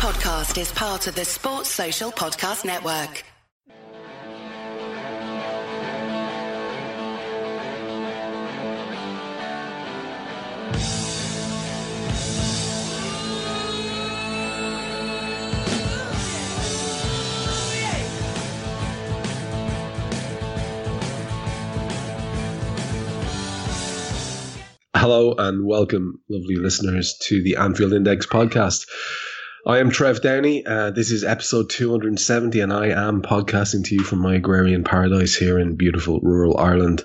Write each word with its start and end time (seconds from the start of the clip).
podcast 0.00 0.58
is 0.58 0.72
part 0.72 1.06
of 1.08 1.14
the 1.14 1.26
Sports 1.26 1.68
Social 1.68 2.10
Podcast 2.10 2.64
Network. 2.64 3.22
Hello 24.94 25.34
and 25.36 25.66
welcome, 25.66 26.22
lovely 26.30 26.56
listeners, 26.56 27.18
to 27.24 27.42
the 27.42 27.56
Anfield 27.56 27.92
Index 27.92 28.26
podcast. 28.26 28.86
I 29.66 29.80
am 29.80 29.90
Trev 29.90 30.22
Downey. 30.22 30.64
Uh, 30.64 30.90
this 30.90 31.10
is 31.10 31.22
episode 31.22 31.68
270, 31.68 32.60
and 32.60 32.72
I 32.72 32.86
am 32.88 33.20
podcasting 33.20 33.84
to 33.84 33.94
you 33.94 34.02
from 34.02 34.20
my 34.20 34.36
agrarian 34.36 34.84
paradise 34.84 35.34
here 35.34 35.58
in 35.58 35.76
beautiful 35.76 36.18
rural 36.20 36.56
Ireland. 36.56 37.04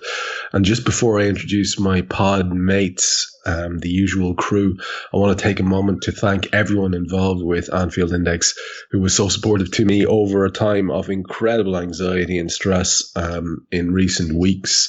And 0.54 0.64
just 0.64 0.86
before 0.86 1.20
I 1.20 1.26
introduce 1.26 1.78
my 1.78 2.00
pod 2.02 2.54
mates, 2.54 3.38
um, 3.46 3.80
the 3.80 3.90
usual 3.90 4.36
crew, 4.36 4.78
I 5.14 5.18
want 5.18 5.38
to 5.38 5.44
take 5.44 5.60
a 5.60 5.64
moment 5.64 6.04
to 6.04 6.14
thank 6.14 6.54
everyone 6.54 6.94
involved 6.94 7.44
with 7.44 7.74
Anfield 7.74 8.14
Index 8.14 8.58
who 8.90 9.02
was 9.02 9.14
so 9.14 9.28
supportive 9.28 9.72
to 9.72 9.84
me 9.84 10.06
over 10.06 10.46
a 10.46 10.50
time 10.52 10.92
of 10.92 11.10
incredible 11.10 11.76
anxiety 11.76 12.38
and 12.38 12.50
stress 12.50 13.12
um, 13.18 13.68
in 13.70 13.92
recent 13.92 14.34
weeks. 14.34 14.88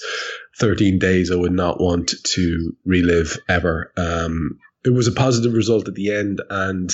13 0.58 1.00
days 1.00 1.32
I 1.32 1.34
would 1.34 1.52
not 1.52 1.80
want 1.80 2.14
to 2.22 2.76
relive 2.84 3.36
ever. 3.48 3.92
Um, 3.96 4.60
it 4.86 4.94
was 4.94 5.08
a 5.08 5.12
positive 5.12 5.52
result 5.52 5.88
at 5.88 5.94
the 5.94 6.12
end, 6.12 6.40
and 6.48 6.90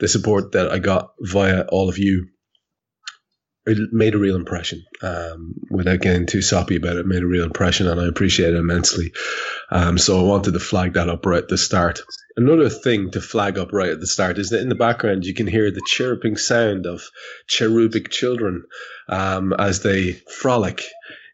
the 0.00 0.08
support 0.08 0.52
that 0.52 0.70
I 0.70 0.78
got 0.78 1.12
via 1.20 1.66
all 1.68 1.88
of 1.88 1.98
you 1.98 2.28
it 3.66 3.92
made 3.92 4.14
a 4.14 4.18
real 4.18 4.36
impression. 4.36 4.84
Um, 5.02 5.54
without 5.70 6.00
getting 6.00 6.26
too 6.26 6.42
soppy 6.42 6.76
about 6.76 6.96
it, 6.96 7.00
it, 7.00 7.06
made 7.06 7.22
a 7.22 7.26
real 7.26 7.44
impression, 7.44 7.88
and 7.88 8.00
I 8.00 8.06
appreciate 8.06 8.52
it 8.52 8.58
immensely. 8.58 9.12
Um, 9.70 9.96
so 9.96 10.20
I 10.20 10.22
wanted 10.22 10.52
to 10.52 10.60
flag 10.60 10.94
that 10.94 11.08
up 11.08 11.24
right 11.24 11.42
at 11.42 11.48
the 11.48 11.56
start. 11.56 12.00
Another 12.36 12.68
thing 12.68 13.10
to 13.12 13.20
flag 13.20 13.58
up 13.58 13.72
right 13.72 13.90
at 13.90 14.00
the 14.00 14.06
start 14.06 14.38
is 14.38 14.50
that 14.50 14.60
in 14.60 14.68
the 14.68 14.74
background 14.74 15.24
you 15.24 15.34
can 15.34 15.46
hear 15.46 15.70
the 15.70 15.82
chirping 15.86 16.36
sound 16.36 16.84
of 16.84 17.02
cherubic 17.46 18.10
children 18.10 18.64
um, 19.08 19.52
as 19.54 19.82
they 19.82 20.12
frolic 20.12 20.82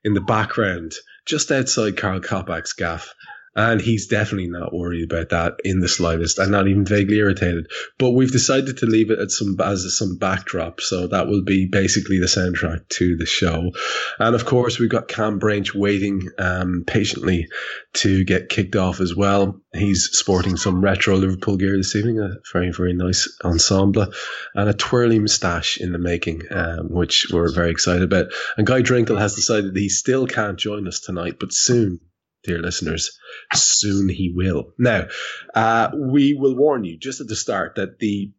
in 0.05 0.15
the 0.15 0.21
background 0.21 0.93
just 1.27 1.51
outside 1.51 1.97
Karl 1.97 2.21
Coppack's 2.21 2.73
gaff. 2.73 3.15
And 3.57 3.81
he's 3.81 4.07
definitely 4.07 4.49
not 4.49 4.73
worried 4.73 5.11
about 5.11 5.31
that 5.31 5.55
in 5.65 5.81
the 5.81 5.89
slightest, 5.89 6.39
and 6.39 6.53
not 6.53 6.69
even 6.69 6.85
vaguely 6.85 7.19
irritated. 7.19 7.67
But 7.99 8.11
we've 8.11 8.31
decided 8.31 8.79
to 8.79 8.87
leave 8.87 9.11
it 9.11 9.19
at 9.19 9.33
some 9.33 9.57
as 9.61 9.99
some 9.99 10.19
backdrop, 10.19 10.81
so 10.81 11.09
that 11.09 11.27
will 11.27 11.43
be 11.43 11.67
basically 11.67 12.21
the 12.21 12.27
soundtrack 12.27 12.89
to 12.91 13.17
the 13.17 13.27
show. 13.27 13.73
And 14.21 14.37
of 14.37 14.45
course, 14.45 14.79
we've 14.79 14.89
got 14.89 15.09
Kam 15.09 15.41
Brainch 15.41 15.75
waiting 15.75 16.29
um, 16.39 16.85
patiently 16.87 17.49
to 17.95 18.25
get 18.25 18.51
kicked 18.51 18.77
off 18.77 19.01
as 19.01 19.17
well. 19.17 19.61
He's 19.73 20.11
sporting 20.13 20.57
some 20.57 20.81
retro 20.81 21.17
Liverpool 21.17 21.57
gear 21.57 21.77
this 21.77 21.97
evening, 21.97 22.21
a 22.21 22.37
very 22.53 22.71
very 22.71 22.93
nice 22.93 23.37
ensemble, 23.45 24.13
and 24.55 24.69
a 24.69 24.75
twirly 24.75 25.19
moustache 25.19 25.79
in 25.79 25.91
the 25.91 25.99
making, 25.99 26.43
um, 26.53 26.89
which 26.89 27.27
we're 27.33 27.53
very 27.53 27.71
excited 27.71 28.03
about. 28.03 28.27
And 28.57 28.67
Guy 28.67 28.83
Drinkel 28.83 29.19
has 29.19 29.35
decided 29.35 29.77
he 29.77 29.89
still 29.89 30.29
can't 30.29 30.59
join 30.59 30.87
us 30.87 31.01
tonight, 31.01 31.39
but 31.41 31.53
soon 31.53 31.99
dear 32.43 32.59
listeners, 32.59 33.19
soon 33.55 34.09
he 34.09 34.33
will. 34.35 34.73
Now, 34.79 35.09
uh, 35.55 35.91
we 35.95 36.35
will 36.35 36.57
warn 36.57 36.85
you 36.85 36.99
just 36.99 37.21
at 37.21 37.29
the 37.29 37.37
start 37.37 37.77
that 37.77 37.99
the 37.99 38.33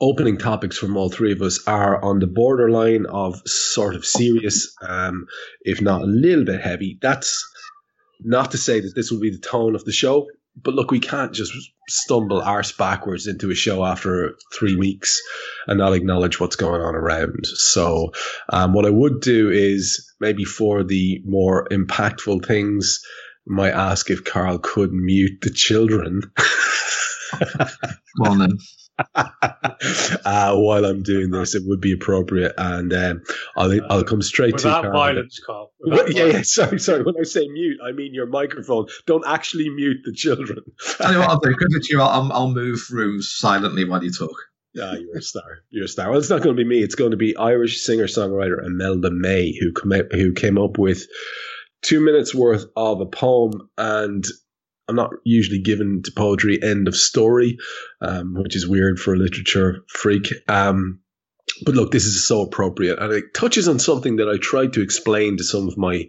opening 0.00 0.38
topics 0.38 0.76
from 0.76 0.96
all 0.96 1.08
three 1.08 1.32
of 1.32 1.42
us 1.42 1.66
are 1.66 2.02
on 2.02 2.18
the 2.18 2.26
borderline 2.26 3.06
of 3.06 3.40
sort 3.46 3.94
of 3.94 4.04
serious, 4.04 4.74
um, 4.82 5.26
if 5.62 5.80
not 5.80 6.02
a 6.02 6.06
little 6.06 6.44
bit 6.44 6.60
heavy. 6.60 6.98
That's 7.00 7.46
not 8.20 8.52
to 8.52 8.58
say 8.58 8.80
that 8.80 8.92
this 8.94 9.10
will 9.10 9.20
be 9.20 9.30
the 9.30 9.38
tone 9.38 9.74
of 9.74 9.84
the 9.84 9.92
show, 9.92 10.26
but 10.56 10.74
look, 10.74 10.90
we 10.90 11.00
can't 11.00 11.32
just 11.32 11.52
stumble 11.88 12.40
arse 12.40 12.72
backwards 12.72 13.26
into 13.26 13.50
a 13.50 13.54
show 13.54 13.84
after 13.84 14.36
three 14.52 14.76
weeks 14.76 15.20
and 15.66 15.78
not 15.78 15.94
acknowledge 15.94 16.38
what's 16.38 16.56
going 16.56 16.80
on 16.80 16.94
around. 16.94 17.44
So, 17.46 18.12
um, 18.48 18.72
what 18.72 18.86
I 18.86 18.90
would 18.90 19.20
do 19.20 19.50
is 19.50 20.12
maybe 20.20 20.44
for 20.44 20.84
the 20.84 21.22
more 21.24 21.66
impactful 21.70 22.46
things, 22.46 23.00
might 23.46 23.72
ask 23.72 24.10
if 24.10 24.24
Karl 24.24 24.58
could 24.58 24.92
mute 24.92 25.40
the 25.42 25.50
children. 25.50 26.22
well 28.18 28.36
then. 28.36 28.58
uh, 29.14 30.54
while 30.56 30.84
I'm 30.84 31.02
doing 31.02 31.30
this, 31.30 31.54
it 31.54 31.62
would 31.66 31.80
be 31.80 31.92
appropriate, 31.92 32.54
and 32.56 32.92
um, 32.92 33.22
I'll 33.56 33.72
I'll 33.90 34.04
come 34.04 34.22
straight 34.22 34.54
Without 34.54 34.82
to 34.82 34.90
violence, 34.90 35.40
Karl. 35.44 35.72
Well, 35.86 36.10
yeah, 36.10 36.24
yeah. 36.26 36.42
Sorry, 36.42 36.78
sorry. 36.78 37.02
When 37.02 37.14
I 37.20 37.24
say 37.24 37.46
mute, 37.46 37.78
I 37.84 37.92
mean 37.92 38.14
your 38.14 38.26
microphone. 38.26 38.86
Don't 39.06 39.24
actually 39.26 39.68
mute 39.68 39.98
the 40.04 40.12
children. 40.14 40.60
Tell 40.96 41.12
you 41.12 41.18
what 41.18 41.28
I'll 41.28 41.40
do. 41.40 41.50
Because 41.50 41.74
it's 41.74 41.90
you, 41.90 42.00
I'll, 42.00 42.32
I'll 42.32 42.50
move 42.50 42.86
rooms 42.90 43.30
silently 43.36 43.84
while 43.84 44.02
you 44.02 44.10
talk. 44.10 44.34
Ah, 44.80 44.94
you're 44.94 45.18
a 45.18 45.22
star. 45.22 45.58
You're 45.68 45.84
a 45.84 45.88
star. 45.88 46.08
Well, 46.08 46.18
it's 46.18 46.30
not 46.30 46.42
going 46.42 46.56
to 46.56 46.62
be 46.62 46.66
me. 46.66 46.82
It's 46.82 46.94
going 46.94 47.10
to 47.10 47.18
be 47.18 47.36
Irish 47.36 47.82
singer 47.82 48.06
songwriter 48.06 48.64
Imelda 48.64 49.10
May 49.10 49.54
who 49.60 49.72
come 49.72 49.92
out, 49.92 50.10
who 50.12 50.32
came 50.32 50.56
up 50.56 50.78
with 50.78 51.06
two 51.84 52.00
minutes 52.00 52.34
worth 52.34 52.64
of 52.76 53.00
a 53.00 53.06
poem 53.06 53.70
and 53.78 54.24
I'm 54.88 54.96
not 54.96 55.10
usually 55.24 55.60
given 55.60 56.02
to 56.02 56.12
poetry 56.12 56.62
end 56.62 56.88
of 56.88 56.96
story, 56.96 57.58
um, 58.00 58.34
which 58.34 58.56
is 58.56 58.68
weird 58.68 58.98
for 58.98 59.14
a 59.14 59.18
literature 59.18 59.84
freak. 59.88 60.32
Um, 60.48 61.00
but 61.64 61.74
look, 61.74 61.90
this 61.90 62.04
is 62.04 62.26
so 62.26 62.42
appropriate 62.42 62.98
and 62.98 63.12
it 63.12 63.34
touches 63.34 63.68
on 63.68 63.78
something 63.78 64.16
that 64.16 64.28
I 64.28 64.38
tried 64.38 64.74
to 64.74 64.82
explain 64.82 65.36
to 65.36 65.44
some 65.44 65.68
of 65.68 65.78
my 65.78 66.08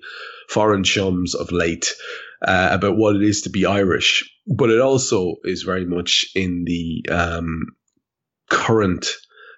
foreign 0.50 0.84
chums 0.84 1.36
of 1.36 1.52
late 1.52 1.94
uh, 2.46 2.70
about 2.72 2.98
what 2.98 3.16
it 3.16 3.24
is 3.24 3.44
to 3.44 3.50
be 3.50 3.66
Irish. 3.66 4.30
But 4.48 4.72
it 4.72 4.82
also 4.82 5.36
is 5.44 5.64
very 5.64 5.86
much 5.86 6.28
in 6.36 6.64
the 6.66 7.06
um, 7.10 7.76
current 8.50 9.08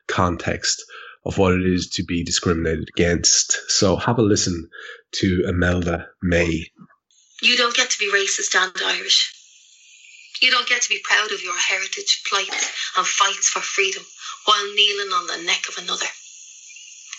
context 0.08 0.84
of 1.28 1.38
what 1.38 1.54
it 1.54 1.66
is 1.66 1.90
to 1.90 2.04
be 2.04 2.24
discriminated 2.24 2.88
against. 2.96 3.70
So 3.70 3.98
have 3.98 4.18
a 4.18 4.22
listen 4.22 4.70
to 5.20 5.44
Imelda 5.46 6.08
May. 6.24 6.72
You 7.42 7.58
don't 7.58 7.76
get 7.76 7.90
to 7.92 8.00
be 8.00 8.10
racist 8.10 8.56
and 8.56 8.72
Irish. 8.82 9.34
You 10.42 10.52
don't 10.52 10.70
get 10.70 10.84
to 10.84 10.90
be 10.90 11.04
proud 11.04 11.34
of 11.34 11.44
your 11.44 11.58
heritage, 11.58 12.24
plight, 12.30 12.50
and 12.96 13.06
fights 13.06 13.50
for 13.50 13.60
freedom 13.60 14.04
while 14.46 14.74
kneeling 14.74 15.12
on 15.12 15.28
the 15.28 15.44
neck 15.44 15.68
of 15.68 15.84
another. 15.84 16.08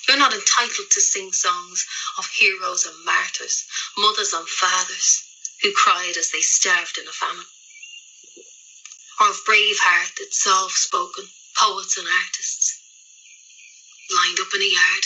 You're 0.09 0.17
not 0.17 0.33
entitled 0.33 0.89
to 0.91 1.01
sing 1.03 1.31
songs 1.33 1.87
of 2.17 2.27
heroes 2.31 2.87
and 2.87 3.05
martyrs, 3.05 3.67
mothers 3.99 4.33
and 4.33 4.49
fathers 4.49 5.23
who 5.63 5.73
cried 5.77 6.15
as 6.17 6.31
they 6.31 6.41
starved 6.41 6.97
in 6.97 7.07
a 7.07 7.13
famine, 7.13 7.45
or 9.21 9.29
of 9.29 9.45
brave 9.45 9.77
hearted, 9.83 10.33
soft 10.33 10.79
spoken 10.79 11.25
poets 11.61 11.99
and 11.99 12.07
artists 12.07 12.78
lined 14.11 14.39
up 14.41 14.55
in 14.55 14.63
a 14.63 14.65
yard, 14.65 15.05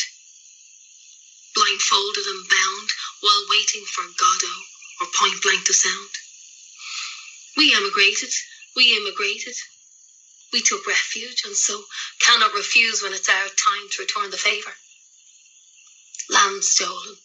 blindfolded 1.54 2.26
and 2.26 2.48
bound 2.48 2.88
while 3.20 3.46
waiting 3.50 3.84
for 3.84 4.04
Godot 4.04 4.60
or 5.00 5.06
point 5.18 5.42
blank 5.42 5.64
to 5.66 5.74
sound. 5.74 6.10
We 7.56 7.74
emigrated, 7.74 8.32
we 8.76 8.96
immigrated. 8.96 9.54
We 10.52 10.62
took 10.62 10.86
refuge 10.86 11.42
and 11.44 11.56
so 11.56 11.82
cannot 12.20 12.54
refuse 12.54 13.02
when 13.02 13.14
it's 13.14 13.28
our 13.28 13.48
time 13.48 13.88
to 13.90 14.02
return 14.02 14.30
the 14.30 14.36
favour. 14.36 14.74
Land 16.30 16.62
stolen, 16.62 17.16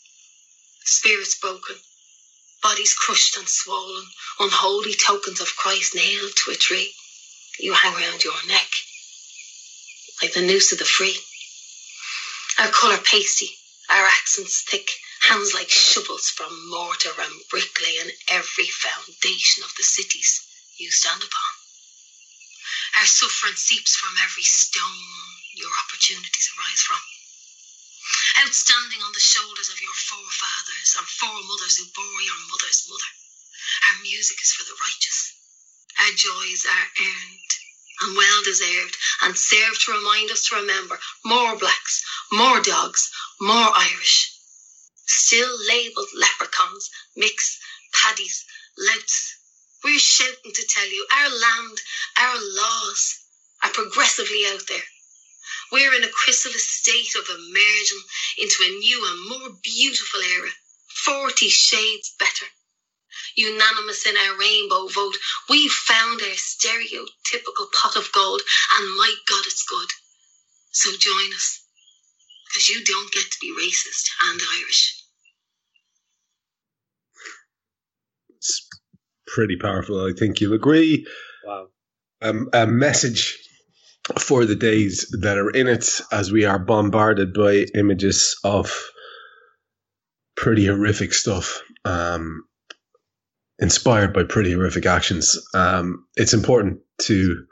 spirits 0.84 1.36
broken, 1.36 1.76
bodies 2.64 2.94
crushed 2.94 3.38
and 3.38 3.48
swollen, 3.48 4.06
unholy 4.40 4.96
tokens 4.96 5.42
of 5.42 5.56
Christ 5.58 5.96
nailed 5.96 6.32
to 6.36 6.52
a 6.52 6.56
tree. 6.56 6.94
You 7.60 7.74
hang 7.74 7.94
round 7.94 8.24
your 8.24 8.46
neck 8.48 8.70
like 10.22 10.34
the 10.34 10.42
noose 10.42 10.72
of 10.72 10.80
the 10.80 10.86
free. 10.86 11.18
Our 12.60 12.70
colour 12.72 12.98
pasty, 12.98 13.58
our 13.90 14.06
accents 14.06 14.62
thick, 14.64 14.90
hands 15.22 15.54
like 15.54 15.70
shovels 15.70 16.30
from 16.30 16.70
mortar 16.70 17.14
and 17.20 17.34
bricklaying 17.50 18.12
every 18.30 18.68
foundation 18.70 19.64
of 19.64 19.74
the 19.78 19.84
cities 19.84 20.42
you 20.78 20.92
stand 20.92 21.22
upon. 21.24 21.52
Our 22.98 23.06
suffering 23.06 23.56
seeps 23.56 23.96
from 23.96 24.16
every 24.24 24.44
stone 24.44 25.38
your 25.54 25.72
opportunities 25.86 26.50
arise 26.58 26.82
from. 26.82 27.02
Outstanding 28.46 29.02
on 29.02 29.14
the 29.14 29.20
shoulders 29.20 29.70
of 29.70 29.82
your 29.82 29.94
forefathers 29.94 30.96
and 30.98 31.08
foremothers 31.08 31.78
who 31.78 31.86
bore 31.94 32.22
your 32.22 32.42
mother's 32.50 32.88
mother. 32.90 33.12
Our 33.90 34.02
music 34.02 34.38
is 34.42 34.54
for 34.54 34.64
the 34.64 34.78
righteous. 34.82 35.34
Our 36.00 36.14
joys 36.16 36.66
are 36.66 36.90
earned 37.02 37.52
and 38.02 38.18
well 38.18 38.44
deserved 38.44 38.98
and 39.24 39.38
serve 39.38 39.80
to 39.80 39.94
remind 39.94 40.32
us 40.32 40.46
to 40.46 40.56
remember 40.58 41.00
more 41.26 41.58
blacks, 41.58 42.04
more 42.32 42.62
dogs, 42.62 43.10
more 43.42 43.72
Irish. 43.78 44.34
Still 45.06 45.58
labelled 45.68 46.10
leprechauns, 46.16 46.90
Micks, 47.16 47.60
paddies, 47.94 48.46
louts. 48.78 49.36
We're 49.84 50.00
shouting 50.00 50.54
to 50.54 50.68
tell 50.68 50.88
you 50.88 51.08
our 51.12 51.30
land, 51.30 51.82
our 52.18 52.38
laws 52.40 53.20
are 53.64 53.72
progressively 53.72 54.46
out 54.48 54.68
there, 54.68 54.84
We're 55.72 55.94
in 55.96 56.04
a 56.04 56.10
chrysalis 56.10 56.68
state 56.70 57.16
of 57.16 57.30
emerging 57.30 58.04
into 58.38 58.64
a 58.64 58.78
new 58.80 59.08
and 59.08 59.30
more 59.30 59.50
beautiful 59.64 60.22
era, 60.22 60.52
40 60.88 61.50
shades 61.50 62.12
better. 62.20 62.48
Unanimous 63.38 64.08
in 64.08 64.16
our 64.18 64.38
rainbow 64.40 64.88
vote, 64.88 65.16
we've 65.48 65.72
found 65.72 66.22
our 66.22 66.36
stereotypical 66.36 67.68
pot 67.72 67.96
of 67.96 68.12
gold, 68.12 68.42
and 68.78 68.98
my 68.98 69.14
God, 69.30 69.44
it's 69.46 69.64
good. 69.64 69.88
So 70.72 70.90
join 71.00 71.34
us, 71.34 71.64
because 72.48 72.68
you 72.70 72.84
don't 72.84 73.12
get 73.12 73.24
to 73.24 73.38
be 73.40 73.54
racist 73.54 74.10
and 74.30 74.42
Irish. 74.62 75.04
It's 78.38 78.68
pretty 79.28 79.58
powerful. 79.58 80.06
I 80.06 80.14
think 80.18 80.42
you'll 80.42 80.54
agree. 80.54 81.06
Wow. 81.46 81.68
Um, 82.22 82.50
a 82.54 82.66
message 82.66 83.38
for 84.20 84.46
the 84.46 84.56
days 84.56 85.16
that 85.22 85.38
are 85.38 85.50
in 85.52 85.68
it 85.68 86.02
as 86.12 86.32
we 86.32 86.46
are 86.46 86.58
bombarded 86.58 87.34
by 87.34 87.66
images 87.76 88.40
of 88.44 88.74
pretty 90.36 90.66
horrific 90.66 91.14
stuff, 91.14 91.62
um, 91.86 92.44
inspired 93.60 94.14
by 94.14 94.24
pretty 94.24 94.54
horrific 94.54 94.86
actions. 94.86 95.38
Um, 95.54 96.06
it's 96.16 96.34
important 96.34 96.80
to 97.04 97.46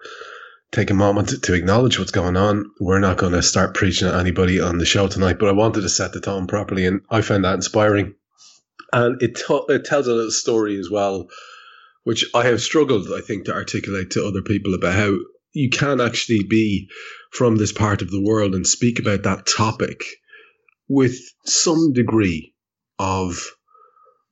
take 0.71 0.89
a 0.89 0.95
moment 0.95 1.43
to 1.43 1.53
acknowledge 1.53 1.97
what's 1.97 2.11
going 2.11 2.37
on. 2.37 2.71
We're 2.79 2.99
not 2.99 3.17
going 3.17 3.33
to 3.33 3.41
start 3.41 3.75
preaching 3.75 4.07
at 4.07 4.15
anybody 4.15 4.59
on 4.59 4.77
the 4.77 4.85
show 4.85 5.07
tonight, 5.07 5.37
but 5.39 5.49
I 5.49 5.53
wanted 5.53 5.81
to 5.81 5.89
set 5.89 6.13
the 6.13 6.21
tone 6.21 6.47
properly, 6.47 6.85
and 6.85 7.01
I 7.09 7.21
found 7.21 7.45
that 7.45 7.55
inspiring. 7.55 8.15
And 8.91 9.21
it, 9.21 9.35
t- 9.35 9.65
it 9.69 9.85
tells 9.85 10.07
a 10.07 10.13
little 10.13 10.31
story 10.31 10.79
as 10.79 10.89
well, 10.89 11.27
which 12.03 12.25
I 12.33 12.45
have 12.45 12.61
struggled, 12.61 13.07
I 13.15 13.21
think, 13.21 13.45
to 13.45 13.53
articulate 13.53 14.11
to 14.11 14.25
other 14.25 14.41
people 14.41 14.73
about 14.73 14.93
how 14.93 15.15
you 15.53 15.69
can 15.69 16.01
actually 16.01 16.43
be 16.43 16.89
from 17.31 17.55
this 17.55 17.71
part 17.71 18.01
of 18.01 18.11
the 18.11 18.21
world 18.21 18.53
and 18.53 18.67
speak 18.67 18.99
about 18.99 19.23
that 19.23 19.47
topic 19.47 20.03
with 20.87 21.17
some 21.45 21.93
degree 21.93 22.53
of, 22.99 23.54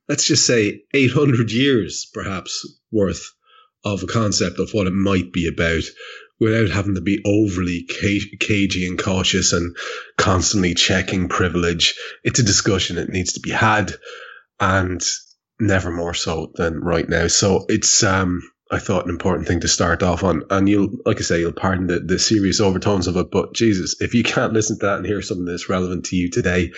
let's 0.07 0.25
just 0.25 0.45
say, 0.45 0.81
800 0.93 1.51
years 1.51 2.09
perhaps 2.13 2.65
worth 2.91 3.31
of 3.85 4.03
a 4.03 4.07
concept 4.07 4.59
of 4.59 4.73
what 4.73 4.87
it 4.87 4.93
might 4.93 5.31
be 5.33 5.47
about 5.47 5.83
without 6.39 6.69
having 6.69 6.95
to 6.95 7.01
be 7.01 7.21
overly 7.25 7.83
cagey 7.83 8.85
and 8.87 9.01
cautious 9.01 9.53
and 9.53 9.75
constantly 10.17 10.73
checking 10.73 11.29
privilege. 11.29 11.95
It's 12.23 12.39
a 12.39 12.43
discussion 12.43 12.97
that 12.97 13.09
needs 13.09 13.33
to 13.33 13.39
be 13.39 13.51
had 13.51 13.93
and 14.59 15.01
never 15.59 15.91
more 15.91 16.13
so 16.13 16.51
than 16.55 16.79
right 16.79 17.07
now. 17.07 17.27
So 17.27 17.65
it's, 17.69 18.03
um, 18.03 18.41
I 18.71 18.79
thought 18.79 19.05
an 19.05 19.11
important 19.11 19.47
thing 19.47 19.61
to 19.61 19.67
start 19.67 20.01
off 20.01 20.23
on. 20.23 20.43
And 20.49 20.67
you'll, 20.67 20.89
like 21.05 21.17
I 21.17 21.21
say, 21.21 21.39
you'll 21.39 21.53
pardon 21.53 21.87
the, 21.87 21.99
the 21.99 22.19
serious 22.19 22.59
overtones 22.59 23.07
of 23.07 23.15
it, 23.17 23.27
but 23.31 23.53
Jesus, 23.53 24.01
if 24.01 24.13
you 24.13 24.23
can't 24.23 24.53
listen 24.53 24.79
to 24.79 24.85
that 24.87 24.97
and 24.97 25.05
hear 25.05 25.21
something 25.21 25.45
that's 25.45 25.69
relevant 25.69 26.05
to 26.05 26.15
you 26.15 26.29
today, 26.29 26.71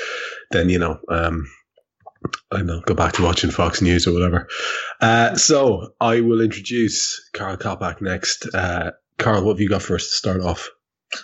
then, 0.52 0.70
you 0.70 0.78
know, 0.78 1.00
um, 1.10 1.48
I 2.52 2.62
know, 2.62 2.82
go 2.82 2.94
back 2.94 3.14
to 3.14 3.24
watching 3.24 3.52
Fox 3.52 3.82
News 3.82 4.08
or 4.08 4.14
whatever. 4.14 4.48
Uh, 5.02 5.36
so 5.36 5.94
I 6.00 6.22
will 6.22 6.42
introduce 6.42 7.30
Karl 7.34 7.58
Coppack 7.58 8.02
next. 8.02 8.48
Uh, 8.54 8.92
Karl, 9.18 9.44
what 9.44 9.54
have 9.54 9.62
you 9.62 9.70
got 9.70 9.82
for 9.82 9.96
us 9.96 10.04
to 10.04 10.14
start 10.14 10.42
off? 10.42 10.70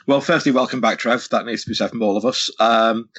Well, 0.08 0.22
firstly, 0.22 0.52
welcome 0.52 0.82
back, 0.82 1.00
Trev. 1.00 1.28
That 1.30 1.46
needs 1.46 1.64
to 1.64 1.70
be 1.70 1.76
said 1.76 1.90
from 1.90 2.04
all 2.04 2.18
of 2.18 2.26
us. 2.26 2.50
Um, 2.60 3.10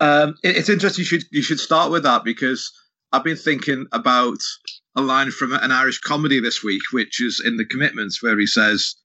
um, 0.00 0.34
it, 0.42 0.56
it's 0.56 0.68
interesting. 0.68 1.02
You 1.02 1.06
should 1.06 1.24
you 1.30 1.42
should 1.42 1.60
start 1.60 1.90
with 1.90 2.04
that 2.04 2.24
because 2.24 2.72
I've 3.12 3.24
been 3.24 3.36
thinking 3.36 3.86
about 3.92 4.38
a 4.96 5.02
line 5.02 5.30
from 5.30 5.52
an 5.52 5.72
Irish 5.72 6.00
comedy 6.00 6.40
this 6.40 6.62
week, 6.62 6.82
which 6.92 7.22
is 7.22 7.42
in 7.44 7.56
the 7.56 7.64
Commitments, 7.64 8.22
where 8.22 8.38
he 8.38 8.46
says, 8.46 8.96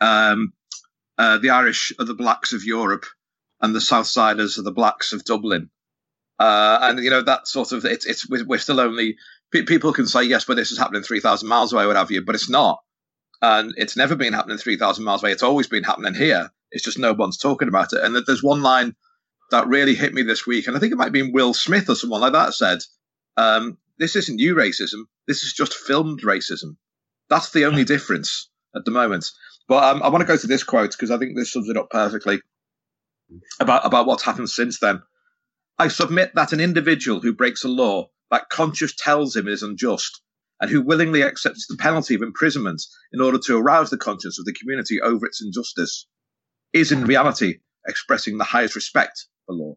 um, 0.00 0.52
uh, 1.18 1.38
"The 1.38 1.50
Irish 1.50 1.92
are 1.98 2.04
the 2.04 2.14
blacks 2.14 2.52
of 2.52 2.64
Europe, 2.64 3.06
and 3.60 3.74
the 3.74 3.80
Southsiders 3.80 4.58
are 4.58 4.62
the 4.62 4.72
blacks 4.72 5.12
of 5.12 5.24
Dublin." 5.24 5.70
Uh, 6.38 6.78
and 6.82 6.98
you 6.98 7.10
know 7.10 7.22
that 7.22 7.46
sort 7.46 7.72
of 7.72 7.84
it's 7.84 8.06
it's 8.06 8.28
we're 8.28 8.58
still 8.58 8.80
only 8.80 9.16
people 9.52 9.92
can 9.92 10.06
say 10.06 10.22
yes, 10.24 10.44
but 10.44 10.56
this 10.56 10.72
is 10.72 10.78
happening 10.78 11.02
three 11.02 11.20
thousand 11.20 11.48
miles 11.48 11.72
away, 11.72 11.86
what 11.86 11.96
have 11.96 12.10
you? 12.10 12.22
But 12.22 12.34
it's 12.34 12.48
not, 12.50 12.80
and 13.40 13.74
it's 13.76 13.96
never 13.96 14.16
been 14.16 14.32
happening 14.32 14.58
three 14.58 14.76
thousand 14.76 15.04
miles 15.04 15.22
away. 15.22 15.32
It's 15.32 15.42
always 15.42 15.68
been 15.68 15.84
happening 15.84 16.14
here. 16.14 16.50
It's 16.70 16.84
just 16.84 16.98
no 16.98 17.12
one's 17.12 17.36
talking 17.36 17.68
about 17.68 17.92
it. 17.92 18.02
And 18.02 18.16
there's 18.26 18.42
one 18.42 18.62
line 18.62 18.96
that 19.50 19.68
really 19.68 19.94
hit 19.94 20.14
me 20.14 20.22
this 20.22 20.46
week, 20.46 20.66
and 20.66 20.76
I 20.76 20.80
think 20.80 20.92
it 20.92 20.96
might 20.96 21.04
have 21.04 21.12
been 21.12 21.32
Will 21.32 21.54
Smith 21.54 21.88
or 21.88 21.94
someone 21.94 22.22
like 22.22 22.32
that 22.32 22.54
said, 22.54 22.78
um, 23.36 23.78
"This 23.98 24.16
isn't 24.16 24.36
new 24.36 24.54
racism. 24.54 25.04
This 25.28 25.42
is 25.42 25.52
just 25.52 25.74
filmed 25.74 26.22
racism. 26.22 26.76
That's 27.28 27.50
the 27.50 27.66
only 27.66 27.84
difference 27.84 28.48
at 28.74 28.84
the 28.84 28.90
moment." 28.90 29.26
But 29.68 29.84
um, 29.84 30.02
I 30.02 30.08
want 30.08 30.22
to 30.22 30.26
go 30.26 30.36
to 30.36 30.46
this 30.46 30.64
quote 30.64 30.92
because 30.92 31.10
I 31.10 31.18
think 31.18 31.36
this 31.36 31.52
sums 31.52 31.68
it 31.68 31.76
up 31.76 31.90
perfectly 31.90 32.40
about 33.60 33.86
about 33.86 34.06
what's 34.06 34.24
happened 34.24 34.50
since 34.50 34.80
then. 34.80 35.02
I 35.82 35.88
submit 35.88 36.36
that 36.36 36.52
an 36.52 36.60
individual 36.60 37.20
who 37.20 37.34
breaks 37.34 37.64
a 37.64 37.68
law 37.68 38.08
that 38.30 38.48
conscience 38.50 38.94
tells 38.96 39.34
him 39.34 39.48
is 39.48 39.64
unjust, 39.64 40.22
and 40.60 40.70
who 40.70 40.80
willingly 40.80 41.24
accepts 41.24 41.66
the 41.66 41.76
penalty 41.76 42.14
of 42.14 42.22
imprisonment 42.22 42.80
in 43.12 43.20
order 43.20 43.36
to 43.46 43.56
arouse 43.56 43.90
the 43.90 43.96
conscience 43.96 44.38
of 44.38 44.44
the 44.44 44.52
community 44.52 45.00
over 45.00 45.26
its 45.26 45.42
injustice, 45.42 46.06
is 46.72 46.92
in 46.92 47.04
reality 47.04 47.58
expressing 47.88 48.38
the 48.38 48.44
highest 48.44 48.76
respect 48.76 49.26
for 49.44 49.56
law. 49.56 49.74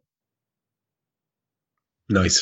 Nice. 2.08 2.38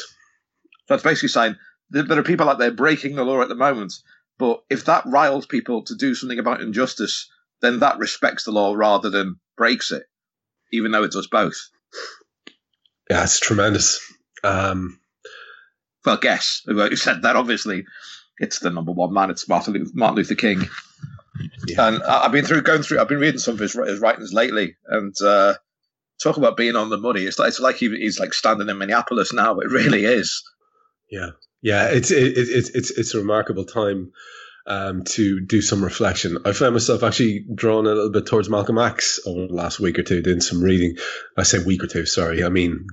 So 0.90 0.96
it's 0.96 1.04
basically 1.06 1.30
saying 1.30 1.56
that 1.92 2.10
there 2.10 2.20
are 2.20 2.24
people 2.24 2.50
out 2.50 2.60
there 2.60 2.70
breaking 2.70 3.16
the 3.16 3.24
law 3.24 3.42
at 3.42 3.48
the 3.48 3.56
moment, 3.56 3.94
but 4.38 4.62
if 4.70 4.84
that 4.84 5.06
riles 5.06 5.46
people 5.46 5.84
to 5.86 5.96
do 5.96 6.16
something 6.16 6.38
about 6.38 6.60
injustice, 6.60 7.32
then 7.62 7.80
that 7.80 7.98
respects 7.98 8.44
the 8.44 8.52
law 8.52 8.74
rather 8.74 9.10
than 9.10 9.40
breaks 9.56 9.90
it, 9.90 10.04
even 10.74 10.92
though 10.92 11.04
it 11.04 11.14
does 11.14 11.28
both. 11.28 11.70
Yeah, 13.14 13.26
it's 13.26 13.40
tremendous. 13.40 14.12
Um, 14.44 15.00
well, 16.04 16.18
guess 16.18 16.64
who 16.66 16.96
said 16.96 17.22
that? 17.22 17.36
Obviously, 17.36 17.86
it's 18.40 18.58
the 18.58 18.72
number 18.72 18.92
one 18.92 19.14
man. 19.14 19.30
It's 19.30 19.48
Martin 19.48 19.76
Luther, 19.76 19.92
Martin 19.94 20.16
Luther 20.16 20.34
King. 20.34 20.68
Yeah. 21.68 21.88
And 21.88 22.02
I've 22.02 22.32
been 22.32 22.44
through 22.44 22.64
going 22.64 22.82
through. 22.82 23.00
I've 23.00 23.08
been 23.08 23.20
reading 23.20 23.40
some 23.40 23.54
of 23.54 23.60
his, 23.60 23.74
his 23.74 24.00
writings 24.00 24.34
lately, 24.34 24.78
and 24.88 25.16
uh, 25.24 25.54
talk 26.24 26.38
about 26.38 26.58
being 26.58 26.76
on 26.76 26.90
the 26.90 26.98
money. 26.98 27.22
It's 27.22 27.38
like 27.38 27.50
it's 27.50 27.60
like 27.60 27.76
he, 27.76 27.90
he's 27.90 28.20
like 28.20 28.34
standing 28.34 28.68
in 28.68 28.80
Minneapolis 28.80 29.32
now. 29.32 29.60
It 29.60 29.70
really 29.70 30.06
is. 30.06 30.44
Yeah, 31.12 31.30
yeah. 31.62 31.90
It's 31.90 32.10
it, 32.10 32.36
it, 32.36 32.50
it's 32.50 32.70
it's 32.70 32.90
it's 32.90 33.14
a 33.14 33.20
remarkable 33.20 33.66
time 33.66 34.12
um, 34.66 35.04
to 35.04 35.42
do 35.42 35.62
some 35.62 35.84
reflection. 35.84 36.38
I 36.46 36.54
found 36.54 36.74
myself 36.74 37.04
actually 37.04 37.46
drawn 37.54 37.86
a 37.86 37.90
little 37.90 38.12
bit 38.12 38.26
towards 38.26 38.50
Malcolm 38.50 38.78
X 38.78 39.20
over 39.26 39.48
the 39.48 39.54
last 39.54 39.80
week 39.80 40.00
or 40.00 40.04
two, 40.04 40.22
doing 40.22 40.42
some 40.42 40.64
reading. 40.64 40.98
I 41.38 41.44
say 41.44 41.64
week 41.64 41.84
or 41.84 41.88
two, 41.88 42.06
sorry. 42.06 42.44
I 42.44 42.50
mean, 42.50 42.88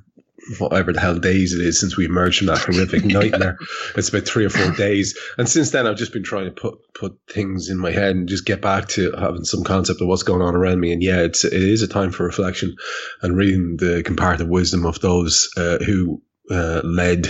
whatever 0.59 0.93
the 0.93 1.01
hell 1.01 1.19
days 1.19 1.53
it 1.53 1.65
is 1.65 1.79
since 1.79 1.97
we 1.97 2.05
emerged 2.05 2.39
from 2.39 2.49
that 2.49 2.59
horrific 2.67 3.05
nightmare. 3.05 3.59
It's 3.97 4.09
about 4.09 4.27
three 4.27 4.45
or 4.45 4.51
four 4.51 4.73
days. 4.73 5.19
And 5.39 5.49
since 5.49 5.71
then, 5.71 5.87
I've 5.87 5.97
just 5.97 6.13
been 6.13 6.23
trying 6.25 6.47
to 6.47 6.51
put, 6.51 6.79
put 6.95 7.19
things 7.29 7.69
in 7.69 7.79
my 7.79 7.91
head 7.91 8.17
and 8.17 8.29
just 8.29 8.47
get 8.47 8.61
back 8.61 8.89
to 8.89 9.13
having 9.13 9.45
some 9.45 9.65
concept 9.65 10.01
of 10.01 10.09
what's 10.09 10.23
going 10.23 10.43
on 10.43 10.55
around 10.55 10.81
me. 10.81 10.93
And 10.93 11.03
yeah, 11.03 11.21
it's, 11.21 11.45
it 11.45 11.53
is 11.53 11.83
a 11.83 11.89
time 11.89 12.11
for 12.11 12.25
reflection 12.25 12.77
and 13.23 13.37
reading 13.37 13.77
the 13.77 14.03
comparative 14.05 14.49
wisdom 14.49 14.87
of 14.87 15.01
those 15.01 15.49
uh, 15.57 15.79
who 15.79 16.23
uh, 16.51 16.81
led 16.85 17.29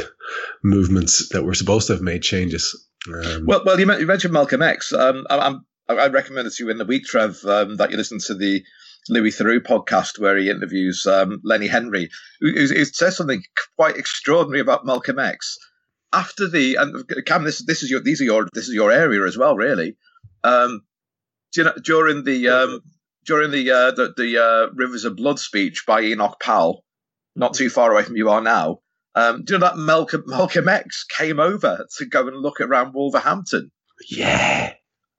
movements 0.62 1.28
that 1.30 1.44
were 1.44 1.54
supposed 1.54 1.88
to 1.88 1.94
have 1.94 2.02
made 2.02 2.22
changes 2.22 2.86
um, 3.08 3.46
well, 3.46 3.62
well, 3.64 3.80
you 3.80 3.86
mentioned 3.86 4.32
Malcolm 4.32 4.62
X. 4.62 4.92
Um, 4.92 5.26
I, 5.30 5.54
I 5.88 6.08
recommended 6.08 6.52
to 6.52 6.64
you 6.64 6.70
in 6.70 6.78
the 6.78 6.84
week, 6.84 7.04
Trev, 7.04 7.42
um, 7.44 7.76
that 7.76 7.90
you 7.90 7.96
listen 7.96 8.18
to 8.26 8.34
the 8.34 8.62
Louis 9.08 9.30
Theroux 9.30 9.60
podcast 9.60 10.18
where 10.18 10.36
he 10.36 10.50
interviews 10.50 11.06
um, 11.06 11.40
Lenny 11.42 11.66
Henry, 11.66 12.10
who, 12.40 12.52
who, 12.52 12.84
says 12.84 13.16
something 13.16 13.42
quite 13.76 13.96
extraordinary 13.96 14.60
about 14.60 14.84
Malcolm 14.84 15.18
X. 15.18 15.56
After 16.12 16.48
the 16.48 16.76
and 16.76 17.26
Kam, 17.26 17.44
this 17.44 17.64
this 17.64 17.82
is 17.82 17.90
your 17.90 18.00
these 18.00 18.20
are 18.20 18.24
your 18.24 18.48
this 18.52 18.68
is 18.68 18.74
your 18.74 18.90
area 18.90 19.24
as 19.26 19.38
well, 19.38 19.56
really. 19.56 19.96
Um, 20.42 20.82
you 21.56 21.64
know, 21.64 21.74
during 21.82 22.24
the 22.24 22.48
um, 22.48 22.80
during 23.24 23.50
the 23.50 23.70
uh, 23.70 23.90
the, 23.92 24.12
the 24.16 24.42
uh, 24.42 24.72
Rivers 24.74 25.04
of 25.04 25.16
Blood 25.16 25.38
speech 25.38 25.84
by 25.86 26.00
Enoch 26.02 26.38
Powell, 26.40 26.84
not 27.36 27.54
too 27.54 27.70
far 27.70 27.92
away 27.92 28.02
from 28.02 28.16
you 28.16 28.28
are 28.28 28.40
now, 28.40 28.80
um, 29.14 29.44
do 29.44 29.54
you 29.54 29.58
know 29.58 29.66
that 29.66 29.76
Malcolm, 29.76 30.24
Malcolm 30.26 30.68
X 30.68 31.04
came 31.04 31.40
over 31.40 31.86
to 31.98 32.06
go 32.06 32.28
and 32.28 32.36
look 32.36 32.60
around 32.60 32.94
Wolverhampton? 32.94 33.70
Yeah. 34.08 34.72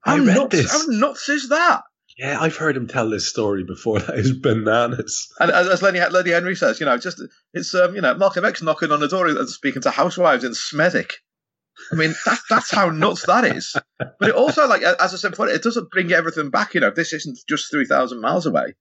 I 0.03 0.17
read 0.17 0.35
nuts, 0.35 0.55
this. 0.55 0.71
How 0.71 0.83
nuts 0.87 1.29
is 1.29 1.49
that? 1.49 1.83
Yeah, 2.21 2.39
I've 2.39 2.55
heard 2.55 2.77
him 2.77 2.87
tell 2.87 3.09
this 3.09 3.27
story 3.27 3.63
before. 3.63 3.99
That 4.07 4.19
is 4.19 4.31
bananas. 4.31 5.33
And 5.39 5.49
as, 5.51 5.67
as 5.67 5.81
Lenny, 5.81 5.99
Lenny 5.99 6.29
Henry 6.29 6.55
says, 6.55 6.79
you 6.79 6.85
know, 6.85 6.97
just 6.97 7.21
it's 7.53 7.73
um, 7.73 7.95
you 7.95 8.01
know, 8.01 8.13
Malcolm 8.13 8.45
X 8.45 8.61
knocking 8.61 8.91
on 8.91 8.99
the 8.99 9.07
door 9.07 9.27
and 9.27 9.49
speaking 9.49 9.81
to 9.81 9.89
housewives 9.89 10.43
in 10.43 10.51
Smethwick. 10.51 11.13
I 11.91 11.95
mean, 11.95 12.13
that, 12.25 12.39
that's 12.47 12.69
how 12.69 12.89
nuts 12.91 13.25
that 13.25 13.43
is. 13.43 13.75
But 13.97 14.29
it 14.29 14.35
also, 14.35 14.67
like 14.67 14.83
as 14.83 15.13
I 15.13 15.17
said 15.17 15.31
before, 15.31 15.49
it 15.49 15.63
doesn't 15.63 15.89
bring 15.89 16.11
everything 16.11 16.51
back. 16.51 16.75
You 16.75 16.81
know, 16.81 16.91
this 16.91 17.11
isn't 17.11 17.39
just 17.49 17.71
three 17.71 17.85
thousand 17.85 18.21
miles 18.21 18.45
away 18.45 18.75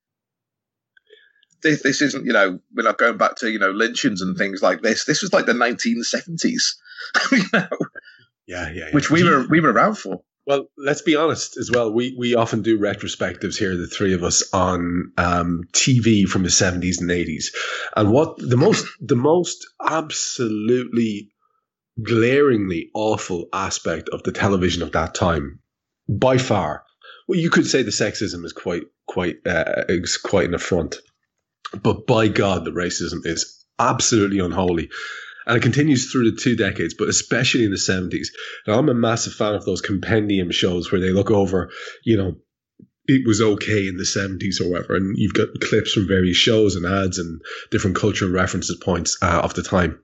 this, 1.61 1.81
this 1.83 2.01
isn't, 2.01 2.25
you 2.25 2.33
know, 2.33 2.59
we're 2.75 2.83
not 2.83 2.97
going 2.97 3.17
back 3.17 3.35
to, 3.37 3.49
you 3.49 3.59
know, 3.59 3.71
lynchings 3.71 4.21
and 4.21 4.37
things 4.37 4.61
like 4.61 4.81
this. 4.81 5.05
This 5.05 5.21
was 5.21 5.33
like 5.33 5.45
the 5.45 5.53
1970s, 5.53 6.75
you 7.31 7.43
know, 7.53 7.67
yeah, 8.47 8.69
yeah, 8.69 8.71
yeah. 8.73 8.89
which 8.91 9.09
we 9.09 9.23
were 9.23 9.45
we 9.47 9.59
were 9.59 9.71
around 9.71 9.95
for. 9.95 10.21
Well, 10.47 10.67
let's 10.75 11.03
be 11.03 11.15
honest 11.15 11.57
as 11.57 11.69
well. 11.69 11.91
We 11.91 12.15
we 12.17 12.33
often 12.35 12.63
do 12.63 12.79
retrospectives 12.79 13.57
here, 13.57 13.77
the 13.77 13.87
three 13.87 14.13
of 14.13 14.23
us, 14.23 14.43
on 14.53 15.11
um, 15.17 15.61
TV 15.71 16.25
from 16.25 16.43
the 16.43 16.49
seventies 16.49 16.99
and 16.99 17.11
eighties, 17.11 17.55
and 17.95 18.11
what 18.11 18.37
the 18.37 18.57
most 18.57 18.87
the 18.99 19.15
most 19.15 19.67
absolutely 19.85 21.29
glaringly 22.01 22.89
awful 22.95 23.49
aspect 23.53 24.09
of 24.09 24.23
the 24.23 24.31
television 24.31 24.81
of 24.81 24.93
that 24.93 25.13
time, 25.13 25.59
by 26.09 26.37
far. 26.39 26.85
Well, 27.27 27.39
you 27.39 27.51
could 27.51 27.67
say 27.67 27.83
the 27.83 27.91
sexism 27.91 28.43
is 28.43 28.53
quite 28.53 28.83
quite 29.07 29.45
uh, 29.45 29.85
is 29.89 30.17
quite 30.17 30.47
an 30.47 30.55
affront, 30.55 30.97
but 31.83 32.07
by 32.07 32.29
God, 32.29 32.65
the 32.65 32.71
racism 32.71 33.25
is 33.25 33.63
absolutely 33.77 34.39
unholy 34.39 34.89
and 35.45 35.57
it 35.57 35.63
continues 35.63 36.11
through 36.11 36.31
the 36.31 36.37
two 36.37 36.55
decades, 36.55 36.93
but 36.93 37.09
especially 37.09 37.65
in 37.65 37.71
the 37.71 37.77
70s. 37.77 38.27
Now, 38.67 38.77
I'm 38.77 38.89
a 38.89 38.93
massive 38.93 39.33
fan 39.33 39.55
of 39.55 39.65
those 39.65 39.81
compendium 39.81 40.51
shows 40.51 40.91
where 40.91 41.01
they 41.01 41.11
look 41.11 41.31
over, 41.31 41.71
you 42.03 42.17
know, 42.17 42.35
it 43.07 43.25
was 43.25 43.41
okay 43.41 43.87
in 43.87 43.97
the 43.97 44.03
70s 44.03 44.61
or 44.61 44.69
whatever, 44.69 44.95
and 44.95 45.17
you've 45.17 45.33
got 45.33 45.59
clips 45.59 45.93
from 45.93 46.07
various 46.07 46.37
shows 46.37 46.75
and 46.75 46.85
ads 46.85 47.17
and 47.17 47.41
different 47.71 47.97
cultural 47.97 48.31
references 48.31 48.77
points 48.77 49.17
uh, 49.21 49.41
of 49.43 49.53
the 49.53 49.63
time. 49.63 49.99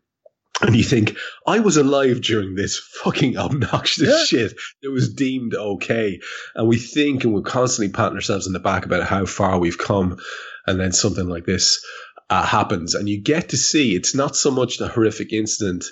And 0.60 0.75
you 0.75 0.84
think, 0.84 1.15
I 1.46 1.60
was 1.60 1.77
alive 1.77 2.22
during 2.22 2.56
this 2.56 2.79
fucking 2.79 3.38
obnoxious 3.38 4.08
yeah. 4.08 4.24
shit 4.25 4.60
that 4.82 4.89
was 4.89 5.13
deemed 5.13 5.53
okay. 5.53 6.20
And 6.56 6.67
we 6.67 6.77
think 6.77 7.24
and 7.24 7.34
we're 7.34 7.41
constantly 7.41 7.94
patting 7.94 8.15
ourselves 8.15 8.48
in 8.48 8.53
the 8.53 8.60
back 8.60 8.86
about 8.86 9.03
how 9.03 9.25
far 9.25 9.60
we've 9.60 9.77
come. 9.77 10.17
And 10.65 10.79
then 10.79 10.91
something 10.91 11.27
like 11.27 11.46
this 11.46 11.86
uh, 12.29 12.46
happens, 12.46 12.93
and 12.93 13.07
you 13.07 13.22
get 13.22 13.50
to 13.50 13.57
see 13.57 13.96
it's 13.96 14.13
not 14.13 14.36
so 14.36 14.51
much 14.51 14.77
the 14.77 14.88
horrific 14.88 15.31
incident 15.31 15.86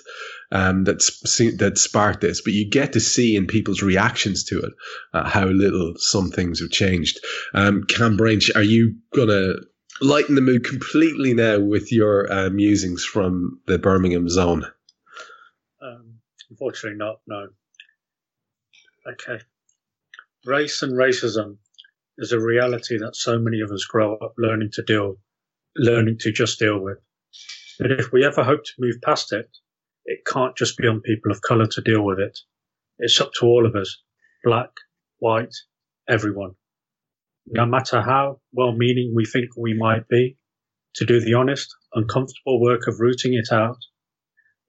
um, 0.52 0.84
that 0.84 0.98
that 1.58 1.78
sparked 1.78 2.20
this, 2.20 2.42
but 2.42 2.52
you 2.52 2.68
get 2.68 2.92
to 2.92 3.00
see 3.00 3.36
in 3.36 3.46
people's 3.46 3.82
reactions 3.82 4.44
to 4.44 4.60
it 4.60 4.72
uh, 5.14 5.28
how 5.28 5.46
little 5.46 5.94
some 5.96 6.30
things 6.30 6.60
have 6.60 6.70
changed. 6.70 7.20
Um, 7.54 7.84
Kam 7.84 8.16
Brainch, 8.16 8.50
are 8.54 8.62
you 8.62 8.96
gonna 9.14 9.54
lighten 10.00 10.34
the 10.34 10.42
mood 10.42 10.64
completely 10.64 11.32
now 11.32 11.58
with 11.58 11.90
your 11.90 12.30
uh, 12.30 12.50
musings 12.50 13.04
from 13.04 13.60
the 13.66 13.78
Birmingham 13.78 14.28
zone? 14.28 14.66
Um, 15.80 16.18
unfortunately, 16.50 16.98
not. 16.98 17.20
No. 17.26 17.48
Okay. 19.06 19.42
Race 20.44 20.82
and 20.82 20.92
racism 20.92 21.56
is 22.18 22.32
a 22.32 22.40
reality 22.40 22.98
that 22.98 23.16
so 23.16 23.38
many 23.38 23.60
of 23.60 23.70
us 23.70 23.84
grow 23.84 24.16
up 24.16 24.34
learning 24.36 24.70
to 24.72 24.82
deal 24.82 25.16
learning 25.78 26.18
to 26.20 26.32
just 26.32 26.58
deal 26.58 26.78
with. 26.78 26.98
But 27.78 27.92
if 27.92 28.12
we 28.12 28.24
ever 28.24 28.42
hope 28.42 28.64
to 28.64 28.72
move 28.78 28.96
past 29.02 29.32
it, 29.32 29.48
it 30.06 30.24
can't 30.26 30.56
just 30.56 30.76
be 30.78 30.86
on 30.86 31.00
people 31.00 31.30
of 31.30 31.42
colour 31.42 31.66
to 31.66 31.80
deal 31.82 32.02
with 32.02 32.18
it. 32.18 32.38
It's 32.98 33.20
up 33.20 33.32
to 33.34 33.46
all 33.46 33.66
of 33.66 33.76
us, 33.76 34.02
black, 34.44 34.70
white, 35.18 35.54
everyone. 36.08 36.52
No 37.46 37.66
matter 37.66 38.00
how 38.00 38.40
well 38.52 38.72
meaning 38.72 39.12
we 39.14 39.24
think 39.24 39.50
we 39.56 39.74
might 39.74 40.08
be, 40.08 40.38
to 40.96 41.04
do 41.04 41.20
the 41.20 41.34
honest, 41.34 41.74
uncomfortable 41.92 42.60
work 42.60 42.86
of 42.86 43.00
rooting 43.00 43.34
it 43.34 43.52
out, 43.52 43.78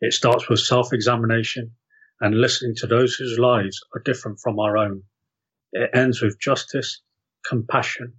it 0.01 0.13
starts 0.13 0.49
with 0.49 0.59
self 0.59 0.91
examination 0.91 1.71
and 2.19 2.39
listening 2.39 2.75
to 2.75 2.87
those 2.87 3.15
whose 3.15 3.39
lives 3.39 3.79
are 3.95 4.01
different 4.01 4.39
from 4.39 4.59
our 4.59 4.77
own. 4.77 5.03
It 5.71 5.91
ends 5.93 6.21
with 6.21 6.39
justice, 6.39 7.01
compassion, 7.47 8.13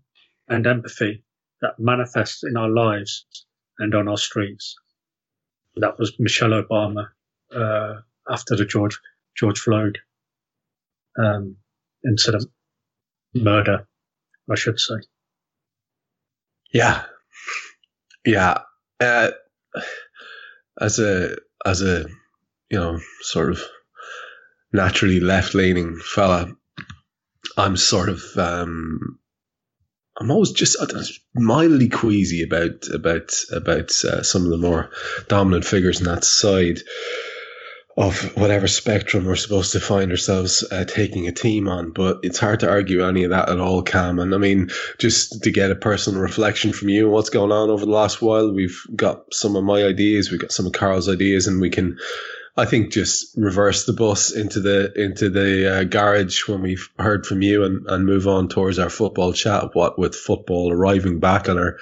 and 0.48 0.66
empathy 0.66 1.24
that 1.62 1.78
manifests 1.78 2.44
in 2.44 2.56
our 2.56 2.68
lives 2.68 3.26
and 3.78 3.94
on 3.94 4.08
our 4.08 4.16
streets. 4.16 4.76
That 5.76 5.98
was 5.98 6.12
Michelle 6.18 6.62
Obama 6.62 7.08
uh, 7.54 8.00
after 8.28 8.56
the 8.56 8.64
George 8.64 8.98
George 9.36 9.60
Floyd 9.60 9.98
um, 11.18 11.56
incident, 12.06 12.46
murder, 13.34 13.86
I 14.50 14.54
should 14.56 14.80
say. 14.80 14.96
Yeah, 16.72 17.04
yeah. 18.24 18.58
Uh, 19.00 19.30
as 20.80 20.98
a 20.98 21.36
as 21.64 21.82
a 21.82 22.06
you 22.70 22.78
know 22.78 22.98
sort 23.20 23.50
of 23.50 23.62
naturally 24.72 25.20
left 25.20 25.54
leaning 25.54 25.96
fella, 25.96 26.52
I'm 27.56 27.76
sort 27.76 28.08
of 28.08 28.22
um, 28.36 29.18
I'm 30.18 30.30
always 30.30 30.50
just 30.52 30.76
mildly 31.34 31.88
queasy 31.88 32.42
about 32.42 32.88
about 32.92 33.32
about 33.52 33.90
uh, 34.04 34.22
some 34.22 34.44
of 34.44 34.50
the 34.50 34.58
more 34.58 34.90
dominant 35.28 35.64
figures 35.64 36.00
in 36.00 36.06
that 36.06 36.24
side 36.24 36.80
of 37.98 38.36
whatever 38.36 38.68
spectrum 38.68 39.24
we're 39.24 39.34
supposed 39.34 39.72
to 39.72 39.80
find 39.80 40.12
ourselves 40.12 40.64
uh, 40.70 40.84
taking 40.84 41.26
a 41.26 41.32
team 41.32 41.68
on. 41.68 41.90
But 41.90 42.20
it's 42.22 42.38
hard 42.38 42.60
to 42.60 42.70
argue 42.70 43.04
any 43.04 43.24
of 43.24 43.30
that 43.30 43.48
at 43.48 43.58
all, 43.58 43.82
Kam. 43.82 44.20
And 44.20 44.34
I 44.34 44.38
mean, 44.38 44.70
just 44.98 45.42
to 45.42 45.50
get 45.50 45.72
a 45.72 45.76
personal 45.76 46.20
reflection 46.20 46.72
from 46.72 46.90
you 46.90 47.08
what's 47.08 47.30
going 47.30 47.50
on 47.50 47.70
over 47.70 47.84
the 47.84 47.90
last 47.90 48.22
while, 48.22 48.52
we've 48.52 48.80
got 48.94 49.34
some 49.34 49.56
of 49.56 49.64
my 49.64 49.82
ideas, 49.82 50.30
we've 50.30 50.40
got 50.40 50.52
some 50.52 50.66
of 50.66 50.72
Karl's 50.72 51.08
ideas, 51.08 51.48
and 51.48 51.60
we 51.60 51.70
can 51.70 51.98
I 52.58 52.64
think 52.64 52.90
just 52.92 53.36
reverse 53.36 53.86
the 53.86 53.92
bus 53.92 54.34
into 54.34 54.58
the 54.58 54.92
into 55.00 55.30
the 55.30 55.78
uh, 55.78 55.84
garage 55.84 56.48
when 56.48 56.60
we've 56.60 56.88
heard 56.98 57.24
from 57.24 57.40
you 57.40 57.62
and, 57.62 57.86
and 57.86 58.04
move 58.04 58.26
on 58.26 58.48
towards 58.48 58.80
our 58.80 58.90
football 58.90 59.32
chat. 59.32 59.76
What 59.76 59.96
with 59.96 60.16
football 60.16 60.72
arriving 60.72 61.20
back 61.20 61.48
on 61.48 61.56
our 61.56 61.78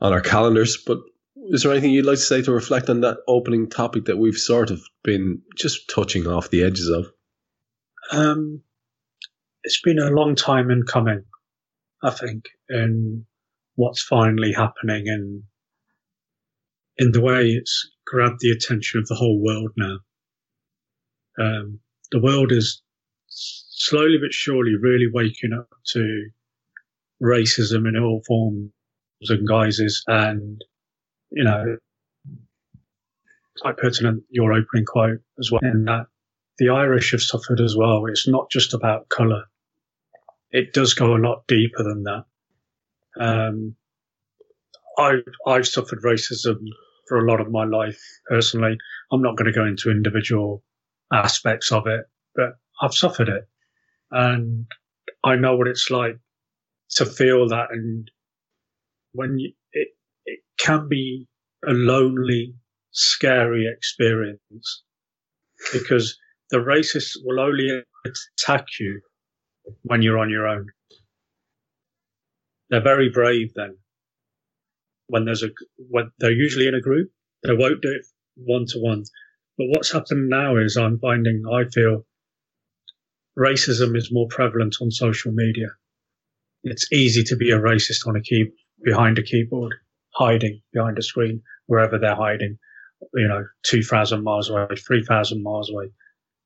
on 0.00 0.12
our 0.12 0.20
calendars, 0.20 0.76
but 0.76 0.98
is 1.36 1.62
there 1.62 1.70
anything 1.70 1.92
you'd 1.92 2.04
like 2.04 2.16
to 2.16 2.22
say 2.22 2.42
to 2.42 2.50
reflect 2.50 2.90
on 2.90 3.02
that 3.02 3.18
opening 3.28 3.70
topic 3.70 4.06
that 4.06 4.18
we've 4.18 4.36
sort 4.36 4.72
of 4.72 4.82
been 5.04 5.42
just 5.56 5.88
touching 5.88 6.26
off 6.26 6.50
the 6.50 6.64
edges 6.64 6.88
of? 6.88 7.12
Um, 8.10 8.62
it's 9.62 9.80
been 9.80 10.00
a 10.00 10.10
long 10.10 10.34
time 10.34 10.72
in 10.72 10.82
coming, 10.82 11.26
I 12.02 12.10
think, 12.10 12.48
in 12.68 13.24
what's 13.76 14.02
finally 14.02 14.52
happening 14.52 15.04
and 15.06 15.44
in 16.96 17.12
the 17.12 17.20
way 17.20 17.50
it's 17.50 17.88
grabbed 18.04 18.40
the 18.40 18.50
attention 18.50 18.98
of 18.98 19.06
the 19.06 19.14
whole 19.14 19.40
world 19.40 19.70
now. 19.76 19.98
Um, 21.38 21.80
the 22.10 22.20
world 22.20 22.52
is 22.52 22.82
slowly 23.28 24.18
but 24.20 24.32
surely 24.32 24.74
really 24.80 25.06
waking 25.12 25.52
up 25.52 25.68
to 25.92 26.28
racism 27.22 27.86
in 27.88 27.96
all 28.02 28.22
forms 28.26 28.70
and 29.28 29.46
guises. 29.46 30.02
And, 30.06 30.64
you 31.30 31.44
know, 31.44 31.76
quite 33.60 33.76
pertinent 33.76 34.24
your 34.30 34.52
opening 34.52 34.84
quote 34.84 35.20
as 35.38 35.50
well, 35.50 35.60
in 35.62 35.84
that 35.84 36.06
the 36.58 36.70
Irish 36.70 37.12
have 37.12 37.22
suffered 37.22 37.60
as 37.60 37.76
well. 37.76 38.06
It's 38.06 38.28
not 38.28 38.50
just 38.50 38.74
about 38.74 39.08
colour. 39.08 39.44
It 40.50 40.72
does 40.72 40.94
go 40.94 41.14
a 41.14 41.18
lot 41.18 41.46
deeper 41.46 41.84
than 41.84 42.04
that. 42.04 42.24
Um, 43.20 43.76
I, 44.96 45.18
I've 45.46 45.66
suffered 45.66 46.02
racism 46.02 46.58
for 47.06 47.18
a 47.18 47.30
lot 47.30 47.40
of 47.40 47.50
my 47.50 47.64
life 47.64 48.00
personally. 48.26 48.76
I'm 49.12 49.22
not 49.22 49.36
going 49.36 49.52
to 49.52 49.58
go 49.58 49.66
into 49.66 49.90
individual 49.90 50.62
aspects 51.12 51.72
of 51.72 51.86
it, 51.86 52.04
but 52.34 52.54
I've 52.80 52.94
suffered 52.94 53.28
it. 53.28 53.48
And 54.10 54.66
I 55.24 55.36
know 55.36 55.56
what 55.56 55.68
it's 55.68 55.90
like 55.90 56.18
to 56.96 57.06
feel 57.06 57.48
that. 57.48 57.68
And 57.70 58.10
when 59.12 59.38
you, 59.38 59.52
it, 59.72 59.88
it 60.26 60.40
can 60.58 60.88
be 60.88 61.26
a 61.66 61.72
lonely, 61.72 62.54
scary 62.92 63.66
experience 63.70 64.82
because 65.72 66.18
the 66.50 66.58
racists 66.58 67.16
will 67.24 67.40
only 67.40 67.82
attack 68.06 68.64
you 68.80 69.00
when 69.82 70.02
you're 70.02 70.18
on 70.18 70.30
your 70.30 70.46
own. 70.46 70.66
They're 72.70 72.82
very 72.82 73.10
brave 73.10 73.52
then. 73.54 73.76
When 75.08 75.24
there's 75.24 75.42
a, 75.42 75.48
when 75.76 76.10
they're 76.18 76.30
usually 76.30 76.68
in 76.68 76.74
a 76.74 76.80
group, 76.80 77.10
they 77.42 77.54
won't 77.54 77.80
do 77.80 77.90
it 77.90 78.06
one 78.36 78.66
to 78.68 78.78
one. 78.78 79.04
But 79.58 79.66
what's 79.70 79.92
happened 79.92 80.28
now 80.28 80.56
is 80.56 80.76
I'm 80.76 81.00
finding, 81.00 81.42
I 81.52 81.64
feel, 81.68 82.06
racism 83.36 83.96
is 83.96 84.12
more 84.12 84.28
prevalent 84.30 84.76
on 84.80 84.92
social 84.92 85.32
media. 85.32 85.66
It's 86.62 86.92
easy 86.92 87.24
to 87.24 87.36
be 87.36 87.50
a 87.50 87.58
racist 87.58 88.06
on 88.06 88.14
a 88.14 88.20
key 88.20 88.52
behind 88.84 89.18
a 89.18 89.22
keyboard, 89.22 89.74
hiding 90.10 90.62
behind 90.72 90.98
a 90.98 91.02
screen, 91.02 91.42
wherever 91.66 91.98
they're 91.98 92.14
hiding, 92.14 92.58
you 93.14 93.26
know, 93.26 93.44
2,000 93.64 94.22
miles 94.22 94.48
away, 94.48 94.66
3,000 94.76 95.42
miles 95.42 95.70
away. 95.70 95.86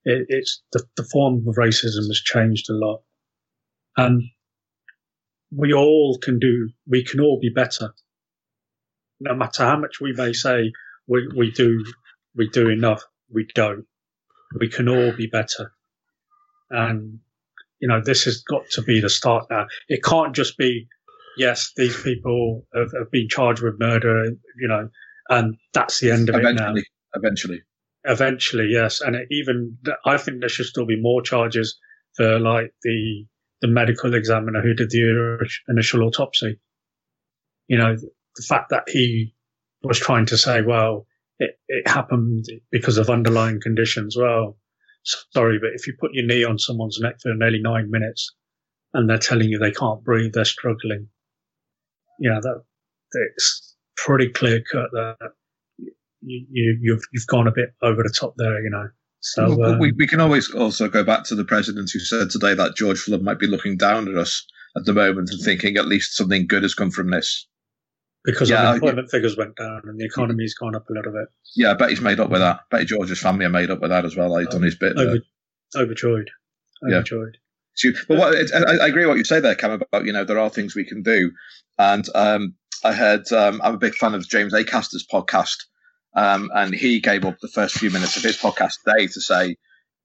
It, 0.05 0.27
it's 0.29 0.63
the, 0.73 0.83
the 0.97 1.05
form 1.05 1.45
of 1.47 1.57
racism 1.57 2.09
has 2.09 2.23
changed 2.25 2.71
a 2.71 2.75
lot. 2.75 3.03
And 3.99 4.23
we 5.55 5.75
all 5.75 6.19
can 6.19 6.39
do, 6.39 6.71
we 6.89 7.05
can 7.05 7.21
all 7.21 7.39
be 7.39 7.51
better. 7.51 7.93
No 9.21 9.35
matter 9.35 9.65
how 9.65 9.79
much 9.79 10.01
we 10.01 10.15
may 10.15 10.33
say 10.33 10.73
we, 11.07 11.29
we 11.37 11.51
do 11.51 11.85
we 12.35 12.49
do 12.49 12.69
enough. 12.69 13.03
We 13.31 13.47
don't. 13.55 13.87
We 14.59 14.69
can 14.69 14.89
all 14.89 15.13
be 15.13 15.27
better. 15.27 15.73
And, 16.71 17.19
you 17.81 17.89
know, 17.89 18.01
this 18.01 18.25
has 18.25 18.43
got 18.43 18.63
to 18.73 18.83
be 18.83 19.01
the 19.01 19.11
start 19.11 19.47
now. 19.51 19.67
It 19.89 20.03
can't 20.03 20.35
just 20.35 20.57
be, 20.57 20.89
yes, 21.37 21.73
these 21.77 22.01
people 22.03 22.67
have, 22.75 22.93
have 22.99 23.11
been 23.11 23.29
charged 23.29 23.63
with 23.63 23.79
murder, 23.79 24.25
you 24.59 24.69
know, 24.69 24.89
and 25.29 25.57
that's 25.73 26.01
the 26.01 26.11
end 26.11 26.29
of 26.29 26.37
eventually, 26.37 26.81
it 26.81 26.87
now. 27.15 27.19
Eventually. 27.19 27.63
Eventually, 28.05 28.69
yes. 28.71 29.01
And 29.01 29.17
even, 29.31 29.79
I 30.05 30.17
think 30.17 30.41
there 30.41 30.49
should 30.49 30.67
still 30.67 30.87
be 30.87 31.01
more 31.01 31.23
charges 31.23 31.79
for 32.17 32.39
like 32.39 32.75
the 32.83 33.27
the 33.63 33.69
medical 33.69 34.13
examiner 34.13 34.61
who 34.61 34.75
did 34.75 34.91
the 34.91 35.49
initial 35.69 36.03
autopsy. 36.03 36.59
You 37.69 37.79
know, 37.79 37.95
the 37.97 38.43
fact 38.43 38.71
that 38.71 38.89
he 38.89 39.35
was 39.83 39.99
trying 39.99 40.27
to 40.27 40.37
say, 40.37 40.63
well, 40.63 41.07
it, 41.39 41.59
it 41.69 41.89
happened 41.89 42.45
because 42.71 42.99
of 42.99 43.11
underlying 43.11 43.61
conditions. 43.61 44.17
Well, 44.17 44.59
sorry, 45.35 45.59
but 45.61 45.71
if 45.75 45.87
you 45.87 45.95
put 45.99 46.13
your 46.15 46.27
knee 46.27 46.45
on 46.45 46.59
someone's 46.59 46.99
neck 47.01 47.17
for 47.21 47.35
nearly 47.35 47.61
nine 47.61 47.91
minutes 47.91 48.35
and 48.95 49.09
they're 49.09 49.19
telling 49.19 49.49
you 49.49 49.59
they 49.59 49.73
can't 49.73 50.05
breathe, 50.05 50.33
they're 50.35 50.45
struggling, 50.45 51.09
you 52.19 52.31
know, 52.31 52.41
that 52.41 52.63
it's 53.13 53.77
pretty 53.97 54.29
clear 54.29 54.63
cut 54.71 54.91
that 54.93 55.17
you, 55.79 56.47
you, 56.51 56.79
you've, 56.81 57.03
you've 57.13 57.27
gone 57.27 57.47
a 57.47 57.53
bit 57.53 57.75
over 57.83 58.03
the 58.03 58.15
top 58.19 58.35
there, 58.37 58.63
you 58.63 58.71
know. 58.71 58.89
So 59.21 59.55
well, 59.55 59.73
um, 59.73 59.79
we, 59.79 59.93
we 59.93 60.07
can 60.07 60.21
always 60.21 60.53
also 60.53 60.89
go 60.89 61.05
back 61.05 61.25
to 61.25 61.37
the 61.37 61.45
president 61.45 61.91
who 61.93 62.01
said 62.01 62.31
today 62.31 62.55
that 62.55 62.75
George 62.77 62.99
Floyd 62.99 63.23
might 63.23 63.39
be 63.39 63.47
looking 63.47 63.77
down 63.77 64.09
at 64.09 64.17
us 64.17 64.45
at 64.77 64.85
the 64.85 64.93
moment 64.93 65.31
and 65.31 65.41
thinking 65.41 65.77
at 65.77 65.87
least 65.87 66.17
something 66.17 66.47
good 66.47 66.65
has 66.65 66.75
come 66.75 66.91
from 66.91 67.11
this. 67.11 67.47
Because 68.25 68.51
yeah, 68.51 68.69
unemployment 68.69 69.11
figures 69.11 69.37
went 69.37 69.57
down 69.57 69.83
and 69.85 69.99
the 69.99 70.05
economy's 70.05 70.55
gone 70.55 70.77
up 70.77 70.89
a 70.89 70.93
little 70.93 71.13
bit. 71.13 71.27
Yeah, 71.57 71.73
I 71.73 71.75
bet 71.75 71.91
he's 71.91 72.01
made 72.01 72.21
up 72.21 72.31
with 72.31 72.41
that. 72.41 72.61
I 72.73 72.79
bet 72.79 72.87
George's 72.87 73.21
family 73.21 73.45
are 73.47 73.51
made 73.51 73.71
up 73.71 73.81
with 73.81 73.91
that 73.91 74.05
as 74.05 74.17
well. 74.17 74.37
He's 74.39 74.49
done 74.49 74.63
his 74.63 74.77
bit. 74.77 74.97
Over, 74.97 75.19
overjoyed, 75.77 76.31
Yeah. 76.83 76.99
overjoyed. 76.99 77.37
So, 77.75 77.89
but 78.07 78.19
what, 78.19 78.35
I, 78.55 78.85
I 78.85 78.87
agree 78.87 79.03
with 79.03 79.09
what 79.09 79.19
you 79.19 79.25
say 79.25 79.41
there, 79.41 79.55
Kam, 79.55 79.73
about 79.73 80.05
you 80.05 80.13
know 80.13 80.25
there 80.25 80.39
are 80.39 80.51
things 80.51 80.77
we 80.77 80.85
can 80.85 81.03
do, 81.03 81.33
and 81.79 82.07
um, 82.15 82.55
I 82.85 82.93
heard 82.93 83.31
um, 83.33 83.61
I'm 83.65 83.75
a 83.75 83.79
big 83.79 83.95
fan 83.95 84.15
of 84.15 84.29
James 84.29 84.53
Acaster's 84.53 85.07
podcast, 85.11 85.57
um, 86.15 86.51
and 86.55 86.75
he 86.75 87.01
gave 87.01 87.25
up 87.25 87.39
the 87.41 87.49
first 87.49 87.79
few 87.79 87.91
minutes 87.91 88.17
of 88.17 88.23
his 88.23 88.37
podcast 88.37 88.75
today 88.85 89.07
to 89.07 89.21
say, 89.21 89.57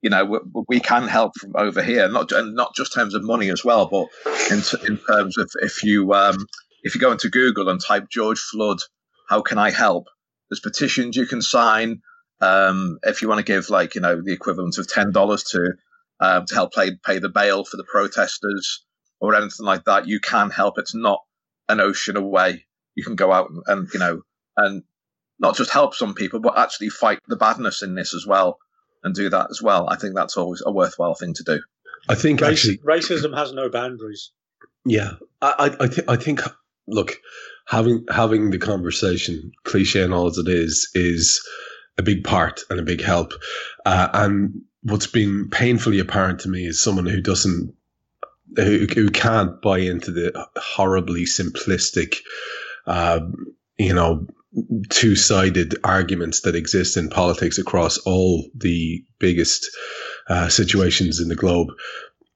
you 0.02 0.10
know, 0.10 0.24
we, 0.26 0.40
we 0.70 0.80
can 0.80 1.08
help 1.08 1.34
from 1.38 1.54
over 1.58 1.84
here, 1.84 2.08
not 2.08 2.32
and 2.32 2.56
not 2.56 2.74
just 2.74 2.96
in 2.96 3.02
terms 3.02 3.14
of 3.16 3.24
money 3.24 3.50
as 3.50 3.66
well, 3.66 3.88
but 3.88 4.08
in, 4.50 4.62
in 4.88 4.98
terms 4.98 5.38
of 5.38 5.50
if 5.62 5.84
you 5.84 6.14
um, 6.14 6.38
if 6.88 6.96
you 6.96 7.02
go 7.02 7.12
into 7.12 7.30
Google 7.30 7.70
and 7.70 7.80
type 7.80 8.10
George 8.10 8.40
Floyd, 8.40 8.80
how 9.30 9.42
can 9.42 9.58
I 9.58 9.72
help? 9.72 10.08
There's 10.50 10.60
petitions 10.60 11.16
you 11.16 11.26
can 11.26 11.42
sign. 11.42 12.02
Um, 12.40 13.00
if 13.04 13.22
you 13.22 13.28
want 13.28 13.40
to 13.40 13.52
give 13.52 13.70
like 13.70 13.96
you 13.96 14.02
know 14.02 14.22
the 14.22 14.34
equivalent 14.34 14.78
of 14.78 14.88
ten 14.88 15.12
dollars 15.12 15.44
to 15.52 15.74
um, 16.20 16.46
to 16.46 16.56
help 16.56 16.74
pay 16.74 16.92
pay 17.06 17.20
the 17.20 17.30
bail 17.30 17.64
for 17.66 17.78
the 17.78 17.84
protesters 17.84 18.86
or 19.20 19.36
anything 19.36 19.66
like 19.66 19.86
that, 19.86 20.08
you 20.08 20.20
can 20.20 20.50
help. 20.50 20.78
It's 20.78 20.96
not 20.96 21.20
an 21.68 21.80
ocean 21.80 22.18
away. 22.18 22.66
You 22.96 23.04
can 23.04 23.16
go 23.16 23.32
out 23.32 23.50
and, 23.50 23.64
and 23.68 23.88
you 23.94 24.00
know 24.00 24.22
and 24.56 24.84
not 25.40 25.56
just 25.56 25.72
help 25.72 25.94
some 25.94 26.14
people, 26.16 26.40
but 26.40 26.58
actually 26.58 26.90
fight 26.90 27.20
the 27.28 27.36
badness 27.36 27.84
in 27.84 27.96
this 27.96 28.14
as 28.14 28.26
well 28.26 28.58
and 29.04 29.14
do 29.14 29.30
that 29.30 29.48
as 29.50 29.62
well. 29.62 29.88
I 29.90 29.96
think 29.96 30.16
that's 30.16 30.38
always 30.38 30.64
a 30.66 30.72
worthwhile 30.72 31.16
thing 31.16 31.34
to 31.36 31.44
do. 31.44 31.62
I 32.10 32.16
think 32.16 32.42
Race, 32.42 32.60
actually, 32.60 32.78
racism 32.78 33.36
has 33.36 33.52
no 33.52 33.70
boundaries. 33.70 34.32
yeah, 34.86 35.14
I, 35.42 35.54
I, 35.80 35.84
I, 35.84 35.88
th- 35.88 36.08
I 36.08 36.16
think, 36.16 36.42
look, 36.88 37.18
having 37.66 38.06
having 38.10 38.50
the 38.50 38.58
conversation, 38.58 39.52
cliche 39.64 40.02
and 40.02 40.14
all 40.14 40.28
as 40.28 40.38
it 40.38 40.48
is, 40.48 40.90
is 40.94 41.46
a 41.98 42.04
big 42.04 42.24
part 42.24 42.62
and 42.70 42.80
a 42.80 42.84
big 42.84 43.02
help. 43.02 43.34
Uh, 43.86 44.08
and 44.14 44.62
what's 44.84 45.08
been 45.08 45.50
painfully 45.50 46.00
apparent 46.00 46.42
to 46.42 46.50
me 46.50 46.66
is 46.66 46.82
someone 46.82 47.06
who 47.06 47.22
doesn't, 47.22 47.74
who, 48.56 48.86
who 48.94 49.10
can't 49.10 49.62
buy 49.62 49.80
into 49.80 50.12
the 50.12 50.48
horribly 50.56 51.24
simplistic, 51.26 52.18
um, 52.86 53.48
you 53.78 53.94
know, 53.94 54.28
two 54.90 55.16
sided 55.16 55.76
arguments 55.84 56.42
that 56.42 56.56
exist 56.56 56.98
in 56.98 57.10
politics 57.10 57.58
across 57.58 57.98
all 58.00 58.50
the 58.56 59.04
biggest 59.20 59.70
uh, 60.30 60.48
situations 60.50 61.20
in 61.20 61.28
the 61.28 61.36
globe. 61.36 61.70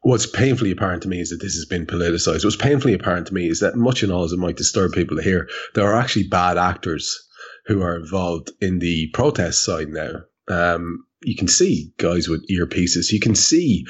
What's 0.04 0.26
painfully 0.26 0.72
apparent 0.72 1.04
to 1.04 1.10
me 1.10 1.20
is 1.20 1.30
that 1.30 1.42
this 1.42 1.56
has 1.56 1.66
been 1.66 1.86
politicized. 1.86 2.44
What's 2.44 2.56
painfully 2.56 2.94
apparent 2.94 3.28
to 3.28 3.34
me 3.34 3.48
is 3.48 3.60
that, 3.60 3.76
much 3.76 4.02
and 4.02 4.12
all 4.12 4.24
as 4.24 4.32
it 4.32 4.40
might 4.40 4.58
disturb 4.58 4.94
people 4.94 5.18
to 5.18 5.24
hear, 5.24 5.48
there 5.76 5.86
are 5.86 6.00
actually 6.00 6.28
bad 6.28 6.58
actors 6.58 7.28
who 7.68 7.82
are 7.84 7.96
involved 7.96 8.52
in 8.60 8.80
the 8.80 9.10
protest 9.14 9.64
side 9.64 9.90
now. 9.90 10.24
Um, 10.48 11.06
you 11.24 11.36
can 11.36 11.48
see 11.48 11.94
guys 11.98 12.28
with 12.28 12.48
earpieces. 12.50 13.12
You 13.12 13.20
can 13.20 13.36
see 13.36 13.86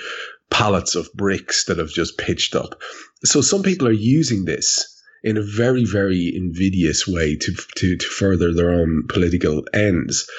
pallets 0.49 0.95
of 0.95 1.13
bricks 1.13 1.65
that 1.65 1.77
have 1.77 1.89
just 1.89 2.17
pitched 2.17 2.55
up. 2.55 2.81
So 3.23 3.39
some 3.41 3.63
people 3.63 3.87
are 3.87 3.93
using 3.93 4.43
this 4.43 5.01
in 5.23 5.37
a 5.37 5.43
very, 5.43 5.85
very 5.85 6.33
invidious 6.35 7.07
way 7.07 7.37
to, 7.37 7.53
to, 7.77 7.95
to 7.95 8.05
further 8.07 8.53
their 8.53 8.71
own 8.71 9.03
political 9.07 9.63
ends. 9.73 10.29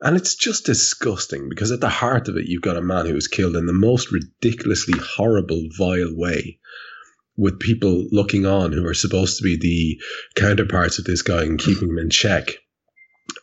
And 0.00 0.16
it's 0.16 0.36
just 0.36 0.64
disgusting 0.64 1.48
because 1.48 1.72
at 1.72 1.80
the 1.80 1.88
heart 1.88 2.28
of 2.28 2.36
it, 2.36 2.46
you've 2.46 2.62
got 2.62 2.76
a 2.76 2.82
man 2.82 3.06
who 3.06 3.14
was 3.14 3.26
killed 3.26 3.56
in 3.56 3.66
the 3.66 3.72
most 3.72 4.12
ridiculously 4.12 4.98
horrible, 4.98 5.68
vile 5.76 6.14
way 6.14 6.60
with 7.36 7.58
people 7.60 8.06
looking 8.10 8.46
on 8.46 8.72
who 8.72 8.86
are 8.86 8.94
supposed 8.94 9.38
to 9.38 9.44
be 9.44 9.56
the 9.56 10.40
counterparts 10.40 10.98
of 10.98 11.04
this 11.04 11.22
guy 11.22 11.42
and 11.42 11.58
keeping 11.58 11.88
him 11.88 11.98
in 11.98 12.10
check. 12.10 12.58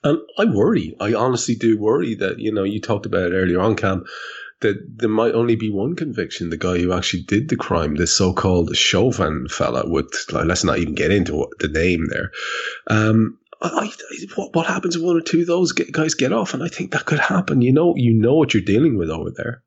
And 0.04 0.20
I 0.38 0.46
worry, 0.46 0.96
I 1.00 1.14
honestly 1.14 1.56
do 1.56 1.78
worry 1.78 2.16
that, 2.16 2.40
you 2.40 2.52
know, 2.52 2.64
you 2.64 2.82
talked 2.82 3.06
about 3.06 3.32
it 3.32 3.36
earlier 3.36 3.60
on, 3.60 3.76
Kam, 3.76 4.04
that 4.62 4.78
there 4.98 5.10
might 5.10 5.34
only 5.34 5.56
be 5.56 5.70
one 5.70 5.96
conviction, 5.96 6.50
the 6.50 6.58
guy 6.58 6.80
who 6.80 6.92
actually 6.92 7.24
did 7.24 7.50
the 7.50 7.56
crime, 7.56 7.96
this 7.96 8.16
so 8.16 8.34
called 8.34 8.76
Chauvin 8.76 9.48
fella 9.50 9.84
with, 9.88 10.08
like, 10.32 10.46
let's 10.46 10.64
not 10.64 10.80
even 10.80 10.96
get 10.96 11.12
into 11.12 11.48
the 11.60 11.68
name 11.68 12.08
there. 12.10 12.32
Um, 12.88 13.38
I, 13.74 13.90
what, 14.36 14.56
what 14.56 14.66
happens 14.66 14.96
if 14.96 15.02
one 15.02 15.16
or 15.16 15.22
two 15.22 15.42
of 15.42 15.48
those 15.48 15.72
guys 15.72 16.14
get 16.14 16.34
off? 16.34 16.54
And 16.54 16.64
I 16.64 16.68
think 16.68 16.92
that 16.92 17.06
could 17.06 17.20
happen. 17.20 17.62
You 17.62 17.74
know, 17.74 17.94
you 17.96 18.14
know 18.14 18.36
what 18.36 18.54
you're 18.54 18.64
dealing 18.64 18.98
with 18.98 19.10
over 19.10 19.32
there. 19.32 19.64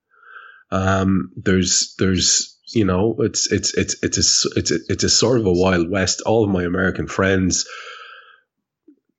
Um, 0.71 1.33
there's, 1.37 1.95
there's, 1.99 2.59
you 2.75 2.85
know, 2.85 3.17
it's, 3.21 3.51
it's, 3.51 3.75
it's, 3.75 3.97
it's 4.03 4.19
a, 4.19 4.49
it's 4.59 4.71
a, 4.71 4.79
it's 4.89 5.05
a 5.05 5.09
sort 5.09 5.41
of 5.41 5.47
a 5.47 5.53
wild 5.53 5.91
west. 5.91 6.21
All 6.23 6.45
of 6.45 6.51
my 6.51 6.65
American 6.65 7.07
friends, 7.07 7.67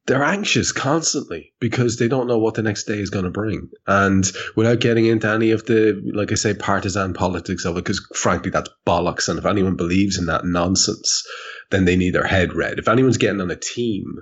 they're 0.05 0.23
anxious 0.23 0.71
constantly 0.71 1.53
because 1.59 1.97
they 1.97 2.07
don't 2.07 2.27
know 2.27 2.39
what 2.39 2.55
the 2.55 2.63
next 2.63 2.85
day 2.85 2.99
is 2.99 3.11
going 3.11 3.25
to 3.25 3.31
bring. 3.31 3.69
And 3.85 4.25
without 4.55 4.79
getting 4.79 5.05
into 5.05 5.27
any 5.29 5.51
of 5.51 5.65
the, 5.65 6.01
like 6.15 6.31
I 6.31 6.35
say, 6.35 6.55
partisan 6.55 7.13
politics 7.13 7.65
of 7.65 7.77
it, 7.77 7.83
because 7.83 8.05
frankly, 8.15 8.49
that's 8.49 8.71
bollocks. 8.87 9.29
And 9.29 9.37
if 9.37 9.45
anyone 9.45 9.75
believes 9.75 10.17
in 10.17 10.25
that 10.25 10.45
nonsense, 10.45 11.27
then 11.69 11.85
they 11.85 11.95
need 11.95 12.15
their 12.15 12.25
head 12.25 12.53
read. 12.53 12.79
If 12.79 12.87
anyone's 12.87 13.17
getting 13.17 13.41
on 13.41 13.51
a 13.51 13.55
team 13.55 14.15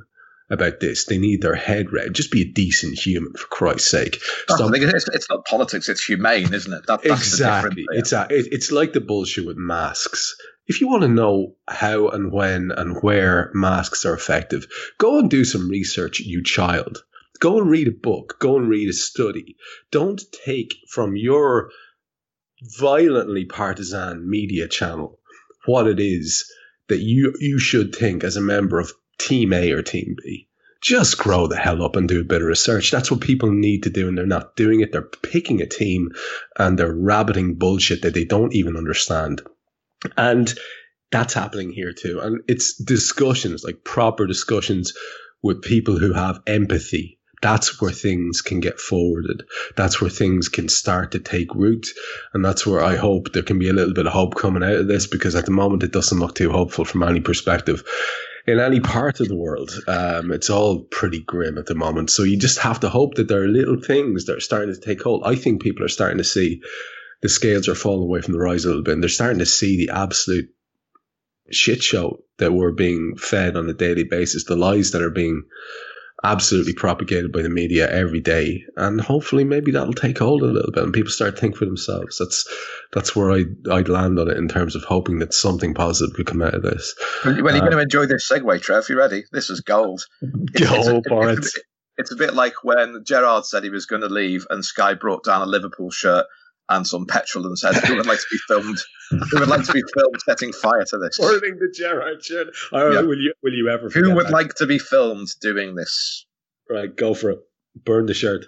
about 0.50 0.80
this, 0.80 1.06
they 1.06 1.18
need 1.18 1.42
their 1.42 1.56
head 1.56 1.92
read. 1.92 2.14
Just 2.14 2.32
be 2.32 2.42
a 2.42 2.52
decent 2.52 2.98
human, 2.98 3.34
for 3.34 3.48
Christ's 3.48 3.92
sake. 3.92 4.20
Stop. 4.50 4.72
It's, 4.74 5.08
it's, 5.10 5.30
not 5.30 5.46
politics; 5.46 5.90
it's 5.90 6.04
humane, 6.04 6.54
isn't 6.54 6.72
it? 6.72 6.86
That, 6.88 7.06
exactly. 7.06 7.86
It's 7.92 8.14
a, 8.14 8.28
it, 8.30 8.48
it's 8.52 8.72
like 8.72 8.94
the 8.94 9.02
bullshit 9.02 9.46
with 9.46 9.58
masks. 9.58 10.36
If 10.68 10.82
you 10.82 10.88
want 10.88 11.04
to 11.04 11.10
know 11.10 11.56
how 11.68 12.10
and 12.10 12.32
when 12.32 12.72
and 12.72 13.02
where 13.02 13.52
masks 13.54 14.06
are 14.06 14.14
effective, 14.14 14.68
go 14.98 15.20
and 15.20 15.30
do 15.30 15.46
some 15.46 15.70
research, 15.70 16.20
you 16.20 16.44
child. 16.44 17.04
Go 17.40 17.60
and 17.60 17.70
read 17.70 17.88
a 17.88 17.92
book. 17.92 18.38
Go 18.40 18.58
and 18.58 18.68
read 18.68 18.90
a 18.90 18.94
study. 18.94 19.58
Don't 19.92 20.22
take 20.46 20.76
from 20.90 21.16
your 21.16 21.70
violently 22.80 23.46
partisan 23.46 24.28
media 24.28 24.68
channel 24.68 25.20
what 25.66 25.88
it 25.88 26.00
is 26.00 26.52
that 26.88 27.00
you 27.00 27.34
you 27.40 27.60
should 27.60 27.96
think 27.96 28.24
as 28.24 28.38
a 28.38 28.42
member 28.42 28.80
of 28.80 28.92
Team 29.20 29.54
A 29.54 29.72
or 29.72 29.82
Team 29.82 30.16
B. 30.24 30.48
Just 30.82 31.18
grow 31.18 31.48
the 31.48 31.58
hell 31.58 31.84
up 31.84 31.96
and 31.96 32.08
do 32.08 32.22
a 32.22 32.26
bit 32.26 32.42
of 32.42 32.48
research. 32.48 32.92
That's 32.92 33.10
what 33.10 33.22
people 33.22 33.52
need 33.52 33.84
to 33.84 33.90
do, 33.90 34.08
and 34.08 34.18
they're 34.18 34.26
not 34.26 34.56
doing 34.56 34.82
it. 34.82 34.92
They're 34.92 35.02
picking 35.02 35.62
a 35.62 35.66
team 35.66 36.12
and 36.58 36.78
they're 36.78 36.94
rabbiting 36.94 37.56
bullshit 37.56 38.04
that 38.04 38.14
they 38.14 38.26
don't 38.26 38.54
even 38.54 38.78
understand. 38.78 39.42
And 40.16 40.54
that's 41.12 41.34
happening 41.34 41.72
here 41.72 41.94
too. 41.94 42.20
And 42.20 42.42
it's 42.48 42.76
discussions, 42.76 43.64
like 43.64 43.84
proper 43.84 44.28
discussions 44.28 44.94
with 45.42 45.62
people 45.62 45.98
who 45.98 46.14
have 46.14 46.42
empathy. 46.46 47.20
That's 47.42 47.80
where 47.80 47.92
things 47.92 48.42
can 48.42 48.60
get 48.60 48.80
forwarded. 48.80 49.44
That's 49.76 50.02
where 50.02 50.10
things 50.10 50.50
can 50.50 50.70
start 50.70 51.12
to 51.12 51.20
take 51.20 51.54
root. 51.54 51.88
And 52.34 52.44
that's 52.44 52.66
where 52.66 52.84
I 52.84 52.96
hope 52.96 53.32
there 53.32 53.44
can 53.44 53.60
be 53.60 53.70
a 53.70 53.74
little 53.74 53.94
bit 53.94 54.08
of 54.08 54.14
hope 54.14 54.36
coming 54.36 54.64
out 54.64 54.76
of 54.76 54.88
this 54.88 55.06
because 55.06 55.36
at 55.36 55.46
the 55.46 55.52
moment 55.52 55.84
it 55.84 55.92
doesn't 55.92 56.20
look 56.20 56.34
too 56.34 56.52
hopeful 56.52 56.84
from 56.84 57.04
any 57.04 57.22
perspective 57.22 57.84
in 58.48 58.60
any 58.60 58.80
part 58.80 59.20
of 59.20 59.28
the 59.28 59.36
world. 59.36 59.72
Um, 59.88 60.32
it's 60.32 60.50
all 60.50 60.80
pretty 60.80 61.20
grim 61.20 61.58
at 61.58 61.66
the 61.66 61.76
moment. 61.76 62.10
So 62.10 62.24
you 62.24 62.38
just 62.38 62.60
have 62.60 62.80
to 62.80 62.90
hope 62.90 63.16
that 63.16 63.28
there 63.28 63.44
are 63.44 63.48
little 63.48 63.80
things 63.80 64.26
that 64.26 64.38
are 64.38 64.42
starting 64.42 64.74
to 64.74 64.80
take 64.80 65.02
hold. 65.02 65.24
I 65.26 65.36
think 65.36 65.62
people 65.62 65.86
are 65.86 65.90
starting 65.90 66.18
to 66.20 66.24
see 66.24 66.62
the 67.22 67.30
scales 67.30 67.68
are 67.68 67.76
falling 67.76 68.04
away 68.04 68.22
from 68.22 68.34
the 68.34 68.40
rise 68.40 68.64
a 68.64 68.70
little 68.70 68.84
bit 68.84 68.94
and 68.94 69.04
they're 69.04 69.10
starting 69.10 69.40
to 69.40 69.46
see 69.46 69.76
the 69.78 69.94
absolute 69.94 70.50
shit 71.52 71.84
show 71.84 72.24
that 72.38 72.54
we're 72.54 72.72
being 72.72 73.18
fed 73.18 73.58
on 73.58 73.70
a 73.70 73.74
daily 73.74 74.04
basis, 74.04 74.46
the 74.46 74.56
lies 74.56 74.92
that 74.92 75.02
are 75.02 75.10
being 75.10 75.44
absolutely 76.24 76.74
propagated 76.74 77.32
by 77.32 77.42
the 77.42 77.50
media 77.50 77.90
every 77.92 78.20
day. 78.20 78.64
And 78.76 79.00
hopefully 79.00 79.44
maybe 79.44 79.72
that'll 79.72 79.94
take 79.94 80.18
hold 80.18 80.42
a 80.42 80.48
little 80.48 80.72
bit 80.72 80.84
and 80.84 80.94
people 80.94 81.12
start 81.12 81.36
to 81.36 81.42
think 81.42 81.56
for 81.56 81.66
themselves. 81.66 82.18
That's 82.18 82.48
that's 82.94 83.16
where 83.16 83.32
I 83.32 83.46
I'd 83.72 83.90
land 83.90 84.20
on 84.20 84.30
it 84.30 84.38
in 84.38 84.48
terms 84.48 84.76
of 84.76 84.84
hoping 84.84 85.20
that 85.20 85.34
something 85.34 85.74
positive 85.74 86.16
could 86.16 86.28
come 86.28 86.42
out 86.42 86.56
of 86.56 86.64
this. 86.64 86.96
Well, 87.24 87.36
you're 87.36 87.48
uh, 87.48 87.60
going 87.60 87.72
to 87.72 87.80
enjoy 87.80 88.06
this 88.08 88.30
segue, 88.32 88.62
Trev. 88.62 88.90
You 88.90 88.98
ready? 88.98 89.24
This 89.32 89.50
is 89.50 89.62
gold. 89.62 90.04
Go 90.54 91.02
for 91.08 91.30
it. 91.30 91.46
It's 92.00 92.12
a 92.12 92.16
bit 92.16 92.36
like 92.36 92.64
when 92.64 93.04
Gerrard 93.04 93.46
said 93.46 93.64
he 93.64 93.72
was 93.72 93.88
going 93.88 94.04
to 94.04 94.10
leave 94.10 94.46
and 94.52 94.64
Sky 94.64 94.94
brought 94.94 95.24
down 95.24 95.42
a 95.42 95.48
Liverpool 95.48 95.90
shirt 95.90 96.26
and 96.70 96.86
some 96.86 97.06
petrol 97.06 97.46
and 97.46 97.58
said, 97.58 97.76
"Who 97.76 97.96
would 97.96 98.06
like 98.06 98.20
to 98.20 98.26
be 98.32 98.38
filmed? 98.48 98.78
Who 99.10 99.40
would 99.40 99.48
like 99.50 99.66
to 99.66 99.74
be 99.74 99.84
filmed 99.96 100.22
setting 100.26 100.52
fire 100.54 100.84
to 100.86 100.98
this? 100.98 101.18
Burning 101.18 101.58
the. 101.60 101.88
All 101.88 101.98
right, 101.98 102.18
oh, 102.74 102.92
Yeah. 102.92 103.02
will 103.02 103.18
you 103.18 103.34
will 103.44 103.54
you 103.54 103.70
ever? 103.70 103.90
Who 103.90 104.16
would 104.16 104.28
that? 104.28 104.34
like 104.34 104.56
to 104.56 104.66
be 104.66 104.80
filmed 104.80 105.30
doing 105.42 105.76
this?" 105.76 106.26
Right, 106.70 106.94
go 106.94 107.14
for 107.14 107.32
it. 107.32 107.40
Burn 107.86 108.06
the 108.08 108.14
shirt. 108.14 108.46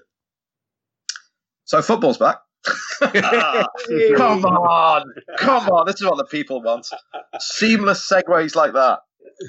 So 1.66 1.82
football's 1.82 2.18
back. 2.18 2.38
Ah. 3.02 3.66
come 4.18 4.44
on, 4.46 5.06
come 5.38 5.70
on! 5.70 5.86
This 5.86 5.96
is 5.96 6.06
what 6.06 6.18
the 6.18 6.26
people 6.26 6.62
want. 6.62 6.88
Seamless 7.40 8.10
segues 8.10 8.56
like 8.56 8.74
that. 8.74 9.00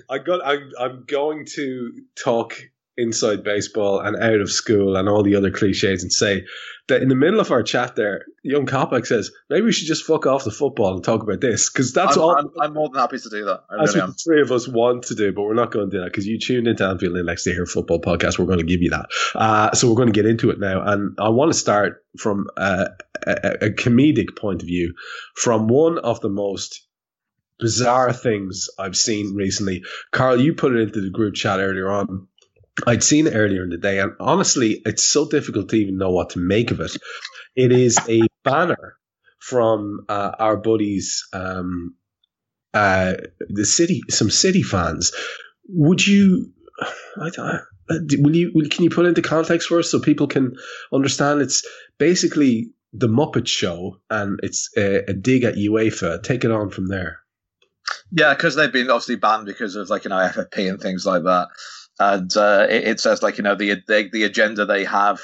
I 0.09 0.19
got. 0.19 0.45
I'm. 0.47 0.71
I'm 0.79 1.05
going 1.07 1.47
to 1.57 1.93
talk 2.23 2.55
inside 3.01 3.43
baseball 3.43 4.01
and 4.01 4.17
out 4.17 4.41
of 4.41 4.51
school 4.51 4.97
and 4.97 5.09
all 5.09 5.23
the 5.23 5.37
other 5.37 5.51
cliches 5.51 6.03
and 6.03 6.13
say 6.13 6.45
that 6.89 7.03
in 7.03 7.09
the 7.09 7.15
middle 7.15 7.41
of 7.41 7.51
our 7.51 7.63
chat 7.63 7.97
there, 7.97 8.25
young 8.43 8.67
Coppack 8.67 9.07
says 9.07 9.31
maybe 9.49 9.65
we 9.65 9.73
should 9.73 9.87
just 9.87 10.05
fuck 10.05 10.27
off 10.27 10.45
the 10.45 10.51
football 10.51 10.95
and 10.95 11.05
talk 11.05 11.23
about 11.23 11.41
this 11.41 11.71
because 11.71 11.93
that's 11.93 12.17
I'm, 12.17 12.23
all. 12.23 12.37
I'm, 12.37 12.51
I'm 12.61 12.75
more 12.75 12.89
than 12.89 13.01
happy 13.01 13.19
to 13.19 13.31
do 13.31 13.45
that. 13.47 13.65
I 13.71 13.77
That's 13.79 13.95
really 13.95 14.01
what 14.01 14.05
am. 14.05 14.11
the 14.11 14.19
three 14.25 14.43
of 14.43 14.53
us 14.53 14.69
want 14.69 15.05
to 15.05 15.15
do, 15.15 15.33
but 15.33 15.43
we're 15.43 15.55
not 15.55 15.71
going 15.71 15.89
to 15.89 15.97
do 15.97 16.03
that 16.03 16.11
because 16.11 16.27
you 16.27 16.39
tuned 16.39 16.67
into 16.67 16.85
Anfield 16.87 17.17
Index 17.17 17.45
to 17.45 17.53
hear 17.53 17.67
football 17.67 18.01
podcast. 18.01 18.39
We're 18.39 18.47
going 18.47 18.59
to 18.59 18.65
give 18.65 18.83
you 18.83 18.91
that. 18.91 19.07
Uh, 19.35 19.73
so 19.73 19.89
we're 19.89 19.97
going 19.97 20.13
to 20.13 20.13
get 20.13 20.27
into 20.27 20.51
it 20.51 20.59
now. 20.59 20.83
And 20.83 21.17
I 21.19 21.29
want 21.29 21.53
to 21.53 21.59
start 21.59 22.05
from 22.19 22.49
uh, 22.57 22.87
a, 23.27 23.67
a 23.67 23.71
comedic 23.71 24.37
point 24.37 24.63
of 24.63 24.69
view 24.69 24.95
from 25.37 25.69
one 25.69 25.99
of 25.99 26.21
the 26.21 26.29
most 26.29 26.87
bizarre 27.61 28.13
things 28.13 28.69
I've 28.79 28.97
seen 28.97 29.35
recently. 29.35 29.85
Karl, 30.11 30.41
you 30.41 30.55
put 30.55 30.75
it 30.75 30.81
into 30.81 31.01
the 31.01 31.11
group 31.11 31.35
chat 31.35 31.61
earlier 31.61 31.91
on. 31.91 32.27
I'd 32.87 33.03
seen 33.03 33.27
it 33.27 33.35
earlier 33.35 33.63
in 33.63 33.71
the 33.71 33.79
day, 33.79 33.99
and 33.99 34.13
honestly, 34.21 34.81
it's 34.85 35.05
so 35.05 35.29
difficult 35.29 35.69
to 35.71 35.77
even 35.77 35.99
know 35.99 36.11
what 36.11 36.31
to 36.31 36.39
make 36.39 36.71
of 36.71 36.81
it. 36.81 36.97
It 37.55 37.73
is 37.73 37.99
a 38.09 38.23
banner 38.45 38.97
from 39.39 40.05
uh, 40.09 40.33
our 40.39 40.57
buddies, 40.57 41.27
um, 41.33 41.95
uh, 42.75 43.15
the 43.49 43.65
city, 43.65 44.03
some 44.09 44.31
city 44.31 44.63
fans. 44.63 45.13
Would 45.69 46.07
you? 46.07 46.53
I 47.21 47.31
don't, 47.31 47.47
uh, 47.47 47.99
will 48.19 48.37
you? 48.37 48.53
Will, 48.55 48.69
can 48.69 48.85
you 48.85 48.91
put 48.91 49.07
into 49.07 49.23
context 49.23 49.69
for 49.69 49.79
us 49.79 49.91
so 49.91 50.01
people 50.01 50.29
can 50.29 50.57
understand? 50.93 51.41
It's 51.41 51.67
basically 51.99 52.71
the 52.93 53.09
Muppet 53.09 53.47
Show, 53.47 54.01
and 54.09 54.41
it's 54.43 54.71
a, 54.77 55.11
a 55.11 55.13
dig 55.13 55.45
at 55.45 55.55
UEFA. 55.55 56.23
Take 56.23 56.45
it 56.45 56.51
on 56.51 56.71
from 56.71 56.89
there. 56.89 57.21
Yeah, 58.13 58.35
because 58.35 58.55
they've 58.55 58.73
been 58.73 58.91
obviously 58.91 59.17
banned 59.17 59.47
because 59.47 59.77
of 59.77 59.91
like 59.91 60.05
you 60.05 60.11
know 60.11 60.17
FFP 60.17 60.69
and 60.69 60.81
things 60.81 61.05
like 61.07 61.23
that, 61.25 61.49
and 62.01 62.35
uh, 62.37 62.67
it, 62.69 62.85
it 62.89 63.01
says 63.01 63.23
like 63.23 63.37
you 63.37 63.45
know 63.45 63.55
the, 63.55 63.77
the 63.87 64.09
the 64.11 64.25
agenda 64.25 64.65
they 64.65 64.85
have 64.85 65.21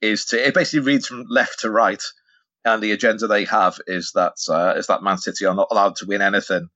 is 0.00 0.26
to 0.26 0.46
it 0.46 0.54
basically 0.54 0.86
reads 0.86 1.08
from 1.08 1.24
left 1.28 1.60
to 1.60 1.70
right, 1.70 2.02
and 2.64 2.82
the 2.82 2.92
agenda 2.92 3.26
they 3.26 3.44
have 3.46 3.78
is 3.86 4.12
that 4.14 4.34
uh, 4.48 4.74
is 4.76 4.86
that 4.86 5.02
Man 5.02 5.18
City 5.18 5.46
are 5.46 5.54
not 5.54 5.68
allowed 5.70 5.96
to 5.96 6.06
win 6.06 6.22
anything. 6.22 6.68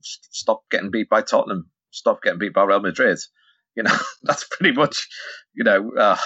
Stop 0.00 0.62
getting 0.70 0.90
beat 0.90 1.08
by 1.10 1.22
Tottenham. 1.22 1.70
Stop 1.90 2.22
getting 2.22 2.38
beat 2.38 2.54
by 2.54 2.64
Real 2.64 2.80
Madrid. 2.80 3.18
You 3.76 3.82
know 3.82 3.96
that's 4.22 4.44
pretty 4.44 4.74
much 4.74 5.06
you 5.54 5.62
know. 5.62 5.92
Uh, 5.96 6.16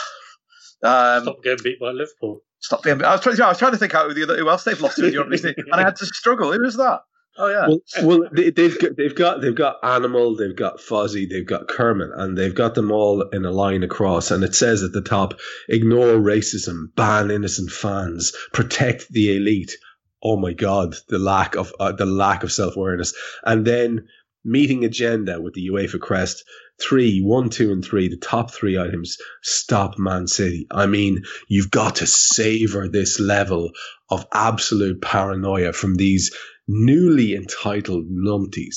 um, 0.83 1.24
Stop 1.24 1.42
getting 1.42 1.64
beat 1.64 1.80
by 1.80 1.90
Liverpool. 1.90 2.40
stop 2.61 2.85
being. 2.85 3.02
I 3.02 3.12
was 3.12 3.20
trying. 3.20 3.40
I 3.40 3.48
was 3.48 3.59
trying 3.59 3.72
to 3.72 3.78
think 3.78 3.94
out 3.94 4.06
who, 4.06 4.14
the 4.14 4.22
other, 4.22 4.37
who 4.38 4.48
else 4.48 4.62
they've 4.64 4.80
lost 4.80 4.96
to 4.96 5.09
in 5.09 5.12
Europe 5.12 5.33
and 5.44 5.74
I 5.74 5.83
had 5.83 5.96
to 5.96 6.06
struggle. 6.06 6.52
Who 6.52 6.62
was 6.62 6.76
that? 6.76 7.00
Oh 7.38 7.49
yeah. 7.49 7.69
Well, 7.69 7.81
well, 8.03 8.29
they, 8.33 8.51
they've 8.51 8.79
got, 8.79 8.97
they've 8.97 9.14
got 9.14 9.40
they've 9.40 9.55
got 9.55 9.77
Animal, 9.83 10.37
they've 10.37 10.57
got 10.57 10.79
Fozzie, 10.79 11.29
they've 11.29 11.47
got 11.47 11.69
Kermit, 11.69 12.11
and 12.14 12.37
they've 12.37 12.55
got 12.55 12.75
them 12.75 12.90
all 12.90 13.23
in 13.23 13.45
a 13.45 13.51
line 13.51 13.83
across. 13.83 14.31
And 14.31 14.45
it 14.45 14.55
says 14.55 14.83
at 14.83 14.93
the 14.93 15.01
top, 15.01 15.40
"Ignore 15.69 16.14
racism, 16.14 16.95
ban 16.97 17.31
innocent 17.31 17.71
fans, 17.71 18.33
protect 18.53 19.09
the 19.11 19.37
elite." 19.37 19.77
Oh 20.23 20.37
my 20.37 20.53
God, 20.53 20.97
the 21.09 21.19
lack 21.19 21.57
of 21.57 21.73
uh, 21.81 21.93
the 21.93 22.07
lack 22.07 22.43
of 22.43 22.53
self 22.53 22.77
awareness, 22.77 23.14
and 23.45 23.64
then 23.64 24.09
meeting 24.45 24.85
agenda 24.85 25.40
with 25.40 25.55
the 25.55 25.69
UEFA 25.69 26.01
crest. 26.01 26.45
Three, 26.81 27.21
one, 27.21 27.51
two, 27.51 27.73
and 27.73 27.85
three, 27.85 28.09
the 28.09 28.16
top 28.16 28.51
three 28.51 28.79
items. 28.79 29.19
Stop 29.43 29.99
Man 29.99 30.27
City. 30.27 30.66
I 30.71 30.87
mean, 30.87 31.25
you've 31.47 31.71
got 31.71 31.97
to 31.97 32.07
savor 32.07 32.88
this 32.88 33.21
level 33.21 33.73
of 34.11 34.27
absolute 34.33 35.03
paranoia 35.03 35.75
from 35.75 35.95
these 35.95 36.35
newly 36.72 37.35
entitled 37.35 38.04
numpties. 38.09 38.76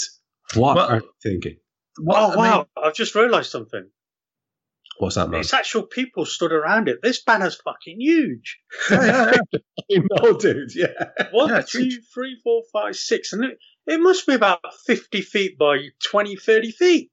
What 0.56 0.76
Well- 0.76 0.88
are 0.90 0.96
you 0.98 1.10
thinking? 1.22 1.58
What, 2.00 2.18
oh 2.18 2.26
I 2.26 2.28
mean- 2.30 2.38
wow! 2.38 2.68
I've 2.76 2.96
just 2.96 3.14
realised 3.14 3.52
something. 3.52 3.88
What's 4.98 5.16
that, 5.16 5.30
man? 5.30 5.42
It's 5.42 5.54
actual 5.54 5.84
people 5.84 6.26
stood 6.26 6.52
around 6.52 6.88
it. 6.88 7.00
This 7.04 7.22
banner's 7.24 7.56
fucking 7.56 8.00
huge. 8.00 8.60
I 8.90 9.38
know, 9.90 10.34
dude. 10.38 10.74
Yeah. 10.76 10.88
One, 11.32 11.50
Yeah, 11.50 11.62
two, 11.62 11.80
huge. 11.84 12.00
three, 12.14 12.40
four, 12.44 12.62
five, 12.72 12.96
six, 12.96 13.34
and 13.34 13.44
it, 13.44 13.58
it 13.88 14.00
must 14.00 14.26
be 14.28 14.34
about 14.34 14.60
fifty 14.88 15.22
feet 15.22 15.58
by 15.58 15.78
20, 16.10 16.36
30 16.36 16.72
feet. 16.72 17.10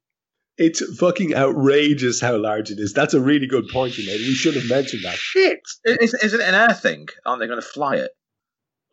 It's 0.57 0.97
fucking 0.97 1.33
outrageous 1.35 2.19
how 2.21 2.37
large 2.37 2.69
it 2.71 2.79
is. 2.79 2.93
That's 2.93 3.13
a 3.15 3.21
really 3.21 3.47
good 3.47 3.67
point 3.69 3.97
you 3.97 4.05
made. 4.05 4.19
We 4.19 4.33
should 4.33 4.55
have 4.55 4.69
mentioned 4.69 5.03
that. 5.05 5.15
Shit! 5.15 5.59
Is, 5.85 6.13
is 6.15 6.33
it 6.33 6.39
an 6.41 6.53
air 6.55 6.73
thing? 6.73 7.07
Aren't 7.25 7.39
they 7.39 7.47
going 7.47 7.61
to 7.61 7.67
fly 7.67 7.95
it? 7.97 8.11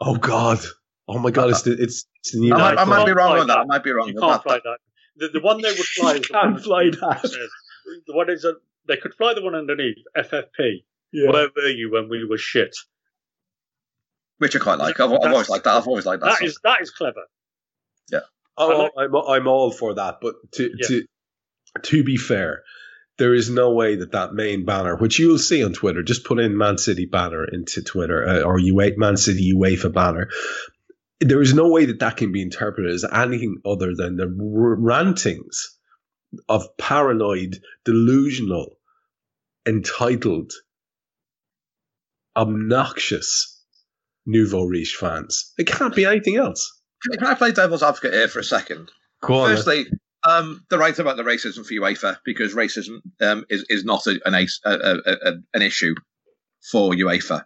Oh 0.00 0.16
God. 0.16 0.60
Oh 1.08 1.18
my 1.18 1.30
God. 1.30 1.50
It's 1.50 1.62
the 1.62 1.72
it's, 1.72 2.06
it's 2.20 2.32
the 2.32 2.40
new. 2.40 2.54
I, 2.54 2.58
might, 2.74 2.78
I 2.78 2.84
might 2.84 3.06
be 3.06 3.12
wrong 3.12 3.38
on 3.38 3.46
that. 3.46 3.54
that. 3.54 3.58
I 3.60 3.64
might 3.64 3.84
be 3.84 3.90
wrong. 3.92 4.08
You 4.08 4.14
can't 4.20 4.32
that. 4.32 4.42
fly 4.42 4.60
that. 4.62 4.78
The, 5.16 5.28
the 5.28 5.40
one 5.40 5.60
they 5.62 5.70
would 5.70 5.78
fly 5.78 6.14
You 6.14 6.20
is 6.20 6.28
the 6.28 6.34
can't 6.34 6.52
one 6.52 6.62
fly 6.62 6.84
that. 6.90 7.22
The 8.06 8.14
one 8.14 8.30
is 8.30 8.44
a, 8.44 8.54
they 8.86 8.96
could 8.98 9.14
fly 9.14 9.34
the 9.34 9.42
one 9.42 9.54
underneath 9.54 9.96
FFP. 10.16 10.84
Yeah. 11.12 11.30
Where 11.30 11.48
were 11.56 11.68
you 11.68 11.90
when 11.90 12.08
we 12.08 12.24
were 12.24 12.38
shit? 12.38 12.76
Which 14.36 14.54
I 14.54 14.58
quite 14.58 14.78
like. 14.78 15.00
I've, 15.00 15.10
I've 15.10 15.32
always 15.32 15.48
liked 15.48 15.64
that. 15.64 15.74
I've 15.74 15.88
always 15.88 16.06
liked 16.06 16.22
that. 16.22 16.28
That 16.30 16.38
song. 16.38 16.46
is 16.46 16.60
that 16.62 16.80
is 16.82 16.90
clever. 16.90 17.22
Oh, 18.60 18.90
I'm 18.98 19.14
I'm 19.14 19.46
all 19.46 19.70
for 19.70 19.94
that, 19.94 20.16
but 20.20 20.34
to 20.54 20.64
Yeah. 20.64 20.88
to 20.88 21.02
to 21.82 22.04
be 22.04 22.16
fair, 22.16 22.64
there 23.16 23.32
is 23.32 23.48
no 23.48 23.72
way 23.72 23.96
that 23.96 24.12
that 24.12 24.34
main 24.34 24.64
banner, 24.64 24.96
which 24.96 25.18
you 25.18 25.28
will 25.28 25.38
see 25.38 25.62
on 25.64 25.72
Twitter, 25.72 26.02
just 26.02 26.24
put 26.24 26.40
in 26.40 26.58
Man 26.58 26.76
City 26.76 27.06
banner 27.06 27.44
into 27.44 27.82
Twitter 27.82 28.26
uh, 28.26 28.40
or 28.40 28.58
UEFA 28.58 28.96
Man 28.96 29.16
City 29.16 29.52
UEFA 29.54 29.92
banner. 29.92 30.28
There 31.20 31.42
is 31.42 31.54
no 31.54 31.68
way 31.68 31.86
that 31.86 31.98
that 32.00 32.16
can 32.16 32.30
be 32.32 32.42
interpreted 32.42 32.92
as 32.92 33.04
anything 33.04 33.60
other 33.64 33.94
than 33.94 34.16
the 34.16 34.24
r- 34.24 34.76
rantings 34.76 35.76
of 36.48 36.76
paranoid, 36.76 37.60
delusional, 37.84 38.78
entitled, 39.66 40.52
obnoxious 42.36 43.62
nouveau 44.26 44.64
riche 44.64 44.94
fans. 44.94 45.52
It 45.58 45.66
can't 45.66 45.94
be 45.94 46.04
anything 46.04 46.36
else. 46.36 46.80
Can, 47.02 47.26
I 47.26 47.34
play 47.34 47.52
devil's 47.52 47.82
advocate 47.82 48.12
here 48.12 48.28
for 48.28 48.40
a 48.40 48.44
second? 48.44 48.90
Go 49.22 49.40
on. 49.40 49.56
Firstly, 49.56 49.86
um, 50.24 50.64
they're 50.68 50.78
right 50.78 50.98
about 50.98 51.16
the 51.16 51.22
racism 51.22 51.64
for 51.64 51.74
UEFA 51.74 52.18
because 52.24 52.54
racism 52.54 52.98
um, 53.20 53.44
is 53.48 53.64
is 53.68 53.84
not 53.84 54.06
a, 54.06 54.20
an 54.24 54.34
a, 54.34 54.48
a, 54.64 55.32
an 55.54 55.62
issue 55.62 55.94
for 56.70 56.92
UEFA. 56.92 57.44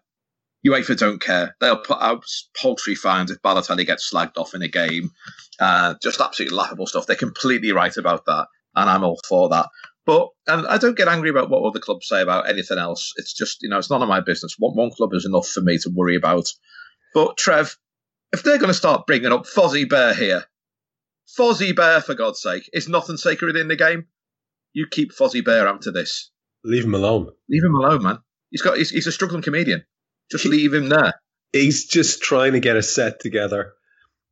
UEFA 0.67 0.97
don't 0.97 1.21
care. 1.21 1.57
They'll 1.61 1.79
put 1.79 2.01
out 2.01 2.25
paltry 2.57 2.95
fines 2.95 3.31
if 3.31 3.43
Balotelli 3.43 3.87
gets 3.87 4.11
slagged 4.13 4.39
off 4.39 4.55
in 4.55 4.63
a 4.63 4.69
game. 4.69 5.11
Uh, 5.59 5.95
just 6.03 6.21
absolutely 6.21 6.57
laughable 6.57 6.87
stuff. 6.87 7.07
They're 7.07 7.17
completely 7.17 7.73
right 7.73 7.97
about 7.97 8.27
that, 8.27 8.47
and 8.75 8.89
I'm 8.89 9.05
all 9.05 9.21
for 9.29 9.49
that. 9.49 9.67
But 10.05 10.29
and 10.47 10.67
I 10.67 10.79
don't 10.79 10.97
get 10.97 11.09
angry 11.09 11.31
about 11.31 11.51
what 11.51 11.63
other 11.63 11.79
clubs 11.79 12.09
say 12.09 12.23
about 12.23 12.49
anything 12.49 12.79
else. 12.79 13.13
It's 13.17 13.33
just 13.33 13.63
you 13.63 13.69
know 13.69 13.79
it's 13.79 13.91
none 13.91 14.03
of 14.03 14.09
my 14.09 14.21
business. 14.21 14.57
One 14.59 14.77
one 14.77 14.91
club 14.91 15.15
is 15.15 15.25
enough 15.25 15.49
for 15.49 15.61
me 15.61 15.79
to 15.79 15.91
worry 15.91 16.17
about. 16.17 16.49
But 17.15 17.37
Trev, 17.37 17.77
if 18.33 18.43
they're 18.43 18.59
going 18.59 18.69
to 18.69 18.75
start 18.75 19.07
bringing 19.07 19.33
up 19.33 19.47
Fozzie 19.47 19.89
Bear 19.89 20.15
here, 20.15 20.45
Fozzie 21.39 21.77
Bear 21.77 22.01
for 22.01 22.15
God's 22.15 22.41
sake, 22.41 22.69
is 22.73 22.89
nothing 22.89 23.17
sacred 23.17 23.57
in 23.57 23.69
the 23.69 23.77
game. 23.77 24.07
You 24.73 24.87
keep 24.91 25.13
Fozzie 25.13 25.45
Bear 25.45 25.69
after 25.69 25.93
this. 25.93 26.31
Leave 26.65 26.85
him 26.85 26.95
alone. 26.95 27.29
Leave 27.49 27.65
him 27.65 27.75
alone, 27.75 28.03
man. 28.03 28.19
He's 28.51 28.63
got 28.63 28.77
he's, 28.77 28.91
he's 28.91 29.07
a 29.07 29.13
struggling 29.13 29.43
comedian. 29.43 29.85
Just 30.33 30.45
leave 30.47 30.75
him 30.75 30.89
there. 30.89 31.13
He's 31.53 31.85
just 31.87 32.23
trying 32.23 32.53
to 32.55 32.61
get 32.61 32.77
a 32.77 32.83
set 32.83 33.21
together. 33.21 33.75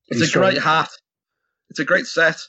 It's 0.09 0.21
He's 0.21 0.31
a 0.35 0.39
great 0.39 0.57
trying- 0.57 0.63
hat. 0.63 0.91
It's 1.69 1.79
a 1.79 1.85
great 1.85 2.07
set. 2.07 2.41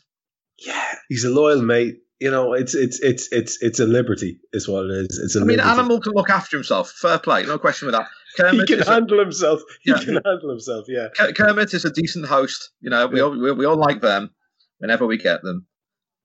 Yeah, 0.57 0.95
he's 1.09 1.23
a 1.25 1.29
loyal 1.29 1.61
mate. 1.61 1.97
You 2.19 2.29
know, 2.31 2.53
it's 2.53 2.73
it's 2.75 2.99
it's 3.01 3.27
it's 3.31 3.57
it's 3.61 3.79
a 3.79 3.85
liberty, 3.85 4.39
is 4.53 4.67
what 4.67 4.85
it 4.85 4.91
is. 4.91 5.19
It's 5.23 5.35
a 5.35 5.39
I 5.39 5.43
mean, 5.43 5.57
liberty. 5.57 5.69
Animal 5.69 5.99
can 6.01 6.13
look 6.13 6.29
after 6.29 6.55
himself. 6.57 6.91
Fair 6.91 7.19
play, 7.19 7.43
no 7.45 7.57
question 7.59 7.87
with 7.87 7.95
that. 7.95 8.07
Kermit 8.37 8.61
he 8.61 8.65
can 8.75 8.79
is 8.81 8.87
a, 8.87 8.91
handle 8.93 9.19
himself. 9.19 9.61
He 9.81 9.91
Yeah. 9.91 9.97
can 9.97 10.19
handle 10.23 10.49
himself. 10.49 10.85
Yeah. 10.87 11.07
Kermit 11.35 11.73
is 11.73 11.83
a 11.83 11.91
decent 11.91 12.25
host. 12.27 12.69
You 12.79 12.89
know, 12.91 13.07
we 13.07 13.17
Yeah. 13.17 13.23
all 13.25 13.31
we, 13.37 13.51
we 13.51 13.65
all 13.65 13.75
like 13.75 14.01
them 14.01 14.29
whenever 14.77 15.05
we 15.07 15.17
get 15.17 15.41
them. 15.41 15.65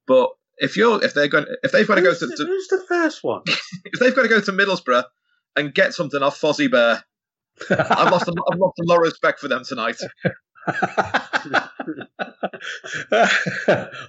But 0.07 0.31
if 0.59 0.77
you're 0.77 1.03
if 1.03 1.15
they're 1.15 1.29
going 1.29 1.47
if 1.63 1.73
they've 1.73 1.87
got 1.89 1.97
to 1.97 2.03
go 2.03 2.15
to, 2.15 2.27
to 2.27 2.45
who's 2.45 2.69
the 2.69 2.85
first 2.87 3.25
one? 3.25 3.43
if 3.47 3.99
they've 3.99 4.15
got 4.15 4.23
to 4.23 4.29
go 4.29 4.41
to 4.41 4.53
Middlesbrough 4.53 5.05
and 5.57 5.75
get 5.75 5.95
something 5.95 6.23
off 6.23 6.39
Fozzie 6.41 6.71
Bear, 6.71 7.03
I've 7.71 8.13
lost 8.13 8.29
a, 8.29 8.35
I've 8.53 8.59
lost 8.59 8.79
a 8.79 8.85
lot 8.85 8.97
of 8.97 9.03
respect 9.03 9.41
for 9.41 9.49
them 9.49 9.65
tonight. 9.65 10.01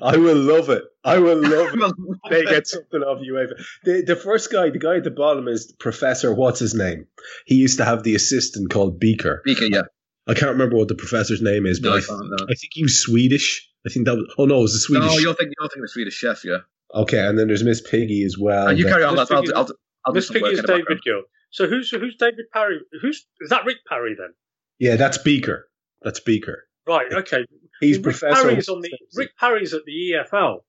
I 0.01 0.17
will 0.17 0.38
love 0.38 0.69
it. 0.69 0.83
I 1.03 1.19
will 1.19 1.38
love 1.41 1.73
it. 1.73 2.19
they 2.29 2.43
get 2.45 2.67
something 2.67 3.01
off 3.01 3.19
UEFA. 3.19 3.63
The, 3.83 4.03
the 4.05 4.15
first 4.15 4.51
guy, 4.51 4.69
the 4.69 4.79
guy 4.79 4.97
at 4.97 5.03
the 5.03 5.12
bottom 5.12 5.47
is 5.47 5.71
Professor, 5.79 6.33
what's 6.33 6.60
his 6.60 6.73
name? 6.73 7.07
He 7.45 7.55
used 7.55 7.77
to 7.77 7.86
have 7.86 8.03
the 8.03 8.15
assistant 8.15 8.71
called 8.71 8.99
Beaker. 8.99 9.41
Beaker, 9.45 9.65
yeah. 9.65 9.83
I 10.27 10.33
can't 10.33 10.51
remember 10.51 10.75
what 10.75 10.88
the 10.88 10.95
professor's 10.95 11.41
name 11.41 11.65
is, 11.65 11.79
but 11.79 11.89
No, 11.89 11.95
I, 11.95 12.01
can't, 12.01 12.29
no. 12.29 12.45
I 12.45 12.55
think 12.55 12.71
he 12.73 12.83
was 12.83 13.01
Swedish. 13.01 13.69
I 13.86 13.89
think 13.89 14.05
that 14.07 14.15
was, 14.15 14.33
oh 14.38 14.45
no, 14.45 14.60
it 14.60 14.62
was 14.63 14.73
the 14.73 14.79
Swedish. 14.79 15.07
No, 15.07 15.17
you're 15.17 15.33
thinking, 15.36 15.53
you're 15.60 15.69
thinking 15.69 15.83
the 15.83 15.88
Swedish 15.88 16.15
chef, 16.15 16.43
yeah. 16.43 16.57
okay, 16.93 17.25
and 17.25 17.39
then 17.39 17.47
there's 17.47 17.63
Miss 17.63 17.81
Piggy 17.81 18.23
as 18.23 18.38
well. 18.38 18.67
Uh, 18.67 18.71
you 18.71 18.86
carry 18.86 19.03
on, 19.03 19.15
lads. 19.15 19.31
I'll, 19.31 19.43
I'll, 19.55 19.69
I'll 20.07 20.13
do 20.13 20.19
This 20.19 20.27
some 20.29 20.41
work 20.41 20.53
is 20.53 20.59
in 20.59 20.63
the 20.63 20.67
David 20.67 20.85
background. 20.87 21.01
Gill. 21.03 21.21
So 21.51 21.67
who's 21.67 21.91
who's 21.91 22.15
David 22.15 22.45
Parry? 22.53 22.79
Who's 23.01 23.27
is 23.41 23.49
that 23.49 23.65
Rick 23.65 23.77
Parry 23.87 24.15
then? 24.17 24.33
yeah, 24.79 24.95
that's 24.95 25.17
Beaker. 25.17 25.67
That's 26.01 26.19
Beaker. 26.21 26.63
Right. 26.87 27.11
Okay. 27.11 27.45
He's 27.81 27.97
Rick 27.97 28.03
Professor. 28.03 28.41
Parry's 28.43 28.69
on 28.69 28.81
the 28.81 28.97
Rick 29.15 29.31
Parry's 29.37 29.73
at 29.73 29.81
the 29.85 30.13
EFL. 30.13 30.59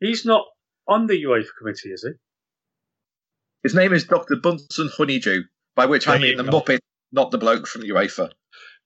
He's 0.00 0.24
not 0.24 0.46
on 0.88 1.06
the 1.06 1.22
UEFA 1.22 1.48
committee, 1.58 1.90
is 1.90 2.02
he? 2.02 2.12
His 3.62 3.74
name 3.74 3.92
is 3.92 4.04
Dr. 4.04 4.36
Bunsen 4.36 4.90
Honeydew, 4.96 5.42
by 5.74 5.86
which 5.86 6.08
I 6.08 6.18
There 6.18 6.26
you 6.26 6.36
mean 6.36 6.44
the 6.44 6.50
go. 6.50 6.60
Muppet, 6.60 6.78
not 7.12 7.30
the 7.30 7.38
bloke 7.38 7.66
from 7.66 7.82
UEFA. 7.82 8.30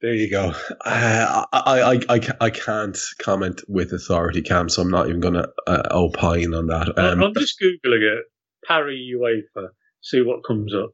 There 0.01 0.15
you 0.15 0.31
go. 0.31 0.53
Uh, 0.85 1.45
I, 1.53 1.81
I, 1.81 2.15
I, 2.15 2.21
I 2.41 2.51
can't 2.51 2.97
comment 3.19 3.63
with 3.67 3.93
authority, 3.93 4.43
Kam, 4.43 4.69
so 4.69 4.83
I'm 4.83 4.91
not 4.91 5.09
even 5.09 5.21
going 5.21 5.35
to 5.35 5.49
uh, 5.67 5.83
opine 5.91 6.55
on 6.55 6.69
that. 6.69 6.97
Um, 6.97 7.23
I'm 7.23 7.35
just 7.35 7.61
googling 7.61 8.03
it. 8.03 8.25
Parry 8.69 9.17
UEFA. 9.17 9.69
See 10.03 10.21
what 10.21 10.45
comes 10.47 10.75
up. 10.75 10.91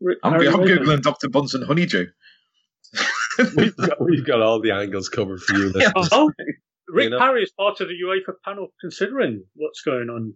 Rick 0.00 0.18
I'm, 0.22 0.32
Parry 0.32 0.48
I'm 0.48 0.54
Googling 0.54 1.02
Dr. 1.02 1.28
Bunsen 1.28 1.62
Honeydew. 1.62 2.06
we've, 3.56 3.76
got, 3.76 4.00
we've 4.00 4.26
got 4.26 4.40
all 4.40 4.60
the 4.60 4.70
angles 4.72 5.08
covered 5.08 5.40
for 5.40 5.56
you. 5.56 5.72
Yeah. 5.76 5.92
Oh, 5.96 6.30
Rick 6.88 7.04
You 7.04 7.10
know? 7.10 7.18
Parry 7.18 7.42
is 7.42 7.52
part 7.52 7.80
of 7.80 7.88
the 7.88 7.94
UEFA 7.94 8.34
panel 8.44 8.68
considering 8.80 9.44
what's 9.54 9.82
going 9.82 10.08
on 10.08 10.34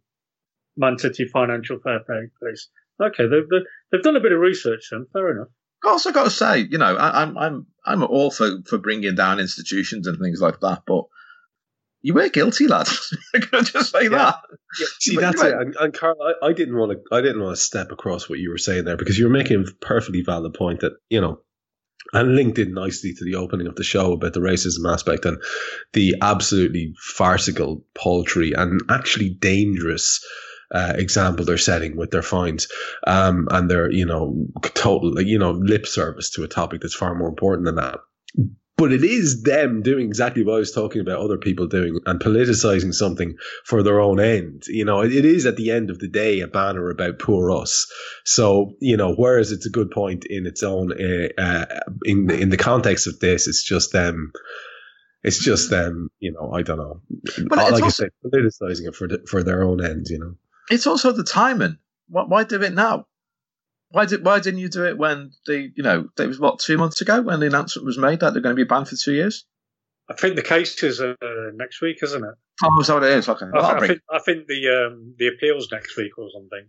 Man 0.76 0.98
City 0.98 1.26
financial 1.26 1.78
fair 1.82 2.00
play 2.00 2.28
place. 2.40 2.68
Okay, 3.00 3.26
they've, 3.28 3.48
they've, 3.48 3.66
they've 3.90 4.02
done 4.02 4.16
a 4.16 4.20
bit 4.20 4.32
of 4.32 4.40
research 4.40 4.88
then. 4.90 5.06
Fair 5.12 5.30
enough. 5.30 5.48
I've 5.84 5.92
also 5.92 6.12
got 6.12 6.24
to 6.24 6.30
say, 6.30 6.60
you 6.60 6.78
know, 6.78 6.96
I, 6.96 7.22
I'm 7.22 7.36
I'm 7.36 7.66
I'm 7.84 8.02
all 8.02 8.30
for, 8.30 8.62
for 8.66 8.78
bringing 8.78 9.14
down 9.14 9.38
institutions 9.38 10.06
and 10.06 10.18
things 10.18 10.40
like 10.40 10.60
that, 10.60 10.82
but 10.86 11.04
you 12.06 12.14
were 12.14 12.28
guilty, 12.28 12.68
lad. 12.68 12.86
Just 13.64 13.90
say 13.90 14.04
Yeah. 14.04 14.10
that. 14.10 14.40
See, 15.00 15.16
that's 15.16 15.42
it. 15.42 15.52
And, 15.52 15.74
and 15.74 15.92
Karl, 15.92 16.16
I, 16.22 16.46
I 16.46 16.52
didn't 16.52 16.76
want 16.76 16.92
to. 16.92 17.16
I 17.16 17.20
didn't 17.20 17.42
want 17.42 17.56
to 17.56 17.60
step 17.60 17.90
across 17.90 18.28
what 18.28 18.38
you 18.38 18.50
were 18.50 18.58
saying 18.58 18.84
there 18.84 18.96
because 18.96 19.18
you 19.18 19.24
were 19.24 19.32
making 19.32 19.64
a 19.66 19.84
perfectly 19.84 20.22
valid 20.22 20.54
point 20.54 20.80
that 20.80 20.92
you 21.10 21.20
know, 21.20 21.40
and 22.12 22.36
linked 22.36 22.60
in 22.60 22.74
nicely 22.74 23.12
to 23.14 23.24
the 23.24 23.34
opening 23.34 23.66
of 23.66 23.74
the 23.74 23.82
show 23.82 24.12
about 24.12 24.34
the 24.34 24.40
racism 24.40 24.88
aspect 24.88 25.24
and 25.24 25.42
the 25.94 26.14
absolutely 26.22 26.94
farcical, 26.96 27.84
paltry, 27.92 28.52
and 28.52 28.82
actually 28.88 29.30
dangerous. 29.30 30.24
Uh, 30.68 30.94
example 30.96 31.44
they're 31.44 31.58
setting 31.58 31.96
with 31.96 32.10
their 32.10 32.22
fines 32.22 32.66
um, 33.06 33.46
and 33.52 33.70
their 33.70 33.88
you 33.88 34.04
know 34.04 34.46
total 34.74 35.22
you 35.22 35.38
know 35.38 35.52
lip 35.52 35.86
service 35.86 36.30
to 36.30 36.42
a 36.42 36.48
topic 36.48 36.80
that's 36.80 36.92
far 36.92 37.14
more 37.14 37.28
important 37.28 37.66
than 37.66 37.76
that 37.76 38.00
but 38.76 38.92
it 38.92 39.02
is 39.02 39.42
them 39.42 39.82
doing 39.82 40.06
exactly 40.06 40.44
what 40.44 40.56
I 40.56 40.58
was 40.58 40.72
talking 40.72 41.00
about 41.00 41.20
other 41.20 41.38
people 41.38 41.66
doing 41.66 41.98
and 42.04 42.20
politicizing 42.20 42.92
something 42.92 43.36
for 43.64 43.82
their 43.82 44.00
own 44.00 44.20
end. 44.20 44.64
You 44.66 44.84
know, 44.84 45.00
it, 45.00 45.14
it 45.14 45.24
is 45.24 45.46
at 45.46 45.56
the 45.56 45.70
end 45.70 45.88
of 45.90 45.98
the 45.98 46.08
day 46.08 46.40
a 46.40 46.46
banner 46.48 46.90
about 46.90 47.18
poor 47.18 47.50
us. 47.50 47.90
So, 48.24 48.74
you 48.80 48.96
know, 48.96 49.14
whereas 49.14 49.50
it's 49.50 49.66
a 49.66 49.70
good 49.70 49.90
point 49.90 50.26
in 50.26 50.46
its 50.46 50.62
own, 50.62 50.92
uh, 50.92 51.40
uh, 51.40 51.66
in 52.04 52.26
the, 52.26 52.38
in 52.38 52.50
the 52.50 52.58
context 52.58 53.06
of 53.06 53.18
this, 53.18 53.48
it's 53.48 53.62
just 53.62 53.92
them. 53.92 54.32
It's 55.22 55.42
just 55.42 55.70
them, 55.70 56.10
you 56.20 56.32
know. 56.32 56.52
I 56.52 56.62
don't 56.62 56.78
know. 56.78 57.00
But 57.48 57.58
like 57.58 57.82
I 57.82 57.86
also- 57.86 57.88
said, 57.88 58.10
politicizing 58.24 58.86
it 58.88 58.94
for 58.94 59.08
the, 59.08 59.24
for 59.26 59.42
their 59.42 59.64
own 59.64 59.82
end, 59.84 60.06
you 60.08 60.18
know. 60.18 60.34
It's 60.70 60.86
also 60.86 61.12
the 61.12 61.24
timing. 61.24 61.78
Why, 62.08 62.24
why 62.24 62.44
do 62.44 62.62
it 62.62 62.74
now? 62.74 63.06
Why 63.90 64.04
did 64.06 64.24
why 64.24 64.40
didn't 64.40 64.60
you 64.60 64.68
do 64.68 64.84
it 64.84 64.98
when 64.98 65.30
the 65.46 65.70
you 65.74 65.82
know 65.82 66.08
it 66.18 66.26
was 66.26 66.40
what 66.40 66.58
two 66.58 66.76
months 66.76 67.00
ago 67.00 67.22
when 67.22 67.40
the 67.40 67.46
announcement 67.46 67.86
was 67.86 67.98
made 67.98 68.20
that 68.20 68.32
they're 68.32 68.42
going 68.42 68.56
to 68.56 68.64
be 68.64 68.68
banned 68.68 68.88
for 68.88 68.96
two 68.96 69.14
years? 69.14 69.46
I 70.08 70.14
think 70.14 70.36
the 70.36 70.42
case 70.42 70.82
is 70.82 71.00
uh, 71.00 71.14
next 71.54 71.80
week, 71.80 71.98
isn't 72.02 72.22
it? 72.24 72.34
Oh, 72.62 72.80
is 72.80 72.86
that 72.86 72.94
what 72.94 73.02
it 73.04 73.10
is? 73.10 73.28
Okay, 73.28 73.46
I, 73.46 73.60
that'll, 73.60 73.84
I 73.84 73.86
think 73.86 74.00
I 74.10 74.18
think 74.18 74.46
the 74.46 74.68
um, 74.88 75.14
the 75.18 75.28
appeals 75.28 75.68
next 75.70 75.96
week 75.96 76.16
or 76.18 76.28
something. 76.32 76.68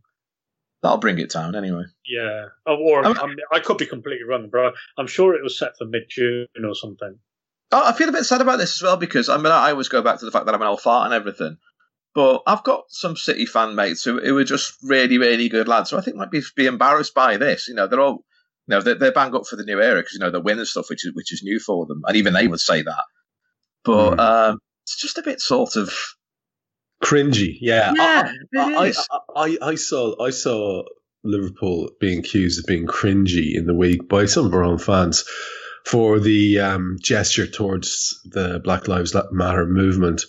that'll 0.81 0.97
bring 0.97 1.19
it 1.19 1.31
down 1.31 1.55
anyway. 1.55 1.83
Yeah, 2.05 2.45
oh, 2.65 2.75
or 2.77 3.05
I 3.05 3.11
I, 3.11 3.25
mean- 3.27 3.37
I 3.51 3.59
could 3.59 3.77
be 3.77 3.85
completely 3.85 4.25
wrong, 4.27 4.49
but 4.51 4.73
I'm 4.97 5.07
sure 5.07 5.33
it 5.35 5.43
was 5.43 5.57
set 5.57 5.77
for 5.77 5.85
mid 5.85 6.03
June 6.09 6.47
or 6.63 6.75
something. 6.75 7.17
Oh, 7.71 7.83
I 7.85 7.93
feel 7.93 8.09
a 8.09 8.13
bit 8.13 8.23
sad 8.23 8.41
about 8.41 8.57
this 8.57 8.77
as 8.77 8.83
well 8.83 8.97
because 8.97 9.27
I 9.29 9.37
mean 9.37 9.47
I 9.47 9.71
always 9.71 9.89
go 9.89 10.01
back 10.01 10.19
to 10.19 10.25
the 10.25 10.31
fact 10.31 10.45
that 10.45 10.55
I'm 10.55 10.61
an 10.61 10.67
old 10.67 10.81
fart 10.81 11.05
and 11.05 11.13
everything, 11.13 11.57
but 12.17 12.41
I've 12.47 12.63
got 12.63 12.85
some 12.89 13.15
City 13.15 13.45
fan 13.45 13.75
mates 13.75 14.03
who, 14.03 14.19
who 14.19 14.35
are 14.39 14.43
just 14.43 14.73
really 14.81 15.19
really 15.19 15.49
good 15.49 15.67
lads. 15.67 15.91
So 15.91 15.99
I 15.99 16.01
think 16.01 16.17
might 16.17 16.31
be 16.31 16.41
be 16.55 16.65
embarrassed 16.65 17.13
by 17.13 17.37
this. 17.37 17.67
You 17.67 17.75
know, 17.75 17.85
they're 17.85 18.01
all 18.01 18.23
you 18.65 18.69
know 18.75 18.81
they're, 18.81 18.95
they're 18.95 19.11
bang 19.11 19.35
up 19.35 19.45
for 19.45 19.55
the 19.55 19.63
new 19.63 19.79
era 19.79 19.99
because 19.99 20.13
you 20.13 20.19
know 20.19 20.31
they're 20.31 20.41
winning 20.41 20.65
stuff, 20.65 20.89
which 20.89 21.05
is 21.05 21.13
which 21.13 21.31
is 21.31 21.43
new 21.43 21.59
for 21.59 21.85
them, 21.85 22.01
and 22.07 22.17
even 22.17 22.33
they 22.33 22.47
would 22.47 22.59
say 22.59 22.81
that. 22.81 23.03
But 23.83 24.15
Mm. 24.17 24.19
um, 24.19 24.59
it's 24.83 24.99
just 24.99 25.19
a 25.19 25.21
bit 25.21 25.39
sort 25.41 25.75
of 25.75 25.93
Cringy, 27.03 27.57
yeah. 27.61 27.93
I- 27.95 28.33
yeah, 28.51 28.65
I. 28.65 28.93
I, 29.11 29.19
I, 29.35 29.57
I 29.61 29.75
saw 29.75 30.19
I 30.19 30.31
saw 30.31 30.83
Liverpool 31.23 31.91
being 32.01 32.19
accused 32.19 32.57
of 32.59 32.65
being 32.65 32.87
cringy 32.87 33.53
in 33.53 33.67
the 33.67 33.75
week 33.75 34.09
by 34.09 34.25
some 34.25 34.47
of 34.47 34.53
our 34.55 34.63
own 34.63 34.79
fans 34.79 35.23
for 35.85 36.19
the 36.19 36.59
um, 36.59 36.97
gesture 36.99 37.45
towards 37.45 38.19
the 38.25 38.59
Black 38.63 38.87
Lives 38.87 39.15
Matter 39.31 39.67
movement. 39.67 40.23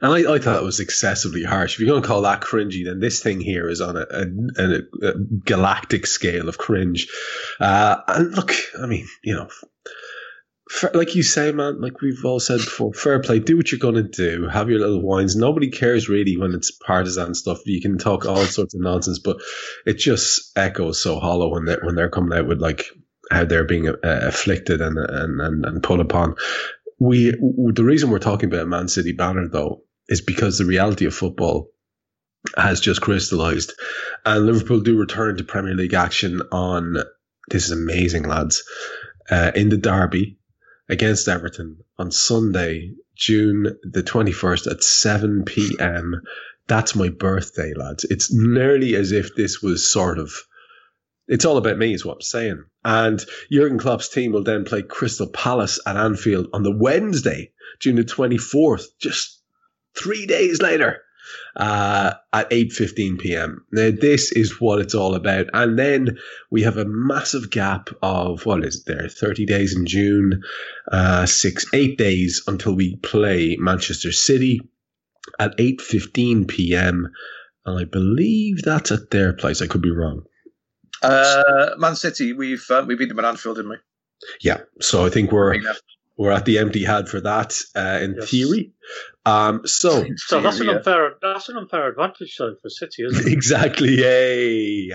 And 0.00 0.12
I, 0.12 0.34
I 0.34 0.38
thought 0.38 0.60
it 0.60 0.64
was 0.64 0.80
excessively 0.80 1.44
harsh. 1.44 1.74
If 1.74 1.80
you're 1.80 1.88
going 1.88 2.02
to 2.02 2.08
call 2.08 2.22
that 2.22 2.40
cringy, 2.40 2.84
then 2.84 3.00
this 3.00 3.22
thing 3.22 3.40
here 3.40 3.68
is 3.68 3.80
on 3.80 3.96
a, 3.96 4.06
a, 4.10 5.08
a, 5.08 5.14
galactic 5.44 6.06
scale 6.06 6.48
of 6.48 6.58
cringe. 6.58 7.08
Uh, 7.60 7.96
and 8.08 8.34
look, 8.34 8.52
I 8.80 8.86
mean, 8.86 9.06
you 9.22 9.34
know, 9.34 9.48
fair, 10.70 10.90
like 10.94 11.14
you 11.14 11.22
say, 11.22 11.52
man, 11.52 11.80
like 11.80 12.00
we've 12.00 12.24
all 12.24 12.40
said 12.40 12.58
before, 12.58 12.92
fair 12.92 13.20
play. 13.20 13.38
Do 13.38 13.56
what 13.56 13.70
you're 13.70 13.78
going 13.78 13.94
to 13.94 14.02
do. 14.02 14.48
Have 14.48 14.70
your 14.70 14.80
little 14.80 15.02
wines. 15.02 15.36
Nobody 15.36 15.70
cares 15.70 16.08
really 16.08 16.36
when 16.36 16.54
it's 16.54 16.70
partisan 16.70 17.34
stuff. 17.34 17.60
You 17.66 17.80
can 17.80 17.98
talk 17.98 18.26
all 18.26 18.44
sorts 18.44 18.74
of 18.74 18.80
nonsense, 18.80 19.18
but 19.18 19.38
it 19.86 19.98
just 19.98 20.56
echoes 20.56 21.02
so 21.02 21.18
hollow 21.18 21.50
when 21.50 21.64
they're, 21.64 21.80
when 21.82 21.94
they're 21.94 22.10
coming 22.10 22.38
out 22.38 22.46
with 22.46 22.60
like 22.60 22.84
how 23.30 23.44
they're 23.44 23.64
being 23.64 23.88
uh, 23.88 23.94
afflicted 24.02 24.80
and 24.80 24.98
and 24.98 25.40
and, 25.40 25.64
and 25.64 25.82
put 25.82 26.00
upon. 26.00 26.36
We 27.02 27.32
the 27.32 27.82
reason 27.82 28.10
we're 28.10 28.20
talking 28.20 28.48
about 28.48 28.62
a 28.62 28.66
Man 28.66 28.86
City 28.86 29.10
banner 29.10 29.48
though 29.48 29.82
is 30.08 30.20
because 30.20 30.56
the 30.56 30.64
reality 30.64 31.04
of 31.04 31.14
football 31.14 31.70
has 32.56 32.80
just 32.80 33.00
crystallized, 33.00 33.72
and 34.24 34.46
Liverpool 34.46 34.78
do 34.78 34.96
return 34.96 35.36
to 35.36 35.44
Premier 35.44 35.74
League 35.74 35.94
action 35.94 36.42
on. 36.52 36.98
This 37.48 37.64
is 37.64 37.72
amazing, 37.72 38.22
lads. 38.22 38.62
Uh, 39.28 39.50
in 39.56 39.68
the 39.68 39.76
derby 39.76 40.38
against 40.88 41.26
Everton 41.26 41.78
on 41.98 42.12
Sunday, 42.12 42.92
June 43.16 43.76
the 43.82 44.04
21st 44.04 44.70
at 44.70 44.84
7 44.84 45.44
p.m. 45.44 46.22
That's 46.68 46.94
my 46.94 47.08
birthday, 47.08 47.74
lads. 47.74 48.04
It's 48.04 48.32
nearly 48.32 48.94
as 48.94 49.10
if 49.10 49.34
this 49.34 49.60
was 49.60 49.90
sort 49.90 50.20
of. 50.20 50.32
It's 51.28 51.44
all 51.44 51.56
about 51.56 51.78
me, 51.78 51.94
is 51.94 52.04
what 52.04 52.14
I'm 52.14 52.20
saying. 52.22 52.64
And 52.84 53.24
Jurgen 53.50 53.78
Klopp's 53.78 54.08
team 54.08 54.32
will 54.32 54.42
then 54.42 54.64
play 54.64 54.82
Crystal 54.82 55.28
Palace 55.28 55.78
at 55.86 55.96
Anfield 55.96 56.48
on 56.52 56.62
the 56.62 56.76
Wednesday, 56.76 57.52
June 57.78 57.96
the 57.96 58.04
24th, 58.04 58.86
just 58.98 59.40
three 59.94 60.26
days 60.26 60.60
later 60.60 61.02
uh, 61.56 62.14
at 62.32 62.50
8.15 62.50 63.18
p.m. 63.20 63.64
Now, 63.70 63.90
this 63.90 64.32
is 64.32 64.60
what 64.60 64.80
it's 64.80 64.94
all 64.94 65.14
about. 65.14 65.46
And 65.52 65.78
then 65.78 66.18
we 66.50 66.62
have 66.62 66.76
a 66.76 66.84
massive 66.84 67.50
gap 67.50 67.90
of, 68.02 68.46
what 68.46 68.64
is 68.64 68.80
it 68.80 68.86
there, 68.86 69.08
30 69.08 69.46
days 69.46 69.76
in 69.76 69.86
June, 69.86 70.42
uh, 70.90 71.26
six, 71.26 71.66
eight 71.72 71.98
days 71.98 72.42
until 72.46 72.74
we 72.74 72.96
play 72.96 73.56
Manchester 73.58 74.12
City 74.12 74.60
at 75.38 75.56
8.15 75.56 76.48
p.m. 76.48 77.08
And 77.64 77.78
I 77.78 77.84
believe 77.84 78.62
that's 78.62 78.90
at 78.90 79.10
their 79.10 79.32
place. 79.32 79.62
I 79.62 79.66
could 79.66 79.82
be 79.82 79.90
wrong. 79.92 80.24
Uh, 81.02 81.74
Man 81.78 81.96
City, 81.96 82.32
we've 82.32 82.64
uh, 82.70 82.84
we 82.86 82.94
beat 82.96 83.08
them 83.08 83.18
at 83.18 83.24
Anfield, 83.24 83.56
didn't 83.56 83.70
we? 83.70 83.76
Yeah. 84.40 84.60
So 84.80 85.04
I 85.04 85.10
think 85.10 85.32
we're 85.32 85.54
Yeah. 85.54 85.72
we're 86.16 86.30
at 86.30 86.44
the 86.44 86.58
empty 86.58 86.84
head 86.84 87.08
for 87.08 87.20
that 87.20 87.54
uh, 87.74 87.98
in 88.02 88.14
Yes. 88.18 88.30
theory. 88.30 88.72
Um, 89.24 89.66
so 89.66 90.04
So 90.16 90.40
that's 90.40 90.60
an 90.60 90.68
unfair 90.68 91.14
that's 91.20 91.48
an 91.48 91.56
unfair 91.56 91.88
advantage 91.88 92.36
though 92.38 92.54
for 92.62 92.68
City, 92.68 93.04
isn't 93.04 93.26
it? 93.26 93.32
exactly, 93.32 93.96
yay! 93.96 94.88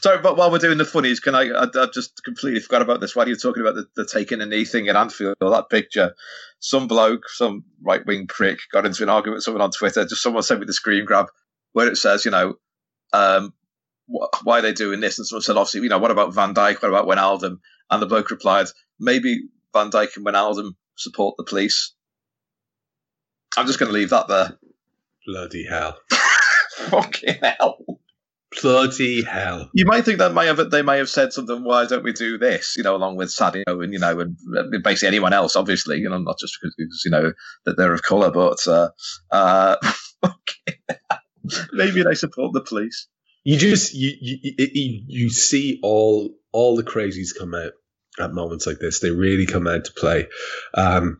Sorry, 0.00 0.18
but 0.22 0.36
while 0.36 0.50
we're 0.50 0.58
doing 0.58 0.78
the 0.78 0.84
funnies, 0.84 1.20
can 1.20 1.34
I? 1.34 1.48
I, 1.48 1.64
I 1.74 1.86
just 1.92 2.22
completely 2.24 2.60
forgot 2.60 2.82
about 2.82 3.00
this. 3.00 3.14
While 3.16 3.28
you're 3.28 3.36
talking 3.36 3.62
about 3.62 3.74
the, 3.74 3.86
the 3.96 4.06
taking 4.06 4.40
a 4.40 4.46
knee 4.46 4.64
thing 4.64 4.88
at 4.88 4.96
Anfield, 4.96 5.36
or 5.40 5.50
that 5.50 5.70
picture, 5.70 6.14
some 6.60 6.88
bloke, 6.88 7.28
some 7.28 7.64
right 7.82 8.04
wing 8.06 8.26
prick, 8.26 8.58
got 8.72 8.86
into 8.86 9.02
an 9.02 9.08
argument 9.08 9.36
with 9.36 9.44
someone 9.44 9.62
on 9.62 9.70
Twitter. 9.70 10.04
Just 10.04 10.22
someone 10.22 10.42
sent 10.42 10.60
me 10.60 10.66
the 10.66 10.72
screen 10.72 11.04
grab 11.04 11.26
where 11.72 11.88
it 11.88 11.96
says, 11.96 12.24
you 12.24 12.30
know, 12.30 12.54
um, 13.12 13.52
wh- 14.08 14.44
why 14.44 14.58
are 14.58 14.62
they 14.62 14.72
doing 14.72 15.00
this? 15.00 15.18
And 15.18 15.26
someone 15.26 15.42
said, 15.42 15.56
obviously, 15.56 15.82
you 15.82 15.88
know, 15.88 15.98
what 15.98 16.10
about 16.10 16.34
Van 16.34 16.54
Dijk? 16.54 16.82
What 16.82 16.88
about 16.88 17.06
Wijnaldum? 17.06 17.58
And 17.90 18.02
the 18.02 18.06
bloke 18.06 18.30
replied, 18.30 18.66
maybe 18.98 19.48
Van 19.72 19.90
Dijk 19.90 20.16
and 20.16 20.26
Wijnaldum 20.26 20.74
support 20.96 21.36
the 21.36 21.44
police. 21.44 21.94
I'm 23.56 23.66
just 23.66 23.78
going 23.78 23.90
to 23.90 23.98
leave 23.98 24.10
that 24.10 24.28
there. 24.28 24.58
Bloody 25.26 25.66
hell. 25.66 25.98
Fucking 26.76 27.38
hell. 27.42 27.78
Bloody 28.62 29.22
hell. 29.22 29.70
You 29.74 29.84
might 29.86 30.04
think 30.04 30.18
that 30.18 30.32
may 30.32 30.46
have 30.46 30.70
they 30.70 30.82
may 30.82 30.98
have 30.98 31.08
said 31.08 31.32
something. 31.32 31.64
Why 31.64 31.84
don't 31.86 32.04
we 32.04 32.12
do 32.12 32.38
this? 32.38 32.74
You 32.76 32.84
know, 32.84 32.94
along 32.94 33.16
with 33.16 33.28
Sadio 33.28 33.64
and 33.66 33.92
you 33.92 33.98
know, 33.98 34.20
and 34.20 34.36
basically 34.82 35.08
anyone 35.08 35.32
else. 35.32 35.56
Obviously, 35.56 35.98
you 35.98 36.08
know, 36.08 36.18
not 36.18 36.38
just 36.38 36.56
because, 36.60 36.74
because 36.78 37.02
you 37.04 37.10
know 37.10 37.32
that 37.64 37.76
they're 37.76 37.92
of 37.92 38.02
color, 38.02 38.30
but 38.30 38.66
uh, 38.66 38.90
uh, 39.30 39.76
maybe 41.72 42.02
they 42.02 42.14
support 42.14 42.52
the 42.52 42.62
police. 42.62 43.08
You 43.46 43.56
just 43.56 43.94
you, 43.94 44.10
you 44.20 44.38
you 44.56 45.02
you 45.06 45.30
see 45.30 45.78
all 45.80 46.34
all 46.50 46.74
the 46.74 46.82
crazies 46.82 47.28
come 47.38 47.54
out 47.54 47.74
at 48.18 48.32
moments 48.32 48.66
like 48.66 48.80
this. 48.80 48.98
They 48.98 49.12
really 49.12 49.46
come 49.46 49.68
out 49.68 49.84
to 49.84 49.92
play. 49.92 50.26
Um, 50.74 51.18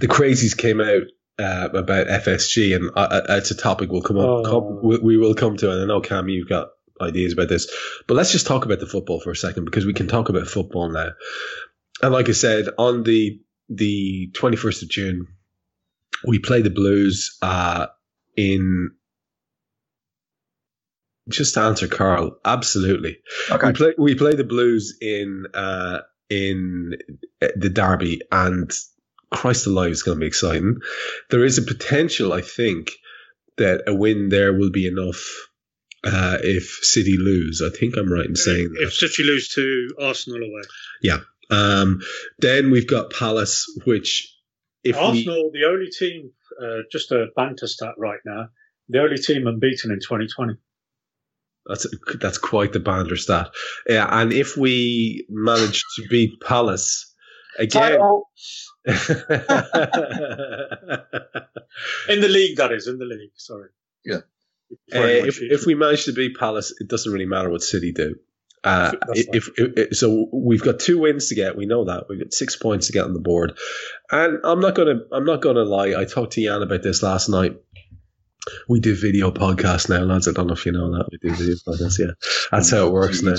the 0.00 0.08
crazies 0.08 0.56
came 0.56 0.80
out 0.80 1.02
uh, 1.38 1.68
about 1.74 2.06
FSG, 2.06 2.74
and 2.74 2.90
uh, 2.96 3.00
uh, 3.28 3.36
it's 3.36 3.50
a 3.50 3.54
topic 3.54 3.90
we'll 3.90 4.00
come 4.00 4.16
up. 4.16 4.46
Oh. 4.46 4.80
We, 4.82 4.96
we 4.96 5.16
will 5.18 5.34
come 5.34 5.58
to. 5.58 5.70
And 5.70 5.82
I 5.82 5.84
know 5.84 6.00
Kam, 6.00 6.30
you've 6.30 6.48
got 6.48 6.68
ideas 7.02 7.34
about 7.34 7.50
this, 7.50 7.70
but 8.06 8.14
let's 8.14 8.32
just 8.32 8.46
talk 8.46 8.64
about 8.64 8.80
the 8.80 8.86
football 8.86 9.20
for 9.20 9.30
a 9.30 9.36
second 9.36 9.66
because 9.66 9.84
we 9.84 9.92
can 9.92 10.08
talk 10.08 10.30
about 10.30 10.46
football 10.46 10.88
now. 10.88 11.10
And 12.00 12.14
like 12.14 12.30
I 12.30 12.32
said, 12.32 12.68
on 12.78 13.02
the 13.02 13.38
the 13.68 14.30
twenty 14.32 14.56
first 14.56 14.82
of 14.82 14.88
June, 14.88 15.26
we 16.26 16.38
play 16.38 16.62
the 16.62 16.70
Blues 16.70 17.36
uh, 17.42 17.88
in. 18.38 18.92
Just 21.28 21.54
to 21.54 21.60
answer 21.60 21.88
Karl, 21.88 22.38
absolutely. 22.44 23.18
Okay. 23.50 23.66
We 23.66 23.72
play 23.72 23.94
we 23.98 24.14
play 24.14 24.34
the 24.34 24.44
Blues 24.44 24.96
in 25.00 25.46
uh, 25.54 26.00
in 26.30 26.96
the 27.40 27.68
derby, 27.68 28.20
and 28.30 28.70
Christ 29.32 29.66
alive, 29.66 29.90
is 29.90 30.02
going 30.02 30.16
to 30.16 30.20
be 30.20 30.26
exciting. 30.26 30.78
There 31.30 31.44
is 31.44 31.58
a 31.58 31.62
potential, 31.62 32.32
I 32.32 32.42
think, 32.42 32.92
that 33.56 33.82
a 33.86 33.94
win 33.94 34.28
there 34.28 34.52
will 34.52 34.70
be 34.70 34.86
enough 34.86 35.48
uh, 36.04 36.38
if 36.42 36.78
City 36.82 37.16
lose. 37.18 37.62
I 37.62 37.76
think 37.76 37.96
I'm 37.96 38.12
right 38.12 38.26
in 38.26 38.36
saying 38.36 38.72
that. 38.72 38.82
If 38.82 38.94
City 38.94 39.24
lose 39.24 39.48
to 39.54 39.88
Arsenal 40.00 40.42
away, 40.42 40.62
yeah. 41.02 41.18
Um, 41.50 42.00
then 42.38 42.70
we've 42.70 42.88
got 42.88 43.12
Palace, 43.12 43.66
which 43.84 44.32
if 44.82 44.96
we, 44.96 45.02
Arsenal, 45.02 45.50
the 45.52 45.64
only 45.64 45.90
team, 45.90 46.30
uh, 46.60 46.82
just 46.90 47.12
a 47.12 47.26
banter 47.36 47.66
stat 47.66 47.94
right 47.98 48.20
now, 48.24 48.48
the 48.88 49.00
only 49.00 49.16
team 49.16 49.46
unbeaten 49.46 49.90
in 49.90 49.98
2020. 49.98 50.54
That's 51.68 51.86
that's 52.20 52.38
quite 52.38 52.72
the 52.72 52.80
bander 52.80 53.18
stat. 53.18 53.50
Yeah, 53.88 54.06
and 54.10 54.32
if 54.32 54.56
we 54.56 55.26
manage 55.28 55.84
to 55.96 56.06
beat 56.08 56.40
Palace 56.40 57.12
again. 57.58 58.00
In 62.08 62.20
the 62.20 62.28
league, 62.28 62.56
that 62.58 62.72
is, 62.72 62.86
in 62.86 62.98
the 62.98 63.04
league, 63.04 63.32
sorry. 63.34 63.68
Yeah. 64.04 64.20
Uh, 64.94 65.26
if, 65.26 65.40
if 65.42 65.66
we 65.66 65.74
manage 65.74 66.04
to 66.04 66.12
beat 66.12 66.36
Palace, 66.36 66.72
it 66.80 66.88
doesn't 66.88 67.12
really 67.12 67.26
matter 67.26 67.50
what 67.50 67.62
City 67.62 67.92
do. 67.92 68.16
Uh, 68.64 68.92
if, 69.10 69.48
if, 69.56 69.72
if 69.76 69.96
so, 69.96 70.28
we've 70.32 70.62
got 70.62 70.80
two 70.80 70.98
wins 70.98 71.28
to 71.28 71.36
get. 71.36 71.56
We 71.56 71.66
know 71.66 71.84
that 71.84 72.08
we've 72.08 72.18
got 72.18 72.32
six 72.32 72.56
points 72.56 72.88
to 72.88 72.92
get 72.92 73.04
on 73.04 73.12
the 73.12 73.20
board, 73.20 73.56
and 74.10 74.40
I'm 74.42 74.58
not 74.58 74.74
gonna 74.74 75.02
I'm 75.12 75.24
not 75.24 75.40
gonna 75.40 75.62
lie. 75.62 75.94
I 75.96 76.04
talked 76.04 76.32
to 76.32 76.42
Jan 76.42 76.62
about 76.62 76.82
this 76.82 77.00
last 77.00 77.28
night. 77.28 77.56
We 78.68 78.80
do 78.80 78.94
video 78.94 79.30
podcasts 79.30 79.88
now, 79.88 80.00
lads. 80.00 80.28
I 80.28 80.32
don't 80.32 80.46
know 80.46 80.54
if 80.54 80.66
you 80.66 80.72
know 80.72 80.90
that 80.92 81.08
we 81.10 81.18
do 81.18 81.34
video 81.34 81.56
podcasts. 81.66 81.98
Yeah, 81.98 82.12
that's 82.50 82.70
how 82.70 82.86
it 82.86 82.92
works 82.92 83.22
now. 83.22 83.36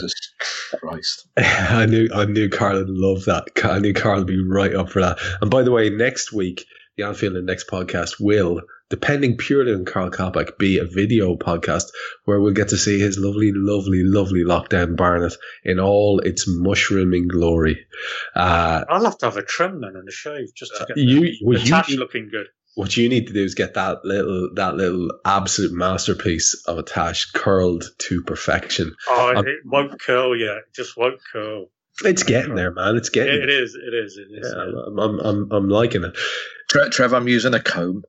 Christ. 0.79 1.27
I 1.37 1.85
knew 1.85 2.09
I 2.13 2.25
knew 2.25 2.49
Karl 2.49 2.77
would 2.77 2.89
love 2.89 3.25
that. 3.25 3.47
I 3.63 3.79
knew 3.79 3.93
Karl 3.93 4.19
would 4.19 4.27
be 4.27 4.41
right 4.41 4.75
up 4.75 4.89
for 4.89 5.01
that. 5.01 5.19
And 5.41 5.49
by 5.49 5.63
the 5.63 5.71
way, 5.71 5.89
next 5.89 6.33
week 6.33 6.65
the 6.97 7.05
Anfield 7.05 7.35
Index 7.35 7.63
podcast 7.63 8.19
will, 8.19 8.61
depending 8.89 9.37
purely 9.37 9.73
on 9.73 9.85
Karl 9.85 10.09
Coppack, 10.09 10.57
be 10.57 10.79
a 10.79 10.85
video 10.85 11.35
podcast 11.35 11.85
where 12.25 12.41
we'll 12.41 12.53
get 12.53 12.69
to 12.69 12.77
see 12.77 12.99
his 12.99 13.19
lovely, 13.19 13.51
lovely, 13.53 14.03
lovely 14.03 14.43
lockdown 14.43 14.95
Barnet 14.95 15.35
in 15.63 15.79
all 15.79 16.19
its 16.19 16.45
mushrooming 16.47 17.27
glory. 17.27 17.85
Uh, 18.35 18.83
I'll 18.89 19.05
have 19.05 19.17
to 19.19 19.27
have 19.27 19.37
a 19.37 19.43
trim 19.43 19.81
then 19.81 19.95
and 19.95 20.09
a 20.09 20.11
shave 20.11 20.53
just 20.55 20.75
to 20.75 20.85
get 20.87 20.95
the, 20.95 21.01
you, 21.01 21.19
the 21.21 21.37
what, 21.43 21.61
you 21.61 21.69
tash 21.69 21.89
need, 21.89 21.99
looking 21.99 22.29
good. 22.31 22.47
What 22.77 22.95
you 22.95 23.09
need 23.09 23.27
to 23.27 23.33
do 23.33 23.43
is 23.43 23.55
get 23.55 23.73
that 23.73 24.05
little, 24.05 24.49
that 24.53 24.75
little 24.75 25.09
absolute 25.25 25.73
masterpiece 25.73 26.53
of 26.67 26.77
a 26.77 26.83
tash 26.83 27.25
curled 27.31 27.83
to 27.97 28.21
perfection. 28.21 28.95
Oh, 29.09 29.27
I'm- 29.35 29.47
it 29.47 29.57
won't 29.65 29.99
curl 29.99 30.35
yet. 30.37 30.57
It 30.57 30.73
just 30.75 30.95
won't 30.95 31.19
curl. 31.33 31.71
It's 32.05 32.21
getting 32.21 32.53
there, 32.53 32.71
man. 32.71 32.95
It's 32.95 33.09
getting. 33.09 33.33
It, 33.33 33.43
it 33.43 33.49
is. 33.49 33.73
It 33.75 33.93
is. 33.95 34.17
It 34.17 34.27
is. 34.31 34.53
Yeah, 34.55 34.65
yeah. 34.65 34.81
I'm, 34.87 34.99
I'm, 34.99 35.19
I'm, 35.19 35.51
I'm 35.51 35.69
liking 35.69 36.03
it. 36.03 36.15
Tre- 36.69 36.89
Trev, 36.89 37.13
I'm 37.13 37.27
using 37.27 37.55
a 37.55 37.59
comb. 37.59 38.03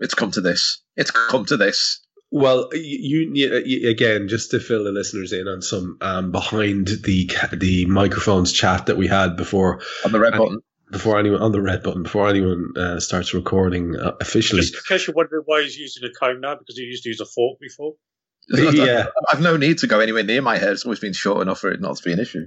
It's 0.00 0.14
come 0.14 0.30
to 0.30 0.40
this. 0.40 0.82
It's 0.96 1.10
come 1.10 1.44
to 1.46 1.56
this. 1.58 2.00
Well, 2.30 2.70
you, 2.72 3.30
you, 3.32 3.62
you 3.66 3.90
again, 3.90 4.28
just 4.28 4.50
to 4.52 4.58
fill 4.60 4.84
the 4.84 4.92
listeners 4.92 5.32
in 5.34 5.46
on 5.46 5.60
some 5.62 5.98
um, 6.00 6.32
behind 6.32 6.88
the 6.88 7.30
the 7.52 7.84
microphones 7.86 8.50
chat 8.52 8.86
that 8.86 8.96
we 8.96 9.06
had 9.06 9.36
before 9.36 9.82
On 10.04 10.10
the 10.12 10.18
red 10.18 10.32
I- 10.34 10.38
button. 10.38 10.60
Before 10.90 11.18
anyone 11.18 11.42
on 11.42 11.52
the 11.52 11.60
red 11.60 11.82
button 11.82 12.02
before 12.02 12.28
anyone 12.28 12.72
uh, 12.76 13.00
starts 13.00 13.34
recording 13.34 13.96
uh, 13.96 14.12
officially. 14.20 14.62
Just 14.62 14.74
in 14.74 14.80
case 14.86 15.06
you're 15.06 15.14
wondering 15.14 15.42
why 15.46 15.62
he's 15.62 15.76
using 15.76 16.04
a 16.04 16.12
comb 16.12 16.40
now, 16.40 16.54
because 16.54 16.76
he 16.76 16.84
used 16.84 17.02
to 17.04 17.08
use 17.08 17.20
a 17.20 17.26
fork 17.26 17.58
before. 17.60 17.94
yeah, 18.48 19.06
I've 19.32 19.40
no 19.40 19.56
need 19.56 19.78
to 19.78 19.86
go 19.86 20.00
anywhere 20.00 20.22
near 20.22 20.42
my 20.42 20.58
hair. 20.58 20.72
It's 20.72 20.84
always 20.84 21.00
been 21.00 21.14
short 21.14 21.40
enough 21.40 21.60
for 21.60 21.70
it 21.70 21.80
not 21.80 21.96
to 21.96 22.02
be 22.02 22.12
an 22.12 22.20
issue. 22.20 22.46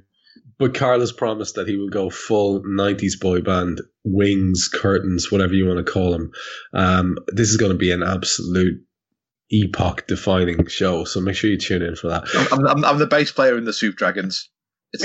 but 0.60 0.76
Carlos 0.76 1.12
promised 1.12 1.56
that 1.56 1.68
he 1.68 1.76
will 1.76 1.90
go 1.90 2.12
full 2.12 2.64
'90s 2.64 3.20
boy 3.20 3.42
band, 3.42 3.82
wings, 4.04 4.70
curtains, 4.72 5.32
whatever 5.32 5.54
you 5.54 5.66
want 5.66 5.84
to 5.84 5.92
call 5.92 6.12
them. 6.12 6.32
Um, 6.74 7.18
this 7.30 7.50
is 7.50 7.58
going 7.58 7.72
to 7.72 7.78
be 7.78 7.92
an 7.92 8.04
absolute 8.04 8.82
epoch-defining 9.52 10.68
show, 10.68 11.06
so 11.06 11.22
make 11.22 11.36
sure 11.36 11.50
you 11.50 11.58
tune 11.58 11.82
in 11.82 11.96
for 11.96 12.10
that. 12.10 12.26
I'm, 12.52 12.68
I'm, 12.68 12.86
I'm 12.86 13.00
the 13.00 13.08
bass 13.08 13.32
player 13.32 13.58
in 13.58 13.66
the 13.66 13.74
Soup 13.74 13.96
Dragons. 13.96 14.50
It's 14.94 15.04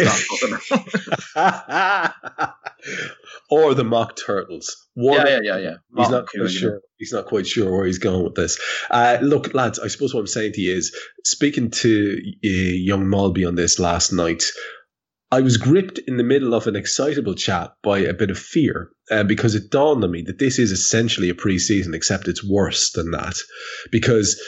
not. 1.34 2.54
or 3.50 3.74
the 3.74 3.84
mock 3.84 4.16
turtles. 4.16 4.88
One 4.94 5.14
yeah, 5.14 5.22
of 5.22 5.44
yeah, 5.44 5.56
yeah, 5.56 5.58
yeah. 5.58 5.74
He's 5.96 6.08
not 6.10 6.30
Keown, 6.30 6.42
quite 6.44 6.54
you 6.54 6.60
know. 6.60 6.70
sure. 6.70 6.80
He's 6.98 7.12
not 7.12 7.26
quite 7.26 7.46
sure 7.46 7.72
where 7.72 7.86
he's 7.86 7.98
going 7.98 8.24
with 8.24 8.34
this. 8.34 8.58
Uh, 8.90 9.18
look, 9.20 9.54
lads, 9.54 9.78
I 9.78 9.88
suppose 9.88 10.14
what 10.14 10.20
I'm 10.20 10.26
saying 10.26 10.52
to 10.52 10.60
you 10.60 10.76
is, 10.76 10.96
speaking 11.24 11.70
to 11.70 12.16
uh, 12.44 12.48
young 12.48 13.04
Molby 13.04 13.46
on 13.46 13.56
this 13.56 13.78
last 13.78 14.12
night, 14.12 14.44
I 15.32 15.40
was 15.40 15.56
gripped 15.56 15.98
in 15.98 16.18
the 16.18 16.24
middle 16.24 16.54
of 16.54 16.66
an 16.66 16.76
excitable 16.76 17.34
chat 17.34 17.72
by 17.82 18.00
a 18.00 18.12
bit 18.12 18.30
of 18.30 18.38
fear 18.38 18.90
uh, 19.10 19.24
because 19.24 19.54
it 19.54 19.70
dawned 19.70 20.04
on 20.04 20.10
me 20.10 20.22
that 20.22 20.38
this 20.38 20.58
is 20.58 20.72
essentially 20.72 21.30
a 21.30 21.34
pre-season, 21.34 21.94
except 21.94 22.28
it's 22.28 22.46
worse 22.46 22.92
than 22.92 23.12
that 23.12 23.34
because 23.90 24.40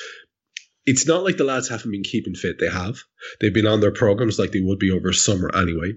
it's 0.87 1.07
not 1.07 1.25
like 1.25 1.37
the 1.37 1.44
lads 1.44 1.68
haven't 1.68 1.90
been 1.90 2.03
keeping 2.03 2.35
fit. 2.35 2.59
They 2.59 2.68
have. 2.68 2.99
They've 3.40 3.55
been 3.55 3.66
on 3.66 3.81
their 3.81 3.92
programs 3.92 4.38
like 4.38 4.53
they 4.53 4.61
would 4.61 4.79
be 4.79 4.90
over 4.90 5.12
summer 5.12 5.51
anyway. 5.55 5.94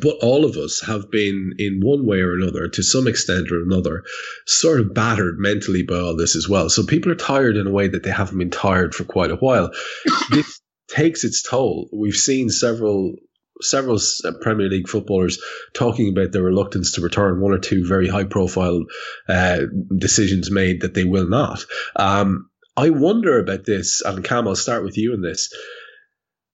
But 0.00 0.16
all 0.20 0.44
of 0.44 0.56
us 0.56 0.80
have 0.80 1.10
been, 1.10 1.54
in 1.58 1.80
one 1.80 2.06
way 2.06 2.18
or 2.18 2.34
another, 2.34 2.66
to 2.68 2.82
some 2.82 3.06
extent 3.06 3.52
or 3.52 3.62
another, 3.62 4.02
sort 4.46 4.80
of 4.80 4.94
battered 4.94 5.38
mentally 5.38 5.82
by 5.82 5.98
all 5.98 6.16
this 6.16 6.34
as 6.34 6.48
well. 6.48 6.68
So 6.68 6.84
people 6.84 7.12
are 7.12 7.16
tired 7.16 7.56
in 7.56 7.68
a 7.68 7.72
way 7.72 7.86
that 7.88 8.02
they 8.02 8.10
haven't 8.10 8.38
been 8.38 8.50
tired 8.50 8.94
for 8.94 9.04
quite 9.04 9.30
a 9.30 9.36
while. 9.36 9.70
this 10.30 10.60
takes 10.88 11.24
its 11.24 11.42
toll. 11.42 11.88
We've 11.92 12.16
seen 12.16 12.48
several 12.48 13.14
several 13.62 13.98
uh, 14.24 14.32
Premier 14.42 14.68
League 14.68 14.88
footballers 14.88 15.40
talking 15.72 16.10
about 16.10 16.30
their 16.32 16.42
reluctance 16.42 16.92
to 16.92 17.00
return. 17.00 17.40
One 17.40 17.52
or 17.52 17.58
two 17.58 17.86
very 17.86 18.08
high 18.08 18.24
profile 18.24 18.84
uh, 19.28 19.60
decisions 19.96 20.50
made 20.50 20.82
that 20.82 20.94
they 20.94 21.04
will 21.04 21.28
not. 21.28 21.64
Um, 21.94 22.50
I 22.76 22.90
wonder 22.90 23.38
about 23.38 23.64
this, 23.64 24.02
and 24.02 24.24
Kam, 24.24 24.46
I'll 24.46 24.56
start 24.56 24.84
with 24.84 24.98
you 24.98 25.14
in 25.14 25.22
this. 25.22 25.52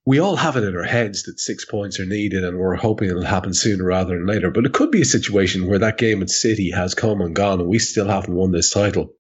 We 0.04 0.18
all 0.18 0.36
have 0.36 0.56
it 0.56 0.64
in 0.64 0.76
our 0.76 0.82
heads 0.82 1.24
that 1.24 1.38
six 1.38 1.64
points 1.64 2.00
are 2.00 2.06
needed, 2.06 2.44
and 2.44 2.58
we're 2.58 2.76
hoping 2.76 3.08
it'll 3.08 3.24
happen 3.24 3.54
sooner 3.54 3.84
rather 3.84 4.16
than 4.16 4.26
later. 4.26 4.50
But 4.50 4.66
it 4.66 4.72
could 4.72 4.90
be 4.90 5.02
a 5.02 5.06
situation 5.06 5.66
where 5.66 5.78
that 5.80 5.98
game 5.98 6.22
at 6.22 6.30
City 6.30 6.70
has 6.70 6.94
come 6.94 7.20
and 7.20 7.34
gone, 7.34 7.60
and 7.60 7.68
we 7.68 7.78
still 7.78 8.08
haven't 8.08 8.34
won 8.34 8.52
this 8.52 8.70
title 8.70 9.14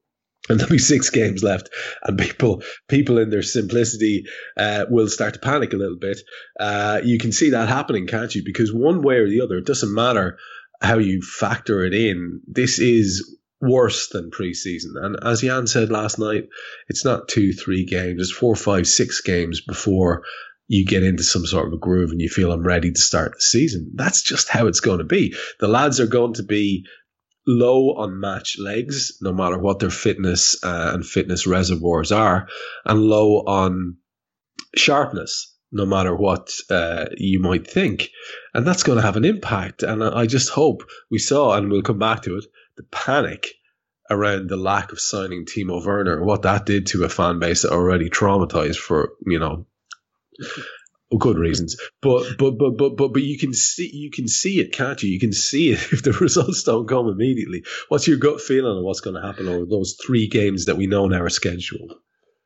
and 0.48 0.58
there'll 0.58 0.70
be 0.70 0.78
six 0.78 1.10
games 1.10 1.42
left, 1.42 1.70
and 2.02 2.18
people 2.18 2.62
people 2.88 3.18
in 3.18 3.30
their 3.30 3.42
simplicity 3.42 4.24
uh, 4.56 4.86
will 4.90 5.08
start 5.08 5.34
to 5.34 5.40
panic 5.40 5.72
a 5.72 5.76
little 5.76 5.98
bit. 5.98 6.18
Uh, 6.58 7.00
you 7.04 7.18
can 7.18 7.32
see 7.32 7.50
that 7.50 7.68
happening, 7.68 8.06
can't 8.06 8.34
you? 8.34 8.42
Because 8.44 8.72
one 8.72 9.02
way 9.02 9.16
or 9.16 9.28
the 9.28 9.40
other, 9.40 9.58
it 9.58 9.66
doesn't 9.66 9.94
matter 9.94 10.38
how 10.80 10.98
you 10.98 11.22
factor 11.22 11.84
it 11.84 11.94
in. 11.94 12.40
This 12.46 12.80
is 12.80 13.38
worse 13.62 14.08
than 14.08 14.30
preseason, 14.30 14.96
and 14.96 15.16
as 15.24 15.40
Jan 15.40 15.66
said 15.66 15.90
last 15.90 16.18
night, 16.18 16.48
it's 16.88 17.04
not 17.04 17.28
two, 17.28 17.52
three 17.52 17.84
games; 17.86 18.20
it's 18.20 18.30
four, 18.30 18.54
five, 18.56 18.86
six 18.86 19.22
games 19.22 19.62
before 19.62 20.24
you 20.68 20.84
get 20.84 21.02
into 21.02 21.22
some 21.22 21.46
sort 21.46 21.66
of 21.66 21.72
a 21.72 21.76
groove 21.78 22.10
and 22.10 22.20
you 22.20 22.28
feel 22.28 22.50
I'm 22.50 22.62
ready 22.62 22.92
to 22.92 23.00
start 23.00 23.34
the 23.34 23.40
season. 23.40 23.92
That's 23.94 24.22
just 24.22 24.48
how 24.48 24.66
it's 24.66 24.80
going 24.80 24.98
to 24.98 25.04
be. 25.04 25.34
The 25.60 25.68
lads 25.68 26.00
are 26.00 26.06
going 26.06 26.34
to 26.34 26.42
be 26.42 26.86
low 27.46 27.94
on 27.94 28.20
match 28.20 28.56
legs, 28.58 29.18
no 29.20 29.32
matter 29.32 29.58
what 29.58 29.80
their 29.80 29.90
fitness 29.90 30.62
uh, 30.62 30.92
and 30.94 31.04
fitness 31.04 31.46
reservoirs 31.46 32.12
are, 32.12 32.48
and 32.84 33.00
low 33.02 33.40
on 33.40 33.96
sharpness. 34.74 35.54
no 35.72 35.86
matter 35.86 36.14
what 36.14 36.52
uh, 36.70 37.06
you 37.16 37.40
might 37.40 37.66
think. 37.66 38.10
And 38.54 38.66
that's 38.66 38.82
going 38.82 38.96
to 38.96 39.02
have 39.02 39.16
an 39.16 39.24
impact. 39.24 39.82
And 39.82 40.04
I 40.04 40.26
just 40.26 40.50
hope 40.50 40.88
we 41.10 41.18
saw, 41.18 41.54
and 41.54 41.70
we'll 41.70 41.82
come 41.82 41.98
back 41.98 42.22
to 42.22 42.36
it, 42.36 42.44
the 42.76 42.84
panic 42.84 43.48
around 44.10 44.48
the 44.48 44.56
lack 44.56 44.92
of 44.92 45.00
signing 45.00 45.46
Timo 45.46 45.84
Werner, 45.84 46.16
and 46.16 46.26
what 46.26 46.42
that 46.42 46.66
did 46.66 46.86
to 46.88 47.04
a 47.04 47.08
fan 47.08 47.38
base 47.38 47.62
that 47.62 47.72
already 47.72 48.10
traumatized 48.10 48.76
for, 48.76 49.12
you 49.26 49.38
know, 49.38 49.66
good 51.18 51.38
reasons. 51.38 51.76
But 52.00 52.38
but 52.38 52.52
but 52.52 52.76
but 52.76 52.96
but 52.96 53.12
but 53.12 53.22
you 53.22 53.38
can 53.38 53.52
see 53.54 53.90
you 53.92 54.10
can 54.10 54.28
see 54.28 54.60
it, 54.60 54.72
can't 54.72 55.02
you? 55.02 55.10
You 55.10 55.20
can 55.20 55.32
see 55.32 55.70
it 55.70 55.78
if 55.92 56.02
the 56.02 56.12
results 56.12 56.62
don't 56.62 56.88
come 56.88 57.08
immediately. 57.08 57.64
What's 57.88 58.08
your 58.08 58.18
gut 58.18 58.40
feeling 58.40 58.76
on 58.76 58.84
what's 58.84 59.00
going 59.00 59.20
to 59.20 59.26
happen 59.26 59.48
over 59.48 59.66
those 59.66 59.96
three 60.04 60.28
games 60.28 60.66
that 60.66 60.76
we 60.76 60.86
know 60.86 61.06
now 61.06 61.22
are 61.22 61.28
scheduled? 61.28 61.94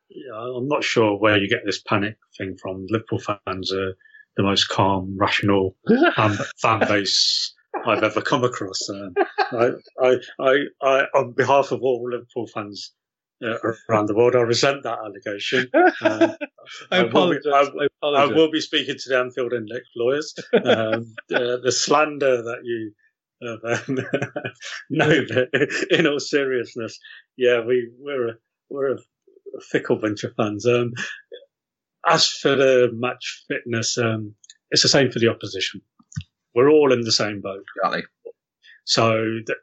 Yeah, 0.09 0.35
I'm 0.35 0.67
not 0.67 0.83
sure 0.83 1.17
where 1.17 1.37
you 1.37 1.49
get 1.49 1.65
this 1.65 1.81
panic 1.81 2.17
thing 2.37 2.57
from. 2.61 2.85
Liverpool 2.89 3.19
fans 3.19 3.71
are 3.71 3.93
the 4.35 4.43
most 4.43 4.67
calm, 4.69 5.17
rational 5.19 5.75
fan, 5.87 6.13
um, 6.17 6.37
fan 6.57 6.79
base 6.79 7.53
I've 7.87 8.03
ever 8.03 8.21
come 8.21 8.43
across. 8.43 8.89
Um, 8.89 9.13
I, 9.51 9.71
I, 10.01 10.15
I, 10.39 10.55
I, 10.81 11.05
on 11.15 11.31
behalf 11.33 11.71
of 11.71 11.81
all 11.81 12.07
Liverpool 12.09 12.47
fans 12.47 12.93
uh, 13.43 13.57
around 13.89 14.07
the 14.07 14.15
world, 14.15 14.35
I 14.35 14.41
resent 14.41 14.83
that 14.83 14.99
allegation. 14.99 15.69
Um, 16.01 16.35
I, 16.91 16.97
apologize. 16.97 17.69
Will 17.73 17.79
be, 17.79 17.87
I, 18.03 18.07
I, 18.07 18.23
I, 18.23 18.25
will 18.25 18.51
be 18.51 18.61
speaking 18.61 18.95
to 18.97 19.09
the 19.09 19.19
Anfield 19.19 19.53
Index 19.53 19.85
lawyers. 19.95 20.33
Um, 20.53 21.15
uh, 21.33 21.57
the 21.63 21.71
slander 21.71 22.43
that 22.43 22.61
you. 22.63 22.91
Uh, 23.39 23.77
no, 24.89 25.25
in 25.91 26.07
all 26.07 26.19
seriousness, 26.19 26.97
yeah, 27.37 27.63
we 27.63 27.91
we're 27.99 28.29
a, 28.29 28.33
we're 28.71 28.95
a 28.95 28.97
fickle 29.61 29.97
bunch 29.97 30.23
of 30.23 30.33
fans. 30.35 30.65
Um, 30.65 30.93
as 32.07 32.27
for 32.27 32.55
the 32.55 32.89
match 32.93 33.43
fitness, 33.47 33.99
um, 33.99 34.33
it's 34.71 34.81
the 34.81 34.89
same 34.89 35.11
for 35.11 35.19
the 35.19 35.27
opposition. 35.27 35.81
We're 36.57 36.71
all 36.71 36.91
in 36.91 37.01
the 37.01 37.11
same 37.11 37.39
boat. 37.39 37.63
Exactly. 37.75 38.03
So 38.85 39.11
that 39.45 39.57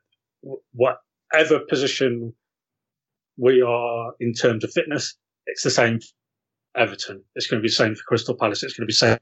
whatever 0.72 1.59
position 1.68 2.32
we 3.36 3.62
are 3.62 4.12
in 4.20 4.32
terms 4.32 4.62
of 4.62 4.70
fitness, 4.70 5.16
it's 5.47 5.64
the 5.64 5.70
same 5.70 5.99
for 5.99 6.80
Everton. 6.80 7.24
It's 7.34 7.49
going 7.49 7.61
to 7.61 7.62
be 7.62 7.68
the 7.68 7.74
same 7.74 7.97
for 7.97 8.05
Crystal 8.07 8.36
Palace. 8.36 8.62
It's 8.62 8.74
going 8.74 8.86
to 8.86 8.92
be 8.92 8.92
the 8.92 9.18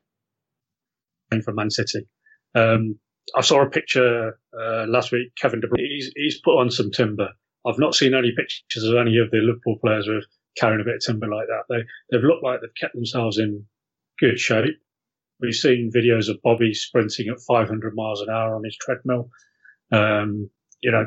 same 1.32 1.42
for 1.42 1.54
Man 1.54 1.70
City. 1.70 2.06
Um, 2.54 2.98
I 3.34 3.40
saw 3.40 3.62
a 3.62 3.70
picture 3.70 4.38
uh, 4.52 4.84
last 4.86 5.10
week. 5.10 5.32
Kevin 5.40 5.60
De 5.60 5.66
Bruyne, 5.66 5.88
he's, 5.88 6.12
he's 6.14 6.40
put 6.42 6.58
on 6.58 6.70
some 6.70 6.90
timber. 6.90 7.30
I've 7.66 7.78
not 7.78 7.94
seen 7.94 8.12
any 8.12 8.32
pictures 8.36 8.84
of 8.84 8.96
any 8.96 9.16
of 9.16 9.30
the 9.30 9.38
Liverpool 9.38 9.78
players 9.80 10.06
with 10.06 10.26
carrying 10.58 10.82
a 10.82 10.84
bit 10.84 10.96
of 10.96 11.00
timber 11.06 11.26
like 11.26 11.46
that. 11.46 11.64
They 11.70 11.84
they've 12.10 12.28
looked 12.28 12.44
like 12.44 12.60
they've 12.60 12.74
kept 12.78 12.94
themselves 12.94 13.38
in 13.38 13.64
good 14.20 14.38
shape. 14.38 14.76
We've 15.42 15.54
seen 15.54 15.90
videos 15.94 16.28
of 16.28 16.40
Bobby 16.42 16.72
sprinting 16.72 17.28
at 17.28 17.40
500 17.40 17.94
miles 17.96 18.20
an 18.20 18.30
hour 18.30 18.54
on 18.54 18.64
his 18.64 18.76
treadmill. 18.76 19.28
Um, 19.90 20.48
you 20.82 20.92
know, 20.92 21.06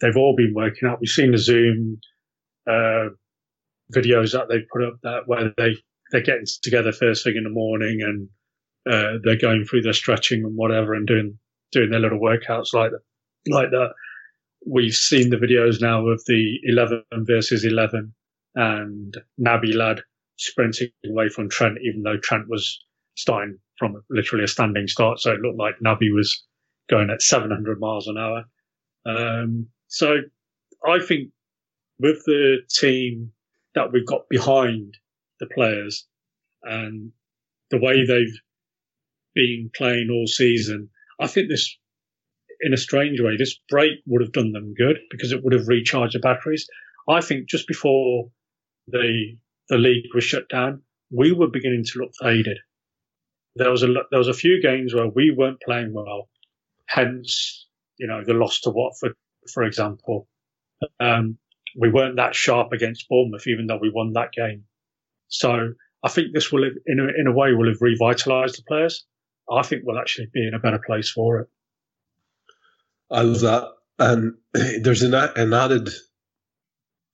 they've 0.00 0.16
all 0.16 0.36
been 0.36 0.54
working 0.54 0.88
out. 0.88 1.00
We've 1.00 1.08
seen 1.08 1.32
the 1.32 1.38
Zoom 1.38 2.00
uh, 2.68 3.10
videos 3.92 4.32
that 4.32 4.46
they've 4.48 4.68
put 4.72 4.84
up 4.84 4.94
that 5.02 5.22
where 5.26 5.52
they 5.56 5.74
they're 6.10 6.22
getting 6.22 6.46
together 6.62 6.92
first 6.92 7.24
thing 7.24 7.36
in 7.36 7.44
the 7.44 7.50
morning 7.50 8.00
and 8.02 8.28
uh, 8.90 9.18
they're 9.22 9.38
going 9.38 9.64
through 9.64 9.82
their 9.82 9.92
stretching 9.92 10.44
and 10.44 10.56
whatever 10.56 10.94
and 10.94 11.06
doing 11.06 11.38
doing 11.72 11.90
their 11.90 12.00
little 12.00 12.20
workouts 12.20 12.72
like 12.72 12.90
that. 12.90 13.52
Like 13.52 13.70
that. 13.70 13.92
We've 14.64 14.94
seen 14.94 15.30
the 15.30 15.36
videos 15.36 15.80
now 15.80 16.06
of 16.06 16.22
the 16.26 16.58
11 16.64 17.02
versus 17.14 17.64
11 17.64 18.14
and 18.54 19.16
Naby 19.40 19.74
Lad 19.74 20.02
sprinting 20.36 20.90
away 21.04 21.28
from 21.28 21.48
Trent, 21.48 21.78
even 21.82 22.02
though 22.02 22.18
Trent 22.18 22.44
was 22.48 22.78
starting 23.16 23.58
from 23.82 24.00
literally 24.08 24.44
a 24.44 24.48
standing 24.48 24.86
start. 24.86 25.18
So 25.18 25.32
it 25.32 25.40
looked 25.40 25.58
like 25.58 25.74
Naby 25.84 26.14
was 26.14 26.44
going 26.88 27.10
at 27.10 27.20
700 27.20 27.80
miles 27.80 28.06
an 28.06 28.16
hour. 28.16 28.44
Um, 29.04 29.66
so 29.88 30.18
I 30.86 31.00
think 31.00 31.30
with 31.98 32.22
the 32.24 32.58
team 32.70 33.32
that 33.74 33.90
we've 33.92 34.06
got 34.06 34.28
behind 34.28 34.96
the 35.40 35.48
players 35.52 36.06
and 36.62 37.10
the 37.72 37.80
way 37.80 38.06
they've 38.06 38.38
been 39.34 39.68
playing 39.74 40.10
all 40.12 40.28
season, 40.28 40.88
I 41.20 41.26
think 41.26 41.48
this, 41.48 41.76
in 42.60 42.72
a 42.72 42.76
strange 42.76 43.20
way, 43.20 43.36
this 43.36 43.58
break 43.68 43.94
would 44.06 44.22
have 44.22 44.32
done 44.32 44.52
them 44.52 44.74
good 44.78 44.98
because 45.10 45.32
it 45.32 45.42
would 45.42 45.54
have 45.54 45.66
recharged 45.66 46.14
the 46.14 46.20
batteries. 46.20 46.68
I 47.08 47.20
think 47.20 47.48
just 47.48 47.66
before 47.66 48.30
the 48.86 49.36
the 49.68 49.78
league 49.78 50.14
was 50.14 50.22
shut 50.22 50.48
down, 50.48 50.82
we 51.10 51.32
were 51.32 51.48
beginning 51.48 51.84
to 51.84 51.98
look 51.98 52.12
faded 52.20 52.58
there 53.56 53.70
was 53.70 53.82
a 53.82 53.88
there 54.10 54.18
was 54.18 54.28
a 54.28 54.34
few 54.34 54.60
games 54.62 54.94
where 54.94 55.08
we 55.08 55.34
weren't 55.36 55.60
playing 55.60 55.92
well, 55.92 56.28
hence 56.86 57.66
you 57.98 58.06
know 58.06 58.24
the 58.24 58.34
loss 58.34 58.60
to 58.60 58.70
Watford, 58.70 59.14
for 59.52 59.62
example. 59.62 60.28
Um, 60.98 61.38
we 61.78 61.90
weren't 61.90 62.16
that 62.16 62.34
sharp 62.34 62.72
against 62.72 63.08
Bournemouth, 63.08 63.46
even 63.46 63.66
though 63.66 63.78
we 63.80 63.90
won 63.90 64.12
that 64.12 64.32
game. 64.32 64.64
So 65.28 65.74
I 66.02 66.08
think 66.08 66.34
this 66.34 66.52
will, 66.52 66.64
have, 66.64 66.72
in 66.86 67.00
a, 67.00 67.04
in 67.18 67.26
a 67.26 67.32
way, 67.32 67.52
will 67.54 67.68
have 67.68 67.78
revitalised 67.78 68.56
the 68.56 68.62
players. 68.66 69.06
I 69.50 69.62
think 69.62 69.82
we'll 69.84 69.98
actually 69.98 70.28
be 70.32 70.46
in 70.46 70.54
a 70.54 70.58
better 70.58 70.80
place 70.84 71.10
for 71.10 71.40
it. 71.40 71.48
I 73.10 73.22
love 73.22 73.40
that, 73.40 73.68
and 73.98 74.34
there's 74.82 75.02
an, 75.02 75.14
an 75.14 75.52
added 75.52 75.90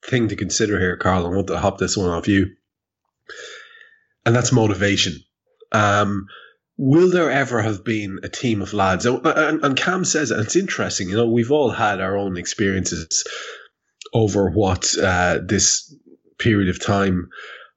thing 0.05 0.29
to 0.29 0.35
consider 0.35 0.79
here, 0.79 0.97
Karl. 0.97 1.25
I 1.25 1.29
want 1.29 1.47
to 1.47 1.59
hop 1.59 1.77
this 1.77 1.97
one 1.97 2.09
off 2.09 2.27
you, 2.27 2.55
and 4.25 4.35
that's 4.35 4.51
motivation. 4.51 5.19
Um, 5.71 6.27
will 6.77 7.09
there 7.09 7.29
ever 7.29 7.61
have 7.61 7.83
been 7.83 8.19
a 8.23 8.29
team 8.29 8.61
of 8.61 8.73
lads? 8.73 9.05
And, 9.05 9.25
and, 9.25 9.77
Kam 9.77 10.05
says, 10.05 10.31
and 10.31 10.41
it's 10.41 10.55
interesting, 10.55 11.09
you 11.09 11.17
know, 11.17 11.27
we've 11.27 11.51
all 11.51 11.69
had 11.69 11.99
our 11.99 12.17
own 12.17 12.37
experiences 12.37 13.25
over 14.13 14.49
what 14.49 14.87
uh, 14.97 15.39
this 15.43 15.93
period 16.39 16.69
of 16.69 16.83
time 16.83 17.29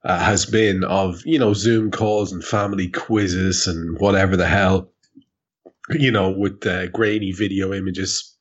uh, 0.05 0.17
has 0.17 0.45
been 0.45 0.85
of, 0.85 1.21
you 1.25 1.37
know, 1.37 1.53
Zoom 1.53 1.91
calls 1.91 2.31
and 2.31 2.43
family 2.43 2.87
quizzes 2.87 3.67
and 3.67 3.99
whatever 3.99 4.37
the 4.37 4.47
hell, 4.47 4.91
you 5.89 6.11
know, 6.11 6.31
with 6.31 6.65
uh, 6.65 6.87
grainy 6.87 7.33
video 7.33 7.73
images 7.73 8.37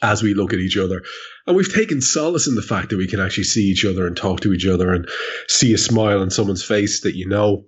as 0.00 0.22
we 0.22 0.32
look 0.32 0.54
at 0.54 0.58
each 0.58 0.78
other. 0.78 1.02
And 1.46 1.54
we've 1.54 1.72
taken 1.72 2.00
solace 2.00 2.46
in 2.46 2.54
the 2.54 2.62
fact 2.62 2.90
that 2.90 2.96
we 2.96 3.08
can 3.08 3.20
actually 3.20 3.44
see 3.44 3.64
each 3.64 3.84
other 3.84 4.06
and 4.06 4.16
talk 4.16 4.40
to 4.40 4.54
each 4.54 4.66
other 4.66 4.92
and 4.94 5.08
see 5.48 5.74
a 5.74 5.78
smile 5.78 6.22
on 6.22 6.30
someone's 6.30 6.64
face 6.64 7.02
that 7.02 7.14
you 7.14 7.28
know 7.28 7.64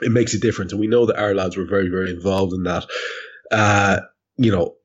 it 0.00 0.10
makes 0.10 0.34
a 0.34 0.38
difference. 0.38 0.72
And 0.72 0.80
we 0.80 0.86
know 0.86 1.06
that 1.06 1.18
our 1.18 1.34
lads 1.34 1.56
were 1.56 1.66
very, 1.66 1.88
very 1.88 2.10
involved 2.10 2.52
in 2.52 2.64
that. 2.64 2.86
Uh, 3.50 4.00
you 4.36 4.50
know, 4.50 4.76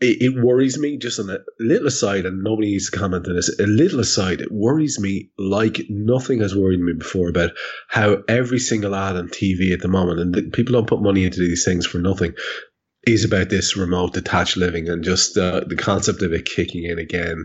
it, 0.00 0.22
it, 0.22 0.42
worries 0.42 0.78
me 0.78 0.96
just 0.96 1.18
on 1.18 1.28
a 1.28 1.38
little 1.58 1.88
aside, 1.88 2.24
and 2.24 2.42
nobody 2.42 2.70
needs 2.70 2.90
to 2.90 2.96
comment 2.96 3.26
on 3.26 3.34
this. 3.34 3.58
A 3.58 3.66
little 3.66 4.00
aside, 4.00 4.40
it 4.40 4.52
worries 4.52 4.98
me 5.00 5.30
like 5.36 5.80
nothing 5.88 6.40
has 6.40 6.54
worried 6.54 6.80
me 6.80 6.92
before 6.92 7.28
about 7.28 7.50
how 7.88 8.22
every 8.28 8.60
single 8.60 8.94
ad 8.94 9.16
on 9.16 9.28
TV 9.28 9.72
at 9.72 9.80
the 9.80 9.88
moment, 9.88 10.20
and 10.20 10.34
the, 10.34 10.42
people 10.50 10.72
don't 10.72 10.86
put 10.86 11.02
money 11.02 11.24
into 11.24 11.40
these 11.40 11.64
things 11.64 11.84
for 11.84 11.98
nothing, 11.98 12.34
is 13.06 13.24
about 13.24 13.48
this 13.48 13.76
remote 13.76 14.12
detached 14.12 14.56
living 14.56 14.88
and 14.88 15.02
just 15.02 15.36
uh, 15.36 15.60
the 15.66 15.76
concept 15.76 16.22
of 16.22 16.32
it 16.32 16.44
kicking 16.44 16.84
in 16.84 16.98
again 16.98 17.44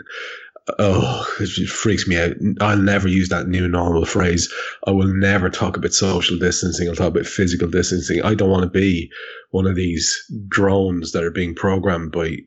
oh, 0.79 1.35
it 1.39 1.69
freaks 1.69 2.07
me 2.07 2.17
out. 2.17 2.33
I'll 2.61 2.77
never 2.77 3.07
use 3.07 3.29
that 3.29 3.47
new 3.47 3.67
normal 3.67 4.05
phrase. 4.05 4.53
I 4.85 4.91
will 4.91 5.13
never 5.13 5.49
talk 5.49 5.77
about 5.77 5.93
social 5.93 6.37
distancing. 6.37 6.87
I'll 6.87 6.95
talk 6.95 7.09
about 7.09 7.25
physical 7.25 7.67
distancing. 7.67 8.23
I 8.23 8.35
don't 8.35 8.49
want 8.49 8.63
to 8.63 8.69
be 8.69 9.11
one 9.51 9.67
of 9.67 9.75
these 9.75 10.23
drones 10.47 11.11
that 11.11 11.23
are 11.23 11.31
being 11.31 11.55
programmed 11.55 12.11
by 12.11 12.37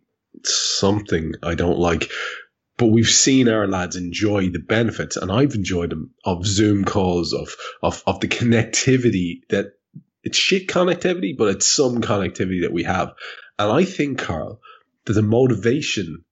something 0.44 1.34
I 1.42 1.54
don't 1.54 1.78
like. 1.78 2.10
But 2.78 2.86
we've 2.86 3.08
seen 3.08 3.48
our 3.48 3.66
lads 3.66 3.96
enjoy 3.96 4.50
the 4.50 4.58
benefits, 4.58 5.16
and 5.16 5.32
I've 5.32 5.54
enjoyed 5.54 5.90
them 5.90 6.10
of 6.24 6.46
Zoom 6.46 6.84
calls, 6.84 7.32
of 7.32 7.56
of 7.82 8.02
of 8.06 8.20
the 8.20 8.28
connectivity 8.28 9.40
that 9.48 9.72
it's 10.22 10.36
shit 10.36 10.68
connectivity, 10.68 11.34
but 11.36 11.48
it's 11.48 11.68
some 11.68 12.02
connectivity 12.02 12.62
that 12.62 12.72
we 12.72 12.82
have. 12.82 13.14
And 13.58 13.72
I 13.72 13.84
think, 13.84 14.18
Karl, 14.18 14.60
that 15.06 15.14
the 15.14 15.22
motivation 15.22 16.25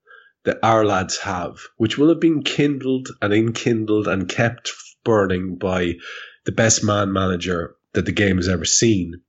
that 0.45 0.59
our 0.63 0.85
lads 0.85 1.19
have, 1.19 1.59
which 1.77 1.99
will 1.99 2.09
have 2.09 2.21
been 2.21 2.43
kindled 2.43 3.09
and 3.21 3.33
enkindled 3.33 4.09
and 4.09 4.29
kept 4.29 4.73
burning 5.05 5.57
by 5.57 5.95
the 6.45 6.53
best 6.53 6.85
man 6.85 7.13
manager 7.13 7.77
that 7.93 8.07
the 8.07 8.13
game 8.13 8.37
has 8.37 8.49
ever 8.49 8.65
seen. 8.65 9.21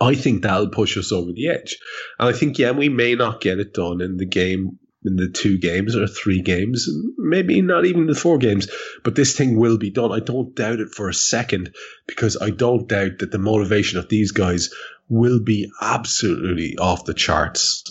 I 0.00 0.14
think 0.14 0.42
that'll 0.42 0.68
push 0.68 0.96
us 0.96 1.12
over 1.12 1.32
the 1.32 1.48
edge. 1.48 1.76
And 2.18 2.28
I 2.28 2.32
think, 2.32 2.58
yeah, 2.58 2.72
we 2.72 2.88
may 2.88 3.14
not 3.14 3.40
get 3.40 3.58
it 3.58 3.74
done 3.74 4.00
in 4.00 4.16
the 4.16 4.26
game, 4.26 4.78
in 5.04 5.16
the 5.16 5.28
two 5.28 5.58
games 5.58 5.96
or 5.96 6.06
three 6.06 6.42
games, 6.42 6.88
maybe 7.16 7.62
not 7.62 7.86
even 7.86 8.06
the 8.06 8.14
four 8.14 8.38
games, 8.38 8.68
but 9.02 9.14
this 9.14 9.36
thing 9.36 9.56
will 9.56 9.78
be 9.78 9.90
done. 9.90 10.12
I 10.12 10.20
don't 10.20 10.54
doubt 10.54 10.80
it 10.80 10.94
for 10.94 11.08
a 11.08 11.14
second 11.14 11.74
because 12.06 12.36
I 12.40 12.50
don't 12.50 12.88
doubt 12.88 13.20
that 13.20 13.30
the 13.30 13.38
motivation 13.38 13.98
of 13.98 14.08
these 14.08 14.32
guys 14.32 14.70
will 15.08 15.40
be 15.40 15.70
absolutely 15.80 16.76
off 16.76 17.04
the 17.04 17.14
charts. 17.14 17.84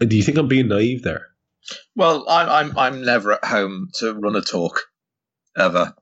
Do 0.00 0.16
you 0.16 0.22
think 0.22 0.38
I'm 0.38 0.48
being 0.48 0.68
naive 0.68 1.02
there? 1.02 1.28
Well, 1.94 2.24
I'm 2.28 2.48
I'm 2.48 2.78
I'm 2.78 3.04
never 3.04 3.32
at 3.32 3.44
home 3.44 3.90
to 3.98 4.14
run 4.14 4.36
a 4.36 4.40
talk, 4.40 4.82
ever. 5.56 5.94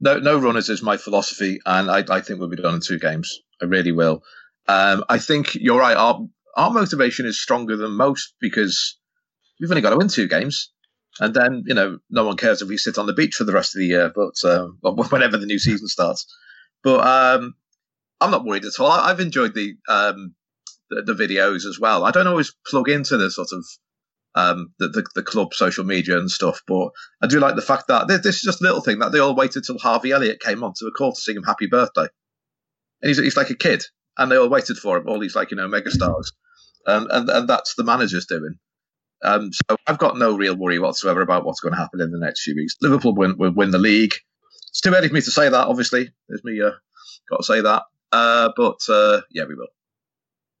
no 0.00 0.18
no 0.18 0.38
runners 0.38 0.68
is 0.68 0.82
my 0.82 0.96
philosophy, 0.96 1.60
and 1.66 1.90
I, 1.90 2.04
I 2.08 2.20
think 2.20 2.38
we'll 2.38 2.48
be 2.48 2.56
done 2.56 2.74
in 2.74 2.80
two 2.80 2.98
games. 2.98 3.40
I 3.60 3.66
really 3.66 3.92
will. 3.92 4.22
Um, 4.68 5.04
I 5.08 5.18
think 5.18 5.54
you're 5.54 5.80
right. 5.80 5.96
Our 5.96 6.26
our 6.56 6.70
motivation 6.70 7.26
is 7.26 7.40
stronger 7.40 7.76
than 7.76 7.92
most 7.92 8.34
because 8.40 8.98
we've 9.60 9.70
only 9.70 9.82
got 9.82 9.90
to 9.90 9.96
win 9.96 10.08
two 10.08 10.28
games, 10.28 10.70
and 11.20 11.34
then 11.34 11.64
you 11.66 11.74
know 11.74 11.98
no 12.10 12.24
one 12.24 12.36
cares 12.36 12.62
if 12.62 12.68
we 12.68 12.76
sit 12.76 12.98
on 12.98 13.06
the 13.06 13.12
beach 13.12 13.34
for 13.34 13.44
the 13.44 13.52
rest 13.52 13.74
of 13.74 13.80
the 13.80 13.86
year, 13.86 14.12
but 14.14 14.34
um, 14.48 14.78
whenever 15.10 15.36
the 15.36 15.46
new 15.46 15.58
season 15.58 15.88
starts. 15.88 16.26
But 16.84 17.00
um, 17.00 17.54
I'm 18.20 18.30
not 18.30 18.44
worried 18.44 18.64
at 18.64 18.78
all. 18.78 18.90
I, 18.90 19.08
have 19.08 19.20
enjoyed 19.20 19.54
the, 19.54 19.74
um, 19.88 20.34
the, 20.90 21.02
the 21.02 21.14
videos 21.14 21.64
as 21.66 21.78
well. 21.80 22.04
I 22.04 22.10
don't 22.10 22.26
always 22.26 22.54
plug 22.66 22.88
into 22.88 23.16
the 23.16 23.30
sort 23.30 23.48
of 23.52 23.64
um, 24.38 24.72
the, 24.78 24.88
the, 24.88 25.04
the 25.16 25.22
club 25.22 25.52
social 25.52 25.84
media 25.84 26.16
and 26.16 26.30
stuff, 26.30 26.62
but 26.68 26.90
I 27.20 27.26
do 27.26 27.40
like 27.40 27.56
the 27.56 27.62
fact 27.62 27.88
that 27.88 28.06
this, 28.06 28.20
this 28.20 28.36
is 28.36 28.42
just 28.42 28.60
a 28.60 28.64
little 28.64 28.80
thing 28.80 29.00
that 29.00 29.10
they 29.10 29.18
all 29.18 29.34
waited 29.34 29.64
till 29.64 29.78
Harvey 29.78 30.12
Elliott 30.12 30.40
came 30.40 30.62
on 30.62 30.74
to 30.78 30.86
a 30.86 30.92
call 30.92 31.12
to 31.12 31.20
sing 31.20 31.36
him 31.36 31.42
happy 31.42 31.66
birthday, 31.66 32.06
and 33.02 33.08
he's 33.08 33.18
he's 33.18 33.36
like 33.36 33.50
a 33.50 33.56
kid, 33.56 33.82
and 34.16 34.30
they 34.30 34.36
all 34.36 34.48
waited 34.48 34.78
for 34.78 34.96
him. 34.96 35.08
All 35.08 35.18
these 35.18 35.34
like 35.34 35.50
you 35.50 35.56
know 35.56 35.68
megastars, 35.68 36.28
and 36.86 37.08
and 37.10 37.28
and 37.28 37.48
that's 37.48 37.74
the 37.74 37.82
manager's 37.82 38.26
doing. 38.26 38.54
Um, 39.24 39.50
so 39.52 39.76
I've 39.88 39.98
got 39.98 40.16
no 40.16 40.36
real 40.36 40.54
worry 40.54 40.78
whatsoever 40.78 41.20
about 41.20 41.44
what's 41.44 41.58
going 41.58 41.74
to 41.74 41.80
happen 41.80 42.00
in 42.00 42.12
the 42.12 42.20
next 42.20 42.44
few 42.44 42.54
weeks. 42.54 42.76
Liverpool 42.80 43.16
win, 43.16 43.36
will 43.36 43.52
win 43.52 43.72
the 43.72 43.78
league. 43.78 44.14
It's 44.70 44.80
too 44.80 44.94
early 44.94 45.08
for 45.08 45.14
me 45.14 45.20
to 45.20 45.30
say 45.32 45.48
that. 45.48 45.66
Obviously, 45.66 46.12
there's 46.28 46.44
me 46.44 46.60
uh, 46.62 46.70
got 47.28 47.38
to 47.38 47.42
say 47.42 47.60
that. 47.60 47.82
Uh, 48.12 48.50
but 48.56 48.78
uh, 48.88 49.22
yeah, 49.32 49.44
we 49.48 49.56
will. 49.56 49.66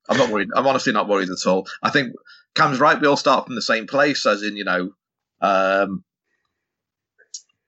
I'm 0.08 0.18
not 0.18 0.30
worried. 0.30 0.48
I'm 0.56 0.66
honestly 0.66 0.92
not 0.92 1.08
worried 1.08 1.28
at 1.28 1.46
all. 1.46 1.68
I 1.82 1.90
think 1.90 2.14
Kam's 2.54 2.80
right. 2.80 3.00
We 3.00 3.06
all 3.06 3.16
start 3.16 3.46
from 3.46 3.54
the 3.54 3.62
same 3.62 3.86
place, 3.86 4.26
as 4.26 4.42
in, 4.42 4.56
you 4.56 4.64
know, 4.64 4.90
um, 5.40 6.04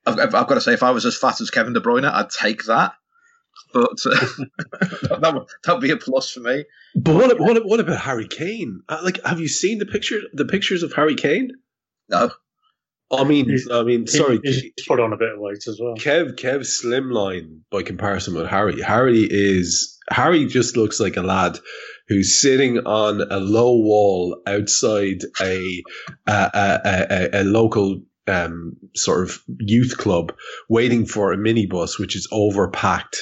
I've, 0.07 0.19
I've, 0.35 0.47
got 0.47 0.55
to 0.55 0.61
say, 0.61 0.73
if 0.73 0.83
I 0.83 0.91
was 0.91 1.07
as 1.07 1.17
fat 1.17 1.41
as 1.41 1.51
Kevin 1.51 1.73
De 1.73 1.81
Bruyne, 1.81 2.11
I'd 2.11 2.31
take 2.31 2.65
that. 2.65 2.95
But 3.73 4.01
uh, 4.07 4.27
that 5.21 5.31
would 5.35 5.49
that 5.65 5.73
would 5.75 5.81
be 5.81 5.91
a 5.91 5.97
plus 5.97 6.31
for 6.31 6.41
me. 6.41 6.65
But 6.95 7.15
what 7.15 7.39
what, 7.39 7.65
what 7.65 7.81
about 7.81 8.01
Harry 8.01 8.27
Kane? 8.27 8.83
Uh, 8.89 9.01
like, 9.03 9.25
have 9.25 9.39
you 9.39 9.49
seen 9.49 9.79
the 9.79 9.87
picture 9.87 10.21
the 10.33 10.45
pictures 10.45 10.83
of 10.83 10.93
Harry 10.93 11.15
Kane? 11.15 11.53
No. 12.09 12.31
I 13.13 13.25
mean, 13.25 13.49
he's, 13.49 13.69
I 13.69 13.83
mean, 13.83 14.07
sorry, 14.07 14.39
he's, 14.43 14.61
he's 14.61 14.87
put 14.87 15.01
on 15.01 15.13
a 15.13 15.17
bit 15.17 15.33
of 15.33 15.41
weight 15.41 15.67
as 15.67 15.81
well. 15.81 15.97
Kev, 15.97 16.37
Kev, 16.37 16.61
slimline 16.61 17.61
by 17.71 17.83
comparison 17.83 18.35
with 18.35 18.47
Harry. 18.47 18.81
Harry 18.81 19.27
is 19.29 19.99
Harry 20.11 20.47
just 20.47 20.77
looks 20.77 21.01
like 21.01 21.17
a 21.17 21.23
lad 21.23 21.59
who's 22.09 22.41
sitting 22.41 22.79
on 22.79 23.21
a 23.21 23.39
low 23.39 23.77
wall 23.77 24.43
outside 24.47 25.23
a 25.41 25.83
a, 26.27 26.51
a, 26.55 26.81
a, 26.85 27.43
a 27.43 27.45
local 27.45 28.03
um, 28.27 28.77
sort 28.95 29.23
of 29.23 29.43
youth 29.59 29.97
club, 29.97 30.35
waiting 30.69 31.07
for 31.07 31.33
a 31.33 31.37
minibus 31.37 31.99
which 31.99 32.17
is 32.17 32.29
overpacked, 32.33 33.17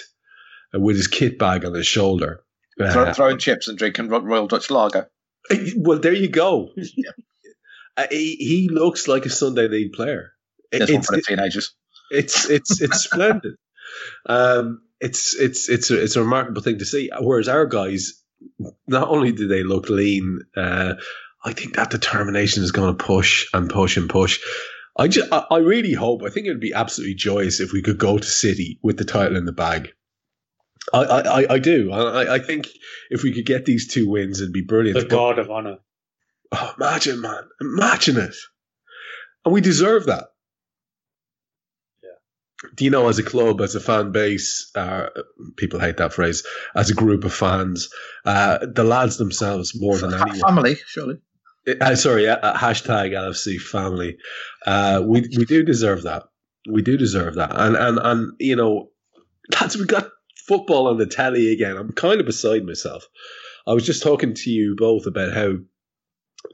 uh, 0.75 0.81
with 0.81 0.97
his 0.97 1.07
kit 1.07 1.39
bag 1.39 1.65
on 1.65 1.75
his 1.75 1.87
shoulder, 1.87 2.43
uh, 2.81 3.13
throwing 3.13 3.39
chips 3.39 3.69
and 3.69 3.79
drinking 3.79 4.09
Royal 4.09 4.47
Dutch 4.47 4.71
Lager. 4.71 5.11
Well, 5.77 5.99
there 5.99 6.13
you 6.13 6.29
go. 6.29 6.71
yeah. 6.77 7.11
Uh, 7.97 8.07
he, 8.11 8.37
he 8.37 8.69
looks 8.71 9.09
like 9.09 9.27
a 9.27 9.31
Sunday 9.31 9.67
league 9.67 9.93
player. 9.93 10.33
This 10.71 10.89
it's, 10.91 11.07
for 11.07 11.17
the 11.17 11.23
teenagers. 11.23 11.75
It's 12.11 12.49
it's 12.49 12.81
it's 12.81 13.05
splendid. 13.05 13.55
Um, 14.27 14.83
it's 15.01 15.35
it's 15.35 15.69
it's 15.69 15.91
a, 15.91 16.03
it's 16.03 16.17
a 16.17 16.23
remarkable 16.23 16.63
thing 16.63 16.79
to 16.79 16.85
see. 16.85 17.11
Whereas 17.21 17.49
our 17.49 17.67
guys, 17.67 18.23
not 18.87 19.09
only 19.09 19.33
do 19.33 19.49
they 19.49 19.63
look 19.63 19.89
lean, 19.89 20.41
uh, 20.57 20.95
I 21.45 21.53
think 21.53 21.77
that 21.77 21.91
determination 21.91 22.63
is 22.63 22.73
going 22.73 22.97
to 22.97 23.05
push 23.05 23.49
and 23.53 23.71
push 23.71 23.97
and 23.97 24.09
push. 24.09 24.41
I 24.97 25.09
just 25.09 25.33
I, 25.33 25.45
I 25.51 25.59
really 25.59 25.93
hope. 25.93 26.23
I 26.25 26.31
think 26.31 26.47
it 26.47 26.51
would 26.51 26.61
be 26.61 26.75
absolutely 26.75 27.15
joyous 27.15 27.61
if 27.61 27.73
we 27.73 27.83
could 27.83 27.99
go 27.99 28.19
to 28.19 28.27
City 28.27 28.81
with 28.83 28.99
the 28.99 29.05
title 29.05 29.37
in 29.37 29.45
the 29.45 29.53
bag. 29.53 29.93
I, 30.93 31.03
I, 31.03 31.55
I 31.55 31.59
do. 31.59 31.93
I, 31.93 32.37
I 32.37 32.39
think 32.39 32.69
if 33.11 33.23
we 33.23 33.33
could 33.33 33.45
get 33.45 33.67
these 33.67 33.89
two 33.89 34.09
wins, 34.09 34.41
it'd 34.41 34.55
be 34.55 34.63
brilliant. 34.63 34.99
The 34.99 35.05
God 35.05 35.39
of 35.39 35.51
Honor. 35.51 35.79
Oh, 36.51 36.75
imagine, 36.79 37.21
man. 37.21 37.43
Imagine 37.61 38.17
it. 38.17 38.35
And 39.45 39.53
we 39.53 39.61
deserve 39.61 40.07
that. 40.07 40.29
Do 42.75 42.85
you 42.85 42.91
know, 42.91 43.09
as 43.09 43.19
a 43.19 43.23
club, 43.23 43.61
as 43.61 43.75
a 43.77 43.81
fan 43.81 44.11
base, 44.11 44.71
uh, 44.75 45.07
people 45.57 45.79
hate 45.79 45.99
that 45.99 46.13
phrase, 46.13 46.45
as 46.75 46.91
a 46.91 46.95
group 46.95 47.25
of 47.25 47.33
fans, 47.33 47.89
uh, 48.25 48.59
the 48.67 48.83
lads 48.83 49.17
themselves 49.17 49.81
more 49.81 49.97
than 49.97 50.13
anyone. 50.13 50.41
Family, 50.41 50.77
surely. 50.87 51.19
Uh, 51.81 51.95
sorry, 51.95 52.29
uh, 52.29 52.55
hashtag 52.55 53.13
LFC 53.13 53.61
family. 53.61 54.17
Uh, 54.67 55.03
we 55.05 55.21
we 55.37 55.45
do 55.45 55.63
deserve 55.63 56.03
that. 56.03 56.25
We 56.69 56.83
do 56.83 56.97
deserve 56.97 57.37
that, 57.37 57.53
and 57.55 57.77
and 57.77 57.99
and 57.99 58.33
you 58.41 58.57
know, 58.57 58.91
lads, 59.53 59.77
we 59.77 59.85
got 59.85 60.11
football 60.47 60.89
on 60.89 60.99
the 60.99 61.07
telly 61.07 61.53
again. 61.53 61.77
I'm 61.77 61.93
kind 61.93 62.21
of 62.21 62.27
beside 62.27 62.65
myself. 62.65 63.07
I 63.67 63.75
was 63.75 63.85
just 63.85 64.03
talking 64.03 64.35
to 64.35 64.51
you 64.51 64.75
both 64.77 65.07
about 65.07 65.35
how 65.35 65.57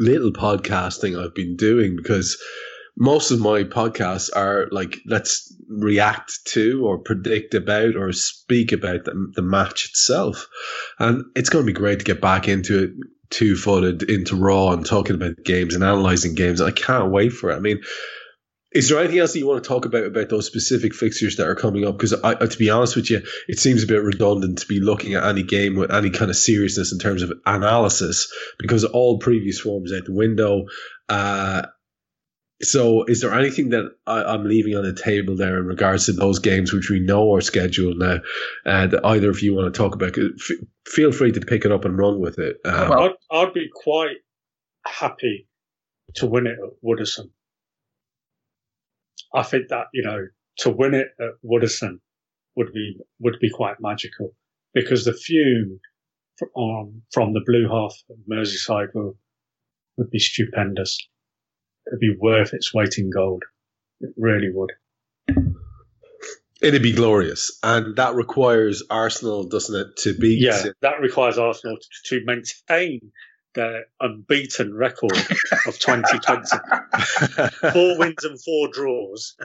little 0.01 0.33
podcasting 0.33 1.19
I've 1.19 1.35
been 1.35 1.57
doing 1.57 1.97
because 1.97 2.37
most 2.97 3.31
of 3.31 3.41
my 3.41 3.63
podcasts 3.63 4.31
are 4.35 4.69
like 4.71 4.99
let's 5.07 5.54
react 5.69 6.41
to 6.47 6.85
or 6.87 6.99
predict 6.99 7.55
about 7.55 7.97
or 7.97 8.13
speak 8.13 8.73
about 8.73 9.05
the, 9.05 9.33
the 9.35 9.43
match 9.43 9.87
itself 9.87 10.49
and 10.99 11.25
it's 11.35 11.49
going 11.49 11.65
to 11.65 11.73
be 11.73 11.79
great 11.79 11.99
to 11.99 12.05
get 12.05 12.21
back 12.21 12.49
into 12.49 12.85
it 12.85 12.91
two 13.31 13.57
footed 13.57 14.03
into 14.05 14.37
raw 14.37 14.71
and 14.71 14.87
talking 14.87 15.17
about 15.17 15.37
games 15.45 15.75
and 15.75 15.83
analyzing 15.83 16.35
games 16.35 16.61
i 16.61 16.71
can't 16.71 17.11
wait 17.11 17.33
for 17.33 17.51
it 17.51 17.57
i 17.57 17.61
mean 17.61 17.81
is 18.75 18.89
there 18.89 18.99
anything 18.99 19.21
else 19.21 19.33
that 19.33 19.39
you 19.39 19.47
want 19.47 19.63
to 19.63 19.69
talk 19.69 19.85
about 19.85 20.05
about 20.05 20.29
those 20.29 20.47
specific 20.47 20.95
fixtures 20.95 21.37
that 21.37 21.47
are 21.47 21.55
coming 21.55 21.87
up? 21.87 21.97
Because 21.97 22.13
I, 22.13 22.35
to 22.35 22.59
be 22.59 22.71
honest 22.71 22.97
with 22.97 23.09
you, 23.09 23.23
it 23.47 23.61
seems 23.61 23.85
a 23.85 23.87
bit 23.87 24.03
redundant 24.03 24.59
to 24.59 24.67
be 24.67 24.81
looking 24.81 25.15
at 25.15 25.23
any 25.23 25.45
game 25.45 25.77
with 25.77 25.93
any 25.93 26.11
kind 26.11 26.29
of 26.29 26.37
seriousness 26.37 26.93
in 26.93 26.99
terms 26.99 27.23
of 27.23 27.33
analysis 27.47 28.33
because 28.59 28.85
all 28.85 29.21
previous 29.21 29.61
forms 29.61 29.93
out 29.93 30.05
the 30.07 30.13
window. 30.13 30.65
Uh, 31.09 31.63
so, 32.65 33.05
is 33.05 33.21
there 33.21 33.35
anything 33.35 33.71
that 33.71 33.95
I, 34.07 34.35
am 34.35 34.45
leaving 34.45 34.77
on 34.77 34.85
the 34.85 34.93
table 34.93 35.37
there 35.37 35.59
in 35.59 35.67
regards 35.67 36.07
to 36.07 36.13
those 36.13 36.39
games 36.39 36.73
which 36.73 36.91
we 36.91 37.01
know 37.01 37.35
are 37.35 37.41
scheduled 37.41 37.99
now? 37.99 38.19
And 38.65 38.95
either 39.05 39.31
of 39.31 39.43
you 39.43 39.55
want 39.55 39.73
to 39.73 39.77
talk 39.77 39.95
about, 39.95 40.17
f- 40.19 40.57
feel 40.87 41.13
free 41.13 41.33
to 41.33 41.41
pick 41.41 41.65
it 41.65 41.73
up 41.73 41.85
and 41.85 41.99
run 41.99 42.21
with 42.21 42.39
it. 42.39 42.59
Um, 42.65 42.93
I'd, 42.93 43.13
I'd 43.31 43.53
be 43.55 43.69
quite 43.73 44.17
happy 44.87 45.49
to 46.17 46.27
win 46.27 46.47
it 46.47 46.59
at 46.63 46.71
Goodison. 46.85 47.31
I 49.35 49.43
think 49.43 49.69
that, 49.69 49.87
you 49.93 50.03
know, 50.03 50.27
to 50.59 50.71
win 50.71 50.95
it 50.95 51.09
at 51.21 51.31
Goodison 51.45 51.99
would 52.57 52.73
be, 52.73 52.97
would 53.19 53.39
be 53.41 53.51
quite 53.51 53.77
magical 53.81 54.35
because 54.75 55.05
the 55.05 55.13
few 55.13 55.81
from, 56.37 56.49
um, 56.57 57.03
from 57.13 57.33
the 57.33 57.43
blue 57.45 57.69
half 57.69 57.95
of 58.11 58.17
Merseyside 58.31 58.89
will, 58.95 59.17
would 59.97 60.11
be 60.11 60.19
stupendous. 60.19 60.99
It'd 61.87 62.01
be 62.01 62.17
worth 62.19 62.55
its 62.55 62.73
weight 62.73 62.99
in 62.99 63.11
gold. 63.11 63.43
It 64.01 64.15
really 64.17 64.51
would. 64.53 64.73
It'd 66.63 66.83
be 66.83 66.93
glorious, 66.93 67.59
and 67.63 67.97
that 67.97 68.15
requires 68.15 68.83
Arsenal, 68.89 69.45
doesn't 69.45 69.75
it, 69.75 69.97
to 69.99 70.15
beat? 70.19 70.41
Yeah, 70.41 70.63
that 70.81 71.01
requires 71.01 71.37
Arsenal 71.37 71.77
to, 71.77 72.21
to 72.21 72.25
maintain 72.25 73.13
their 73.55 73.85
unbeaten 74.01 74.75
record 74.75 75.17
of 75.67 75.79
2020. 75.79 76.43
four 77.73 77.99
wins 77.99 78.25
and 78.25 78.41
four 78.43 78.69
draws. 78.69 79.37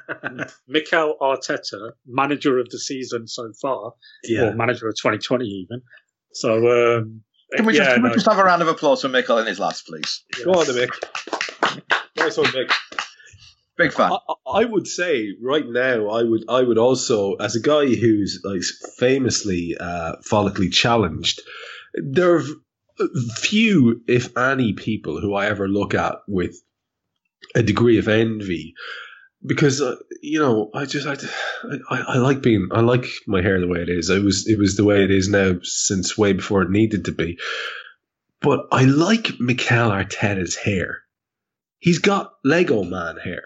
Mikel 0.68 1.18
Arteta, 1.22 1.92
manager 2.08 2.60
of 2.60 2.70
the 2.70 2.80
season 2.80 3.28
so 3.28 3.52
far, 3.62 3.94
yeah. 4.24 4.44
or 4.44 4.56
manager 4.56 4.88
of 4.88 4.96
2020 4.96 5.46
even. 5.46 5.82
So, 6.34 6.98
um, 6.98 7.22
can 7.56 7.66
we, 7.66 7.74
yeah, 7.74 7.80
just, 7.80 7.94
can 7.96 8.04
no. 8.04 8.10
we 8.10 8.16
just 8.16 8.28
have 8.28 8.38
a 8.38 8.44
round 8.44 8.62
of 8.62 8.68
applause 8.68 9.02
for 9.02 9.10
Mikel 9.10 9.40
in 9.40 9.48
his 9.48 9.60
last, 9.60 9.88
please? 9.88 10.24
Yes. 10.38 10.46
Go 10.46 10.52
on, 10.52 10.66
Mick. 10.68 10.92
One, 12.38 12.48
Mick. 12.48 12.72
Big 13.78 13.94
fan. 13.94 14.12
I, 14.12 14.34
I, 14.46 14.66
would 14.66 14.88
say 14.88 15.36
right 15.42 15.66
now, 15.66 16.10
I 16.10 16.24
would, 16.24 16.44
I 16.50 16.62
would 16.62 16.78
also, 16.78 17.36
as 17.36 17.56
a 17.56 17.62
guy 17.62 17.86
who's 17.86 18.42
like 18.44 18.62
famously 18.98 19.78
uh, 19.80 20.18
follically 20.30 20.72
challenged, 20.72 21.42
there 21.94 22.36
are 22.36 22.44
few, 23.38 24.02
if 24.08 24.38
any, 24.38 24.74
people 24.74 25.22
who 25.22 25.34
I 25.34 25.48
ever 25.48 25.68
look 25.68 25.94
at 25.94 26.16
with 26.28 26.62
a 27.56 27.64
degree 27.64 27.98
of 28.00 28.08
envy 28.08 28.76
because 29.46 29.82
uh, 29.82 29.96
you 30.22 30.40
know 30.40 30.70
I 30.74 30.86
just 30.86 31.08
I, 31.08 31.16
I, 31.90 32.02
I 32.02 32.18
like 32.18 32.42
being 32.42 32.70
I 32.72 32.82
like 32.82 33.06
my 33.28 33.42
hair 33.42 33.60
the 33.60 33.68
way 33.68 33.82
it 33.82 33.90
is. 33.90 34.10
It 34.10 34.24
was 34.24 34.48
it 34.48 34.60
was 34.60 34.76
the 34.76 34.84
way 34.84 35.04
it 35.04 35.12
is 35.12 35.30
now 35.30 35.56
since 35.64 36.18
way 36.18 36.34
before 36.34 36.64
it 36.64 36.70
needed 36.70 37.06
to 37.06 37.12
be. 37.12 37.40
But 38.42 38.68
I 38.72 38.84
like 38.84 39.40
Mikel 39.40 39.90
Arteta's 39.90 40.56
hair. 40.56 41.02
He's 41.80 42.00
got 42.00 42.34
Lego 42.44 42.84
man 42.84 43.18
hair. 43.18 43.44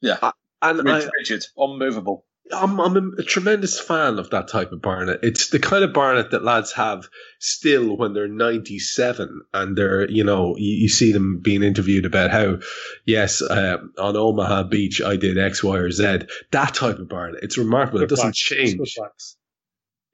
Yeah, 0.00 0.18
I, 0.20 0.32
and 0.62 0.78
rigid, 0.78 1.08
I, 1.08 1.10
rigid, 1.18 1.44
unmovable. 1.56 2.26
I'm, 2.52 2.78
I'm 2.78 3.14
a 3.18 3.22
tremendous 3.22 3.80
fan 3.80 4.18
of 4.18 4.30
that 4.30 4.48
type 4.48 4.70
of 4.72 4.82
Barnet. 4.82 5.20
It's 5.22 5.48
the 5.48 5.58
kind 5.58 5.82
of 5.82 5.94
Barnet 5.94 6.30
that 6.32 6.44
lads 6.44 6.72
have 6.72 7.08
still 7.38 7.96
when 7.96 8.12
they're 8.12 8.28
97 8.28 9.40
and 9.54 9.76
they're, 9.76 10.10
you 10.10 10.24
know, 10.24 10.56
you, 10.58 10.74
you 10.82 10.88
see 10.88 11.12
them 11.12 11.40
being 11.40 11.62
interviewed 11.62 12.04
about 12.04 12.30
how, 12.30 12.58
yes, 13.06 13.40
uh, 13.40 13.78
on 13.98 14.16
Omaha 14.16 14.64
Beach, 14.64 15.00
I 15.00 15.16
did 15.16 15.38
X, 15.38 15.64
Y, 15.64 15.76
or 15.76 15.90
Z. 15.90 16.20
That 16.52 16.74
type 16.74 16.98
of 16.98 17.08
Barnet. 17.08 17.42
It's 17.42 17.56
remarkable. 17.56 18.00
Good 18.00 18.04
it 18.04 18.10
doesn't 18.10 18.26
wax. 18.26 18.38
change. 18.38 18.98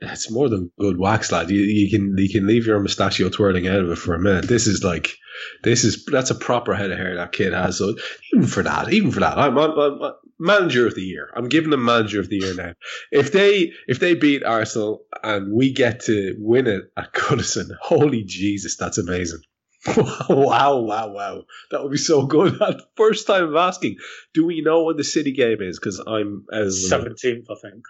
It's 0.02 0.30
more 0.30 0.48
than 0.48 0.70
good 0.78 0.98
wax, 0.98 1.30
lad. 1.30 1.50
You, 1.50 1.60
you 1.60 1.90
can 1.90 2.16
you 2.16 2.28
can 2.28 2.46
leave 2.46 2.66
your 2.66 2.80
mustachio 2.80 3.28
twirling 3.28 3.68
out 3.68 3.80
of 3.80 3.90
it 3.90 3.96
for 3.96 4.14
a 4.14 4.18
minute. 4.18 4.48
This 4.48 4.66
is 4.66 4.82
like, 4.82 5.16
this 5.62 5.84
is 5.84 6.06
that's 6.06 6.30
a 6.30 6.34
proper 6.34 6.74
head 6.74 6.90
of 6.90 6.98
hair 6.98 7.16
that 7.16 7.32
kid 7.32 7.52
has. 7.52 7.78
So 7.78 7.94
even 8.32 8.46
for 8.46 8.62
that, 8.62 8.92
even 8.92 9.10
for 9.10 9.20
that, 9.20 9.36
I'm, 9.36 9.58
I'm, 9.58 9.78
I'm 9.78 10.12
manager 10.38 10.86
of 10.86 10.94
the 10.94 11.02
year. 11.02 11.30
I'm 11.36 11.48
giving 11.48 11.70
them 11.70 11.84
manager 11.84 12.18
of 12.18 12.28
the 12.28 12.36
year 12.36 12.54
now. 12.54 12.72
If 13.12 13.30
they 13.30 13.72
if 13.86 14.00
they 14.00 14.14
beat 14.14 14.42
Arsenal 14.42 15.02
and 15.22 15.52
we 15.52 15.72
get 15.72 16.00
to 16.04 16.34
win 16.38 16.66
it 16.66 16.84
at 16.96 17.12
Goodison, 17.12 17.68
holy 17.80 18.24
Jesus, 18.24 18.76
that's 18.76 18.98
amazing. 18.98 19.40
wow, 20.28 20.78
wow, 20.78 21.08
wow. 21.08 21.42
That 21.70 21.82
would 21.82 21.92
be 21.92 21.98
so 21.98 22.26
good. 22.26 22.58
First 22.96 23.26
time 23.26 23.44
of 23.44 23.56
asking, 23.56 23.96
do 24.34 24.44
we 24.44 24.62
know 24.62 24.84
when 24.84 24.96
the 24.96 25.04
City 25.04 25.32
game 25.32 25.58
is? 25.60 25.78
Because 25.78 25.98
I'm 25.98 26.46
as 26.52 26.88
seventeenth, 26.88 27.46
I 27.50 27.54
think. 27.62 27.82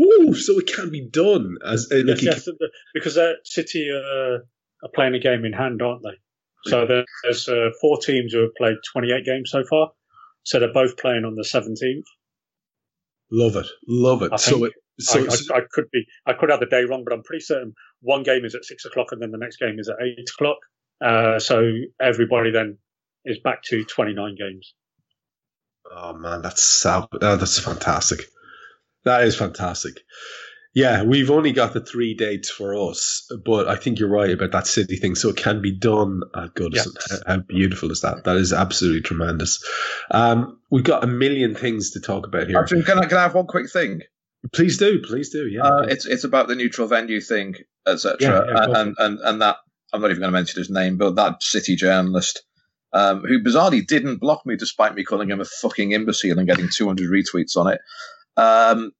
Ooh, 0.00 0.34
so 0.34 0.58
it 0.58 0.66
can 0.66 0.90
be 0.90 1.06
done 1.06 1.56
as 1.64 1.88
uh, 1.92 1.96
yes, 1.96 2.22
yes, 2.22 2.48
because 2.94 3.18
uh, 3.18 3.34
City 3.44 3.90
uh, 3.90 4.38
are 4.82 4.90
playing 4.94 5.14
a 5.14 5.18
game 5.18 5.44
in 5.44 5.52
hand, 5.52 5.82
aren't 5.82 6.02
they? 6.02 6.18
So 6.64 6.86
there's 7.24 7.48
uh, 7.48 7.70
four 7.80 7.98
teams 7.98 8.32
who 8.32 8.42
have 8.42 8.54
played 8.54 8.76
28 8.92 9.24
games 9.24 9.50
so 9.50 9.64
far. 9.68 9.90
So 10.44 10.58
they're 10.58 10.72
both 10.72 10.96
playing 10.96 11.24
on 11.24 11.34
the 11.34 11.42
17th. 11.42 12.04
Love 13.30 13.56
it, 13.56 13.66
love 13.88 14.22
it. 14.22 14.38
so, 14.38 14.64
it, 14.64 14.72
so, 15.00 15.20
I, 15.20 15.22
I, 15.22 15.58
I, 15.58 15.60
could 15.70 15.86
be, 15.90 16.04
I 16.26 16.34
could 16.34 16.50
have 16.50 16.60
the 16.60 16.66
day 16.66 16.84
wrong, 16.84 17.02
but 17.04 17.14
I'm 17.14 17.22
pretty 17.22 17.42
certain 17.42 17.74
one 18.00 18.22
game 18.22 18.44
is 18.44 18.54
at 18.54 18.64
six 18.64 18.84
o'clock 18.84 19.08
and 19.10 19.22
then 19.22 19.30
the 19.30 19.38
next 19.38 19.56
game 19.56 19.78
is 19.78 19.88
at 19.88 19.96
eight 20.02 20.28
o'clock. 20.34 20.58
Uh, 21.02 21.38
so 21.38 21.72
everybody 22.00 22.50
then 22.50 22.78
is 23.24 23.38
back 23.40 23.62
to 23.64 23.84
29 23.84 24.36
games. 24.38 24.74
Oh 25.90 26.14
man, 26.14 26.42
that's 26.42 26.86
oh, 26.86 27.06
that's 27.10 27.58
fantastic. 27.58 28.20
That 29.04 29.24
is 29.24 29.36
fantastic. 29.36 30.00
Yeah, 30.74 31.02
we've 31.02 31.30
only 31.30 31.52
got 31.52 31.74
the 31.74 31.84
three 31.84 32.14
dates 32.14 32.50
for 32.50 32.74
us, 32.74 33.30
but 33.44 33.68
I 33.68 33.76
think 33.76 33.98
you're 33.98 34.08
right 34.08 34.30
about 34.30 34.52
that 34.52 34.66
city 34.66 34.96
thing. 34.96 35.14
So 35.14 35.28
it 35.28 35.36
can 35.36 35.60
be 35.60 35.72
done 35.72 36.22
at 36.34 36.54
Goodison. 36.54 36.94
Yes. 37.10 37.22
How, 37.26 37.38
beautiful 37.38 37.90
is 37.90 38.00
that? 38.00 38.24
That 38.24 38.36
is 38.36 38.54
absolutely 38.54 39.02
tremendous. 39.02 39.62
Um, 40.10 40.60
we've 40.70 40.84
got 40.84 41.04
a 41.04 41.06
million 41.06 41.54
things 41.54 41.90
to 41.90 42.00
talk 42.00 42.26
about 42.26 42.46
here. 42.46 42.58
Actually, 42.58 42.84
can 42.84 42.98
I, 42.98 43.04
can 43.04 43.18
I 43.18 43.22
have 43.22 43.34
one 43.34 43.46
quick 43.46 43.70
thing? 43.70 44.00
Please 44.54 44.78
do, 44.78 45.00
please 45.02 45.28
do. 45.28 45.46
Yeah, 45.46 45.62
uh, 45.62 45.82
it's 45.82 46.06
it's 46.06 46.24
about 46.24 46.48
the 46.48 46.56
neutral 46.56 46.88
venue 46.88 47.20
thing, 47.20 47.54
etc. 47.86 48.16
Yeah, 48.20 48.42
yeah, 48.48 48.80
and, 48.80 48.96
and 48.98 49.18
and 49.20 49.42
that 49.42 49.58
I'm 49.92 50.00
not 50.00 50.10
even 50.10 50.20
going 50.20 50.32
to 50.32 50.38
mention 50.38 50.58
his 50.58 50.70
name, 50.70 50.96
but 50.96 51.16
that 51.16 51.42
city 51.42 51.76
journalist 51.76 52.42
um, 52.92 53.20
who 53.20 53.42
bizarrely 53.42 53.86
didn't 53.86 54.20
block 54.20 54.44
me 54.46 54.56
despite 54.56 54.94
me 54.94 55.04
calling 55.04 55.30
him 55.30 55.40
a 55.40 55.44
fucking 55.44 55.92
imbecile 55.92 56.38
and 56.38 56.48
getting 56.48 56.68
200 56.68 57.10
retweets 57.10 57.56
on 57.56 57.72
it. 57.72 57.80
Um, 58.36 58.92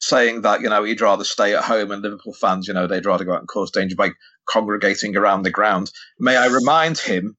saying 0.00 0.42
that 0.42 0.60
you 0.60 0.68
know 0.68 0.82
he'd 0.84 1.00
rather 1.00 1.24
stay 1.24 1.54
at 1.54 1.64
home, 1.64 1.90
and 1.90 2.02
Liverpool 2.02 2.34
fans, 2.34 2.68
you 2.68 2.74
know, 2.74 2.86
they'd 2.86 3.06
rather 3.06 3.24
go 3.24 3.34
out 3.34 3.40
and 3.40 3.48
cause 3.48 3.70
danger 3.70 3.96
by 3.96 4.10
congregating 4.48 5.16
around 5.16 5.42
the 5.42 5.50
ground. 5.50 5.90
May 6.18 6.36
I 6.36 6.46
remind 6.46 6.98
him 6.98 7.36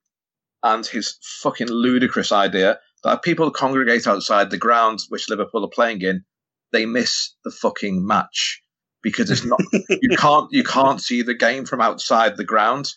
and 0.63 0.85
his 0.85 1.17
fucking 1.41 1.67
ludicrous 1.67 2.31
idea 2.31 2.79
that 3.03 3.21
people 3.21 3.51
congregate 3.51 4.07
outside 4.07 4.49
the 4.49 4.57
ground 4.57 5.01
which 5.09 5.29
Liverpool 5.29 5.65
are 5.65 5.69
playing 5.69 6.01
in, 6.01 6.23
they 6.71 6.85
miss 6.85 7.35
the 7.43 7.51
fucking 7.51 8.05
match 8.05 8.63
because 9.01 9.29
it's 9.29 9.45
not 9.45 9.59
you 9.89 10.15
can't 10.17 10.47
you 10.51 10.63
can't 10.63 11.01
see 11.01 11.21
the 11.21 11.33
game 11.33 11.65
from 11.65 11.81
outside 11.81 12.37
the 12.37 12.45
ground. 12.45 12.91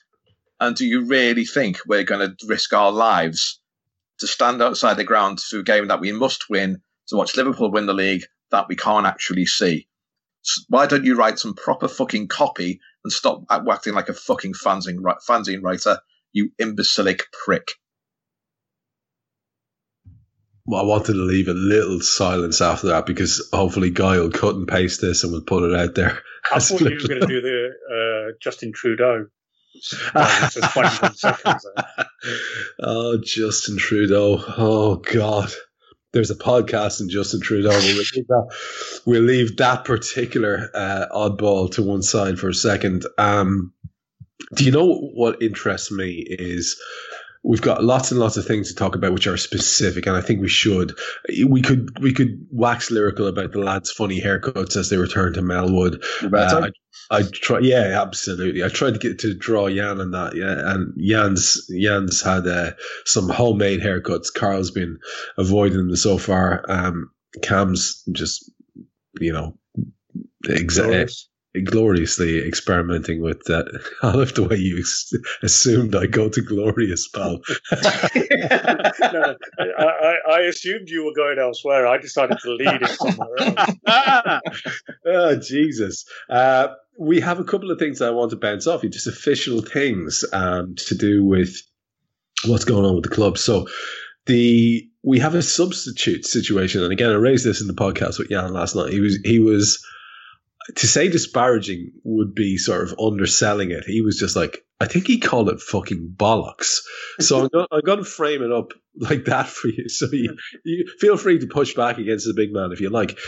And 0.58 0.74
do 0.74 0.86
you 0.86 1.04
really 1.04 1.44
think 1.44 1.80
we're 1.86 2.04
going 2.04 2.26
to 2.26 2.46
risk 2.46 2.72
our 2.72 2.90
lives 2.90 3.60
to 4.20 4.26
stand 4.26 4.62
outside 4.62 4.96
the 4.96 5.04
ground 5.04 5.38
to 5.50 5.58
a 5.58 5.62
game 5.62 5.88
that 5.88 6.00
we 6.00 6.12
must 6.12 6.48
win 6.48 6.80
to 7.08 7.16
watch 7.16 7.36
Liverpool 7.36 7.70
win 7.70 7.86
the 7.86 7.94
league 7.94 8.24
that 8.50 8.68
we 8.68 8.76
can't 8.76 9.06
actually 9.06 9.46
see. 9.46 9.88
So 10.42 10.62
why 10.68 10.86
don't 10.86 11.04
you 11.04 11.16
write 11.16 11.38
some 11.38 11.54
proper 11.54 11.88
fucking 11.88 12.28
copy 12.28 12.80
and 13.04 13.12
stop 13.12 13.42
acting 13.50 13.94
like 13.94 14.08
a 14.08 14.14
fucking 14.14 14.54
fanzine, 14.54 15.02
fanzine 15.28 15.62
writer, 15.62 15.98
you 16.32 16.50
imbecilic 16.58 17.24
prick? 17.44 17.72
Well, 20.66 20.80
I 20.80 20.84
wanted 20.84 21.12
to 21.12 21.18
leave 21.18 21.48
a 21.48 21.52
little 21.52 22.00
silence 22.00 22.60
after 22.60 22.88
that 22.88 23.06
because 23.06 23.48
hopefully 23.52 23.90
Guy 23.90 24.18
will 24.18 24.30
cut 24.30 24.56
and 24.56 24.66
paste 24.66 25.00
this 25.00 25.22
and 25.22 25.32
we'll 25.32 25.42
put 25.42 25.62
it 25.62 25.78
out 25.78 25.94
there. 25.94 26.18
I 26.52 26.58
thought 26.58 26.80
you 26.80 26.90
were 26.90 27.08
going 27.08 27.20
to 27.20 27.26
do 27.26 27.40
the 27.40 27.70
uh, 27.90 28.32
Justin 28.40 28.72
Trudeau. 28.72 29.26
oh, 32.82 33.18
Justin 33.22 33.78
Trudeau. 33.78 34.42
Oh, 34.56 34.96
God 34.96 35.52
there's 36.16 36.30
a 36.30 36.34
podcast 36.34 37.02
in 37.02 37.10
Justin 37.10 37.42
Trudeau. 37.42 37.68
We'll 37.68 37.96
leave 37.98 38.26
that, 38.28 38.56
we'll 39.04 39.22
leave 39.22 39.56
that 39.58 39.84
particular 39.84 40.70
uh, 40.72 41.06
oddball 41.14 41.70
to 41.72 41.82
one 41.82 42.02
side 42.02 42.38
for 42.38 42.48
a 42.48 42.54
second. 42.54 43.04
Um, 43.18 43.74
do 44.54 44.64
you 44.64 44.70
know 44.70 44.94
what 44.94 45.42
interests 45.42 45.92
me 45.92 46.24
is 46.26 46.80
we've 47.46 47.62
got 47.62 47.84
lots 47.84 48.10
and 48.10 48.18
lots 48.18 48.36
of 48.36 48.44
things 48.44 48.68
to 48.68 48.74
talk 48.74 48.96
about 48.96 49.12
which 49.12 49.26
are 49.28 49.36
specific, 49.36 50.06
and 50.06 50.16
I 50.16 50.20
think 50.20 50.40
we 50.40 50.48
should. 50.48 50.98
We 51.46 51.62
could 51.62 51.98
we 52.00 52.12
could 52.12 52.46
wax 52.50 52.90
lyrical 52.90 53.28
about 53.28 53.52
the 53.52 53.60
lads' 53.60 53.92
funny 53.92 54.20
haircuts 54.20 54.76
as 54.76 54.90
they 54.90 54.96
return 54.96 55.32
to 55.34 55.42
Melwood. 55.42 56.02
Uh, 56.22 56.70
I, 57.10 57.18
I 57.18 57.22
try, 57.22 57.60
yeah, 57.60 58.02
absolutely. 58.02 58.64
I 58.64 58.68
tried 58.68 58.94
to 58.94 58.98
get 58.98 59.20
to 59.20 59.34
draw 59.34 59.68
Jan 59.70 60.00
on 60.00 60.10
that, 60.10 60.34
yeah, 60.34 60.72
and 60.74 60.94
Jan's 60.98 61.68
Jan's 61.68 62.20
had 62.20 62.46
uh, 62.46 62.72
some 63.04 63.28
homemade 63.28 63.80
haircuts. 63.80 64.34
Karl's 64.34 64.72
been 64.72 64.98
avoiding 65.38 65.78
them 65.78 65.96
so 65.96 66.18
far. 66.18 66.64
Um, 66.68 67.12
Kam's 67.42 68.02
just 68.10 68.50
you 69.20 69.32
know. 69.32 69.56
Exa- 70.46 71.26
gloriously 71.64 72.46
experimenting 72.46 73.20
with 73.20 73.42
that. 73.44 73.66
I 74.02 74.12
love 74.12 74.34
the 74.34 74.44
way 74.44 74.56
you 74.56 74.78
ex- 74.78 75.12
assumed 75.42 75.94
I 75.94 76.06
go 76.06 76.28
to 76.28 76.40
glorious, 76.40 77.08
pal. 77.08 77.40
no, 77.72 79.34
I, 79.78 80.14
I, 80.28 80.40
assumed 80.42 80.88
you 80.88 81.04
were 81.04 81.14
going 81.14 81.38
elsewhere. 81.38 81.86
I 81.86 81.98
decided 81.98 82.38
to 82.38 82.50
lead 82.52 82.82
it 82.82 82.88
somewhere 82.90 83.38
else. 83.38 84.40
oh, 85.06 85.36
Jesus. 85.36 86.04
Uh, 86.28 86.68
we 86.98 87.20
have 87.20 87.38
a 87.38 87.44
couple 87.44 87.70
of 87.70 87.78
things 87.78 88.00
I 88.00 88.10
want 88.10 88.30
to 88.30 88.36
bounce 88.36 88.66
off 88.66 88.82
you, 88.82 88.88
just 88.88 89.06
official 89.06 89.60
things 89.60 90.24
um, 90.32 90.74
to 90.86 90.94
do 90.94 91.24
with 91.24 91.54
what's 92.46 92.64
going 92.64 92.84
on 92.84 92.94
with 92.94 93.04
the 93.04 93.10
club. 93.10 93.38
So, 93.38 93.66
the 94.26 94.88
we 95.02 95.20
have 95.20 95.34
a 95.34 95.42
substitute 95.42 96.24
situation, 96.24 96.82
and 96.82 96.92
again, 96.92 97.10
I 97.10 97.14
raised 97.14 97.44
this 97.44 97.60
in 97.60 97.68
the 97.68 97.74
podcast 97.74 98.18
with 98.18 98.28
Jan 98.28 98.52
last 98.52 98.74
night. 98.74 98.92
He 98.92 99.00
was 99.00 99.18
he 99.24 99.38
was 99.38 99.84
to 100.74 100.86
say 100.86 101.08
disparaging 101.08 101.92
would 102.04 102.34
be 102.34 102.56
sort 102.58 102.82
of 102.82 102.98
underselling 102.98 103.70
it. 103.70 103.84
He 103.84 104.00
was 104.00 104.18
just 104.18 104.36
like, 104.36 104.64
I 104.80 104.86
think 104.86 105.06
he 105.06 105.18
called 105.18 105.48
it 105.48 105.60
fucking 105.60 106.14
bollocks. 106.16 106.80
So 107.20 107.42
I'm, 107.42 107.48
going, 107.48 107.66
I'm 107.70 107.80
going 107.80 107.98
to 107.98 108.04
frame 108.04 108.42
it 108.42 108.52
up 108.52 108.72
like 108.98 109.26
that 109.26 109.48
for 109.48 109.68
you. 109.68 109.88
So 109.88 110.06
you, 110.12 110.36
you 110.64 110.86
feel 110.98 111.16
free 111.16 111.38
to 111.38 111.46
push 111.46 111.74
back 111.74 111.98
against 111.98 112.26
the 112.26 112.34
big 112.34 112.52
man 112.52 112.72
if 112.72 112.80
you 112.80 112.90
like. 112.90 113.18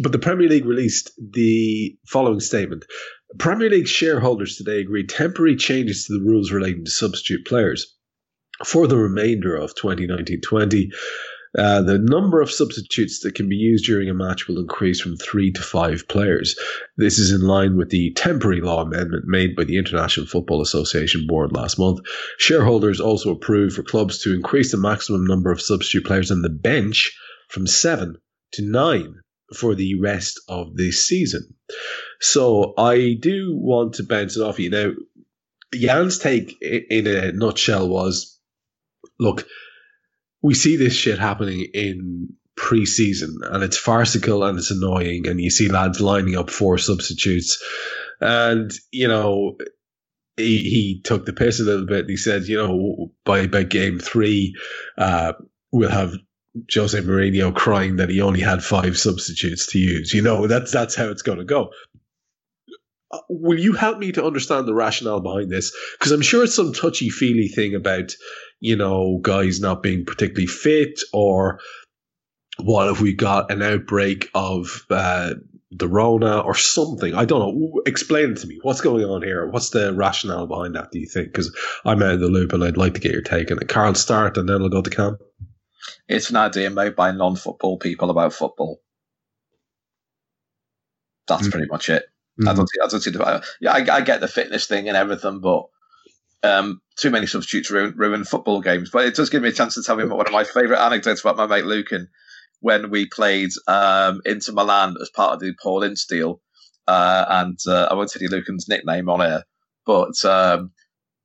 But 0.00 0.12
the 0.12 0.18
Premier 0.18 0.48
League 0.48 0.66
released 0.66 1.12
the 1.18 1.96
following 2.06 2.40
statement. 2.40 2.84
Premier 3.38 3.70
League 3.70 3.88
shareholders 3.88 4.56
today 4.56 4.80
agreed 4.80 5.08
temporary 5.08 5.56
changes 5.56 6.06
to 6.06 6.14
the 6.14 6.24
rules 6.24 6.52
relating 6.52 6.84
to 6.84 6.90
substitute 6.90 7.46
players 7.46 7.96
for 8.64 8.86
the 8.86 8.96
remainder 8.96 9.56
of 9.56 9.74
2019-20 9.74 10.92
uh, 11.56 11.82
the 11.82 11.98
number 11.98 12.40
of 12.40 12.50
substitutes 12.50 13.20
that 13.20 13.34
can 13.34 13.48
be 13.48 13.56
used 13.56 13.84
during 13.84 14.08
a 14.08 14.14
match 14.14 14.48
will 14.48 14.58
increase 14.58 15.00
from 15.00 15.16
three 15.16 15.52
to 15.52 15.62
five 15.62 16.08
players. 16.08 16.56
This 16.96 17.18
is 17.18 17.30
in 17.30 17.46
line 17.46 17.76
with 17.76 17.90
the 17.90 18.12
temporary 18.12 18.60
law 18.60 18.82
amendment 18.82 19.24
made 19.26 19.54
by 19.54 19.64
the 19.64 19.78
International 19.78 20.26
Football 20.26 20.62
Association 20.62 21.26
Board 21.26 21.52
last 21.52 21.78
month. 21.78 22.00
Shareholders 22.38 23.00
also 23.00 23.30
approved 23.30 23.76
for 23.76 23.82
clubs 23.82 24.18
to 24.22 24.34
increase 24.34 24.72
the 24.72 24.78
maximum 24.78 25.26
number 25.26 25.52
of 25.52 25.60
substitute 25.60 26.04
players 26.04 26.30
on 26.30 26.42
the 26.42 26.50
bench 26.50 27.16
from 27.48 27.66
seven 27.66 28.16
to 28.54 28.62
nine 28.62 29.20
for 29.54 29.74
the 29.74 30.00
rest 30.00 30.40
of 30.48 30.76
the 30.76 30.90
season. 30.90 31.54
So 32.20 32.74
I 32.76 33.16
do 33.20 33.54
want 33.54 33.94
to 33.94 34.04
bounce 34.04 34.36
it 34.36 34.42
off 34.42 34.58
you. 34.58 34.70
Now, 34.70 34.90
Jan's 35.72 36.18
take 36.18 36.60
in 36.60 37.06
a 37.06 37.32
nutshell 37.32 37.88
was 37.88 38.38
look, 39.18 39.46
we 40.44 40.52
see 40.52 40.76
this 40.76 40.92
shit 40.92 41.18
happening 41.18 41.66
in 41.72 42.28
pre-season 42.54 43.38
and 43.50 43.64
it's 43.64 43.78
farcical 43.78 44.44
and 44.44 44.58
it's 44.58 44.70
annoying 44.70 45.26
and 45.26 45.40
you 45.40 45.50
see 45.50 45.68
lads 45.68 46.00
lining 46.00 46.36
up 46.36 46.50
for 46.50 46.76
substitutes 46.76 47.60
and 48.20 48.70
you 48.92 49.08
know 49.08 49.56
he, 50.36 50.58
he 50.58 51.00
took 51.02 51.24
the 51.24 51.32
piss 51.32 51.60
a 51.60 51.64
little 51.64 51.86
bit 51.86 52.08
he 52.08 52.16
said 52.16 52.44
you 52.44 52.58
know 52.58 53.10
by 53.24 53.46
by 53.46 53.62
game 53.62 53.98
three 53.98 54.54
uh, 54.98 55.32
we'll 55.72 55.90
have 55.90 56.14
Jose 56.72 57.00
Mourinho 57.00 57.52
crying 57.52 57.96
that 57.96 58.10
he 58.10 58.20
only 58.20 58.40
had 58.40 58.62
five 58.62 58.96
substitutes 58.96 59.66
to 59.68 59.78
use. 59.80 60.14
You 60.14 60.22
know, 60.22 60.46
that's 60.46 60.70
that's 60.70 60.94
how 60.94 61.06
it's 61.06 61.22
going 61.22 61.38
to 61.38 61.44
go. 61.44 61.70
Uh, 63.10 63.18
will 63.28 63.58
you 63.58 63.72
help 63.72 63.98
me 63.98 64.12
to 64.12 64.24
understand 64.24 64.68
the 64.68 64.74
rationale 64.74 65.20
behind 65.20 65.50
this? 65.50 65.74
Because 65.98 66.12
I'm 66.12 66.22
sure 66.22 66.44
it's 66.44 66.54
some 66.54 66.72
touchy 66.72 67.10
feely 67.10 67.48
thing 67.48 67.74
about, 67.74 68.12
you 68.60 68.76
know, 68.76 69.18
guys 69.22 69.60
not 69.60 69.82
being 69.82 70.04
particularly 70.04 70.46
fit 70.46 71.00
or 71.12 71.60
what 72.58 72.88
if 72.88 73.00
we 73.00 73.12
got 73.12 73.50
an 73.50 73.62
outbreak 73.62 74.30
of 74.34 74.86
uh, 74.90 75.34
the 75.70 75.88
Rona 75.88 76.40
or 76.40 76.54
something? 76.54 77.14
I 77.14 77.24
don't 77.24 77.40
know. 77.40 77.82
Explain 77.86 78.32
it 78.32 78.38
to 78.38 78.46
me. 78.46 78.58
What's 78.62 78.80
going 78.80 79.04
on 79.04 79.22
here? 79.22 79.46
What's 79.48 79.70
the 79.70 79.92
rationale 79.92 80.46
behind 80.46 80.74
that, 80.76 80.90
do 80.92 81.00
you 81.00 81.06
think? 81.06 81.28
Because 81.28 81.54
I'm 81.84 82.02
out 82.02 82.14
of 82.14 82.20
the 82.20 82.28
loop 82.28 82.52
and 82.52 82.62
I'd 82.62 82.76
like 82.76 82.94
to 82.94 83.00
get 83.00 83.12
your 83.12 83.22
take 83.22 83.50
on 83.50 83.58
it. 83.58 83.68
Karl, 83.68 83.94
start 83.94 84.36
and 84.36 84.48
then 84.48 84.62
I'll 84.62 84.68
go 84.68 84.82
to 84.82 84.90
Kam. 84.90 85.18
It's 86.08 86.30
an 86.30 86.36
idea 86.36 86.70
made 86.70 86.96
by 86.96 87.10
non 87.10 87.36
football 87.36 87.78
people 87.78 88.10
about 88.10 88.32
football. 88.32 88.80
That's 91.26 91.48
mm. 91.48 91.50
pretty 91.50 91.66
much 91.66 91.88
it. 91.88 92.04
Mm. 92.40 92.48
I 92.48 92.54
don't 92.54 92.68
see. 92.68 92.80
I 92.82 92.88
don't 92.88 93.00
see 93.00 93.10
the. 93.10 93.44
Yeah, 93.60 93.72
I, 93.72 93.96
I, 93.96 94.00
get 94.00 94.20
the 94.20 94.28
fitness 94.28 94.66
thing 94.66 94.88
and 94.88 94.96
everything, 94.96 95.40
but 95.40 95.64
um, 96.44 96.80
too 96.96 97.10
many 97.10 97.26
substitutes 97.26 97.70
ruin, 97.70 97.94
ruin, 97.96 98.24
football 98.24 98.60
games. 98.60 98.90
But 98.90 99.06
it 99.06 99.14
does 99.14 99.30
give 99.30 99.42
me 99.42 99.48
a 99.48 99.52
chance 99.52 99.74
to 99.74 99.82
tell 99.82 99.98
you 99.98 100.08
one 100.08 100.26
of 100.26 100.32
my 100.32 100.44
favourite 100.44 100.84
anecdotes 100.84 101.22
about 101.22 101.36
my 101.36 101.46
mate 101.46 101.64
Lucan 101.64 102.08
when 102.60 102.90
we 102.90 103.06
played 103.06 103.50
um, 103.66 104.20
Inter 104.24 104.52
Milan 104.52 104.96
as 105.00 105.10
part 105.10 105.34
of 105.34 105.40
the 105.40 105.54
Paul 105.60 105.82
Ince 105.82 106.06
deal. 106.06 106.40
Uh, 106.86 107.24
and 107.28 107.58
uh, 107.66 107.88
I 107.90 107.94
won't 107.94 108.10
tell 108.10 108.22
you 108.22 108.28
Lucan's 108.28 108.68
nickname 108.68 109.08
on 109.08 109.22
air, 109.22 109.44
but 109.86 110.22
um, 110.24 110.72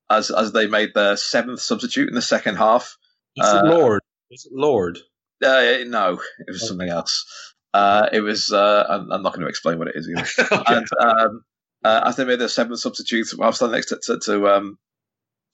as 0.09 0.31
as 0.31 0.53
they 0.53 0.67
made 0.67 0.93
their 0.95 1.17
seventh 1.17 1.59
substitute 1.59 2.07
in 2.07 2.15
the 2.15 2.21
second 2.21 2.55
half, 2.55 2.97
uh, 3.41 3.61
Lord, 3.65 4.01
is 4.31 4.45
it 4.45 4.53
Lord? 4.55 4.99
Uh, 5.43 5.79
no, 5.85 6.21
it 6.39 6.47
was 6.47 6.65
something 6.65 6.87
else. 6.87 7.25
Uh, 7.73 8.07
it 8.13 8.21
was. 8.21 8.51
Uh, 8.51 8.85
I'm, 8.89 9.11
I'm, 9.11 9.21
not 9.21 9.33
going 9.33 9.41
to 9.41 9.49
explain 9.49 9.79
what 9.79 9.89
it 9.89 9.95
is 9.95 10.09
either. 10.09 10.47
okay. 10.61 10.75
And 10.75 10.87
um, 11.01 11.41
uh, 11.83 12.01
as 12.05 12.15
they 12.15 12.25
made 12.25 12.39
their 12.39 12.47
seventh 12.47 12.79
substitute, 12.79 13.27
I 13.39 13.45
was 13.45 13.57
standing 13.57 13.75
next 13.75 13.89
to 13.89 13.99
to, 14.03 14.19
to, 14.19 14.47
um, 14.47 14.77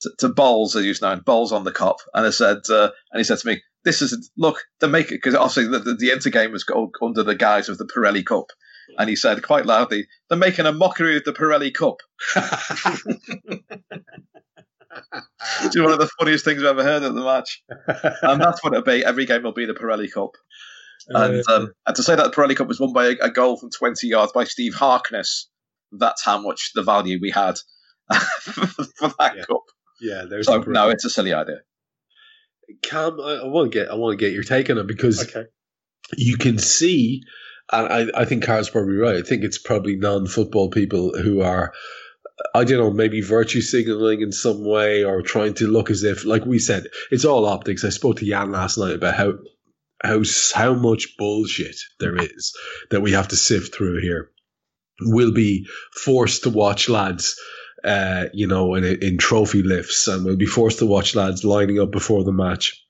to, 0.02 0.10
to 0.18 0.28
Bowles, 0.28 0.76
as 0.76 0.84
he's 0.84 1.02
known, 1.02 1.20
Bowles 1.20 1.52
on 1.52 1.64
the 1.64 1.72
Kop, 1.72 1.98
and 2.14 2.26
I 2.26 2.30
said, 2.30 2.58
uh, 2.70 2.90
and 3.12 3.18
he 3.18 3.24
said 3.24 3.38
to 3.38 3.46
me, 3.48 3.62
"This 3.84 4.02
is 4.02 4.30
look 4.36 4.62
the 4.80 4.88
make 4.88 5.08
because 5.08 5.34
obviously 5.34 5.66
the, 5.68 5.78
the, 5.78 5.94
the 5.94 6.10
Inter 6.10 6.30
game 6.30 6.52
was 6.52 6.64
under 7.02 7.22
the 7.22 7.34
guise 7.34 7.68
of 7.68 7.78
the 7.78 7.86
Pirelli 7.86 8.24
Cup." 8.24 8.50
And 8.98 9.10
he 9.10 9.16
said 9.16 9.42
quite 9.42 9.66
loudly, 9.66 10.06
"They're 10.28 10.38
making 10.38 10.66
a 10.66 10.72
mockery 10.72 11.16
of 11.16 11.24
the 11.24 11.32
Pirelli 11.32 11.72
Cup." 11.72 12.00
Which 15.62 15.76
is 15.76 15.82
one 15.82 15.92
of 15.92 15.98
the 15.98 16.10
funniest 16.18 16.44
things 16.44 16.62
I've 16.62 16.78
ever 16.78 16.82
heard 16.82 17.02
at 17.02 17.14
the 17.14 17.22
match. 17.22 17.62
And 18.22 18.40
that's 18.40 18.64
what 18.64 18.72
it'll 18.72 18.84
be. 18.84 19.04
Every 19.04 19.26
game 19.26 19.42
will 19.42 19.52
be 19.52 19.66
the 19.66 19.74
Pirelli 19.74 20.10
Cup. 20.10 20.30
And, 21.08 21.42
um, 21.48 21.72
and 21.86 21.96
to 21.96 22.02
say 22.02 22.16
that 22.16 22.24
the 22.24 22.30
Pirelli 22.30 22.56
Cup 22.56 22.68
was 22.68 22.80
won 22.80 22.92
by 22.92 23.06
a, 23.06 23.16
a, 23.22 23.30
goal 23.30 23.58
from 23.58 23.70
20 23.70 24.06
yards 24.08 24.32
by 24.32 24.44
Steve 24.44 24.74
Harkness, 24.74 25.48
that's 25.92 26.24
how 26.24 26.40
much 26.40 26.72
the 26.74 26.82
value 26.82 27.18
we 27.20 27.30
had 27.30 27.58
for 28.12 29.12
that 29.18 29.36
yeah. 29.36 29.44
cup. 29.44 29.62
Yeah, 30.00 30.24
there's 30.28 30.46
so, 30.46 30.58
no, 30.60 30.88
it's 30.90 31.04
a 31.04 31.10
silly 31.10 31.32
idea. 31.32 31.60
Kam, 32.82 33.20
I, 33.20 33.40
I 33.42 33.46
want 33.46 33.72
to 33.72 33.78
get 33.78 33.88
I 33.90 33.94
want 33.94 34.18
to 34.18 34.24
get 34.24 34.32
your 34.32 34.42
take 34.42 34.68
on 34.70 34.78
it 34.78 34.86
because 34.86 35.22
okay. 35.22 35.44
you 36.16 36.36
can 36.36 36.58
see, 36.58 37.22
and 37.72 38.12
I, 38.14 38.22
I 38.22 38.24
think 38.24 38.44
Karl's 38.44 38.70
probably 38.70 38.96
right. 38.96 39.16
I 39.16 39.22
think 39.22 39.44
it's 39.44 39.58
probably 39.58 39.96
non-football 39.96 40.70
people 40.70 41.16
who 41.16 41.42
are 41.42 41.72
I 42.54 42.64
don't 42.64 42.78
know, 42.78 42.90
maybe 42.90 43.22
virtue 43.22 43.62
signaling 43.62 44.20
in 44.20 44.32
some 44.32 44.64
way 44.64 45.04
or 45.04 45.22
trying 45.22 45.54
to 45.54 45.66
look 45.66 45.90
as 45.90 46.02
if, 46.02 46.24
like 46.26 46.44
we 46.44 46.58
said, 46.58 46.86
it's 47.10 47.24
all 47.24 47.46
optics. 47.46 47.84
I 47.84 47.88
spoke 47.88 48.16
to 48.16 48.26
Jan 48.26 48.52
last 48.52 48.76
night 48.76 48.94
about 48.94 49.14
how 49.14 49.34
how 50.02 50.22
how 50.54 50.74
much 50.74 51.16
bullshit 51.16 51.76
there 51.98 52.16
is 52.16 52.52
that 52.90 53.00
we 53.00 53.12
have 53.12 53.28
to 53.28 53.36
sift 53.36 53.74
through 53.74 54.00
here. 54.02 54.30
We'll 55.00 55.32
be 55.32 55.66
forced 55.92 56.42
to 56.42 56.50
watch 56.50 56.88
lads, 56.88 57.36
uh, 57.84 58.26
you 58.32 58.46
know, 58.46 58.74
in 58.74 58.84
in 58.84 59.18
trophy 59.18 59.62
lifts, 59.62 60.08
and 60.08 60.24
we'll 60.24 60.36
be 60.36 60.46
forced 60.46 60.78
to 60.80 60.86
watch 60.86 61.14
lads 61.14 61.44
lining 61.44 61.80
up 61.80 61.90
before 61.90 62.24
the 62.24 62.32
match 62.32 62.82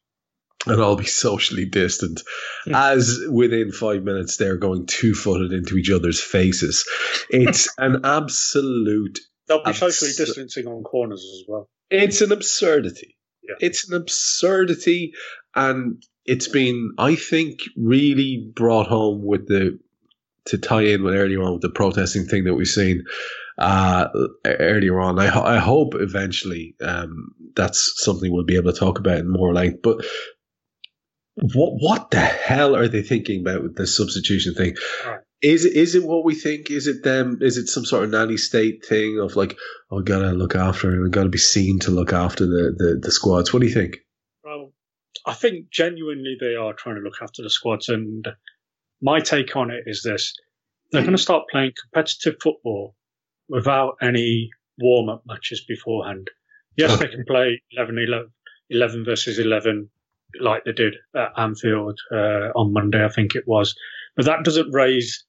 and 0.67 0.81
I'll 0.83 0.97
be 0.97 1.05
socially 1.07 1.65
distant. 1.65 2.23
Yeah. 2.67 2.93
As 2.93 3.21
within 3.31 3.73
five 3.73 4.03
minutes, 4.03 4.37
they're 4.37 4.57
going 4.57 4.87
two 4.87 5.15
footed 5.15 5.53
into 5.53 5.77
each 5.77 5.91
other's 5.91 6.21
faces. 6.21 6.87
It's 7.31 7.69
an 7.79 8.05
absolute 8.05 9.19
They'll 9.49 9.63
be 9.63 9.73
socially 9.73 10.11
distancing 10.17 10.67
on 10.67 10.83
corners 10.83 11.23
as 11.23 11.45
well. 11.47 11.69
It's 11.89 12.21
an 12.21 12.33
absurdity. 12.33 13.17
Yeah. 13.43 13.55
It's 13.61 13.89
an 13.89 13.97
absurdity, 13.97 15.13
and 15.55 16.03
it's 16.25 16.49
been, 16.49 16.95
I 16.99 17.15
think, 17.15 17.61
really 17.77 18.51
brought 18.55 18.89
home 18.89 19.25
with 19.25 19.47
the 19.47 19.79
to 20.47 20.59
tie 20.59 20.83
in 20.83 21.03
with 21.03 21.15
earlier 21.15 21.43
on 21.43 21.55
with 21.55 21.63
the 21.63 21.71
protesting 21.71 22.27
thing 22.27 22.45
that 22.45 22.55
we've 22.55 22.67
seen 22.67 23.05
uh, 23.59 24.09
earlier 24.45 25.01
on. 25.01 25.19
I, 25.19 25.57
I 25.57 25.59
hope 25.59 25.95
eventually 25.95 26.75
um, 26.81 27.35
that's 27.55 27.95
something 27.97 28.33
we'll 28.33 28.45
be 28.45 28.57
able 28.57 28.73
to 28.73 28.79
talk 28.79 28.99
about 28.99 29.19
in 29.19 29.31
more 29.31 29.53
length. 29.53 29.81
But 29.83 30.05
what 31.37 31.73
what 31.79 32.11
the 32.11 32.21
hell 32.21 32.75
are 32.77 32.89
they 32.89 33.03
thinking 33.03 33.41
about 33.41 33.63
with 33.63 33.77
this 33.77 33.97
substitution 33.97 34.55
thing? 34.55 34.75
Right. 35.07 35.21
Is 35.43 35.67
it 35.67 35.75
is 35.75 35.95
it 35.95 36.03
what 36.03 36.25
we 36.25 36.35
think? 36.35 36.71
Is 36.71 36.87
it 36.87 37.05
them? 37.05 37.39
Is 37.43 37.59
it 37.59 37.69
some 37.69 37.85
sort 37.85 38.05
of 38.05 38.11
nanny 38.11 38.39
state 38.39 38.85
thing 38.87 39.19
of 39.19 39.37
like, 39.37 39.57
oh, 39.91 40.01
gotta 40.01 40.31
look 40.31 40.55
after 40.55 40.91
and 40.91 41.13
gotta 41.13 41.29
be 41.29 41.39
seen 41.39 41.79
to 41.81 41.91
look 41.91 42.13
after 42.13 42.47
the, 42.47 42.75
the, 42.77 43.01
the 43.03 43.11
squads? 43.11 43.53
What 43.53 43.61
do 43.61 43.69
you 43.69 43.75
think? 43.75 43.99
Well, 44.43 44.73
I 45.27 45.35
think 45.35 45.71
genuinely 45.71 46.37
they 46.41 46.55
are 46.55 46.73
trying 46.73 46.97
to 46.97 47.03
look 47.03 47.21
after 47.21 47.43
the 47.43 47.51
squads, 47.51 47.91
and 47.91 48.27
my 49.01 49.21
take 49.21 49.57
on 49.57 49.71
it 49.71 49.85
is 49.87 50.03
this: 50.03 50.35
they're 50.93 51.03
going 51.03 51.17
to 51.17 51.23
start 51.23 51.45
playing 51.51 51.73
competitive 51.81 52.37
football 52.43 52.95
without 53.49 53.97
any 54.03 54.51
warm 54.79 55.09
up 55.09 55.23
matches 55.27 55.65
beforehand. 55.67 56.31
Yes, 56.77 56.99
they 56.99 57.09
can 57.09 57.25
play 57.27 57.63
11, 57.73 57.99
11, 57.99 58.31
11 58.71 59.05
versus 59.05 59.39
11 59.39 59.89
like 60.41 60.65
they 60.65 60.73
did 60.73 60.97
at 61.15 61.33
Anfield 61.37 61.99
uh, 62.13 62.51
on 62.55 62.73
Monday, 62.73 63.05
I 63.05 63.09
think 63.09 63.35
it 63.35 63.45
was. 63.47 63.75
But 64.17 64.27
that 64.27 64.45
doesn't 64.45 64.73
raise, 64.73 65.25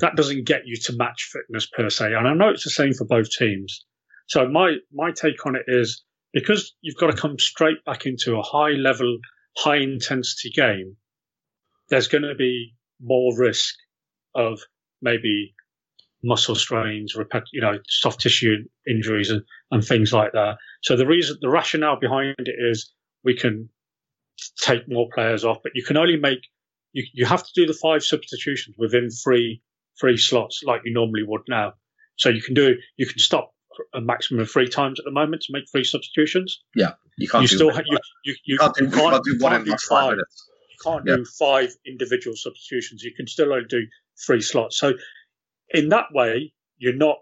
that 0.00 0.16
doesn't 0.16 0.46
get 0.46 0.62
you 0.66 0.76
to 0.84 0.96
match 0.96 1.30
fitness 1.32 1.66
per 1.66 1.88
se. 1.88 2.14
And 2.14 2.28
I 2.28 2.34
know 2.34 2.50
it's 2.50 2.64
the 2.64 2.70
same 2.70 2.92
for 2.92 3.06
both 3.06 3.30
teams. 3.30 3.84
So 4.26 4.48
my 4.48 4.76
my 4.92 5.10
take 5.10 5.44
on 5.46 5.56
it 5.56 5.64
is 5.66 6.04
because 6.32 6.74
you've 6.82 6.96
got 6.96 7.10
to 7.10 7.16
come 7.16 7.38
straight 7.38 7.84
back 7.84 8.06
into 8.06 8.36
a 8.36 8.42
high 8.42 8.70
level, 8.70 9.18
high 9.56 9.78
intensity 9.78 10.50
game. 10.50 10.96
There's 11.88 12.08
going 12.08 12.22
to 12.22 12.36
be 12.36 12.74
more 13.02 13.36
risk 13.36 13.74
of 14.34 14.60
maybe 15.02 15.54
muscle 16.22 16.54
strains, 16.54 17.14
you 17.52 17.60
know, 17.60 17.78
soft 17.88 18.20
tissue 18.20 18.56
injuries 18.86 19.30
and, 19.30 19.42
and 19.70 19.84
things 19.84 20.12
like 20.12 20.32
that. 20.32 20.56
So 20.82 20.96
the 20.96 21.06
reason, 21.06 21.38
the 21.40 21.48
rationale 21.48 21.98
behind 21.98 22.36
it 22.38 22.54
is 22.58 22.92
we 23.24 23.34
can 23.34 23.68
take 24.58 24.88
more 24.88 25.08
players 25.14 25.44
off, 25.44 25.58
but 25.62 25.72
you 25.74 25.84
can 25.84 25.96
only 25.96 26.16
make 26.16 26.40
you, 26.92 27.04
you 27.12 27.24
have 27.26 27.42
to 27.42 27.50
do 27.54 27.66
the 27.66 27.72
five 27.72 28.02
substitutions 28.02 28.76
within 28.78 29.10
three 29.10 29.62
three 30.00 30.16
slots 30.16 30.62
like 30.64 30.82
you 30.84 30.92
normally 30.92 31.22
would 31.26 31.42
now. 31.48 31.74
So 32.16 32.28
you 32.28 32.42
can 32.42 32.54
do 32.54 32.76
you 32.96 33.06
can 33.06 33.18
stop 33.18 33.54
a 33.94 34.00
maximum 34.00 34.40
of 34.40 34.50
three 34.50 34.68
times 34.68 34.98
at 34.98 35.04
the 35.04 35.10
moment 35.10 35.42
to 35.42 35.52
make 35.52 35.64
three 35.70 35.84
substitutions. 35.84 36.60
Yeah, 36.74 36.92
you 37.16 37.28
can't. 37.28 37.42
You 37.42 37.48
still 37.48 37.72
ha- 37.72 37.82
you, 37.86 37.98
you, 38.24 38.34
you, 38.44 38.58
can't 38.58 38.74
do, 38.74 38.84
you 38.84 38.90
can't, 38.90 39.24
do 39.24 39.38
one 39.38 39.54
in 39.54 39.64
do 39.64 39.76
five. 39.88 40.10
Minutes. 40.10 40.49
Can't 40.82 41.04
yeah. 41.06 41.16
do 41.16 41.24
five 41.24 41.74
individual 41.86 42.36
substitutions. 42.36 43.02
You 43.02 43.14
can 43.14 43.26
still 43.26 43.52
only 43.52 43.66
do 43.68 43.86
three 44.26 44.40
slots. 44.40 44.78
So 44.78 44.94
in 45.70 45.90
that 45.90 46.06
way, 46.12 46.52
you're 46.78 46.96
not 46.96 47.18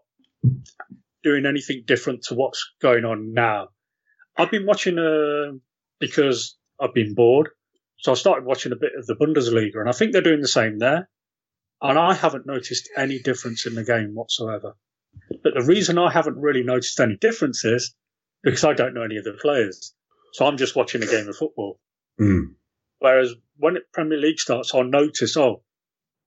doing 1.22 1.46
anything 1.46 1.82
different 1.86 2.22
to 2.24 2.34
what's 2.34 2.72
going 2.80 3.04
on 3.04 3.32
now. 3.32 3.68
I've 4.36 4.50
been 4.50 4.66
watching 4.66 4.98
uh, 4.98 5.56
because 5.98 6.56
I've 6.80 6.94
been 6.94 7.14
bored. 7.14 7.50
So 7.98 8.12
I 8.12 8.14
started 8.14 8.44
watching 8.44 8.72
a 8.72 8.76
bit 8.76 8.92
of 8.96 9.06
the 9.06 9.16
Bundesliga, 9.16 9.80
and 9.80 9.88
I 9.88 9.92
think 9.92 10.12
they're 10.12 10.22
doing 10.22 10.40
the 10.40 10.48
same 10.48 10.78
there. 10.78 11.08
And 11.82 11.98
I 11.98 12.14
haven't 12.14 12.46
noticed 12.46 12.88
any 12.96 13.18
difference 13.18 13.66
in 13.66 13.74
the 13.74 13.84
game 13.84 14.14
whatsoever. 14.14 14.74
But 15.42 15.54
the 15.54 15.64
reason 15.64 15.98
I 15.98 16.10
haven't 16.10 16.36
really 16.36 16.62
noticed 16.62 16.98
any 17.00 17.16
difference 17.16 17.64
is 17.64 17.94
because 18.42 18.64
I 18.64 18.74
don't 18.74 18.94
know 18.94 19.02
any 19.02 19.16
of 19.16 19.24
the 19.24 19.32
players. 19.32 19.94
So 20.32 20.46
I'm 20.46 20.56
just 20.56 20.76
watching 20.76 21.02
a 21.02 21.06
game 21.06 21.28
of 21.28 21.36
football. 21.36 21.78
Mm. 22.20 22.54
Whereas 22.98 23.34
when 23.56 23.76
it 23.76 23.92
Premier 23.92 24.18
League 24.18 24.40
starts, 24.40 24.74
I'll 24.74 24.84
notice, 24.84 25.36
oh, 25.36 25.62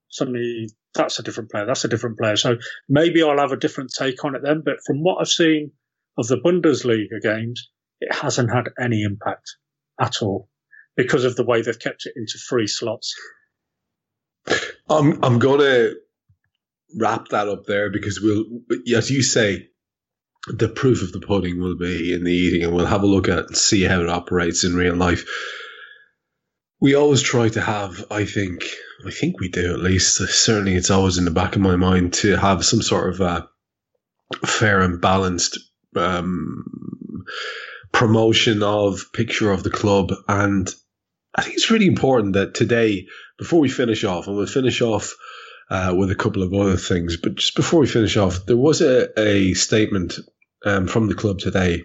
suddenly 0.09 0.69
that's 0.93 1.19
a 1.19 1.23
different 1.23 1.51
player, 1.51 1.65
that's 1.65 1.85
a 1.85 1.89
different 1.89 2.17
player. 2.17 2.35
So 2.35 2.57
maybe 2.87 3.23
I'll 3.23 3.39
have 3.39 3.51
a 3.51 3.57
different 3.57 3.93
take 3.97 4.23
on 4.23 4.35
it 4.35 4.41
then. 4.43 4.61
But 4.63 4.77
from 4.85 5.03
what 5.03 5.17
I've 5.19 5.27
seen 5.27 5.71
of 6.17 6.27
the 6.27 6.37
Bundesliga 6.37 7.21
games, 7.21 7.69
it 7.99 8.13
hasn't 8.13 8.51
had 8.51 8.69
any 8.79 9.03
impact 9.03 9.55
at 9.99 10.21
all 10.21 10.49
because 10.95 11.23
of 11.25 11.35
the 11.35 11.45
way 11.45 11.61
they've 11.61 11.79
kept 11.79 12.05
it 12.05 12.13
into 12.15 12.37
three 12.37 12.67
slots. 12.67 13.15
I'm 14.89 15.23
I'm 15.23 15.39
gonna 15.39 15.91
wrap 16.97 17.29
that 17.29 17.47
up 17.47 17.65
there 17.65 17.89
because 17.89 18.19
we'll, 18.21 18.45
as 18.95 19.09
you 19.09 19.21
say, 19.21 19.69
the 20.47 20.67
proof 20.67 21.01
of 21.03 21.11
the 21.11 21.19
pudding 21.19 21.61
will 21.61 21.77
be 21.77 22.13
in 22.13 22.23
the 22.23 22.33
eating, 22.33 22.63
and 22.63 22.73
we'll 22.73 22.85
have 22.85 23.03
a 23.03 23.07
look 23.07 23.29
at 23.29 23.39
it 23.39 23.45
and 23.47 23.57
see 23.57 23.83
how 23.83 24.01
it 24.01 24.09
operates 24.09 24.63
in 24.63 24.75
real 24.75 24.95
life. 24.95 25.25
We 26.81 26.95
always 26.95 27.21
try 27.21 27.47
to 27.47 27.61
have, 27.61 28.03
I 28.09 28.25
think, 28.25 28.65
I 29.05 29.11
think 29.11 29.39
we 29.39 29.49
do 29.49 29.73
at 29.73 29.79
least. 29.79 30.17
Certainly, 30.17 30.75
it's 30.75 30.89
always 30.89 31.19
in 31.19 31.25
the 31.25 31.31
back 31.31 31.55
of 31.55 31.61
my 31.61 31.75
mind 31.75 32.13
to 32.15 32.35
have 32.35 32.65
some 32.65 32.81
sort 32.81 33.13
of 33.13 33.21
a 33.21 33.47
fair 34.45 34.81
and 34.81 34.99
balanced 34.99 35.59
um, 35.95 37.23
promotion 37.91 38.63
of 38.63 39.13
picture 39.13 39.51
of 39.51 39.61
the 39.63 39.69
club. 39.69 40.11
And 40.27 40.67
I 41.35 41.43
think 41.43 41.55
it's 41.55 41.69
really 41.69 41.87
important 41.87 42.33
that 42.33 42.55
today, 42.55 43.07
before 43.37 43.59
we 43.59 43.69
finish 43.69 44.03
off, 44.03 44.27
and 44.27 44.35
we'll 44.35 44.47
finish 44.47 44.81
off 44.81 45.15
uh, 45.69 45.93
with 45.95 46.09
a 46.09 46.15
couple 46.15 46.41
of 46.41 46.53
other 46.53 46.77
things, 46.77 47.15
but 47.15 47.35
just 47.35 47.55
before 47.55 47.81
we 47.81 47.87
finish 47.87 48.17
off, 48.17 48.45
there 48.47 48.57
was 48.57 48.81
a, 48.81 49.07
a 49.19 49.53
statement 49.53 50.15
um, 50.65 50.87
from 50.87 51.07
the 51.07 51.15
club 51.15 51.37
today 51.37 51.83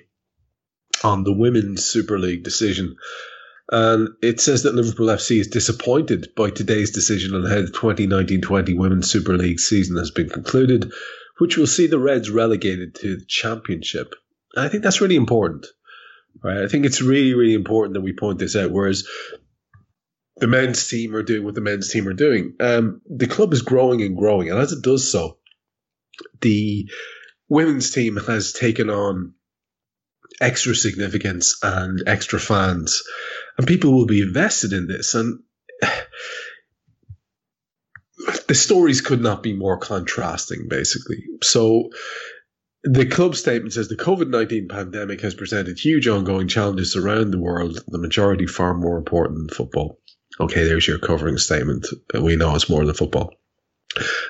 on 1.04 1.22
the 1.22 1.32
Women's 1.34 1.84
Super 1.84 2.18
League 2.18 2.44
decision. 2.44 2.96
And 3.70 4.10
it 4.22 4.40
says 4.40 4.62
that 4.62 4.74
Liverpool 4.74 5.06
FC 5.06 5.40
is 5.40 5.48
disappointed 5.48 6.28
by 6.36 6.50
today's 6.50 6.92
decision 6.92 7.34
on 7.34 7.44
how 7.44 7.62
the 7.62 7.66
2019 7.66 8.40
20 8.40 8.74
Women's 8.74 9.10
Super 9.10 9.36
League 9.36 9.58
season 9.58 9.96
has 9.96 10.12
been 10.12 10.28
concluded, 10.28 10.92
which 11.38 11.56
will 11.56 11.66
see 11.66 11.88
the 11.88 11.98
Reds 11.98 12.30
relegated 12.30 12.94
to 12.96 13.16
the 13.16 13.24
Championship. 13.26 14.14
And 14.54 14.64
I 14.64 14.68
think 14.68 14.84
that's 14.84 15.00
really 15.00 15.16
important. 15.16 15.66
Right? 16.44 16.58
I 16.58 16.68
think 16.68 16.86
it's 16.86 17.02
really, 17.02 17.34
really 17.34 17.54
important 17.54 17.94
that 17.94 18.02
we 18.02 18.12
point 18.12 18.38
this 18.38 18.54
out. 18.54 18.70
Whereas 18.70 19.08
the 20.36 20.46
men's 20.46 20.86
team 20.86 21.16
are 21.16 21.22
doing 21.22 21.44
what 21.44 21.54
the 21.54 21.60
men's 21.60 21.90
team 21.90 22.06
are 22.06 22.12
doing, 22.12 22.54
um, 22.60 23.00
the 23.06 23.26
club 23.26 23.52
is 23.52 23.62
growing 23.62 24.02
and 24.02 24.16
growing. 24.16 24.50
And 24.50 24.60
as 24.60 24.72
it 24.72 24.82
does 24.82 25.10
so, 25.10 25.38
the 26.40 26.88
women's 27.48 27.90
team 27.90 28.16
has 28.16 28.52
taken 28.52 28.90
on 28.90 29.34
extra 30.40 30.74
significance 30.74 31.58
and 31.62 32.02
extra 32.06 32.38
fans, 32.38 33.02
and 33.58 33.66
people 33.66 33.92
will 33.92 34.06
be 34.06 34.22
invested 34.22 34.72
in 34.72 34.86
this. 34.86 35.14
And 35.14 35.40
the 38.48 38.54
stories 38.54 39.00
could 39.00 39.20
not 39.20 39.42
be 39.42 39.52
more 39.54 39.78
contrasting, 39.78 40.68
basically. 40.68 41.24
So, 41.42 41.90
the 42.82 43.06
club 43.06 43.34
statement 43.34 43.72
says 43.72 43.88
the 43.88 43.96
COVID 43.96 44.28
19 44.28 44.68
pandemic 44.68 45.20
has 45.22 45.34
presented 45.34 45.78
huge 45.78 46.06
ongoing 46.06 46.46
challenges 46.46 46.94
around 46.94 47.32
the 47.32 47.40
world, 47.40 47.82
the 47.88 47.98
majority 47.98 48.46
far 48.46 48.74
more 48.74 48.96
important 48.96 49.38
than 49.38 49.48
football. 49.48 50.00
Okay, 50.38 50.64
there's 50.64 50.86
your 50.86 50.98
covering 50.98 51.38
statement. 51.38 51.86
We 52.14 52.36
know 52.36 52.54
it's 52.54 52.68
more 52.68 52.84
than 52.84 52.94
football. 52.94 53.32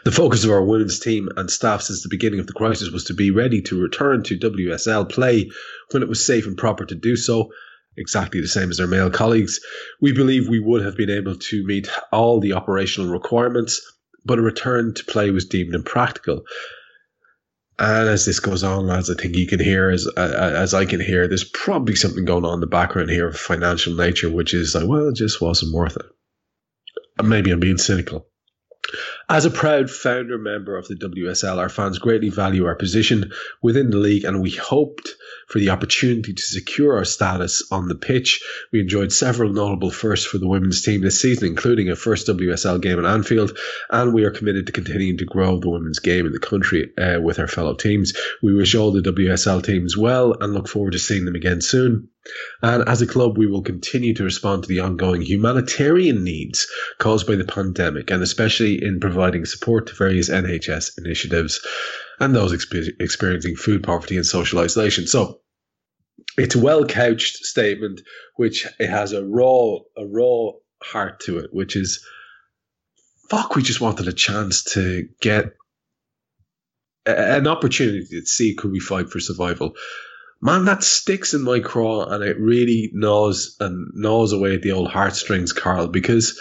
The 0.05 0.13
focus 0.13 0.45
of 0.45 0.51
our 0.51 0.65
women's 0.65 1.01
team 1.01 1.29
and 1.37 1.51
staff 1.51 1.83
since 1.83 2.03
the 2.03 2.09
beginning 2.09 2.39
of 2.39 2.47
the 2.47 2.53
crisis 2.53 2.91
was 2.91 3.05
to 3.05 3.15
be 3.15 3.31
ready 3.33 3.63
to 3.63 3.81
return 3.81 4.23
to 4.25 4.39
WSL 4.39 5.11
play 5.11 5.51
when 5.91 6.03
it 6.03 6.09
was 6.09 6.25
safe 6.25 6.47
and 6.47 6.57
proper 6.57 6.85
to 6.87 6.95
do 6.95 7.17
so, 7.17 7.51
exactly 7.97 8.41
the 8.41 8.49
same 8.49 8.71
as 8.71 8.81
our 8.81 8.87
male 8.87 9.11
colleagues. 9.11 9.61
We 10.01 10.13
believe 10.13 10.49
we 10.49 10.61
would 10.61 10.85
have 10.85 10.97
been 10.97 11.11
able 11.11 11.37
to 11.37 11.65
meet 11.65 11.89
all 12.13 12.41
the 12.41 12.55
operational 12.55 13.11
requirements, 13.11 13.81
but 14.25 14.39
a 14.39 14.43
return 14.43 14.95
to 14.95 15.05
play 15.05 15.31
was 15.31 15.47
deemed 15.47 15.75
impractical. 15.75 16.43
And 17.79 18.09
as 18.09 18.25
this 18.25 18.41
goes 18.41 18.65
on, 18.65 18.87
lads, 18.87 19.11
I 19.11 19.15
think 19.15 19.37
you 19.37 19.47
can 19.47 19.61
hear, 19.61 19.91
as 19.91 20.07
uh, 20.17 20.53
as 20.57 20.73
I 20.73 20.87
can 20.87 21.01
hear, 21.01 21.29
there's 21.29 21.45
probably 21.45 21.95
something 21.95 22.25
going 22.25 22.45
on 22.45 22.55
in 22.55 22.61
the 22.61 22.67
background 22.67 23.11
here 23.11 23.29
of 23.29 23.37
financial 23.37 23.95
nature, 23.95 24.31
which 24.31 24.55
is 24.55 24.75
like, 24.75 24.89
well, 24.89 25.09
it 25.09 25.17
just 25.17 25.43
wasn't 25.43 25.75
worth 25.75 25.97
it. 25.97 26.07
Maybe 27.23 27.51
I'm 27.51 27.61
being 27.61 27.79
cynical. 27.79 28.27
As 29.29 29.45
a 29.45 29.51
proud 29.51 29.91
founder 29.91 30.39
member 30.39 30.77
of 30.77 30.87
the 30.89 30.95
WSL, 30.95 31.59
our 31.59 31.69
fans 31.69 31.99
greatly 31.99 32.29
value 32.29 32.67
our 32.67 32.77
position 32.77 33.33
within 33.61 33.91
the 33.91 33.97
league 33.97 34.25
and 34.25 34.41
we 34.41 34.51
hoped 34.51 35.11
for 35.47 35.59
the 35.59 35.71
opportunity 35.71 36.33
to 36.33 36.43
secure 36.43 36.97
our 36.97 37.05
status 37.05 37.63
on 37.71 37.89
the 37.89 37.95
pitch. 37.95 38.43
We 38.73 38.81
enjoyed 38.81 39.13
several 39.13 39.53
notable 39.53 39.91
firsts 39.91 40.27
for 40.27 40.39
the 40.39 40.49
women's 40.49 40.83
team 40.83 41.01
this 41.01 41.21
season, 41.21 41.49
including 41.49 41.89
a 41.89 41.97
first 41.97 42.27
WSL 42.27 42.81
game 42.81 42.99
at 42.99 43.05
Anfield, 43.05 43.57
and 43.91 44.13
we 44.13 44.25
are 44.25 44.31
committed 44.31 44.67
to 44.67 44.73
continuing 44.73 45.19
to 45.19 45.25
grow 45.25 45.59
the 45.59 45.71
women's 45.71 46.01
game 46.01 46.27
in 46.27 46.33
the 46.33 46.39
country 46.39 46.93
uh, 46.99 47.21
with 47.21 47.39
our 47.39 47.49
fellow 47.49 47.75
teams. 47.75 48.13
We 48.43 48.55
wish 48.55 48.75
all 48.75 48.93
the 48.93 49.03
WSL 49.03 49.63
teams 49.63 49.97
well 49.97 50.37
and 50.41 50.53
look 50.53 50.69
forward 50.69 50.93
to 50.93 50.99
seeing 50.99 51.25
them 51.25 51.37
again 51.37 51.61
soon. 51.61 52.09
And 52.61 52.89
as 52.89 53.03
a 53.03 53.07
club, 53.07 53.39
we 53.39 53.47
will 53.47 53.63
continue 53.63 54.15
to 54.15 54.25
respond 54.25 54.65
to 54.65 54.69
the 54.69 54.81
ongoing 54.81 55.23
humanitarian 55.23 56.25
needs 56.25 56.67
caused 56.99 57.27
by 57.27 57.37
the 57.37 57.45
pandemic, 57.45 58.11
and 58.11 58.23
especially 58.23 58.83
in 58.83 58.99
providing 58.99 59.45
support 59.45 59.87
to 59.87 59.95
various 59.95 60.29
NHS 60.29 60.99
initiatives 60.99 61.65
and 62.21 62.35
those 62.35 62.53
expe- 62.53 63.01
experiencing 63.01 63.57
food 63.57 63.83
poverty 63.83 64.17
and 64.17 64.27
social 64.27 64.59
isolation. 64.59 65.07
So 65.07 65.41
it's 66.37 66.55
a 66.55 66.61
well 66.61 66.85
couched 66.87 67.45
statement, 67.45 68.03
which 68.37 68.67
it 68.79 68.89
has 68.89 69.13
a 69.13 69.25
raw, 69.25 69.77
a 69.97 70.07
raw 70.07 70.53
heart 70.83 71.21
to 71.21 71.39
it, 71.39 71.51
which 71.53 71.77
is, 71.77 72.05
fuck, 73.31 73.55
we 73.55 73.63
just 73.63 73.81
wanted 73.81 74.09
a 74.09 74.13
chance 74.13 74.65
to 74.75 75.09
get 75.21 75.55
an 77.07 77.47
opportunity 77.47 78.05
to 78.11 78.27
see 78.27 78.55
could 78.55 78.73
we 78.73 78.81
fight 78.81 79.11
for 79.11 79.21
survival. 79.21 79.75
Man, 80.41 80.67
that 80.67 80.83
sticks 80.83 81.33
in 81.33 81.43
my 81.43 81.61
craw 81.61 82.05
and 82.05 82.23
it 82.23 82.39
really 82.39 82.91
gnaws 82.93 83.57
and 83.61 83.91
gnaws 83.95 84.33
away 84.33 84.55
at 84.55 84.63
the 84.63 84.73
old 84.73 84.91
heartstrings, 84.91 85.53
Karl, 85.53 85.89
because 85.89 86.39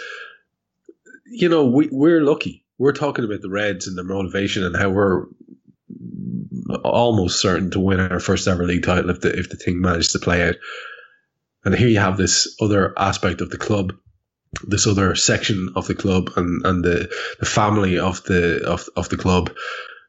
you 1.28 1.48
know, 1.48 1.66
we, 1.66 1.88
we're 1.90 2.22
lucky. 2.22 2.64
We're 2.78 2.92
talking 2.92 3.24
about 3.24 3.42
the 3.42 3.50
Reds 3.50 3.86
and 3.86 3.96
their 3.96 4.04
motivation 4.04 4.64
and 4.64 4.76
how 4.76 4.90
we're 4.90 5.26
almost 6.84 7.40
certain 7.40 7.70
to 7.70 7.80
win 7.80 8.00
our 8.00 8.20
first 8.20 8.48
ever 8.48 8.64
league 8.64 8.84
title 8.84 9.10
if 9.10 9.20
the 9.20 9.38
if 9.38 9.50
the 9.50 9.56
thing 9.56 9.80
manages 9.80 10.12
to 10.12 10.18
play 10.18 10.48
out. 10.48 10.56
And 11.64 11.74
here 11.74 11.88
you 11.88 11.98
have 11.98 12.16
this 12.16 12.56
other 12.60 12.94
aspect 12.96 13.40
of 13.40 13.50
the 13.50 13.58
club, 13.58 13.92
this 14.62 14.86
other 14.86 15.16
section 15.16 15.70
of 15.74 15.88
the 15.88 15.96
club, 15.96 16.30
and, 16.36 16.64
and 16.64 16.84
the, 16.84 17.12
the 17.40 17.46
family 17.46 17.98
of 17.98 18.22
the 18.24 18.64
of, 18.64 18.88
of 18.96 19.08
the 19.08 19.16
club, 19.16 19.50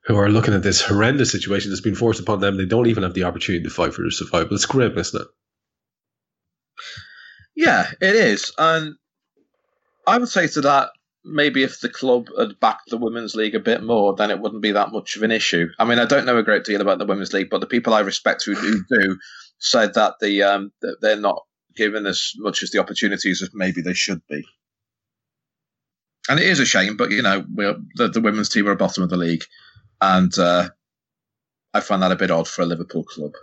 who 0.06 0.16
are 0.18 0.30
looking 0.30 0.54
at 0.54 0.62
this 0.64 0.82
horrendous 0.82 1.32
situation 1.32 1.72
that's 1.72 1.82
been 1.82 1.96
forced 1.96 2.20
upon 2.20 2.42
them. 2.42 2.58
They 2.58 2.66
don't 2.66 2.88
even 2.88 3.04
have 3.04 3.16
the 3.16 3.24
opportunity 3.24 3.64
to 3.64 3.70
fight 3.72 3.94
for 3.94 4.04
their 4.04 4.12
survival. 4.12 4.54
It's 4.54 4.66
grim, 4.66 4.98
isn't 4.98 5.22
it? 5.22 5.28
Yeah, 7.56 7.90
it 8.00 8.16
is, 8.16 8.52
and 8.58 8.96
I 10.06 10.20
would 10.20 10.30
say 10.30 10.48
to 10.48 10.62
that 10.62 10.90
maybe 11.28 11.64
if 11.64 11.80
the 11.80 11.90
club 11.90 12.28
had 12.38 12.60
backed 12.60 12.90
the 12.90 12.98
women's 12.98 13.36
league 13.36 13.56
a 13.56 13.60
bit 13.60 13.84
more, 13.84 14.16
then 14.16 14.32
it 14.32 14.40
wouldn't 14.40 14.62
be 14.62 14.72
that 14.72 14.92
much 14.92 15.16
of 15.16 15.24
an 15.24 15.32
issue. 15.32 15.68
I 15.78 15.86
mean, 15.86 16.00
I 16.00 16.06
don't 16.06 16.26
know 16.26 16.38
a 16.38 16.44
great 16.44 16.64
deal 16.64 16.82
about 16.82 16.98
the 17.00 17.06
women's 17.06 17.34
league, 17.34 17.50
but 17.50 17.60
the 17.60 17.68
people 17.68 17.94
I 17.94 18.00
respect 18.00 18.46
who 18.46 18.56
do, 18.56 18.84
do 18.90 19.18
said 19.60 19.94
that 19.96 20.16
the 20.20 20.44
um, 20.44 20.72
they're 21.02 21.16
not 21.16 21.44
given 21.76 22.06
as 22.06 22.34
much 22.38 22.64
as 22.64 22.72
the 22.72 22.80
opportunities 22.80 23.42
as 23.42 23.50
maybe 23.54 23.82
they 23.82 23.94
should 23.94 24.22
be. 24.28 24.44
And 26.30 26.40
it 26.40 26.48
is 26.48 26.60
a 26.60 26.66
shame, 26.66 26.98
but 26.98 27.12
you 27.12 27.22
know, 27.22 27.46
the, 27.96 28.10
the 28.10 28.22
women's 28.22 28.50
team 28.50 28.68
are 28.68 28.76
bottom 28.76 29.04
of 29.04 29.10
the 29.10 29.18
league, 29.18 29.44
and 30.02 30.38
uh, 30.38 30.70
I 31.74 31.80
find 31.80 32.02
that 32.02 32.12
a 32.12 32.18
bit 32.18 32.32
odd 32.32 32.48
for 32.48 32.64
a 32.64 32.66
Liverpool 32.66 33.04
club. 33.04 33.34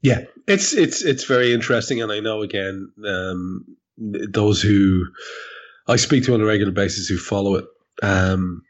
Yeah, 0.00 0.22
it's 0.46 0.72
it's 0.72 1.02
it's 1.02 1.24
very 1.24 1.52
interesting, 1.52 2.00
and 2.00 2.12
I 2.12 2.20
know 2.20 2.42
again 2.42 2.92
um, 3.04 3.76
those 3.98 4.62
who 4.62 5.06
I 5.88 5.96
speak 5.96 6.24
to 6.24 6.34
on 6.34 6.40
a 6.40 6.46
regular 6.46 6.72
basis 6.72 7.08
who 7.08 7.18
follow 7.18 7.56
it 7.56 7.64
um, 8.02 8.62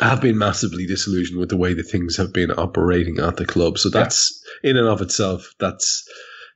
have 0.00 0.20
been 0.20 0.38
massively 0.38 0.86
disillusioned 0.86 1.38
with 1.38 1.50
the 1.50 1.56
way 1.56 1.74
that 1.74 1.84
things 1.84 2.16
have 2.16 2.32
been 2.32 2.50
operating 2.50 3.18
at 3.18 3.36
the 3.36 3.46
club. 3.46 3.78
So 3.78 3.90
that's 3.90 4.42
yeah. 4.62 4.70
in 4.70 4.76
and 4.76 4.88
of 4.88 5.02
itself 5.02 5.54
that's 5.58 6.08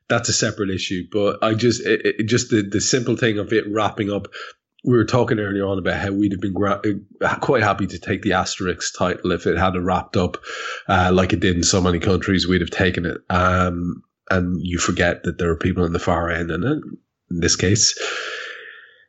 that's 0.08 0.28
a 0.28 0.32
separate 0.32 0.70
issue. 0.70 1.04
But 1.10 1.42
I 1.42 1.54
just 1.54 1.84
it, 1.84 2.00
it, 2.04 2.24
just 2.24 2.50
the 2.50 2.62
the 2.62 2.80
simple 2.80 3.16
thing 3.16 3.38
of 3.38 3.52
it 3.52 3.64
wrapping 3.70 4.10
up. 4.10 4.28
We 4.84 4.96
were 4.96 5.04
talking 5.04 5.40
earlier 5.40 5.66
on 5.66 5.78
about 5.78 6.00
how 6.00 6.12
we'd 6.12 6.30
have 6.30 6.40
been 6.40 6.52
gra- 6.52 6.80
quite 7.40 7.64
happy 7.64 7.88
to 7.88 7.98
take 7.98 8.22
the 8.22 8.30
Asterix 8.30 8.96
title 8.96 9.32
if 9.32 9.44
it 9.44 9.58
had 9.58 9.74
wrapped 9.76 10.16
up 10.16 10.36
uh, 10.86 11.10
like 11.12 11.32
it 11.32 11.40
did 11.40 11.56
in 11.56 11.64
so 11.64 11.80
many 11.80 11.98
countries. 11.98 12.46
We'd 12.46 12.60
have 12.60 12.70
taken 12.70 13.04
it. 13.04 13.18
Um, 13.28 14.04
and 14.30 14.60
you 14.60 14.78
forget 14.78 15.24
that 15.24 15.38
there 15.38 15.50
are 15.50 15.56
people 15.56 15.84
in 15.84 15.92
the 15.92 15.98
far 15.98 16.30
end, 16.30 16.52
and 16.52 16.64
in 16.64 17.40
this 17.40 17.56
case, 17.56 17.98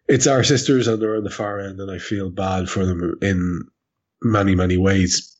it's 0.07 0.27
our 0.27 0.43
sisters 0.43 0.87
and 0.87 1.01
they're 1.01 1.17
on 1.17 1.23
the 1.23 1.29
far 1.29 1.59
end, 1.59 1.79
and 1.79 1.91
I 1.91 1.97
feel 1.97 2.29
bad 2.29 2.69
for 2.69 2.85
them 2.85 3.17
in 3.21 3.67
many, 4.21 4.55
many 4.55 4.77
ways. 4.77 5.35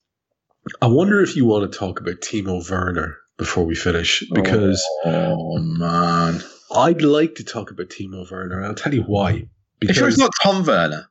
I 0.81 0.87
wonder 0.87 1.21
if 1.21 1.35
you 1.35 1.45
want 1.45 1.71
to 1.71 1.77
talk 1.77 1.99
about 1.99 2.21
Timo 2.21 2.69
Werner 2.69 3.17
before 3.37 3.65
we 3.65 3.75
finish, 3.75 4.23
because 4.33 4.83
oh, 5.05 5.57
man, 5.59 6.43
I'd 6.75 7.01
like 7.01 7.35
to 7.35 7.43
talk 7.43 7.71
about 7.71 7.89
Timo 7.89 8.29
Werner. 8.29 8.63
I'll 8.63 8.75
tell 8.75 8.93
you 8.93 9.03
why. 9.03 9.47
Because 9.79 9.95
sure 9.95 10.07
it's 10.07 10.17
not 10.17 10.31
Tom 10.43 10.65
Werner. 10.65 11.07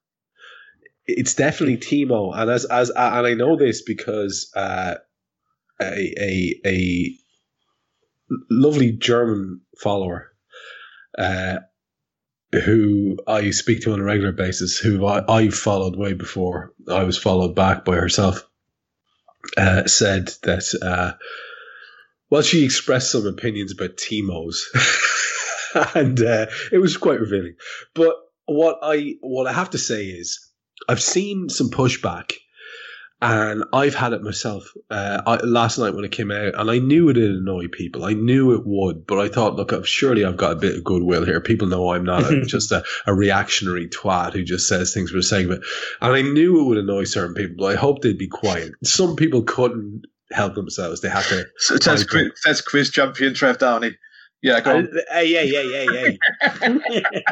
It's 1.07 1.35
definitely 1.35 1.79
Timo, 1.79 2.37
and 2.37 2.51
as 2.51 2.65
as 2.65 2.91
and 2.91 3.27
I 3.27 3.35
know 3.35 3.57
this 3.57 3.83
because 3.83 4.51
uh, 4.55 4.97
a 5.81 6.15
a 6.21 6.61
a 6.67 7.17
lovely 8.51 8.93
German 8.93 9.61
follower 9.81 10.33
uh, 11.17 11.59
who 12.61 13.19
I 13.27 13.51
speak 13.51 13.83
to 13.83 13.93
on 13.93 14.01
a 14.01 14.05
regular 14.05 14.33
basis, 14.33 14.79
who 14.79 15.07
I, 15.07 15.25
I 15.29 15.49
followed 15.49 15.97
way 15.97 16.13
before 16.13 16.73
I 16.91 17.05
was 17.05 17.19
followed 17.19 17.55
back 17.55 17.85
by 17.85 17.97
herself, 17.97 18.49
uh, 19.57 19.87
said 19.87 20.29
that, 20.43 20.79
uh, 20.83 21.13
well, 22.31 22.43
she 22.43 22.65
expressed 22.65 23.13
some 23.13 23.27
opinions 23.27 23.73
about 23.73 23.97
Timos. 23.97 24.59
and 25.95 26.21
uh, 26.21 26.47
it 26.73 26.79
was 26.79 26.97
quite 26.97 27.21
revealing. 27.21 27.55
But 27.95 28.17
what 28.47 28.79
I 28.83 29.17
what 29.21 29.47
I 29.47 29.53
have 29.53 29.71
to 29.71 29.79
say 29.79 30.07
is, 30.07 30.51
I've 30.89 31.03
seen 31.03 31.49
some 31.49 31.71
pushback 31.71 32.33
and 33.23 33.65
I've 33.73 33.95
had 33.95 34.13
it 34.13 34.23
myself 34.23 34.73
uh, 34.91 35.23
I, 35.27 35.37
last 35.37 35.79
night 35.79 35.95
when 35.95 36.05
it 36.05 36.13
came 36.13 36.31
out, 36.31 36.55
and 36.55 36.71
I 36.71 36.79
knew 36.79 37.09
it'd 37.09 37.23
annoy 37.23 37.69
people. 37.69 38.05
I 38.05 38.13
knew 38.13 38.53
it 38.55 38.63
would, 38.67 39.07
but 39.07 39.19
I 39.19 39.29
thought, 39.29 39.57
look, 39.57 39.73
I've, 39.73 39.89
surely 39.89 40.25
I've 40.25 40.37
got 40.37 40.53
a 40.53 40.57
bit 40.57 40.77
of 40.77 40.85
goodwill 40.85 41.25
here. 41.25 41.41
People 41.41 41.69
know 41.69 41.93
I'm 41.93 42.05
not 42.05 42.31
a, 42.31 42.43
just 42.47 42.73
a, 42.73 42.85
a, 43.07 43.15
reactionary 43.15 43.89
twat 43.89 44.35
who 44.35 44.45
just 44.45 44.69
says 44.69 44.93
things 44.93 45.11
for 45.11 45.17
the 45.17 45.23
sake 45.23 45.47
of 45.47 45.53
it. 45.53 45.63
And 46.03 46.15
I 46.15 46.21
knew 46.23 46.61
it 46.61 46.65
would 46.65 46.79
annoy 46.79 47.05
certain 47.05 47.35
people, 47.35 47.57
but 47.59 47.73
I 47.73 47.77
hoped 47.77 48.03
they'd 48.03 48.19
be 48.19 48.29
quiet. 48.29 48.73
Some 48.85 49.17
people 49.17 49.43
couldn't 49.45 50.03
help 50.31 50.55
themselves; 50.55 51.01
they 51.01 51.09
had 51.09 51.25
to. 51.25 51.47
So 51.57 51.77
it 51.77 51.85
says, 51.85 52.05
quiz, 52.05 52.33
says 52.37 52.61
quiz 52.61 52.91
champion 52.91 53.33
Trev 53.33 53.59
Downey. 53.59 53.97
Yeah, 54.43 54.61
go 54.61 54.77
on. 54.77 54.89
Hey, 55.11 55.29
yeah, 55.29 55.41
hey, 55.41 56.19
hey, 56.61 56.79
hey. 57.13 57.23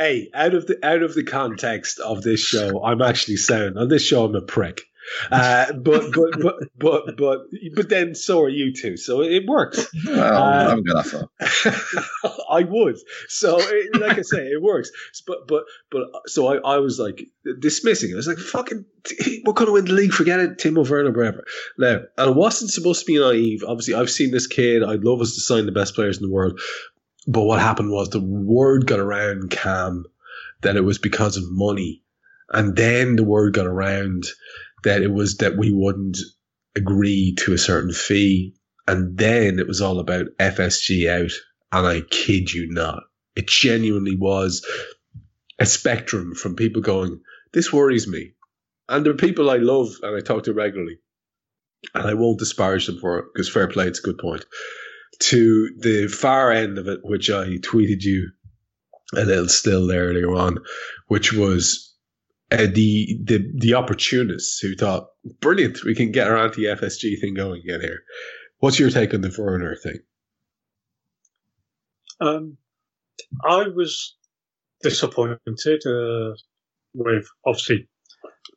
Hey, 0.00 0.30
out 0.32 0.54
of 0.54 0.66
the 0.66 0.84
out 0.84 1.02
of 1.02 1.14
the 1.14 1.24
context 1.24 2.00
of 2.00 2.22
this 2.22 2.40
show, 2.40 2.82
I'm 2.82 3.02
actually 3.02 3.36
saying 3.36 3.76
on 3.76 3.88
this 3.88 4.02
show 4.02 4.24
I'm 4.24 4.34
a 4.34 4.40
prick. 4.40 4.82
Uh, 5.30 5.72
but, 5.72 6.12
but 6.12 6.40
but 6.40 6.56
but 6.78 7.16
but 7.16 7.38
but 7.74 7.88
then 7.88 8.14
so 8.14 8.42
are 8.42 8.48
you 8.48 8.72
too. 8.72 8.96
so 8.96 9.22
it 9.22 9.44
works. 9.46 9.88
Well, 10.06 10.36
uh, 10.36 10.72
I'm 10.72 10.82
gonna. 10.84 11.28
I 12.50 12.62
would. 12.62 12.96
So 13.28 13.58
it, 13.58 14.00
like 14.00 14.18
I 14.18 14.22
say, 14.22 14.46
it 14.46 14.62
works. 14.62 14.90
But 15.26 15.48
but 15.48 15.64
but 15.90 16.08
so 16.26 16.48
I, 16.48 16.74
I 16.74 16.78
was 16.78 16.98
like 16.98 17.22
dismissing 17.58 18.10
it. 18.10 18.14
I 18.14 18.16
was 18.16 18.28
like, 18.28 18.38
fucking, 18.38 18.84
we're 19.44 19.52
gonna 19.52 19.72
win 19.72 19.86
the 19.86 19.92
league. 19.92 20.12
Forget 20.12 20.40
it, 20.40 20.58
Timo 20.58 20.88
Werner, 20.88 21.10
whatever. 21.10 21.44
Now, 21.78 22.02
and 22.16 22.30
it 22.30 22.36
wasn't 22.36 22.70
supposed 22.70 23.00
to 23.00 23.06
be 23.06 23.18
naive. 23.18 23.64
Obviously, 23.66 23.94
I've 23.94 24.10
seen 24.10 24.30
this 24.30 24.46
kid. 24.46 24.82
I'd 24.82 25.04
love 25.04 25.20
us 25.20 25.34
to 25.34 25.40
sign 25.40 25.66
the 25.66 25.72
best 25.72 25.94
players 25.94 26.18
in 26.18 26.22
the 26.22 26.32
world. 26.32 26.60
But 27.26 27.42
what 27.42 27.60
happened 27.60 27.90
was 27.90 28.08
the 28.08 28.20
word 28.20 28.86
got 28.86 28.98
around 28.98 29.50
Kam 29.50 30.04
that 30.62 30.76
it 30.76 30.82
was 30.82 30.98
because 30.98 31.36
of 31.36 31.44
money. 31.46 32.02
And 32.50 32.76
then 32.76 33.16
the 33.16 33.24
word 33.24 33.54
got 33.54 33.66
around 33.66 34.24
that 34.84 35.02
it 35.02 35.12
was 35.12 35.36
that 35.36 35.56
we 35.56 35.72
wouldn't 35.72 36.18
agree 36.76 37.34
to 37.40 37.52
a 37.52 37.58
certain 37.58 37.92
fee. 37.92 38.54
And 38.88 39.16
then 39.16 39.58
it 39.58 39.68
was 39.68 39.80
all 39.80 40.00
about 40.00 40.26
FSG 40.38 41.08
out. 41.08 41.30
And 41.72 41.86
I 41.86 42.00
kid 42.00 42.52
you 42.52 42.68
not, 42.70 43.04
it 43.36 43.46
genuinely 43.46 44.16
was 44.16 44.66
a 45.58 45.66
spectrum 45.66 46.34
from 46.34 46.56
people 46.56 46.82
going, 46.82 47.20
This 47.52 47.72
worries 47.72 48.08
me. 48.08 48.32
And 48.88 49.06
there 49.06 49.12
are 49.12 49.16
people 49.16 49.50
I 49.50 49.58
love 49.58 49.88
and 50.02 50.16
I 50.16 50.20
talk 50.20 50.44
to 50.44 50.52
regularly. 50.52 50.98
And 51.94 52.08
I 52.08 52.14
won't 52.14 52.40
disparage 52.40 52.86
them 52.86 52.98
for 52.98 53.18
it 53.18 53.26
because 53.32 53.48
fair 53.48 53.68
play, 53.68 53.86
it's 53.86 54.00
a 54.00 54.02
good 54.02 54.18
point 54.18 54.44
to 55.18 55.70
the 55.78 56.08
far 56.08 56.50
end 56.50 56.78
of 56.78 56.88
it, 56.88 57.00
which 57.02 57.30
I 57.30 57.46
tweeted 57.58 58.02
you 58.02 58.30
a 59.16 59.24
little 59.24 59.48
still 59.48 59.90
earlier 59.90 60.32
on, 60.34 60.58
which 61.08 61.32
was 61.32 61.94
uh, 62.50 62.66
the 62.72 63.18
the 63.24 63.52
the 63.54 63.74
opportunists 63.74 64.58
who 64.60 64.74
thought, 64.74 65.08
brilliant, 65.40 65.84
we 65.84 65.94
can 65.94 66.12
get 66.12 66.28
our 66.28 66.36
anti 66.36 66.62
FSG 66.62 67.20
thing 67.20 67.34
going 67.34 67.62
again 67.62 67.80
here. 67.80 68.02
What's 68.58 68.78
your 68.78 68.90
take 68.90 69.14
on 69.14 69.20
the 69.20 69.34
Werner 69.36 69.76
thing? 69.76 69.98
Um, 72.20 72.58
I 73.44 73.68
was 73.68 74.16
disappointed 74.82 75.38
uh, 75.86 76.34
with 76.94 77.26
obviously 77.46 77.88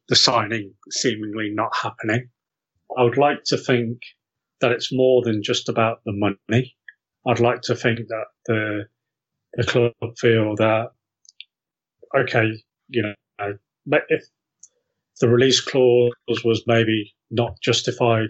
the 0.10 0.16
signing 0.16 0.74
seemingly 0.90 1.52
not 1.54 1.72
happening. 1.76 2.30
I 2.98 3.04
would 3.04 3.18
like 3.18 3.44
to 3.46 3.58
think 3.58 4.00
that 4.64 4.72
it's 4.72 4.94
more 4.94 5.22
than 5.22 5.44
just 5.44 5.68
about 5.68 6.00
the 6.06 6.14
money. 6.14 6.76
I'd 7.28 7.40
like 7.40 7.62
to 7.64 7.76
think 7.76 8.00
that 8.08 8.26
the 8.48 8.86
the 9.56 9.64
club 9.64 9.94
feel 10.18 10.56
that 10.56 10.92
okay, 12.18 12.54
you 12.88 13.02
know, 13.04 13.54
if 14.10 14.24
the 15.20 15.28
release 15.28 15.60
clause 15.60 16.14
was 16.44 16.64
maybe 16.66 17.14
not 17.30 17.60
justified 17.62 18.30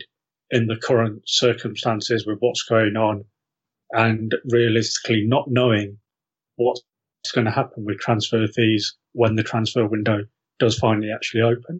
in 0.49 0.67
the 0.67 0.75
current 0.75 1.21
circumstances 1.27 2.25
with 2.25 2.39
what's 2.39 2.63
going 2.63 2.97
on, 2.97 3.25
and 3.91 4.33
realistically 4.49 5.23
not 5.25 5.45
knowing 5.47 5.97
what's 6.55 6.81
going 7.33 7.45
to 7.45 7.51
happen 7.51 7.85
with 7.85 7.99
transfer 7.99 8.47
fees 8.47 8.95
when 9.13 9.35
the 9.35 9.43
transfer 9.43 9.85
window 9.85 10.23
does 10.59 10.77
finally 10.77 11.11
actually 11.13 11.41
open. 11.41 11.79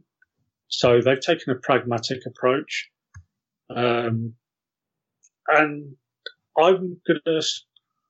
So 0.67 1.01
they've 1.01 1.19
taken 1.19 1.53
a 1.53 1.59
pragmatic 1.59 2.25
approach. 2.25 2.89
Um, 3.75 4.35
and 5.47 5.95
I'm 6.57 7.01
going 7.07 7.19
to 7.25 7.41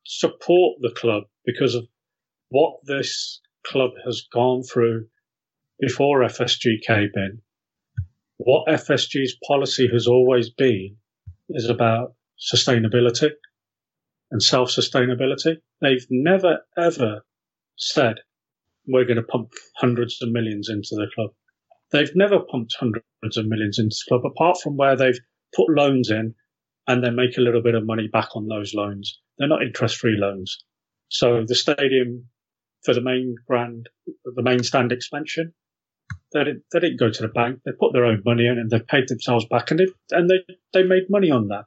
support 0.06 0.78
the 0.82 0.92
club 0.96 1.24
because 1.46 1.76
of 1.76 1.88
what 2.50 2.80
this 2.86 3.42
club 3.66 3.92
has 4.06 4.28
gone 4.32 4.64
through 4.64 5.08
before 5.80 6.20
FSG 6.22 6.82
came 6.86 7.12
in. 7.16 7.42
What 8.38 8.68
FSG's 8.68 9.38
policy 9.48 9.88
has 9.92 10.08
always 10.08 10.50
been 10.50 10.98
is 11.50 11.70
about 11.70 12.16
sustainability 12.40 13.32
and 14.32 14.42
self 14.42 14.70
sustainability. 14.70 15.58
They've 15.82 16.06
never 16.10 16.60
ever 16.78 17.26
said 17.78 18.16
we're 18.88 19.06
going 19.06 19.18
to 19.18 19.24
pump 19.24 19.52
hundreds 19.78 20.22
of 20.22 20.32
millions 20.32 20.70
into 20.70 20.96
the 20.96 21.08
club. 21.16 21.32
They've 21.92 22.16
never 22.16 22.40
pumped 22.40 22.76
hundreds 22.78 23.38
of 23.38 23.46
millions 23.46 23.80
into 23.80 23.96
the 23.96 24.04
club, 24.10 24.26
apart 24.26 24.58
from 24.62 24.76
where 24.76 24.96
they've 24.96 25.20
put 25.56 25.70
loans 25.70 26.10
in 26.10 26.36
and 26.88 27.04
then 27.04 27.16
make 27.16 27.38
a 27.38 27.42
little 27.42 27.62
bit 27.62 27.76
of 27.76 27.86
money 27.86 28.08
back 28.08 28.36
on 28.36 28.48
those 28.48 28.74
loans. 28.74 29.20
They're 29.38 29.48
not 29.48 29.64
interest 29.64 29.98
free 29.98 30.18
loans. 30.18 30.64
So 31.10 31.44
the 31.48 31.56
stadium 31.56 32.28
for 32.84 32.94
the 32.94 33.02
main 33.02 33.36
brand, 33.48 33.90
the 34.26 34.42
main 34.42 34.64
stand 34.64 34.92
expansion, 34.92 35.54
they 36.34 36.44
didn't, 36.44 36.64
they 36.72 36.80
didn't 36.80 37.00
go 37.00 37.10
to 37.10 37.22
the 37.22 37.28
bank. 37.30 37.60
They 37.64 37.72
put 37.80 37.94
their 37.94 38.06
own 38.06 38.22
money 38.26 38.48
in 38.48 38.58
and 38.58 38.70
they've 38.70 38.86
paid 38.86 39.08
themselves 39.08 39.46
back 39.46 39.72
and 39.72 39.80
they, 39.80 39.88
and 40.12 40.30
they, 40.30 40.56
they 40.74 40.84
made 40.84 41.10
money 41.10 41.32
on 41.32 41.48
that. 41.50 41.66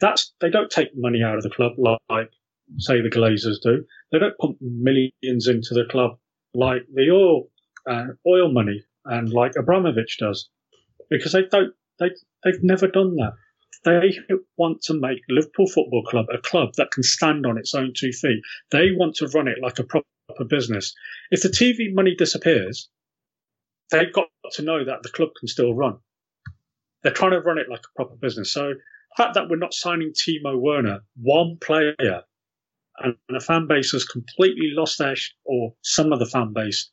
That's, 0.00 0.34
they 0.40 0.50
don't 0.50 0.70
take 0.70 0.90
money 0.96 1.22
out 1.22 1.36
of 1.36 1.42
the 1.42 1.50
club 1.50 1.72
like 1.78 2.30
say 2.78 3.00
the 3.00 3.10
Glazers 3.10 3.60
do. 3.62 3.84
They 4.10 4.18
don't 4.18 4.36
pump 4.38 4.56
millions 4.60 5.46
into 5.46 5.74
the 5.74 5.84
club 5.88 6.18
like 6.54 6.82
the 6.92 7.10
oil, 7.10 7.48
uh, 7.88 8.06
oil 8.26 8.52
money 8.52 8.82
and 9.04 9.28
like 9.32 9.52
Abramovich 9.56 10.18
does 10.18 10.48
because 11.10 11.32
they 11.32 11.44
don't, 11.50 11.72
they, 12.00 12.10
they've 12.44 12.62
never 12.62 12.88
done 12.88 13.14
that. 13.16 13.34
They 13.84 14.18
want 14.56 14.82
to 14.82 14.94
make 14.94 15.20
Liverpool 15.28 15.66
Football 15.66 16.04
Club 16.04 16.26
a 16.32 16.38
club 16.38 16.70
that 16.76 16.90
can 16.90 17.02
stand 17.02 17.46
on 17.46 17.58
its 17.58 17.74
own 17.74 17.92
two 17.96 18.12
feet. 18.12 18.40
They 18.70 18.90
want 18.92 19.16
to 19.16 19.28
run 19.28 19.48
it 19.48 19.58
like 19.62 19.78
a 19.78 19.84
proper 19.84 20.44
business. 20.48 20.94
If 21.30 21.42
the 21.42 21.48
TV 21.48 21.92
money 21.92 22.14
disappears, 22.16 22.88
they've 23.90 24.12
got 24.12 24.26
to 24.52 24.62
know 24.62 24.84
that 24.84 25.02
the 25.02 25.08
club 25.08 25.30
can 25.38 25.48
still 25.48 25.74
run. 25.74 25.98
They're 27.02 27.12
trying 27.12 27.32
to 27.32 27.40
run 27.40 27.58
it 27.58 27.68
like 27.70 27.80
a 27.80 27.96
proper 27.96 28.16
business. 28.16 28.52
So 28.52 28.68
the 28.68 29.22
fact 29.22 29.34
that 29.34 29.48
we're 29.48 29.56
not 29.56 29.74
signing 29.74 30.12
Timo 30.12 30.58
Werner, 30.58 31.00
one 31.20 31.58
player, 31.60 31.94
and 32.98 33.14
the 33.28 33.40
fan 33.40 33.66
base 33.68 33.92
has 33.92 34.04
completely 34.04 34.70
lost 34.72 34.98
their, 34.98 35.16
sh- 35.16 35.32
or 35.44 35.74
some 35.82 36.12
of 36.12 36.18
the 36.18 36.26
fan 36.26 36.52
base 36.52 36.90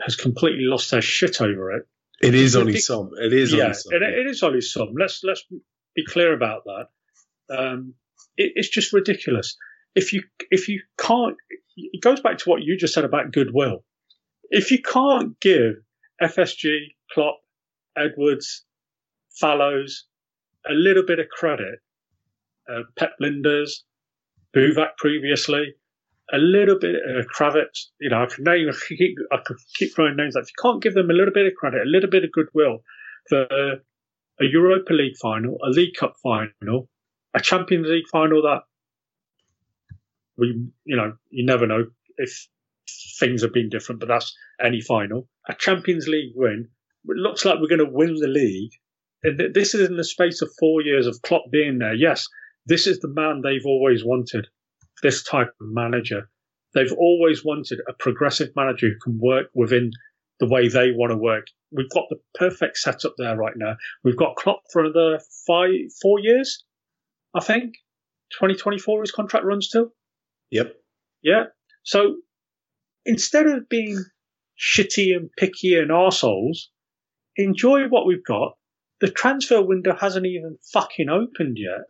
has 0.00 0.14
completely 0.14 0.64
lost 0.64 0.90
their 0.90 1.02
shit 1.02 1.40
over 1.40 1.72
it. 1.72 1.86
It 2.22 2.34
is 2.34 2.56
only 2.56 2.78
some. 2.78 3.10
It 3.20 3.32
is 3.32 3.52
yeah, 3.52 3.64
only 3.64 3.74
some. 3.74 3.92
It, 3.92 4.02
it 4.02 4.26
is 4.26 4.42
only 4.42 4.60
some. 4.62 4.94
Let's 4.98 5.22
let's 5.22 5.44
be 5.96 6.04
clear 6.06 6.32
about 6.32 6.62
that. 6.64 6.88
Um, 7.58 7.94
it, 8.36 8.52
it's 8.54 8.68
just 8.68 8.92
ridiculous. 8.92 9.56
If 9.94 10.12
you 10.12 10.22
if 10.50 10.68
you 10.68 10.82
can't, 10.98 11.36
it 11.76 12.02
goes 12.02 12.20
back 12.20 12.38
to 12.38 12.50
what 12.50 12.62
you 12.62 12.76
just 12.76 12.94
said 12.94 13.04
about 13.04 13.32
goodwill. 13.32 13.82
If 14.50 14.70
you 14.70 14.80
can't 14.80 15.38
give 15.40 15.74
FSG, 16.22 16.94
Klopp, 17.12 17.40
Edwards, 17.96 18.64
Fallows 19.40 20.06
a 20.68 20.72
little 20.72 21.04
bit 21.04 21.18
of 21.18 21.28
credit, 21.28 21.80
uh, 22.68 22.82
Pep 22.96 23.12
Lijnders, 23.20 23.82
Buvac 24.56 24.96
previously, 24.96 25.74
a 26.32 26.38
little 26.38 26.78
bit 26.78 26.96
of 26.96 27.26
Kravitz, 27.26 27.86
you 28.00 28.10
know, 28.10 28.22
I 28.22 28.26
could 28.26 28.44
name, 28.44 28.68
I 28.68 28.72
could 28.72 28.98
keep, 28.98 29.16
I 29.30 29.36
could 29.44 29.58
keep 29.74 29.94
throwing 29.94 30.16
names 30.16 30.36
out. 30.36 30.44
If 30.44 30.48
you 30.48 30.62
can't 30.62 30.82
give 30.82 30.94
them 30.94 31.10
a 31.10 31.12
little 31.12 31.32
bit 31.32 31.46
of 31.46 31.54
credit, 31.54 31.82
a 31.82 31.88
little 31.88 32.10
bit 32.10 32.24
of 32.24 32.32
goodwill 32.32 32.78
for 33.28 33.46
a 34.40 34.44
Europa 34.44 34.92
League 34.92 35.16
final, 35.20 35.58
a 35.64 35.70
League 35.70 35.94
Cup 35.94 36.14
final, 36.22 36.88
a 37.34 37.40
Champions 37.40 37.88
League 37.88 38.08
final 38.10 38.42
that 38.42 38.62
we, 40.36 40.68
you 40.84 40.96
know, 40.96 41.14
you 41.30 41.44
never 41.44 41.66
know 41.66 41.86
if 42.18 42.48
things 43.18 43.42
have 43.42 43.52
been 43.52 43.68
different, 43.68 44.00
but 44.00 44.08
that's 44.08 44.36
any 44.62 44.80
final. 44.80 45.28
A 45.48 45.54
Champions 45.54 46.06
League 46.08 46.32
win. 46.34 46.68
It 47.08 47.16
looks 47.16 47.44
like 47.44 47.58
we're 47.60 47.68
going 47.68 47.86
to 47.86 47.90
win 47.90 48.14
the 48.16 48.28
league. 48.28 48.72
And 49.22 49.54
this 49.54 49.74
is 49.74 49.88
in 49.88 49.96
the 49.96 50.04
space 50.04 50.42
of 50.42 50.50
four 50.58 50.82
years 50.82 51.06
of 51.06 51.22
Klopp 51.22 51.50
being 51.50 51.78
there. 51.78 51.94
Yes, 51.94 52.26
this 52.66 52.86
is 52.86 53.00
the 53.00 53.08
man 53.08 53.40
they've 53.42 53.66
always 53.66 54.04
wanted. 54.04 54.46
This 55.02 55.22
type 55.22 55.48
of 55.60 55.68
manager. 55.68 56.28
They've 56.74 56.92
always 56.92 57.44
wanted 57.44 57.80
a 57.88 57.92
progressive 57.94 58.50
manager 58.54 58.88
who 58.88 58.98
can 59.02 59.18
work 59.18 59.46
within 59.54 59.92
the 60.40 60.48
way 60.48 60.68
they 60.68 60.90
want 60.92 61.10
to 61.10 61.16
work. 61.16 61.46
We've 61.72 61.90
got 61.90 62.04
the 62.10 62.16
perfect 62.34 62.78
setup 62.78 63.14
there 63.18 63.36
right 63.36 63.54
now. 63.56 63.76
We've 64.04 64.16
got 64.16 64.36
Klopp 64.36 64.62
for 64.72 64.84
another 64.84 65.20
five, 65.46 65.70
four 66.00 66.20
years, 66.20 66.64
I 67.34 67.40
think. 67.40 67.74
2024 68.32 69.02
his 69.02 69.12
contract 69.12 69.44
runs 69.44 69.68
to. 69.70 69.90
Yep. 70.50 70.74
Yeah. 71.22 71.44
So 71.82 72.16
instead 73.04 73.46
of 73.46 73.68
being 73.68 73.98
shitty 74.58 75.16
and 75.16 75.30
picky 75.36 75.76
and 75.76 75.90
arseholes, 75.90 76.68
enjoy 77.36 77.88
what 77.88 78.06
we've 78.06 78.24
got. 78.24 78.56
The 79.00 79.10
transfer 79.10 79.62
window 79.62 79.94
hasn't 79.94 80.26
even 80.26 80.56
fucking 80.72 81.08
opened 81.08 81.58
yet. 81.58 81.86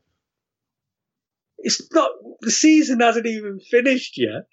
It's 1.58 1.88
not, 1.92 2.10
the 2.40 2.50
season 2.50 3.00
hasn't 3.00 3.26
even 3.26 3.60
finished 3.60 4.14
yet. 4.18 4.46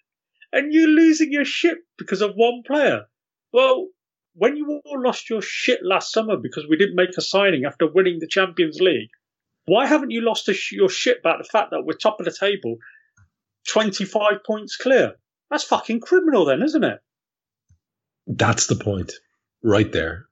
And 0.52 0.72
you're 0.72 0.88
losing 0.88 1.32
your 1.32 1.46
shit 1.46 1.78
because 1.98 2.22
of 2.22 2.34
one 2.36 2.62
player. 2.66 3.06
Well, 3.52 3.88
when 4.36 4.58
you 4.58 4.82
all 4.86 5.02
lost 5.02 5.30
your 5.30 5.42
shit 5.42 5.80
last 5.84 6.12
summer 6.12 6.38
because 6.38 6.66
we 6.68 6.78
didn't 6.78 6.96
make 6.96 7.18
a 7.18 7.22
signing 7.22 7.66
after 7.66 7.92
winning 7.92 8.20
the 8.20 8.28
Champions 8.28 8.80
League, 8.80 9.10
why 9.66 9.86
haven't 9.86 10.12
you 10.12 10.22
lost 10.22 10.50
your 10.72 10.90
shit 10.90 11.20
about 11.20 11.38
the 11.38 11.50
fact 11.50 11.72
that 11.72 11.84
we're 11.86 11.94
top 11.94 12.20
of 12.20 12.26
the 12.26 12.36
table, 12.38 12.78
25 13.70 14.44
points 14.46 14.76
clear? 14.76 15.14
That's 15.50 15.64
fucking 15.64 16.02
criminal, 16.02 16.46
then, 16.46 16.64
isn't 16.64 16.84
it? 16.84 17.00
That's 18.28 18.68
the 18.68 18.76
point, 18.76 19.14
right 19.62 19.92
there. 19.92 20.26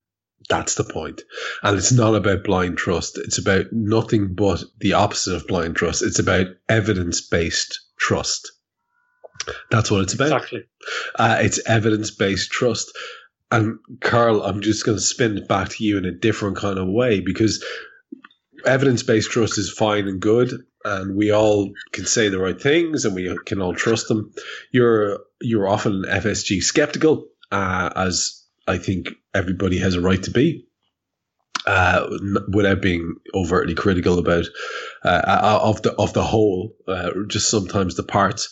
That's 0.50 0.76
the 0.76 0.84
point. 0.84 1.22
And 1.62 1.78
it's 1.78 1.92
not 1.92 2.16
about 2.16 2.44
blind 2.44 2.78
trust. 2.78 3.18
It's 3.18 3.38
about 3.38 3.72
nothing 3.72 4.34
but 4.34 4.64
the 4.80 4.94
opposite 4.94 5.36
of 5.36 5.48
blind 5.48 5.76
trust. 5.76 6.02
It's 6.02 6.20
about 6.20 6.48
evidence 6.68 7.22
based 7.22 7.80
trust. 7.98 8.52
That's 9.70 9.92
what 9.92 10.02
it's 10.02 10.14
about. 10.14 10.34
Exactly. 10.34 10.64
Uh, 11.16 11.38
it's 11.42 11.60
evidence 11.68 12.12
based 12.12 12.52
trust. 12.52 12.92
And 13.52 13.80
Karl, 14.00 14.42
I'm 14.44 14.62
just 14.62 14.86
going 14.86 14.98
to 14.98 15.04
spin 15.04 15.38
it 15.38 15.48
back 15.48 15.70
to 15.70 15.84
you 15.84 15.98
in 15.98 16.06
a 16.06 16.12
different 16.12 16.58
kind 16.58 16.80
of 16.80 16.88
way 16.88 17.20
because 17.20 17.64
evidence 18.66 19.04
based 19.04 19.32
trust 19.32 19.58
is 19.58 19.72
fine 19.72 20.08
and 20.08 20.22
good, 20.22 20.52
and 20.86 21.16
we 21.16 21.32
all 21.32 21.72
can 21.92 22.06
say 22.06 22.30
the 22.30 22.40
right 22.40 22.60
things 22.60 23.06
and 23.06 23.14
we 23.16 23.38
can 23.46 23.62
all 23.62 23.76
trust 23.76 24.08
them. 24.08 24.34
You're 24.72 25.20
you're 25.42 25.68
often 25.68 26.04
FSG 26.08 26.62
skeptical, 26.64 27.28
uh, 27.52 27.90
as 27.96 28.44
I 28.68 28.78
think 28.78 29.10
everybody 29.34 29.80
has 29.80 29.96
a 29.96 30.02
right 30.02 30.22
to 30.24 30.32
be. 30.32 30.68
Uh, 31.64 32.10
without 32.52 32.82
being 32.82 33.14
overtly 33.36 33.76
critical 33.76 34.18
about 34.18 34.46
uh, 35.06 35.60
of 35.62 35.84
the 35.84 35.94
of 35.94 36.12
the 36.14 36.24
whole, 36.24 36.76
uh, 36.88 37.12
just 37.28 37.52
sometimes 37.52 37.96
the 37.96 38.02
parts. 38.04 38.50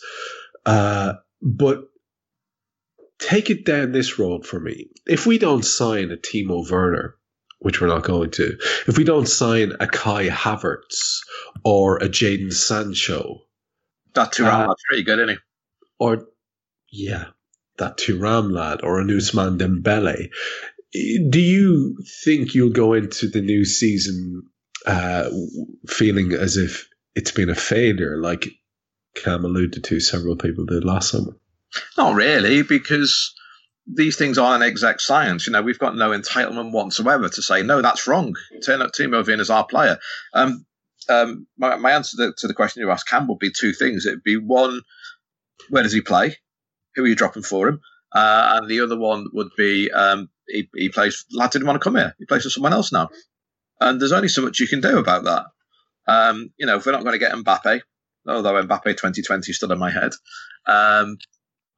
Uh, 0.64 1.14
but 1.42 1.89
take 3.20 3.50
it 3.50 3.64
down 3.64 3.92
this 3.92 4.18
road 4.18 4.46
for 4.46 4.58
me. 4.58 4.88
If 5.06 5.26
we 5.26 5.38
don't 5.38 5.64
sign 5.64 6.10
a 6.10 6.16
Timo 6.16 6.68
Werner, 6.68 7.16
which 7.60 7.80
we're 7.80 7.86
not 7.88 8.02
going 8.02 8.30
to, 8.32 8.56
if 8.88 8.96
we 8.96 9.04
don't 9.04 9.28
sign 9.28 9.72
a 9.78 9.86
Kai 9.86 10.28
Havertz 10.28 11.20
or 11.62 11.98
a 11.98 12.08
Jadon 12.08 12.52
Sancho, 12.52 13.42
that 14.14 14.32
Thuram 14.32 14.64
uh, 14.64 14.68
lad's 14.68 14.82
pretty 14.88 15.04
good, 15.04 15.18
isn't 15.20 15.28
he? 15.28 15.36
Or 15.98 16.26
yeah, 16.90 17.26
that 17.78 17.98
Thuram 17.98 18.50
lad 18.50 18.80
or 18.82 19.00
a 19.00 19.04
Ousmane 19.04 19.58
Dembele. 19.58 20.30
Do 20.92 21.40
you 21.40 21.98
think 22.24 22.54
you'll 22.54 22.70
go 22.72 22.94
into 22.94 23.28
the 23.28 23.42
new 23.42 23.64
season 23.64 24.42
uh, 24.86 25.30
feeling 25.86 26.32
as 26.32 26.56
if 26.56 26.88
it's 27.14 27.30
been 27.30 27.50
a 27.50 27.54
failure, 27.54 28.20
like 28.20 28.48
Kam 29.14 29.44
alluded 29.44 29.84
to, 29.84 30.00
several 30.00 30.36
people 30.36 30.64
did 30.64 30.84
last 30.84 31.10
summer? 31.10 31.36
Not 31.96 32.14
really, 32.14 32.62
because 32.62 33.34
these 33.86 34.16
things 34.16 34.38
aren't 34.38 34.62
an 34.62 34.68
exact 34.68 35.00
science. 35.00 35.46
You 35.46 35.52
know, 35.52 35.62
we've 35.62 35.78
got 35.78 35.96
no 35.96 36.10
entitlement 36.10 36.72
whatsoever 36.72 37.28
to 37.28 37.42
say, 37.42 37.62
no, 37.62 37.82
that's 37.82 38.06
wrong. 38.06 38.34
Turn 38.64 38.82
up 38.82 38.92
Timo 38.92 39.26
Werner 39.26 39.40
as 39.40 39.50
our 39.50 39.66
player. 39.66 39.98
Um, 40.34 40.66
um, 41.08 41.46
my, 41.58 41.76
my, 41.76 41.92
answer 41.92 42.16
to, 42.18 42.34
to, 42.38 42.46
the 42.46 42.54
question 42.54 42.82
you 42.82 42.90
asked 42.90 43.08
Kam 43.08 43.26
would 43.28 43.38
be 43.38 43.50
two 43.50 43.72
things. 43.72 44.06
It'd 44.06 44.22
be 44.22 44.36
one, 44.36 44.82
where 45.68 45.82
does 45.82 45.92
he 45.92 46.02
play? 46.02 46.36
Who 46.94 47.04
are 47.04 47.08
you 47.08 47.16
dropping 47.16 47.42
for 47.42 47.68
him? 47.68 47.80
Uh, 48.12 48.58
and 48.58 48.68
the 48.68 48.80
other 48.80 48.98
one 48.98 49.26
would 49.32 49.50
be 49.56 49.90
um, 49.90 50.28
he, 50.48 50.68
he, 50.74 50.88
plays. 50.88 51.24
Lad 51.32 51.50
didn't 51.50 51.66
want 51.66 51.80
to 51.80 51.84
come 51.84 51.96
here. 51.96 52.14
He 52.18 52.26
plays 52.26 52.42
for 52.42 52.50
someone 52.50 52.72
else 52.72 52.92
now, 52.92 53.08
and 53.80 54.00
there's 54.00 54.12
only 54.12 54.28
so 54.28 54.42
much 54.42 54.58
you 54.58 54.66
can 54.66 54.80
do 54.80 54.98
about 54.98 55.24
that. 55.24 55.46
Um, 56.08 56.50
you 56.58 56.66
know, 56.66 56.76
if 56.76 56.86
we're 56.86 56.92
not 56.92 57.04
going 57.04 57.12
to 57.12 57.18
get 57.18 57.32
Mbappe, 57.32 57.80
although 58.26 58.62
Mbappe 58.64 58.84
2020 58.84 59.50
is 59.50 59.56
still 59.56 59.70
in 59.70 59.78
my 59.78 59.90
head, 59.90 60.12
um, 60.66 61.18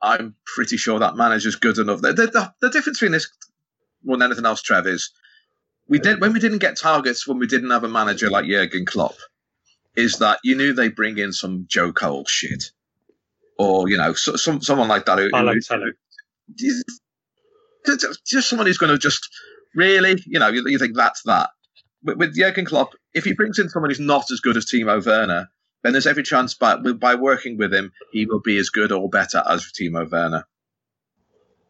I'm 0.03 0.35
pretty 0.45 0.77
sure 0.77 0.99
that 0.99 1.17
manager's 1.17 1.55
good 1.55 1.79
enough. 1.79 2.01
The, 2.01 2.13
the, 2.13 2.53
the, 2.61 2.71
difference 2.71 2.99
between 2.99 3.13
this 3.13 3.29
more 4.05 4.17
than 4.17 4.27
anything 4.27 4.47
else, 4.47 4.61
Trev, 4.61 4.87
is 4.87 5.11
we 5.89 6.01
did 6.01 6.21
when 6.21 6.33
we 6.33 6.41
didn't 6.41 6.59
get 6.59 6.77
targets 6.77 7.27
when 7.27 7.39
we 7.39 7.47
didn't 7.47 7.71
have 7.71 7.85
a 7.85 7.89
manager 7.89 8.29
like 8.29 8.47
Jurgen 8.47 8.85
Klopp, 8.85 9.15
is 9.97 10.19
that 10.19 10.41
you 10.43 10.57
knew 10.57 10.73
they 10.73 10.89
bring 10.89 11.19
in 11.19 11.33
some 11.33 11.67
Joe 11.69 11.93
Cole 11.93 12.25
shit, 12.27 12.65
or 13.59 13.89
you 13.89 13.97
know, 13.97 14.13
so, 14.15 14.35
some 14.35 14.61
someone 14.61 14.89
like 14.89 15.07
that. 15.07 15.19
Who, 15.19 15.29
who, 15.33 15.61
just, 17.87 18.25
just 18.27 18.49
someone 18.49 18.67
who's 18.67 18.79
going 18.79 18.93
to 18.93 18.99
just 18.99 19.29
really, 19.75 20.23
you 20.27 20.39
know, 20.39 20.49
you, 20.49 20.65
you 20.67 20.79
think 20.79 20.97
that's 20.97 21.23
that. 21.23 21.51
With, 22.03 22.19
with 22.19 22.37
Jurgen 22.37 22.65
Klopp, 22.65 22.95
if 23.15 23.25
he 23.25 23.35
brings 23.35 23.59
in 23.59 23.69
someone 23.69 23.91
who's 23.91 24.01
not 24.01 24.31
as 24.33 24.41
good 24.41 24.57
as 24.57 24.67
Timo 24.67 25.05
Werner, 25.05 25.49
then 25.83 25.93
there's 25.93 26.07
every 26.07 26.23
chance 26.23 26.55
by, 26.55 26.77
by 26.77 27.15
working 27.17 27.59
with 27.59 27.73
him, 27.73 27.93
he 28.13 28.27
will 28.27 28.41
be 28.41 28.59
as 28.59 28.71
good 28.71 28.93
or 28.93 29.09
better 29.09 29.43
as 29.47 29.65
Timo 29.65 30.11
Werner. 30.11 30.47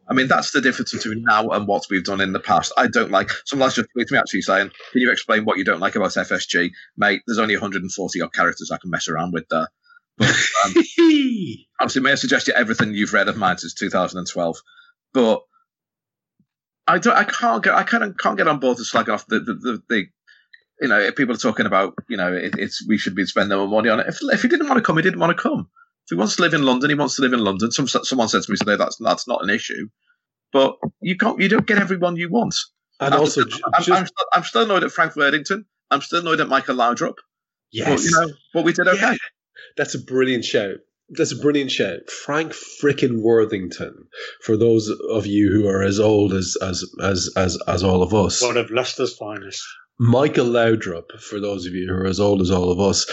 I 0.07 0.13
mean, 0.13 0.27
that's 0.27 0.51
the 0.51 0.61
difference 0.61 0.91
between 0.91 1.23
now 1.23 1.49
and 1.49 1.67
what 1.67 1.85
we've 1.89 2.03
done 2.03 2.21
in 2.21 2.33
the 2.33 2.39
past. 2.39 2.73
I 2.75 2.87
don't 2.87 3.11
like. 3.11 3.29
Someone's 3.45 3.75
just 3.75 3.87
tweeted 3.95 4.11
me 4.11 4.17
actually 4.17 4.41
saying, 4.41 4.71
"Can 4.91 5.01
you 5.01 5.11
explain 5.11 5.45
what 5.45 5.57
you 5.57 5.63
don't 5.63 5.79
like 5.79 5.95
about 5.95 6.11
FSG, 6.11 6.71
mate?" 6.97 7.21
There's 7.25 7.39
only 7.39 7.55
140 7.55 8.21
odd 8.21 8.33
characters 8.33 8.69
I 8.69 8.77
can 8.77 8.89
mess 8.89 9.07
around 9.07 9.31
with 9.31 9.47
there. 9.49 9.69
But 10.17 10.27
um, 10.65 10.73
obviously, 11.79 12.01
may 12.01 12.11
I 12.11 12.15
suggest 12.15 12.47
you 12.47 12.53
everything 12.53 12.93
you've 12.93 13.13
read 13.13 13.29
of 13.29 13.37
mine 13.37 13.57
since 13.57 13.73
2012, 13.75 14.57
but 15.13 15.41
I 16.85 16.99
don't. 16.99 17.15
I 17.15 17.23
can't 17.23 17.63
get. 17.63 17.73
I 17.73 17.83
of 17.83 18.17
can't 18.17 18.37
get 18.37 18.47
on 18.47 18.59
board 18.59 18.77
to 18.77 18.85
slag 18.85 19.09
off 19.09 19.25
the 19.27 19.39
the, 19.39 19.53
the, 19.53 19.83
the 19.87 20.05
you 20.81 20.87
know, 20.87 20.99
if 20.99 21.15
people 21.15 21.35
are 21.35 21.39
talking 21.39 21.65
about, 21.65 21.93
you 22.09 22.17
know, 22.17 22.33
it, 22.33 22.55
it's 22.57 22.85
we 22.87 22.97
should 22.97 23.15
be 23.15 23.25
spending 23.25 23.57
more 23.57 23.67
money 23.67 23.89
on 23.89 23.99
it. 23.99 24.07
If, 24.07 24.19
if 24.21 24.41
he 24.41 24.47
didn't 24.47 24.67
want 24.67 24.77
to 24.77 24.83
come, 24.83 24.97
he 24.97 25.03
didn't 25.03 25.19
want 25.19 25.35
to 25.35 25.41
come. 25.41 25.69
If 26.05 26.09
he 26.09 26.15
wants 26.15 26.35
to 26.35 26.41
live 26.41 26.53
in 26.53 26.63
London, 26.63 26.89
he 26.89 26.95
wants 26.95 27.15
to 27.15 27.21
live 27.21 27.33
in 27.33 27.43
London. 27.43 27.71
Some 27.71 27.87
someone 27.87 28.27
said 28.27 28.43
to 28.43 28.51
me 28.51 28.57
today 28.57 28.75
that's 28.75 28.97
that's 28.97 29.27
not 29.27 29.43
an 29.43 29.49
issue, 29.49 29.87
but 30.51 30.75
you 31.01 31.15
can't 31.17 31.39
you 31.39 31.49
don't 31.49 31.65
get 31.65 31.79
everyone 31.79 32.15
you 32.15 32.29
want. 32.29 32.55
And, 32.99 33.13
and 33.13 33.21
also, 33.21 33.41
I'm, 33.41 33.49
just, 33.49 33.63
I'm, 33.73 33.83
still, 33.83 34.25
I'm, 34.33 34.43
still, 34.43 34.63
annoyed 34.63 34.83
at 34.83 34.91
Frank 34.91 35.15
Worthington. 35.15 35.65
I'm 35.89 36.01
still 36.01 36.19
annoyed 36.19 36.39
at 36.39 36.47
Michael 36.47 36.75
Laudrup. 36.75 37.15
Yes, 37.71 37.89
but, 37.89 38.01
you 38.03 38.11
know, 38.11 38.33
but 38.53 38.63
we 38.63 38.73
did 38.73 38.87
okay. 38.87 39.11
Yeah. 39.11 39.17
That's 39.77 39.95
a 39.95 39.99
brilliant 39.99 40.45
shout. 40.45 40.77
That's 41.17 41.31
a 41.31 41.37
brilliant 41.37 41.71
shout. 41.71 42.09
Frank 42.09 42.53
frickin' 42.53 43.21
Worthington. 43.21 44.07
For 44.41 44.57
those 44.57 44.89
of 45.09 45.25
you 45.25 45.51
who 45.51 45.67
are 45.67 45.83
as 45.83 45.99
old 45.99 46.33
as 46.33 46.57
as 46.61 46.83
as 47.01 47.29
as, 47.35 47.57
as 47.67 47.83
all 47.83 48.01
of 48.01 48.13
us, 48.13 48.41
one 48.41 48.57
of 48.57 48.71
Leicester's 48.71 49.15
finest. 49.15 49.63
Michael 49.99 50.47
Laudrup, 50.47 51.19
for 51.19 51.39
those 51.39 51.65
of 51.65 51.73
you 51.73 51.87
who 51.87 51.93
are 51.93 52.07
as 52.07 52.19
old 52.19 52.41
as 52.41 52.49
all 52.49 52.71
of 52.71 52.79
us, 52.79 53.05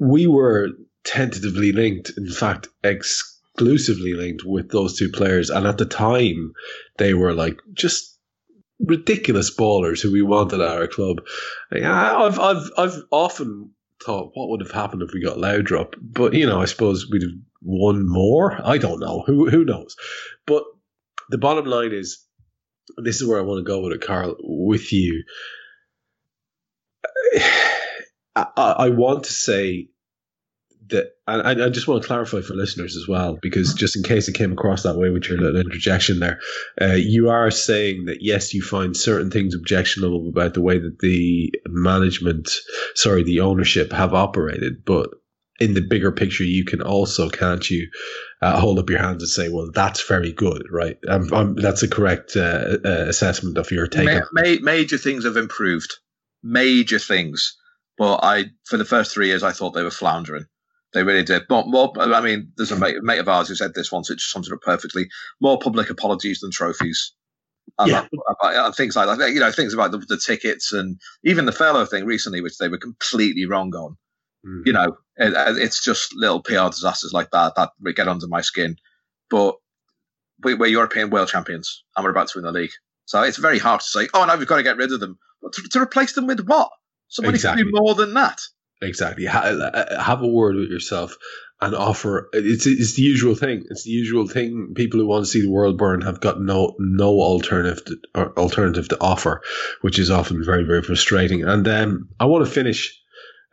we 0.00 0.26
were 0.26 0.68
tentatively 1.04 1.72
linked, 1.72 2.12
in 2.16 2.30
fact, 2.30 2.68
exclusively 2.84 4.14
linked 4.14 4.44
with 4.44 4.70
those 4.70 4.96
two 4.96 5.10
players. 5.10 5.50
And 5.50 5.66
at 5.66 5.78
the 5.78 5.84
time, 5.84 6.52
they 6.96 7.12
were 7.12 7.34
like 7.34 7.58
just 7.72 8.18
ridiculous 8.78 9.54
ballers 9.54 10.00
who 10.00 10.12
we 10.12 10.22
wanted 10.22 10.60
at 10.60 10.68
our 10.68 10.86
club. 10.86 11.16
I've, 11.72 12.38
I've, 12.38 12.70
I've 12.78 13.02
often 13.10 13.72
thought, 14.04 14.30
what 14.34 14.48
would 14.50 14.60
have 14.60 14.70
happened 14.70 15.02
if 15.02 15.12
we 15.12 15.20
got 15.20 15.38
Laudrup? 15.38 15.94
But, 16.00 16.34
you 16.34 16.46
know, 16.46 16.60
I 16.60 16.66
suppose 16.66 17.10
we'd 17.10 17.22
have 17.22 17.32
won 17.62 18.08
more. 18.08 18.58
I 18.64 18.78
don't 18.78 19.00
know. 19.00 19.22
Who, 19.26 19.48
who 19.48 19.64
knows? 19.64 19.96
But 20.46 20.64
the 21.30 21.38
bottom 21.38 21.66
line 21.66 21.92
is, 21.92 22.24
this 22.96 23.20
is 23.20 23.26
where 23.26 23.38
I 23.38 23.42
want 23.42 23.58
to 23.58 23.70
go 23.70 23.82
with 23.82 23.92
it, 23.92 24.00
Karl. 24.00 24.36
with 24.40 24.92
you. 24.92 25.24
I, 28.34 28.46
I 28.56 28.88
want 28.90 29.24
to 29.24 29.32
say 29.32 29.88
that, 30.88 31.10
and 31.26 31.62
I 31.62 31.68
just 31.68 31.86
want 31.86 32.00
to 32.02 32.06
clarify 32.06 32.40
for 32.40 32.54
listeners 32.54 32.96
as 32.96 33.06
well, 33.06 33.38
because 33.42 33.74
just 33.74 33.96
in 33.96 34.02
case 34.02 34.28
it 34.28 34.34
came 34.34 34.52
across 34.52 34.84
that 34.84 34.96
way 34.96 35.10
with 35.10 35.28
your 35.28 35.38
little 35.38 35.60
interjection 35.60 36.20
there, 36.20 36.40
uh, 36.80 36.94
you 36.94 37.28
are 37.28 37.50
saying 37.50 38.06
that 38.06 38.22
yes, 38.22 38.54
you 38.54 38.62
find 38.62 38.96
certain 38.96 39.30
things 39.30 39.54
objectionable 39.54 40.28
about 40.28 40.54
the 40.54 40.62
way 40.62 40.78
that 40.78 41.00
the 41.00 41.52
management, 41.66 42.50
sorry, 42.94 43.22
the 43.22 43.40
ownership 43.40 43.92
have 43.92 44.14
operated, 44.14 44.84
but 44.84 45.10
in 45.58 45.74
the 45.74 45.80
bigger 45.80 46.12
picture, 46.12 46.44
you 46.44 46.64
can 46.64 46.82
also, 46.82 47.28
can't 47.28 47.68
you, 47.68 47.88
uh, 48.40 48.60
hold 48.60 48.78
up 48.78 48.90
your 48.90 49.00
hands 49.00 49.22
and 49.22 49.28
say, 49.28 49.48
well, 49.48 49.70
that's 49.72 50.06
very 50.06 50.32
good, 50.32 50.62
right? 50.70 50.96
I'm, 51.08 51.32
I'm, 51.34 51.54
that's 51.56 51.82
a 51.82 51.88
correct 51.88 52.36
uh, 52.36 52.78
uh 52.84 53.06
assessment 53.08 53.58
of 53.58 53.70
your 53.70 53.86
take. 53.86 54.06
Ma- 54.06 54.20
ma- 54.32 54.56
major 54.62 54.98
things 54.98 55.24
have 55.24 55.36
improved 55.36 55.94
major 56.42 56.98
things. 56.98 57.56
But 57.96 58.20
I, 58.22 58.44
for 58.64 58.76
the 58.76 58.84
first 58.84 59.12
three 59.12 59.26
years, 59.26 59.42
I 59.42 59.52
thought 59.52 59.72
they 59.72 59.82
were 59.82 59.90
floundering. 59.90 60.46
They 60.94 61.02
really 61.02 61.24
did. 61.24 61.42
More, 61.50 61.64
more 61.66 61.92
I 61.98 62.20
mean, 62.20 62.52
there's 62.56 62.72
a 62.72 62.76
mate, 62.76 63.02
mate 63.02 63.18
of 63.18 63.28
ours 63.28 63.48
who 63.48 63.54
said 63.54 63.74
this 63.74 63.92
once. 63.92 64.08
It 64.08 64.18
just 64.18 64.30
sums 64.30 64.48
it 64.48 64.54
up 64.54 64.62
perfectly. 64.62 65.08
More 65.40 65.58
public 65.58 65.90
apologies 65.90 66.40
than 66.40 66.50
trophies. 66.50 67.12
And, 67.78 67.90
yeah. 67.90 68.06
About, 68.40 68.66
and 68.66 68.74
things 68.74 68.96
like 68.96 69.18
that. 69.18 69.32
You 69.32 69.40
know, 69.40 69.52
things 69.52 69.74
about 69.74 69.90
the, 69.90 69.98
the, 69.98 70.16
tickets 70.16 70.72
and 70.72 70.98
even 71.24 71.44
the 71.44 71.52
furlough 71.52 71.84
thing 71.84 72.06
recently, 72.06 72.40
which 72.40 72.56
they 72.56 72.68
were 72.68 72.78
completely 72.78 73.44
wrong 73.44 73.74
on. 73.74 73.98
Mm. 74.46 74.62
You 74.66 74.72
know, 74.72 74.96
it, 75.16 75.58
it's 75.58 75.84
just 75.84 76.14
little 76.14 76.42
PR 76.42 76.68
disasters 76.68 77.12
like 77.12 77.30
that 77.32 77.54
that 77.56 77.70
get 77.94 78.08
under 78.08 78.26
my 78.28 78.40
skin. 78.40 78.76
But 79.30 79.56
we, 80.42 80.54
are 80.54 80.66
European 80.66 81.10
world 81.10 81.28
champions 81.28 81.84
and 81.96 82.04
we're 82.04 82.10
about 82.10 82.28
to 82.28 82.38
win 82.38 82.44
the 82.44 82.52
league. 82.52 82.70
So 83.06 83.22
it's 83.22 83.38
very 83.38 83.58
hard 83.58 83.80
to 83.80 83.86
say, 83.86 84.08
oh, 84.14 84.24
now 84.24 84.36
we've 84.36 84.46
got 84.46 84.56
to 84.56 84.62
get 84.62 84.76
rid 84.76 84.92
of 84.92 85.00
them. 85.00 85.18
To, 85.52 85.62
to 85.72 85.80
replace 85.80 86.12
them 86.12 86.26
with 86.26 86.46
what? 86.46 86.70
Somebody 87.08 87.36
exactly. 87.36 87.62
can 87.62 87.72
do 87.72 87.80
more 87.80 87.94
than 87.94 88.14
that. 88.14 88.40
Exactly. 88.82 89.26
Uh, 89.26 90.00
have 90.02 90.22
a 90.22 90.26
word 90.26 90.56
with 90.56 90.70
yourself 90.70 91.16
and 91.60 91.74
offer. 91.74 92.28
It's 92.32 92.66
it's 92.66 92.94
the 92.94 93.02
usual 93.02 93.34
thing. 93.34 93.64
It's 93.70 93.84
the 93.84 93.90
usual 93.90 94.28
thing. 94.28 94.74
People 94.76 95.00
who 95.00 95.06
want 95.06 95.24
to 95.24 95.30
see 95.30 95.42
the 95.42 95.50
world 95.50 95.78
burn 95.78 96.02
have 96.02 96.20
got 96.20 96.40
no 96.40 96.74
no 96.78 97.20
alternative 97.20 97.84
to, 97.86 97.96
or 98.14 98.38
alternative 98.38 98.88
to 98.88 99.00
offer, 99.00 99.42
which 99.80 99.98
is 99.98 100.10
often 100.10 100.44
very 100.44 100.64
very 100.64 100.82
frustrating. 100.82 101.42
And 101.42 101.66
um, 101.66 102.08
I 102.20 102.26
want 102.26 102.46
to 102.46 102.50
finish 102.50 103.00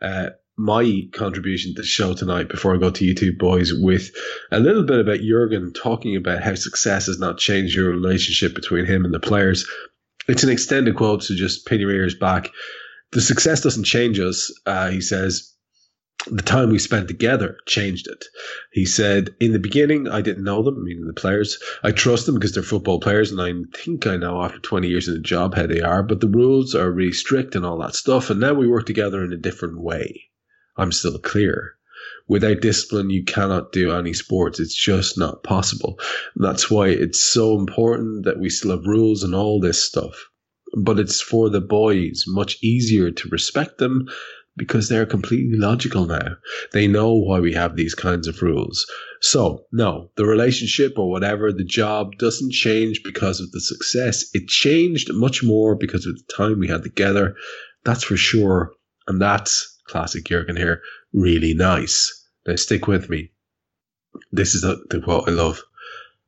uh, 0.00 0.30
my 0.58 1.02
contribution 1.12 1.74
to 1.74 1.82
the 1.82 1.86
show 1.86 2.14
tonight 2.14 2.48
before 2.48 2.74
I 2.74 2.78
go 2.78 2.90
to 2.90 3.04
YouTube 3.04 3.38
boys 3.38 3.72
with 3.74 4.10
a 4.50 4.58
little 4.58 4.84
bit 4.84 5.00
about 5.00 5.20
Jurgen 5.20 5.72
talking 5.72 6.16
about 6.16 6.42
how 6.42 6.54
success 6.54 7.06
has 7.06 7.18
not 7.18 7.38
changed 7.38 7.76
your 7.76 7.90
relationship 7.90 8.54
between 8.54 8.86
him 8.86 9.04
and 9.04 9.12
the 9.12 9.20
players. 9.20 9.68
It's 10.28 10.44
an 10.44 10.50
extended 10.50 10.96
quote, 10.96 11.22
so 11.22 11.34
just 11.34 11.66
pin 11.66 11.80
your 11.80 11.90
ears 11.90 12.14
back. 12.14 12.50
The 13.12 13.20
success 13.20 13.60
doesn't 13.60 13.84
change 13.84 14.18
us, 14.18 14.52
uh, 14.64 14.90
he 14.90 15.00
says 15.00 15.52
the 16.30 16.42
time 16.42 16.70
we 16.70 16.78
spent 16.78 17.06
together 17.06 17.58
changed 17.66 18.08
it. 18.08 18.24
He 18.72 18.84
said, 18.84 19.36
In 19.38 19.52
the 19.52 19.58
beginning, 19.58 20.08
I 20.08 20.22
didn't 20.22 20.42
know 20.42 20.62
them, 20.62 20.82
meaning 20.82 21.06
the 21.06 21.12
players. 21.12 21.58
I 21.84 21.92
trust 21.92 22.26
them 22.26 22.34
because 22.34 22.52
they're 22.52 22.62
football 22.62 22.98
players, 22.98 23.30
and 23.30 23.40
I 23.40 23.52
think 23.76 24.06
I 24.06 24.16
know 24.16 24.42
after 24.42 24.58
20 24.58 24.88
years 24.88 25.06
in 25.06 25.14
the 25.14 25.20
job 25.20 25.54
how 25.54 25.66
they 25.66 25.82
are, 25.82 26.02
but 26.02 26.20
the 26.20 26.28
rules 26.28 26.74
are 26.74 26.90
really 26.90 27.12
strict 27.12 27.54
and 27.54 27.64
all 27.64 27.78
that 27.78 27.94
stuff. 27.94 28.30
And 28.30 28.40
now 28.40 28.54
we 28.54 28.66
work 28.66 28.86
together 28.86 29.22
in 29.22 29.32
a 29.32 29.36
different 29.36 29.78
way. 29.80 30.24
I'm 30.76 30.92
still 30.92 31.18
clear. 31.18 31.74
Without 32.28 32.60
discipline, 32.60 33.10
you 33.10 33.24
cannot 33.24 33.72
do 33.72 33.92
any 33.92 34.12
sports. 34.12 34.58
It's 34.58 34.74
just 34.74 35.16
not 35.16 35.44
possible. 35.44 35.98
And 36.34 36.44
that's 36.44 36.70
why 36.70 36.88
it's 36.88 37.22
so 37.22 37.58
important 37.58 38.24
that 38.24 38.38
we 38.38 38.50
still 38.50 38.72
have 38.72 38.86
rules 38.86 39.22
and 39.22 39.34
all 39.34 39.60
this 39.60 39.82
stuff. 39.82 40.14
But 40.76 40.98
it's 40.98 41.20
for 41.20 41.48
the 41.48 41.60
boys 41.60 42.24
much 42.26 42.58
easier 42.62 43.10
to 43.12 43.28
respect 43.28 43.78
them 43.78 44.08
because 44.56 44.88
they're 44.88 45.06
completely 45.06 45.56
logical 45.58 46.06
now. 46.06 46.36
They 46.72 46.88
know 46.88 47.14
why 47.14 47.40
we 47.40 47.52
have 47.52 47.76
these 47.76 47.94
kinds 47.94 48.26
of 48.26 48.42
rules. 48.42 48.86
So, 49.20 49.64
no, 49.72 50.10
the 50.16 50.26
relationship 50.26 50.98
or 50.98 51.10
whatever, 51.10 51.52
the 51.52 51.64
job 51.64 52.16
doesn't 52.18 52.52
change 52.52 53.02
because 53.04 53.40
of 53.40 53.52
the 53.52 53.60
success. 53.60 54.24
It 54.32 54.48
changed 54.48 55.12
much 55.12 55.42
more 55.42 55.76
because 55.76 56.06
of 56.06 56.16
the 56.16 56.32
time 56.34 56.58
we 56.58 56.68
had 56.68 56.82
together. 56.82 57.36
That's 57.84 58.04
for 58.04 58.16
sure. 58.16 58.72
And 59.06 59.20
that's 59.20 59.75
classic 59.86 60.24
Jurgen 60.24 60.56
here. 60.56 60.82
Really 61.12 61.54
nice. 61.54 62.24
Now, 62.46 62.56
stick 62.56 62.86
with 62.86 63.08
me. 63.10 63.30
This 64.32 64.54
is 64.54 64.62
the, 64.62 64.84
the 64.90 65.00
quote 65.00 65.28
I 65.28 65.32
love. 65.32 65.62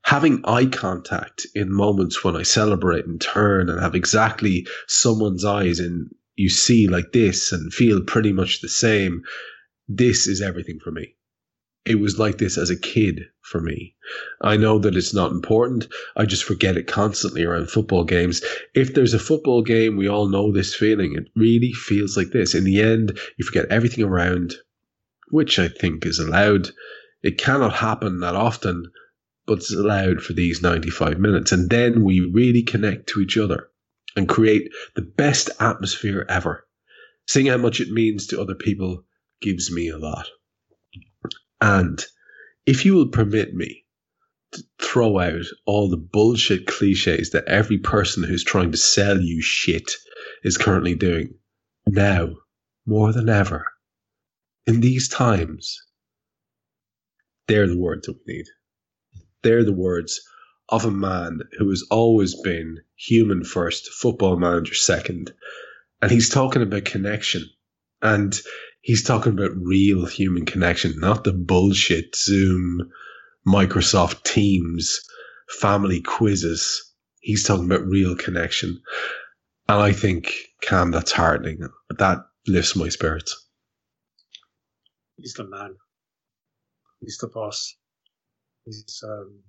Having 0.02 0.44
eye 0.46 0.66
contact 0.66 1.46
in 1.54 1.72
moments 1.72 2.24
when 2.24 2.36
I 2.36 2.42
celebrate 2.42 3.06
and 3.06 3.20
turn 3.20 3.68
and 3.68 3.80
have 3.80 3.94
exactly 3.94 4.66
someone's 4.86 5.44
eyes 5.44 5.80
in 5.80 6.10
you 6.38 6.48
see 6.48 6.86
like 6.86 7.12
this 7.12 7.52
and 7.52 7.74
feel 7.74 8.00
pretty 8.00 8.32
much 8.32 8.60
the 8.60 8.68
same. 8.68 9.24
This 9.88 10.28
is 10.28 10.40
everything 10.40 10.78
for 10.78 10.92
me. 10.92 11.16
It 11.84 12.00
was 12.00 12.18
like 12.18 12.38
this 12.38 12.58
as 12.58 12.70
a 12.70 12.78
kid 12.78 13.22
for 13.40 13.60
me. 13.60 13.94
I 14.42 14.56
know 14.56 14.78
that 14.78 14.96
it's 14.96 15.14
not 15.14 15.32
important. 15.32 15.88
I 16.16 16.26
just 16.26 16.44
forget 16.44 16.76
it 16.76 16.86
constantly 16.86 17.44
around 17.44 17.70
football 17.70 18.04
games. 18.04 18.42
If 18.74 18.94
there's 18.94 19.14
a 19.14 19.18
football 19.18 19.62
game, 19.62 19.96
we 19.96 20.08
all 20.08 20.28
know 20.28 20.52
this 20.52 20.74
feeling. 20.74 21.14
It 21.14 21.28
really 21.34 21.72
feels 21.72 22.16
like 22.16 22.30
this. 22.30 22.54
In 22.54 22.64
the 22.64 22.80
end, 22.80 23.18
you 23.36 23.44
forget 23.44 23.66
everything 23.70 24.04
around, 24.04 24.54
which 25.30 25.58
I 25.58 25.68
think 25.68 26.04
is 26.04 26.18
allowed. 26.18 26.68
It 27.22 27.38
cannot 27.38 27.72
happen 27.72 28.20
that 28.20 28.34
often, 28.34 28.90
but 29.46 29.58
it's 29.58 29.72
allowed 29.72 30.20
for 30.20 30.34
these 30.34 30.60
95 30.60 31.18
minutes. 31.18 31.52
And 31.52 31.70
then 31.70 32.04
we 32.04 32.20
really 32.20 32.62
connect 32.62 33.08
to 33.10 33.20
each 33.20 33.38
other 33.38 33.70
and 34.14 34.28
create 34.28 34.70
the 34.94 35.02
best 35.02 35.50
atmosphere 35.58 36.26
ever. 36.28 36.66
Seeing 37.26 37.46
how 37.46 37.56
much 37.56 37.80
it 37.80 37.90
means 37.90 38.26
to 38.26 38.40
other 38.40 38.54
people 38.54 39.04
gives 39.40 39.70
me 39.70 39.88
a 39.88 39.98
lot. 39.98 40.26
And 41.60 42.02
if 42.66 42.84
you 42.84 42.94
will 42.94 43.08
permit 43.08 43.54
me 43.54 43.84
to 44.52 44.62
throw 44.80 45.18
out 45.18 45.44
all 45.66 45.88
the 45.88 45.96
bullshit 45.96 46.66
cliches 46.66 47.30
that 47.30 47.46
every 47.46 47.78
person 47.78 48.22
who's 48.22 48.44
trying 48.44 48.72
to 48.72 48.78
sell 48.78 49.20
you 49.20 49.42
shit 49.42 49.92
is 50.42 50.56
currently 50.56 50.94
doing, 50.94 51.34
now 51.86 52.30
more 52.86 53.12
than 53.12 53.28
ever, 53.28 53.66
in 54.66 54.80
these 54.80 55.08
times, 55.08 55.82
they're 57.46 57.66
the 57.66 57.78
words 57.78 58.06
that 58.06 58.16
we 58.26 58.34
need. 58.34 58.46
They're 59.42 59.64
the 59.64 59.72
words 59.72 60.20
of 60.68 60.84
a 60.84 60.90
man 60.90 61.40
who 61.58 61.70
has 61.70 61.84
always 61.90 62.34
been 62.34 62.78
human 62.96 63.44
first, 63.44 63.88
football 63.88 64.36
manager 64.36 64.74
second. 64.74 65.32
And 66.02 66.10
he's 66.10 66.28
talking 66.28 66.62
about 66.62 66.84
connection. 66.84 67.44
And 68.02 68.38
he's 68.88 69.04
talking 69.04 69.34
about 69.34 69.50
real 69.54 70.06
human 70.06 70.46
connection, 70.46 70.98
not 70.98 71.22
the 71.22 71.32
bullshit 71.34 72.16
Zoom, 72.16 72.90
Microsoft 73.46 74.22
Teams, 74.22 74.98
family 75.60 76.00
quizzes. 76.00 76.90
He's 77.20 77.44
talking 77.44 77.66
about 77.66 77.86
real 77.86 78.16
connection. 78.16 78.80
And 79.68 79.82
I 79.82 79.92
think, 79.92 80.32
Kam, 80.62 80.90
that's 80.90 81.12
heartening. 81.12 81.68
That 81.98 82.20
lifts 82.46 82.76
my 82.76 82.88
spirits. 82.88 83.36
He's 85.18 85.34
the 85.34 85.46
man. 85.46 85.76
He's 87.00 87.18
the 87.20 87.28
boss. 87.28 87.76
He's 88.64 89.02
um, 89.04 89.40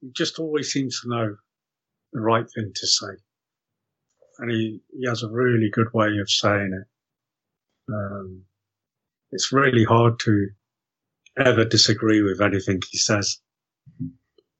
he 0.00 0.10
just 0.16 0.40
always 0.40 0.72
seems 0.72 1.00
to 1.02 1.10
know 1.10 1.36
the 2.12 2.20
right 2.20 2.46
thing 2.56 2.72
to 2.74 2.86
say. 2.88 3.12
And 4.40 4.50
he, 4.50 4.80
he 4.98 5.06
has 5.06 5.22
a 5.22 5.30
really 5.30 5.70
good 5.70 5.92
way 5.94 6.18
of 6.18 6.28
saying 6.28 6.72
it. 6.74 6.88
Um, 7.92 8.42
it's 9.32 9.52
really 9.52 9.84
hard 9.84 10.18
to 10.20 10.48
ever 11.38 11.64
disagree 11.64 12.22
with 12.22 12.40
anything 12.40 12.80
he 12.90 12.98
says. 12.98 13.38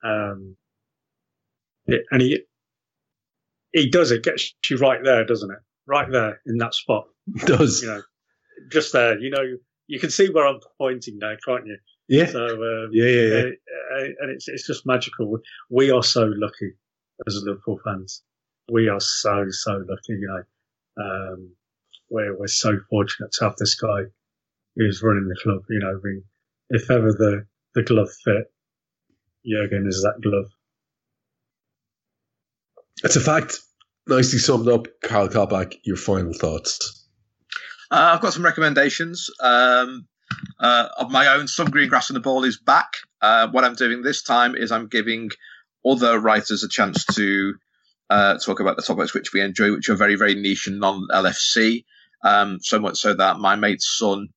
Um, 0.02 0.56
it, 1.86 2.02
and 2.10 2.22
he, 2.22 2.40
he 3.72 3.90
does 3.90 4.10
it, 4.10 4.22
gets 4.22 4.54
you 4.68 4.76
right 4.78 5.00
there, 5.02 5.24
doesn't 5.24 5.50
it? 5.50 5.58
Right 5.86 6.10
there 6.10 6.40
in 6.46 6.58
that 6.58 6.74
spot. 6.74 7.06
It 7.34 7.46
does. 7.46 7.82
You 7.82 7.88
know, 7.88 8.02
just 8.70 8.92
there, 8.92 9.18
you 9.18 9.30
know, 9.30 9.44
you 9.86 9.98
can 9.98 10.10
see 10.10 10.30
where 10.30 10.46
I'm 10.46 10.60
pointing 10.78 11.18
now, 11.18 11.34
can't 11.44 11.66
you? 11.66 11.76
Yeah. 12.08 12.26
So 12.26 12.44
um, 12.44 12.90
yeah, 12.92 13.06
yeah, 13.06 13.22
yeah. 13.22 14.06
And 14.20 14.30
it's 14.30 14.48
it's 14.48 14.66
just 14.66 14.86
magical. 14.86 15.38
We 15.68 15.90
are 15.90 16.02
so 16.02 16.24
lucky 16.24 16.72
as 17.26 17.40
Liverpool 17.44 17.80
fans. 17.84 18.22
We 18.70 18.88
are 18.88 19.00
so 19.00 19.46
so 19.50 19.72
lucky. 19.88 20.20
You 20.20 20.28
know, 20.28 21.04
um, 21.04 21.52
we're 22.10 22.36
we're 22.38 22.48
so 22.48 22.78
fortunate 22.90 23.32
to 23.32 23.44
have 23.44 23.56
this 23.56 23.74
guy 23.74 24.02
who's 24.76 25.02
running 25.02 25.28
the 25.28 25.40
club. 25.42 25.62
You 25.70 25.80
know, 25.80 25.90
I 25.90 26.00
mean, 26.02 26.24
if 26.68 26.90
ever 26.90 27.12
the 27.12 27.46
the 27.74 27.82
glove 27.82 28.10
fit, 28.24 28.52
Jurgen 29.46 29.86
is 29.86 30.02
that 30.02 30.20
glove. 30.22 30.50
It's 33.02 33.16
a 33.16 33.20
fact. 33.20 33.58
Nicely 34.06 34.38
summed 34.38 34.68
up, 34.68 34.88
Karl 35.02 35.28
Coppack. 35.28 35.76
Your 35.84 35.96
final 35.96 36.32
thoughts. 36.32 37.06
Uh, 37.90 38.12
I've 38.14 38.20
got 38.20 38.32
some 38.32 38.44
recommendations. 38.44 39.30
Um, 39.40 40.06
uh, 40.58 40.88
of 40.96 41.10
my 41.10 41.28
own. 41.28 41.48
Some 41.48 41.70
Green 41.70 41.88
Grass 41.88 42.10
and 42.10 42.16
the 42.16 42.20
Ball 42.20 42.44
is 42.44 42.58
back. 42.58 42.92
Uh, 43.20 43.48
what 43.48 43.64
I'm 43.64 43.74
doing 43.74 44.02
this 44.02 44.22
time 44.22 44.54
is 44.54 44.72
I'm 44.72 44.88
giving 44.88 45.30
other 45.84 46.18
writers 46.18 46.62
a 46.62 46.68
chance 46.68 47.04
to 47.16 47.54
uh, 48.08 48.38
talk 48.38 48.60
about 48.60 48.76
the 48.76 48.82
topics 48.82 49.14
which 49.14 49.32
we 49.32 49.40
enjoy, 49.40 49.72
which 49.72 49.88
are 49.88 49.96
very, 49.96 50.16
very 50.16 50.34
niche 50.34 50.66
and 50.66 50.80
non 50.80 51.06
LFC. 51.12 51.84
Um, 52.22 52.58
so 52.60 52.78
much 52.78 52.98
so 52.98 53.14
that 53.14 53.38
my 53.38 53.56
mate's 53.56 53.88
son, 53.98 54.28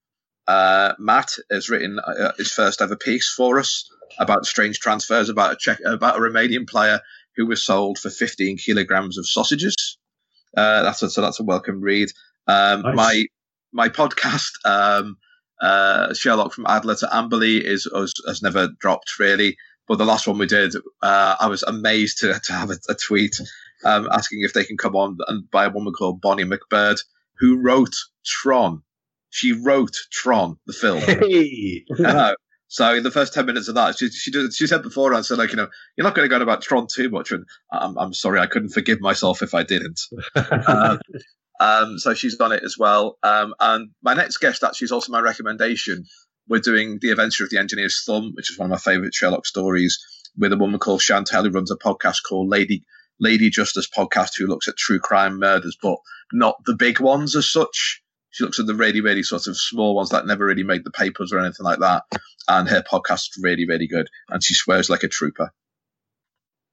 uh, 0.48 0.94
Matt, 1.00 1.32
has 1.52 1.70
written 1.70 2.00
uh, 2.00 2.32
his 2.38 2.52
first 2.52 2.82
ever 2.82 2.96
piece 2.96 3.34
for 3.36 3.60
us 3.60 3.90
about 4.20 4.46
strange 4.46 4.80
transfers, 4.80 5.30
about 5.30 5.54
a 5.54 5.58
Czech, 5.58 5.80
about 5.86 6.18
a 6.18 6.20
Romanian 6.20 6.68
player 6.68 7.02
who 7.36 7.46
was 7.46 7.66
sold 7.66 7.98
for 7.98 8.10
15 8.10 8.58
kilograms 8.58 9.18
of 9.18 9.28
sausages. 9.28 9.98
Uh, 10.56 10.84
that's 10.84 11.02
a, 11.02 11.10
so 11.10 11.22
that's 11.22 11.40
a 11.40 11.44
welcome 11.44 11.82
read. 11.82 12.10
Um, 12.48 12.82
nice. 12.82 12.96
My 12.96 13.26
my 13.72 13.90
podcast. 13.90 14.52
Um, 14.66 15.18
uh, 15.62 16.14
Sherlock 16.14 16.54
from 16.54 16.66
Adler 16.68 16.96
to 16.96 17.08
Amberley 17.08 17.64
is 17.64 17.88
has, 17.94 18.14
has, 18.28 18.42
never 18.42 18.68
dropped 18.80 19.18
really. 19.18 19.56
But 19.88 19.98
the 19.98 20.06
last 20.06 20.28
one 20.28 20.38
we 20.38 20.46
did, 20.46 20.76
uh, 21.02 21.36
I 21.40 21.48
was 21.48 21.64
amazed 21.64 22.20
to, 22.20 22.40
to 22.40 22.54
have 22.54 22.70
a, 22.70 22.78
a 22.90 22.96
tweet 22.96 23.36
um, 23.84 24.08
asking 24.12 24.42
if 24.42 24.54
they 24.54 24.64
can 24.64 24.78
come 24.78 24.96
on 24.96 25.18
and 25.28 25.50
by 25.52 25.66
a 25.66 25.70
woman 25.70 25.94
called 25.94 26.22
Bonnie 26.22 26.46
MacBird, 26.46 27.02
who 27.40 27.62
wrote 27.62 27.96
Tron. 28.26 28.82
She 29.30 29.52
wrote 29.52 29.96
Tron, 30.12 30.58
the 30.68 30.74
film. 30.74 31.00
Hey. 31.08 31.86
So 32.68 32.96
in 32.96 33.04
the 33.04 33.12
first 33.12 33.34
ten 33.36 33.46
minutes 33.46 33.68
of 33.68 33.76
that, 33.76 33.98
she 34.00 34.10
she, 34.10 34.32
did, 34.32 34.52
she 34.54 34.66
said 34.66 34.82
before, 34.82 35.14
I 35.14 35.22
said 35.22 35.38
like, 35.38 35.52
you 35.52 35.58
know, 35.58 35.68
you're 35.96 36.06
not 36.06 36.16
going 36.16 36.26
to 36.26 36.30
go 36.30 36.38
on 36.38 36.42
about 36.42 36.62
Tron 36.64 36.88
too 36.92 37.10
much, 37.10 37.32
and 37.32 37.46
I'm 37.72 37.98
I'm 38.00 38.14
sorry, 38.14 38.40
I 38.40 38.48
couldn't 38.48 38.70
forgive 38.70 39.00
myself 39.00 39.42
if 39.44 39.54
I 39.54 39.64
didn't. 39.64 40.00
uh, 40.36 40.98
Um, 41.60 42.00
so 42.00 42.14
she's 42.16 42.36
done 42.36 42.52
it 42.52 42.64
as 42.64 42.78
well. 42.80 43.18
Um, 43.22 43.54
and 43.60 43.92
my 44.02 44.16
next 44.16 44.38
guest 44.38 44.64
actually 44.64 44.86
is 44.86 44.92
also 44.92 45.12
my 45.12 45.20
recommendation. 45.20 46.04
We're 46.50 46.60
doing 46.60 46.98
The 47.00 47.12
Adventure 47.12 47.44
of 47.44 47.52
the 47.52 47.60
Engineer's 47.60 48.04
Thumb, 48.06 48.32
which 48.34 48.52
is 48.52 48.58
one 48.58 48.66
of 48.66 48.72
my 48.72 48.78
favourite 48.80 49.14
Sherlock 49.14 49.46
stories, 49.46 49.98
with 50.36 50.52
a 50.52 50.58
woman 50.58 50.80
called 50.80 51.02
Chantel 51.02 51.44
who 51.44 51.52
runs 51.52 51.72
a 51.72 51.78
podcast 51.78 52.18
called 52.28 52.50
Lady 52.50 52.84
Lady 53.24 53.50
Justice 53.50 53.90
Podcast, 53.90 54.32
who 54.38 54.48
looks 54.48 54.68
at 54.68 54.78
true 54.78 55.00
crime 55.00 55.40
murders, 55.40 55.78
but 55.82 55.98
not 56.34 56.56
the 56.66 56.76
big 56.76 57.00
ones 57.00 57.36
as 57.36 57.50
such. 57.50 58.02
She 58.32 58.44
looks 58.44 58.60
at 58.60 58.66
the 58.66 58.76
really, 58.76 59.00
really 59.02 59.24
sort 59.24 59.48
of 59.48 59.58
small 59.58 59.96
ones 59.96 60.10
that 60.10 60.26
never 60.26 60.46
really 60.46 60.64
made 60.64 60.84
the 60.84 60.92
papers 60.92 61.32
or 61.32 61.40
anything 61.40 61.64
like 61.64 61.80
that. 61.80 62.04
And 62.48 62.68
her 62.68 62.82
podcast's 62.82 63.40
really, 63.42 63.66
really 63.66 63.88
good. 63.88 64.10
And 64.30 64.44
she 64.44 64.54
swears 64.54 64.90
like 64.90 65.04
a 65.04 65.08
trooper. 65.08 65.52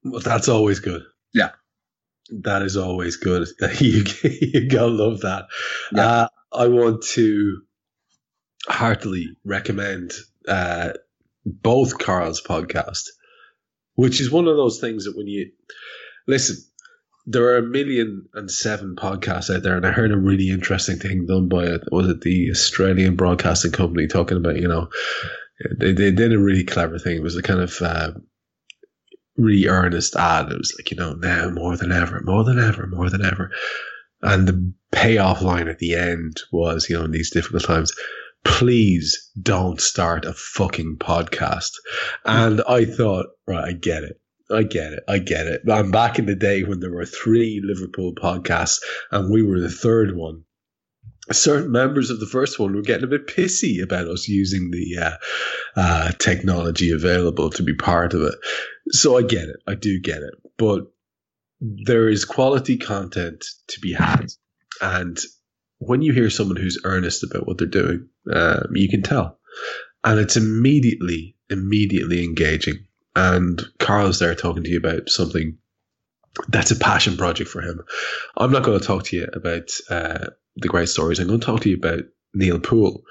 Well, 0.03 0.21
that's 0.21 0.49
always 0.49 0.81
good. 0.81 1.03
Yeah. 1.33 1.51
That 2.31 2.63
is 2.63 2.77
always 2.77 3.17
good. 3.17 3.47
you, 3.79 4.05
you 4.23 4.69
gotta 4.69 4.87
love 4.87 5.21
that. 5.21 5.47
Yeah. 5.93 6.07
Uh, 6.07 6.29
I 6.53 6.69
want 6.69 7.03
to 7.13 7.61
heartily 8.67 9.29
recommend 9.45 10.13
uh, 10.49 10.95
both 11.45 11.99
Carl's 11.99 12.43
podcast, 12.43 13.05
which 13.95 14.21
is 14.21 14.31
one 14.31 14.49
of 14.49 14.57
those 14.57 14.81
things 14.81 15.05
that 15.05 15.17
when 15.17 15.27
you 15.27 15.51
listen, 16.27 16.57
there 17.27 17.45
are 17.45 17.59
a 17.59 17.63
million 17.63 18.27
and 18.35 18.51
seven 18.51 18.97
podcasts 18.97 19.55
out 19.55 19.63
there, 19.63 19.77
and 19.77 19.87
I 19.87 19.93
heard 19.93 20.11
a 20.11 20.17
really 20.17 20.51
interesting 20.51 20.99
thing 20.99 21.27
done 21.27 21.49
by 21.49 21.65
it. 21.65 21.83
was 21.91 22.09
it 22.09 22.23
the 22.23 22.51
Australian 22.51 23.17
Broadcasting 23.17 23.73
Company 23.73 24.07
talking 24.07 24.37
about 24.37 24.57
you 24.57 24.69
know 24.69 24.89
they 25.79 25.93
they 25.93 26.11
did 26.11 26.33
a 26.33 26.39
really 26.39 26.65
clever 26.65 26.99
thing. 26.99 27.17
It 27.17 27.23
was 27.23 27.37
a 27.37 27.43
kind 27.43 27.61
of 27.61 27.81
uh, 27.83 28.13
really 29.37 29.69
earnest 29.69 30.17
ad. 30.17 30.51
It 30.51 30.59
was 30.59 30.75
like 30.79 30.91
you 30.91 30.97
know 30.97 31.13
now 31.13 31.51
more 31.51 31.77
than 31.77 31.93
ever, 31.93 32.21
more 32.25 32.45
than 32.45 32.59
ever, 32.59 32.87
more 32.87 33.11
than 33.11 33.25
ever, 33.25 33.51
and 34.23 34.49
the 34.49 34.73
payoff 34.91 35.43
line 35.43 35.69
at 35.69 35.79
the 35.79 35.95
end 35.95 36.41
was 36.53 36.89
you 36.89 36.99
know 36.99 37.05
in 37.05 37.11
these 37.11 37.31
difficult 37.31 37.65
times. 37.65 37.93
Please 38.43 39.31
don't 39.41 39.83
start 39.83 40.25
a 40.25 40.33
fucking 40.33 40.97
podcast. 40.99 41.73
And 42.25 42.63
I 42.67 42.87
thought, 42.87 43.27
right, 43.47 43.65
I 43.69 43.73
get 43.73 44.03
it. 44.03 44.20
I 44.51 44.65
get 44.65 44.93
it. 44.93 45.05
I 45.09 45.19
get 45.19 45.47
it. 45.47 45.63
I'm 45.71 45.91
back 45.91 46.19
in 46.19 46.27
the 46.27 46.35
day 46.35 46.65
when 46.65 46.81
there 46.81 46.93
were 46.93 47.07
three 47.07 47.61
Liverpool 47.63 48.15
podcasts 48.15 48.81
and 49.11 49.31
we 49.33 49.43
were 49.43 49.61
the 49.61 49.71
third 49.71 50.17
one. 50.17 50.45
Certain 51.31 51.71
members 51.71 52.11
of 52.11 52.19
the 52.19 52.27
first 52.27 52.59
one 52.59 52.75
were 52.75 52.83
getting 52.83 53.05
a 53.05 53.09
bit 53.09 53.29
pissy 53.29 53.83
about 53.83 54.09
us 54.09 54.27
using 54.27 54.71
the 54.71 54.99
uh, 54.99 55.17
uh, 55.77 56.13
technology 56.19 56.91
available 56.91 57.51
to 57.51 57.63
be 57.63 57.75
part 57.75 58.15
of 58.15 58.23
it. 58.23 58.35
So 58.89 59.17
I 59.17 59.23
get 59.23 59.49
it. 59.49 59.57
I 59.67 59.77
do 59.77 60.01
get 60.01 60.23
it. 60.23 60.35
But 60.59 60.87
there 61.61 62.09
is 62.09 62.25
quality 62.25 62.79
content 62.79 63.45
to 63.69 63.81
be 63.81 63.93
had. 63.93 64.27
And 64.81 65.17
when 65.79 66.03
you 66.03 66.13
hear 66.13 66.31
someone 66.31 66.57
who's 66.57 66.81
earnest 66.85 67.23
about 67.23 67.47
what 67.47 67.59
they're 67.59 67.69
doing, 67.69 68.09
um, 68.33 68.69
you 68.75 68.89
can 68.89 69.03
tell. 69.03 69.39
And 70.03 70.19
it's 70.19 70.37
immediately, 70.37 71.37
immediately 71.49 72.25
engaging 72.25 72.87
and 73.17 73.63
Karl's 73.79 74.19
there 74.19 74.35
talking 74.35 74.63
to 74.65 74.71
you 74.71 74.79
about 74.79 75.09
something 75.09 75.59
that's 76.49 76.71
a 76.71 76.77
passion 76.77 77.17
project 77.17 77.51
for 77.51 77.61
him. 77.61 77.81
I'm 78.37 78.53
not 78.53 78.63
going 78.63 78.79
to 78.79 78.87
talk 78.87 79.05
to 79.05 79.17
you 79.17 79.29
about 79.33 79.71
uh, 79.89 80.27
the 80.57 80.69
great 80.69 80.89
stories. 80.89 81.19
I'm 81.19 81.27
going 81.27 81.41
to 81.41 81.47
talk 81.47 81.63
to 81.63 81.71
you 81.71 81.77
about 81.77 82.05
Neil 82.35 82.61
Poole, 82.61 83.03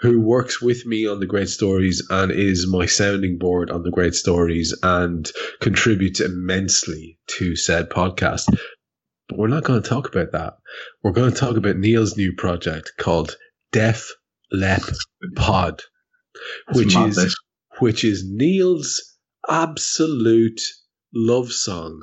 who 0.00 0.20
works 0.20 0.60
with 0.60 0.84
me 0.86 1.06
on 1.06 1.20
the 1.20 1.26
great 1.26 1.48
stories 1.48 2.06
and 2.10 2.32
is 2.32 2.66
my 2.66 2.86
sounding 2.86 3.38
board 3.38 3.70
on 3.70 3.82
the 3.82 3.90
great 3.90 4.14
stories 4.14 4.76
and 4.82 5.30
contributes 5.60 6.20
immensely 6.20 7.18
to 7.28 7.56
said 7.56 7.90
podcast. 7.90 8.46
But 9.28 9.38
we're 9.38 9.48
not 9.48 9.64
going 9.64 9.82
to 9.82 9.88
talk 9.88 10.08
about 10.08 10.32
that. 10.32 10.54
We're 11.02 11.12
going 11.12 11.32
to 11.32 11.38
talk 11.38 11.56
about 11.56 11.76
Neil's 11.76 12.16
new 12.16 12.32
project 12.34 12.92
called 12.98 13.36
Def 13.72 14.10
Lep 14.50 14.82
Pod, 15.36 15.82
which 16.72 16.96
is 16.96 17.36
which 17.78 18.04
is 18.04 18.24
Neil's 18.26 19.07
absolute 19.48 20.60
love 21.14 21.52
song 21.52 22.02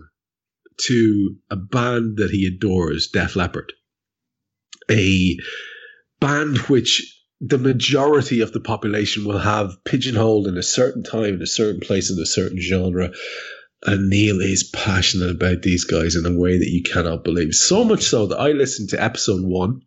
to 0.78 1.36
a 1.50 1.56
band 1.56 2.18
that 2.18 2.32
he 2.32 2.48
adores, 2.48 3.08
Def 3.08 3.36
Leppard. 3.36 3.72
A 4.90 5.38
band 6.20 6.58
which 6.60 7.12
the 7.42 7.58
majority 7.58 8.42
of 8.42 8.52
the 8.52 8.60
population 8.60 9.26
will 9.26 9.38
have 9.38 9.84
pigeonholed 9.84 10.48
in 10.48 10.58
a 10.58 10.64
certain 10.64 11.04
time, 11.04 11.36
in 11.36 11.42
a 11.42 11.48
certain 11.48 11.80
place, 11.82 12.10
in 12.12 12.20
a 12.20 12.26
certain 12.26 12.60
genre. 12.60 13.12
And 13.86 14.10
Neil 14.10 14.42
is 14.42 14.64
passionate 14.64 15.32
about 15.32 15.62
these 15.62 15.84
guys 15.84 16.16
in 16.16 16.26
a 16.26 16.38
way 16.38 16.58
that 16.58 16.70
you 16.70 16.82
cannot 16.82 17.24
believe. 17.24 17.54
So 17.54 17.84
much 17.84 18.04
so 18.04 18.28
that 18.28 18.40
I 18.40 18.52
listened 18.52 18.90
to 18.90 19.04
episode 19.04 19.44
one, 19.44 19.82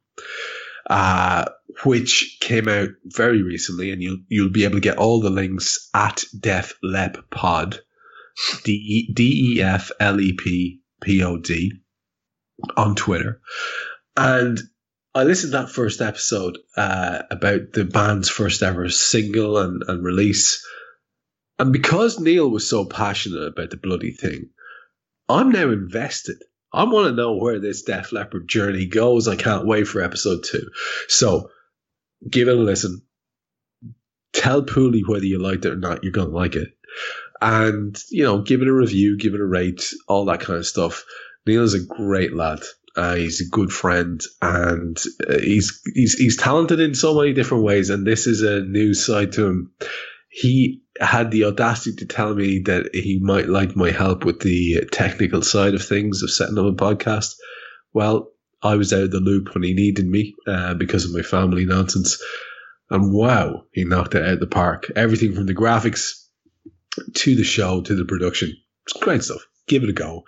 uh, 0.89 1.45
which 1.85 2.39
came 2.41 2.69
out 2.69 2.89
very 3.05 3.43
recently, 3.43 3.93
and 3.93 4.03
you'll 4.03 4.19
you'll 4.29 4.51
be 4.51 4.65
able 4.65 4.77
to 4.77 4.81
get 4.81 4.99
all 4.99 5.21
the 5.21 5.31
links 5.31 5.91
at 5.95 6.25
Def 6.39 6.75
Lep 6.83 7.31
Pod, 7.31 7.79
D 8.65 9.55
E 9.57 9.63
F 9.63 9.91
L 10.01 10.21
E 10.21 10.33
P 10.33 10.81
P 11.03 11.23
O 11.23 11.37
D, 11.37 11.73
on 12.77 12.95
Twitter, 12.95 13.41
and 14.17 14.59
I 15.15 15.25
listened 15.25 15.53
to 15.53 15.59
that 15.59 15.71
first 15.71 16.01
episode 16.01 16.59
uh, 16.77 17.23
about 17.31 17.73
the 17.73 17.85
band's 17.85 18.29
first 18.29 18.63
ever 18.63 18.89
single 18.89 19.59
and, 19.59 19.83
and 19.87 20.05
release, 20.05 20.65
and 21.59 21.73
because 21.73 22.19
Neil 22.19 22.49
was 22.51 22.69
so 22.69 22.85
passionate 22.87 23.47
about 23.47 23.71
the 23.71 23.77
bloody 23.77 24.13
thing, 24.13 24.51
I'm 25.29 25.51
now 25.51 25.71
invested. 25.71 26.39
I 26.73 26.85
want 26.85 27.09
to 27.09 27.15
know 27.15 27.37
where 27.37 27.59
this 27.59 27.83
Def 27.83 28.13
Leppard 28.13 28.49
journey 28.49 28.87
goes. 28.87 29.27
I 29.27 29.37
can't 29.37 29.67
wait 29.67 29.89
for 29.89 30.03
episode 30.03 30.45
two. 30.45 30.71
So 31.09 31.51
give 32.29 32.49
it 32.49 32.57
a 32.57 32.61
listen. 32.61 33.03
Tell 34.33 34.63
Pooley 34.63 35.03
whether 35.07 35.25
you 35.25 35.39
liked 35.39 35.65
it 35.65 35.73
or 35.73 35.77
not. 35.77 36.05
You're 36.05 36.13
going 36.13 36.29
to 36.29 36.37
like 36.37 36.57
it. 36.57 36.69
And, 37.41 37.97
you 38.11 38.25
know, 38.25 38.43
give 38.43 38.63
it 38.63 38.69
a 38.69 38.73
review, 38.73 39.17
give 39.17 39.35
it 39.35 39.41
a 39.41 39.47
rate, 39.47 39.93
all 40.09 40.27
that 40.27 40.41
kind 40.41 40.59
of 40.59 40.67
stuff. 40.67 41.05
Neil 41.47 41.63
is 41.63 41.75
a 41.75 41.85
great 41.85 42.35
lad. 42.35 42.61
Uh, 42.97 43.15
he's 43.15 43.41
a 43.41 43.49
good 43.49 43.71
friend 43.71 44.21
and 44.43 44.99
uh, 45.29 45.39
he's, 45.39 45.81
he's, 45.95 46.15
he's 46.15 46.37
talented 46.37 46.81
in 46.81 46.95
so 46.95 47.15
many 47.15 47.33
different 47.33 47.63
ways. 47.63 47.91
And 47.91 48.05
this 48.05 48.27
is 48.27 48.43
a 48.43 48.61
new 48.61 48.93
side 48.93 49.33
to 49.33 49.47
him. 49.47 49.73
He 50.39 50.83
had 51.01 51.33
the 51.33 51.45
audacity 51.45 51.97
to 51.97 52.07
tell 52.07 52.33
me 52.33 52.61
that 52.61 52.91
he 52.95 53.19
might 53.21 53.49
like 53.49 53.75
my 53.75 53.91
help 53.91 54.25
with 54.25 54.39
the 54.39 54.87
technical 54.93 55.43
side 55.43 55.75
of 55.75 55.85
things 55.85 56.23
of 56.23 56.31
setting 56.31 56.57
up 56.59 56.67
a 56.67 56.73
podcast. 56.73 57.35
Well, 57.93 58.31
I 58.63 58.77
was 58.77 58.93
out 58.93 59.03
of 59.03 59.11
the 59.11 59.19
loop 59.19 59.53
when 59.53 59.65
he 59.65 59.75
needed 59.75 60.07
me 60.07 60.37
uh, 60.47 60.75
because 60.75 61.05
of 61.05 61.13
my 61.13 61.23
family 61.23 61.65
nonsense. 61.65 62.23
And 62.89 63.13
wow, 63.13 63.65
he 63.73 63.85
knocked 63.85 64.15
it 64.15 64.23
out 64.23 64.35
of 64.35 64.41
the 64.41 64.47
park. 64.47 64.87
Everything 64.95 65.35
from 65.35 65.47
the 65.47 65.55
graphics 65.55 66.13
to 67.15 67.35
the 67.35 67.45
show 67.45 67.81
to 67.83 67.97
the 67.97 68.05
production. 68.05 68.53
It's 68.87 69.03
great 69.03 69.25
stuff. 69.25 69.43
Give 69.67 69.83
it 69.83 69.91
a 69.91 69.93
go 69.93 70.23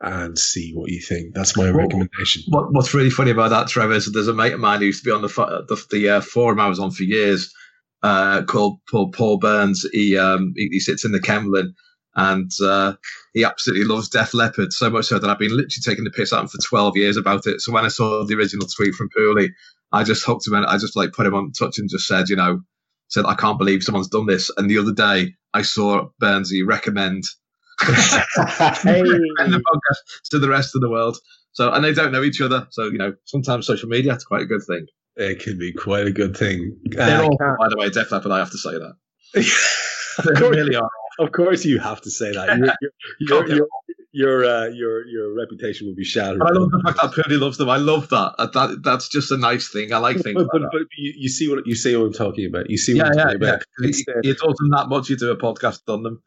and 0.00 0.36
see 0.36 0.72
what 0.74 0.90
you 0.90 1.00
think. 1.00 1.34
That's 1.34 1.56
my 1.56 1.70
recommendation. 1.70 2.42
What, 2.48 2.72
what's 2.72 2.94
really 2.94 3.10
funny 3.10 3.30
about 3.30 3.50
that, 3.50 3.68
Trevor, 3.68 3.92
is 3.94 4.06
that 4.06 4.10
there's 4.10 4.26
a 4.26 4.34
mate 4.34 4.54
of 4.54 4.60
mine 4.60 4.80
who 4.80 4.86
used 4.86 5.04
to 5.04 5.08
be 5.08 5.14
on 5.14 5.22
the 5.22 5.28
the, 5.68 5.86
the 5.90 6.08
uh, 6.10 6.20
forum 6.20 6.58
I 6.58 6.68
was 6.68 6.80
on 6.80 6.90
for 6.90 7.04
years 7.04 7.54
uh, 8.02 8.42
called 8.44 8.78
Paul, 8.90 9.10
Paul 9.10 9.38
Burns. 9.38 9.86
He, 9.92 10.16
um, 10.16 10.52
he, 10.56 10.68
he 10.72 10.80
sits 10.80 11.04
in 11.04 11.12
the 11.12 11.20
Kemlyn 11.20 11.74
and 12.16 12.50
uh, 12.62 12.94
he 13.34 13.44
absolutely 13.44 13.84
loves 13.84 14.08
Def 14.08 14.32
Leppard 14.32 14.72
so 14.72 14.88
much 14.88 15.06
so 15.06 15.18
that 15.18 15.28
I've 15.28 15.38
been 15.38 15.50
literally 15.50 15.82
taking 15.84 16.04
the 16.04 16.10
piss 16.10 16.32
out 16.32 16.38
of 16.38 16.44
him 16.44 16.48
for 16.48 16.66
12 16.66 16.96
years 16.96 17.16
about 17.16 17.46
it. 17.46 17.60
So 17.60 17.72
when 17.72 17.84
I 17.84 17.88
saw 17.88 18.24
the 18.24 18.34
original 18.34 18.66
tweet 18.66 18.94
from 18.94 19.10
Pooley, 19.16 19.50
I 19.92 20.02
just 20.02 20.24
hooked 20.24 20.46
him 20.46 20.54
and 20.54 20.66
I 20.66 20.78
just 20.78 20.96
like 20.96 21.12
put 21.12 21.26
him 21.26 21.34
on 21.34 21.52
touch 21.52 21.78
and 21.78 21.90
just 21.90 22.06
said, 22.06 22.28
you 22.28 22.36
know, 22.36 22.60
said 23.08 23.26
I 23.26 23.34
can't 23.34 23.58
believe 23.58 23.82
someone's 23.82 24.08
done 24.08 24.26
this. 24.26 24.50
And 24.56 24.70
the 24.70 24.78
other 24.78 24.92
day 24.92 25.34
I 25.52 25.62
saw 25.62 26.08
Burnsy 26.20 26.66
recommend, 26.66 27.24
hey. 27.80 29.02
recommend 29.02 29.52
the 29.52 29.62
podcast 29.62 30.30
to 30.30 30.38
the 30.38 30.48
rest 30.48 30.74
of 30.74 30.80
the 30.80 30.90
world. 30.90 31.18
So 31.52 31.70
and 31.70 31.84
they 31.84 31.92
don't 31.92 32.12
know 32.12 32.22
each 32.22 32.40
other. 32.40 32.66
So 32.70 32.84
you 32.84 32.98
know, 32.98 33.14
sometimes 33.24 33.66
social 33.66 33.88
media 33.88 34.14
is 34.14 34.24
quite 34.24 34.42
a 34.42 34.46
good 34.46 34.62
thing. 34.66 34.86
It 35.16 35.40
can 35.40 35.58
be 35.58 35.72
quite 35.72 36.06
a 36.06 36.12
good 36.12 36.36
thing. 36.36 36.78
They're 36.84 37.22
uh, 37.22 37.24
all, 37.24 37.36
by 37.38 37.68
the 37.68 37.76
way, 37.78 37.88
Def 37.88 38.12
Leppard. 38.12 38.32
I 38.32 38.38
have 38.38 38.50
to 38.50 38.58
say 38.58 38.72
that. 38.72 38.96
they 39.34 40.48
really 40.48 40.76
are. 40.76 40.90
Of 41.18 41.32
course, 41.32 41.64
you 41.64 41.78
have 41.78 42.02
to 42.02 42.10
say 42.10 42.32
that. 42.32 42.76
Your 43.20 43.48
your 43.48 43.68
your 44.12 44.44
uh, 44.44 44.66
your, 44.68 45.06
your 45.06 45.34
reputation 45.34 45.86
will 45.86 45.94
be 45.94 46.04
shattered. 46.04 46.40
I 46.40 46.50
love 46.50 46.70
the 46.70 46.82
fact 46.84 46.98
that 47.02 47.12
Purdy 47.12 47.36
loves 47.36 47.58
them. 47.58 47.68
I 47.68 47.76
love 47.76 48.08
that. 48.08 48.34
Uh, 48.38 48.46
that 48.46 48.82
that's 48.82 49.08
just 49.08 49.30
a 49.30 49.36
nice 49.36 49.68
thing. 49.68 49.92
I 49.92 49.98
like 49.98 50.16
things. 50.20 50.36
But, 50.36 50.48
but, 50.50 50.62
like 50.62 50.70
but 50.72 50.82
you, 50.96 51.12
you, 51.16 51.28
see 51.28 51.50
what 51.50 51.66
you 51.66 51.74
see 51.74 51.94
what 51.94 52.06
I'm 52.06 52.12
talking 52.14 52.46
about. 52.46 52.70
You 52.70 52.78
see 52.78 52.94
what 52.94 53.04
yeah, 53.04 53.10
I'm 53.10 53.28
talking 53.28 53.42
yeah, 53.42 53.48
about. 53.48 53.64
Yeah. 53.78 53.86
You, 53.88 54.14
you 54.24 54.34
told 54.34 54.56
them 54.58 54.70
that 54.70 54.88
much. 54.88 55.10
You 55.10 55.18
do 55.18 55.30
a 55.30 55.36
podcast 55.36 55.80
on 55.88 56.02
them. 56.02 56.22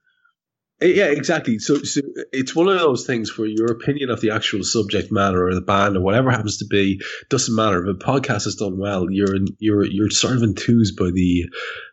Yeah, 0.81 1.07
exactly. 1.07 1.59
So, 1.59 1.79
so 1.83 2.01
it's 2.31 2.55
one 2.55 2.69
of 2.69 2.79
those 2.79 3.05
things 3.05 3.37
where 3.37 3.47
your 3.47 3.69
opinion 3.69 4.09
of 4.09 4.21
the 4.21 4.31
actual 4.31 4.63
subject 4.63 5.11
matter 5.11 5.47
or 5.47 5.53
the 5.53 5.61
band 5.61 5.97
or 5.97 6.01
whatever 6.01 6.31
happens 6.31 6.57
to 6.57 6.65
be 6.65 7.01
doesn't 7.29 7.53
matter. 7.53 7.85
If 7.85 7.97
a 7.97 7.99
podcast 7.99 8.47
is 8.47 8.55
done 8.55 8.77
well, 8.77 9.07
you're 9.11 9.35
you're 9.57 9.85
you're 9.85 10.09
sort 10.09 10.37
of 10.37 10.43
enthused 10.43 10.95
by 10.95 11.11
the 11.11 11.49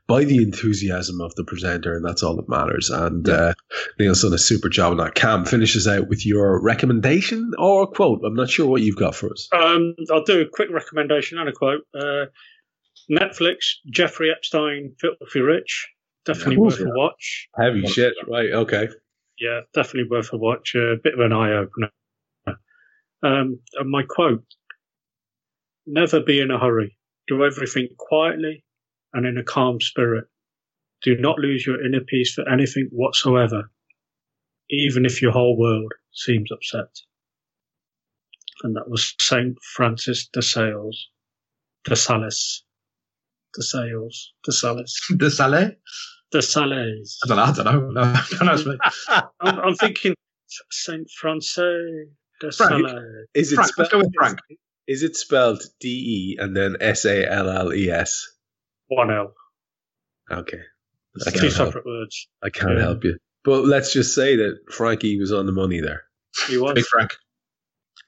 by 0.07 0.23
the 0.23 0.41
enthusiasm 0.41 1.21
of 1.21 1.35
the 1.35 1.43
presenter, 1.43 1.97
and 1.97 2.05
that's 2.05 2.23
all 2.23 2.37
that 2.37 2.49
matters. 2.49 2.89
And 2.91 3.27
yeah. 3.27 3.35
uh, 3.35 3.55
Neil's 3.99 4.23
done 4.23 4.33
a 4.33 4.39
super 4.39 4.69
job 4.69 4.93
on 4.93 4.99
that. 4.99 5.17
Kam 5.17 5.45
finishes 5.45 5.89
out 5.89 6.09
with 6.09 6.25
your 6.25 6.63
recommendation 6.63 7.53
or 7.59 7.89
quote. 7.89 8.21
I'm 8.25 8.35
not 8.35 8.51
sure 8.51 8.69
what 8.69 8.83
you've 8.83 8.97
got 8.97 9.17
for 9.17 9.33
us. 9.33 9.49
Um, 9.53 9.97
I'll 10.13 10.23
do 10.23 10.41
a 10.43 10.49
quick 10.49 10.69
recommendation 10.71 11.39
and 11.39 11.49
a 11.49 11.53
quote. 11.53 11.83
Uh, 11.93 12.27
Netflix, 13.11 13.75
Jeffrey 13.91 14.31
Epstein, 14.31 14.95
Filthy 15.01 15.41
Rich. 15.41 15.89
Definitely 16.27 16.57
worth 16.57 16.81
a 16.81 16.87
watch. 16.87 17.49
Heavy 17.57 17.87
shit, 17.87 18.15
right? 18.29 18.53
Okay. 18.53 18.89
Yeah, 19.39 19.61
definitely 19.75 20.11
worth 20.11 20.33
a 20.33 20.37
watch. 20.37 20.75
A 20.75 20.97
bit 21.03 21.15
of 21.15 21.21
an 21.21 21.33
eye 21.33 21.53
opener. 21.53 21.91
Um, 23.23 23.61
and 23.75 23.91
my 23.91 24.03
quote: 24.03 24.45
"Never 25.87 26.21
be 26.21 26.41
in 26.41 26.51
a 26.51 26.59
hurry. 26.59 26.99
Do 27.29 27.45
everything 27.45 27.89
quietly 27.97 28.65
and 29.13 29.25
in 29.25 29.39
a 29.39 29.45
calm 29.45 29.81
spirit. 29.81 30.27
Do 31.03 31.17
not 31.17 31.39
lose 31.39 31.65
your 31.65 31.85
inner 31.85 32.01
peace 32.01 32.35
for 32.35 32.49
anything 32.49 32.89
whatsoever, 32.91 33.71
even 34.69 35.05
if 35.05 35.23
your 35.23 35.33
whole 35.33 35.57
world 35.57 35.93
seems 36.13 36.51
upset." 36.51 36.91
And 38.63 38.75
that 38.75 38.89
was 38.89 39.15
Saint 39.21 39.59
Francis 39.63 40.29
de 40.29 40.43
Sales, 40.43 41.09
de 41.85 41.95
Sales, 41.95 42.65
de 43.55 43.63
Sales, 43.63 44.33
de 44.45 44.53
Sales, 44.53 45.01
de 45.17 45.31
Sales. 45.31 45.73
De 46.33 46.43
Sales. 46.43 47.19
I 47.25 47.29
don't 47.29 47.37
know. 47.37 47.43
I 47.43 47.53
don't 47.53 47.95
know. 47.95 48.15
No, 48.41 48.47
don't 48.47 48.67
me. 48.67 48.79
I'm, 49.41 49.59
I'm, 49.59 49.75
thinking 49.75 50.15
Saint 50.71 51.09
Francis 51.11 52.09
de 52.41 52.53
Frank, 52.53 52.89
Sales. 52.89 53.03
Is 53.35 53.53
it 53.53 53.57
Frank, 53.57 53.73
spelled, 53.73 54.03
with 54.03 54.13
Frank. 54.19 54.39
Is 54.87 55.03
it 55.03 55.17
spelled 55.17 55.63
D 55.81 56.37
E 56.37 56.43
and 56.43 56.57
then 56.57 56.77
S 56.81 57.05
A 57.05 57.31
L 57.31 57.49
L 57.49 57.73
E 57.73 57.91
S? 57.91 58.27
One 58.89 59.11
L. 59.11 59.33
Okay. 60.31 60.61
Two 61.33 61.51
separate 61.51 61.87
words. 61.87 62.29
I 62.43 62.51
can't 62.51 62.75
yeah. 62.75 62.83
help 62.83 63.05
you. 63.05 63.17
But 63.45 63.65
let's 63.65 63.93
just 63.93 64.15
say 64.15 64.37
that 64.37 64.59
Frankie 64.71 65.19
was 65.19 65.33
on 65.33 65.47
the 65.47 65.53
money 65.53 65.81
there. 65.81 66.05
He 66.49 66.59
was. 66.59 66.75
Big 66.75 66.85
Frank. 66.85 67.13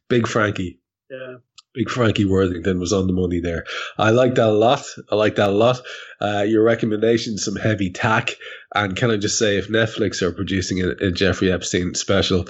Big 0.08 0.26
Frankie. 0.26 0.80
Yeah. 1.10 1.36
Big 1.78 1.90
Frankie 1.90 2.24
Worthington 2.24 2.80
was 2.80 2.92
on 2.92 3.06
the 3.06 3.12
money 3.12 3.38
there. 3.38 3.64
I 3.98 4.10
like 4.10 4.34
that 4.34 4.48
a 4.48 4.50
lot. 4.50 4.84
I 5.12 5.14
like 5.14 5.36
that 5.36 5.50
a 5.50 5.52
lot. 5.52 5.80
Uh, 6.20 6.42
your 6.42 6.64
recommendation, 6.64 7.38
some 7.38 7.54
heavy 7.54 7.90
tack. 7.90 8.30
And 8.74 8.96
can 8.96 9.12
I 9.12 9.16
just 9.16 9.38
say, 9.38 9.58
if 9.58 9.68
Netflix 9.68 10.20
are 10.20 10.32
producing 10.32 10.82
a, 10.82 10.88
a 10.88 11.12
Jeffrey 11.12 11.52
Epstein 11.52 11.94
special, 11.94 12.46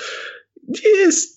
just 0.73 1.29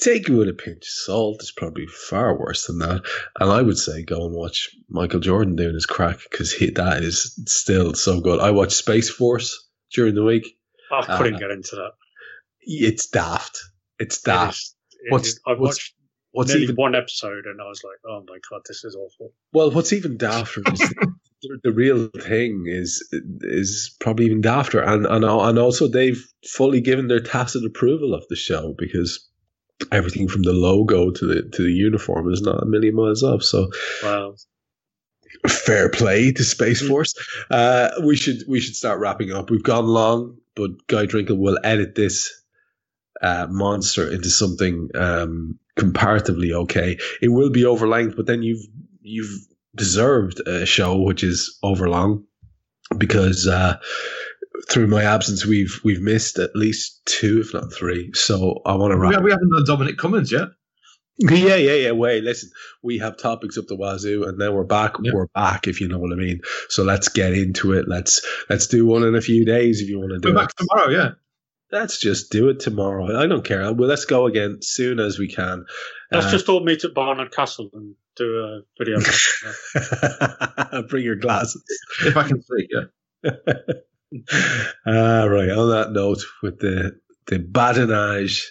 take 0.00 0.30
it 0.30 0.32
with 0.32 0.48
a 0.48 0.54
pinch 0.54 0.78
of 0.78 0.88
salt. 0.88 1.36
It's 1.40 1.52
probably 1.52 1.86
far 1.88 2.38
worse 2.38 2.66
than 2.66 2.78
that. 2.78 3.02
And 3.38 3.52
I 3.52 3.60
would 3.60 3.76
say 3.76 4.02
go 4.02 4.24
and 4.24 4.34
watch 4.34 4.74
Michael 4.88 5.20
Jordan 5.20 5.56
doing 5.56 5.74
his 5.74 5.84
crack 5.84 6.20
because 6.30 6.56
that 6.58 7.02
is 7.02 7.38
still 7.44 7.92
so 7.92 8.22
good. 8.22 8.40
I 8.40 8.52
watched 8.52 8.72
Space 8.72 9.10
Force 9.10 9.68
during 9.92 10.14
the 10.14 10.24
week. 10.24 10.56
I 10.90 11.18
couldn't 11.18 11.34
uh, 11.34 11.38
get 11.38 11.50
into 11.50 11.76
that. 11.76 11.92
It's 12.62 13.08
daft. 13.08 13.60
It's 13.98 14.22
daft. 14.22 14.56
It 14.56 14.56
is, 14.56 14.74
it 15.02 15.12
what's, 15.12 15.28
is, 15.28 15.40
I've 15.46 15.58
what's, 15.58 15.76
watched 15.76 15.94
what's 16.32 16.54
even 16.54 16.76
one 16.76 16.94
episode, 16.94 17.46
and 17.46 17.60
I 17.60 17.64
was 17.64 17.82
like, 17.84 17.98
"Oh 18.06 18.24
my 18.28 18.38
god, 18.50 18.62
this 18.66 18.84
is 18.84 18.96
awful." 18.96 19.32
Well, 19.52 19.70
what's 19.70 19.92
even 19.92 20.18
dafter 20.18 20.72
is 20.72 20.80
the, 21.42 21.58
the, 21.64 21.72
real 21.72 22.08
thing 22.08 22.64
is 22.66 23.06
is 23.40 23.96
probably 24.00 24.26
even 24.26 24.42
dafter, 24.42 24.86
and 24.86 25.06
and 25.06 25.24
and 25.24 25.58
also 25.58 25.88
they've 25.88 26.24
fully 26.46 26.80
given 26.80 27.08
their 27.08 27.20
tacit 27.20 27.64
approval 27.64 28.14
of 28.14 28.26
the 28.28 28.36
show 28.36 28.74
because 28.76 29.28
everything 29.92 30.28
from 30.28 30.42
the 30.42 30.52
logo 30.52 31.10
to 31.10 31.26
the 31.26 31.42
to 31.42 31.62
the 31.62 31.72
uniform 31.72 32.32
is 32.32 32.42
not 32.42 32.62
a 32.62 32.66
million 32.66 32.94
miles 32.94 33.22
off. 33.22 33.42
So, 33.42 33.68
wow. 34.02 34.34
Fair 35.48 35.88
play 35.88 36.32
to 36.32 36.44
Space. 36.44 36.86
Force. 36.86 37.14
Uh, 37.50 37.90
we 38.04 38.14
should 38.14 38.42
we 38.46 38.60
should 38.60 38.76
start 38.76 39.00
wrapping 39.00 39.32
up. 39.32 39.48
We've 39.48 39.62
gone 39.62 39.86
long, 39.86 40.36
but 40.54 40.86
Guy 40.86 41.06
Drinkel 41.06 41.38
will 41.38 41.58
edit 41.64 41.94
this 41.94 42.39
uh, 43.20 43.46
monster 43.50 44.10
into 44.10 44.30
something 44.30 44.90
um, 44.94 45.58
comparatively 45.76 46.52
okay. 46.52 46.98
It 47.20 47.28
will 47.28 47.50
be 47.50 47.64
overlength, 47.64 48.16
but 48.16 48.26
then 48.26 48.42
you've 48.42 48.64
you've 49.02 49.46
deserved 49.74 50.40
a 50.46 50.66
show 50.66 51.00
which 51.00 51.22
is 51.22 51.58
overlong 51.62 52.24
because 52.96 53.46
uh, 53.46 53.78
through 54.68 54.86
my 54.86 55.04
absence 55.04 55.46
we've 55.46 55.80
we've 55.84 56.00
missed 56.00 56.38
at 56.38 56.56
least 56.56 57.00
two, 57.06 57.40
if 57.40 57.54
not 57.54 57.72
three. 57.72 58.12
So 58.14 58.60
I 58.64 58.74
want 58.76 58.92
to 58.92 58.98
wrap. 58.98 59.22
We, 59.22 59.30
haven't 59.30 59.50
done 59.50 59.64
Dominic 59.66 59.98
Cummings 59.98 60.32
yet. 60.32 60.48
Yeah, 61.22 61.56
yeah, 61.56 61.74
yeah. 61.74 61.90
Wait, 61.90 62.24
listen. 62.24 62.50
We 62.82 62.96
have 62.96 63.18
topics 63.18 63.58
up 63.58 63.66
the 63.66 63.76
wazoo, 63.76 64.24
and 64.24 64.40
then 64.40 64.54
we're 64.54 64.64
back. 64.64 64.94
Yeah. 65.02 65.12
We're 65.12 65.26
back, 65.26 65.68
if 65.68 65.82
you 65.82 65.86
know 65.86 65.98
what 65.98 66.14
I 66.14 66.14
mean. 66.14 66.40
So 66.70 66.82
let's 66.82 67.08
get 67.08 67.34
into 67.34 67.74
it. 67.74 67.86
Let's 67.86 68.24
let's 68.48 68.68
do 68.68 68.86
one 68.86 69.02
in 69.02 69.14
a 69.14 69.20
few 69.20 69.44
days 69.44 69.82
if 69.82 69.90
you 69.90 69.98
want 69.98 70.12
to 70.12 70.18
do 70.18 70.32
we're 70.34 70.40
it. 70.40 70.46
back 70.46 70.56
tomorrow. 70.56 70.88
Yeah. 70.88 71.10
Let's 71.72 71.98
just 71.98 72.32
do 72.32 72.48
it 72.48 72.60
tomorrow. 72.60 73.16
I 73.16 73.26
don't 73.26 73.44
care. 73.44 73.72
Well, 73.72 73.88
let's 73.88 74.04
go 74.04 74.26
again 74.26 74.58
soon 74.60 74.98
as 74.98 75.18
we 75.18 75.28
can. 75.28 75.66
Let's 76.10 76.26
uh, 76.26 76.30
just 76.30 76.48
all 76.48 76.64
meet 76.64 76.84
at 76.84 76.94
Barnard 76.94 77.32
Castle 77.32 77.70
and 77.72 77.94
do 78.16 78.38
a 78.38 78.60
video. 78.78 78.98
Bring 80.88 81.04
your 81.04 81.16
glasses. 81.16 81.64
If 82.04 82.16
I 82.16 82.26
can 82.26 82.42
see, 82.42 82.68
yeah. 82.70 83.30
ah, 84.86 85.24
right. 85.24 85.50
On 85.50 85.70
that 85.70 85.92
note, 85.92 86.22
with 86.42 86.58
the 86.58 86.98
the 87.26 87.38
badinage 87.38 88.46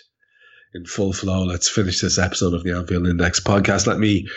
in 0.73 0.85
full 0.85 1.11
flow, 1.11 1.43
let's 1.43 1.67
finish 1.67 1.99
this 1.99 2.17
episode 2.17 2.53
of 2.53 2.63
the 2.63 2.71
Anfield 2.71 3.07
Index 3.07 3.41
podcast. 3.41 3.85
Let 3.85 3.99
me 3.99 4.29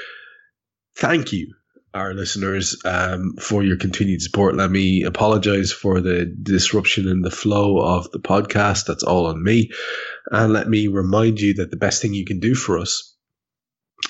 thank 0.96 1.32
you 1.32 1.54
our 1.94 2.14
listeners 2.14 2.80
um, 2.84 3.34
for 3.38 3.62
your 3.62 3.76
continued 3.76 4.22
support. 4.22 4.56
Let 4.56 4.70
me 4.70 5.04
apologize 5.04 5.72
for 5.72 6.00
the 6.00 6.24
disruption 6.24 7.06
in 7.08 7.20
the 7.20 7.30
flow 7.30 7.78
of 7.78 8.10
the 8.10 8.18
podcast. 8.18 8.86
That's 8.86 9.02
all 9.02 9.26
on 9.26 9.42
me. 9.42 9.70
And 10.30 10.52
let 10.52 10.68
me 10.68 10.88
remind 10.88 11.40
you 11.40 11.54
that 11.54 11.70
the 11.70 11.76
best 11.76 12.00
thing 12.00 12.14
you 12.14 12.24
can 12.24 12.40
do 12.40 12.54
for 12.54 12.78
us 12.78 13.14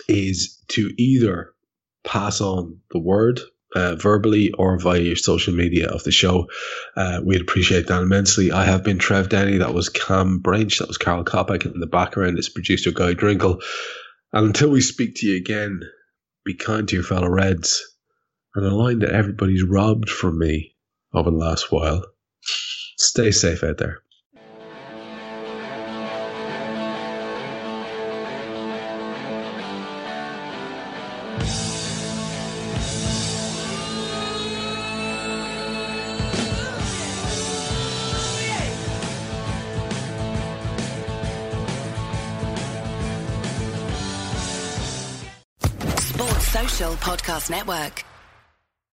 is 0.08 0.62
to 0.68 0.92
either 0.96 1.54
pass 2.04 2.40
on 2.40 2.80
the 2.90 2.98
word 2.98 3.40
uh, 3.74 3.94
verbally 3.96 4.52
or 4.52 4.78
via 4.78 5.00
your 5.00 5.16
social 5.16 5.54
media 5.54 5.88
of 5.88 6.04
the 6.04 6.12
show. 6.12 6.48
Uh, 6.96 7.20
we'd 7.24 7.40
appreciate 7.40 7.86
that 7.88 8.02
immensely. 8.02 8.52
I 8.52 8.64
have 8.64 8.84
been 8.84 8.98
Trev 8.98 9.28
Downey. 9.28 9.58
That 9.58 9.74
was 9.74 9.88
Kam 9.88 10.38
Brainch. 10.40 10.78
That 10.78 10.88
was 10.88 10.98
Karl 10.98 11.24
Coppack 11.24 11.64
in 11.64 11.80
the 11.80 11.86
background. 11.86 12.38
It's 12.38 12.48
producer 12.48 12.90
Guy 12.92 13.14
Drinkel. 13.14 13.62
And 14.32 14.46
until 14.46 14.70
we 14.70 14.80
speak 14.80 15.16
to 15.16 15.26
you 15.26 15.36
again, 15.36 15.80
be 16.44 16.54
kind 16.54 16.88
to 16.88 16.96
your 16.96 17.04
fellow 17.04 17.28
Reds. 17.28 17.96
And 18.54 18.66
a 18.66 18.74
line 18.74 18.98
that 19.00 19.10
everybody's 19.10 19.62
robbed 19.62 20.10
from 20.10 20.38
me 20.38 20.76
over 21.14 21.30
the 21.30 21.36
last 21.36 21.72
while. 21.72 22.04
Stay 22.98 23.30
safe 23.30 23.64
out 23.64 23.78
there. 23.78 24.02
Network. 47.50 48.04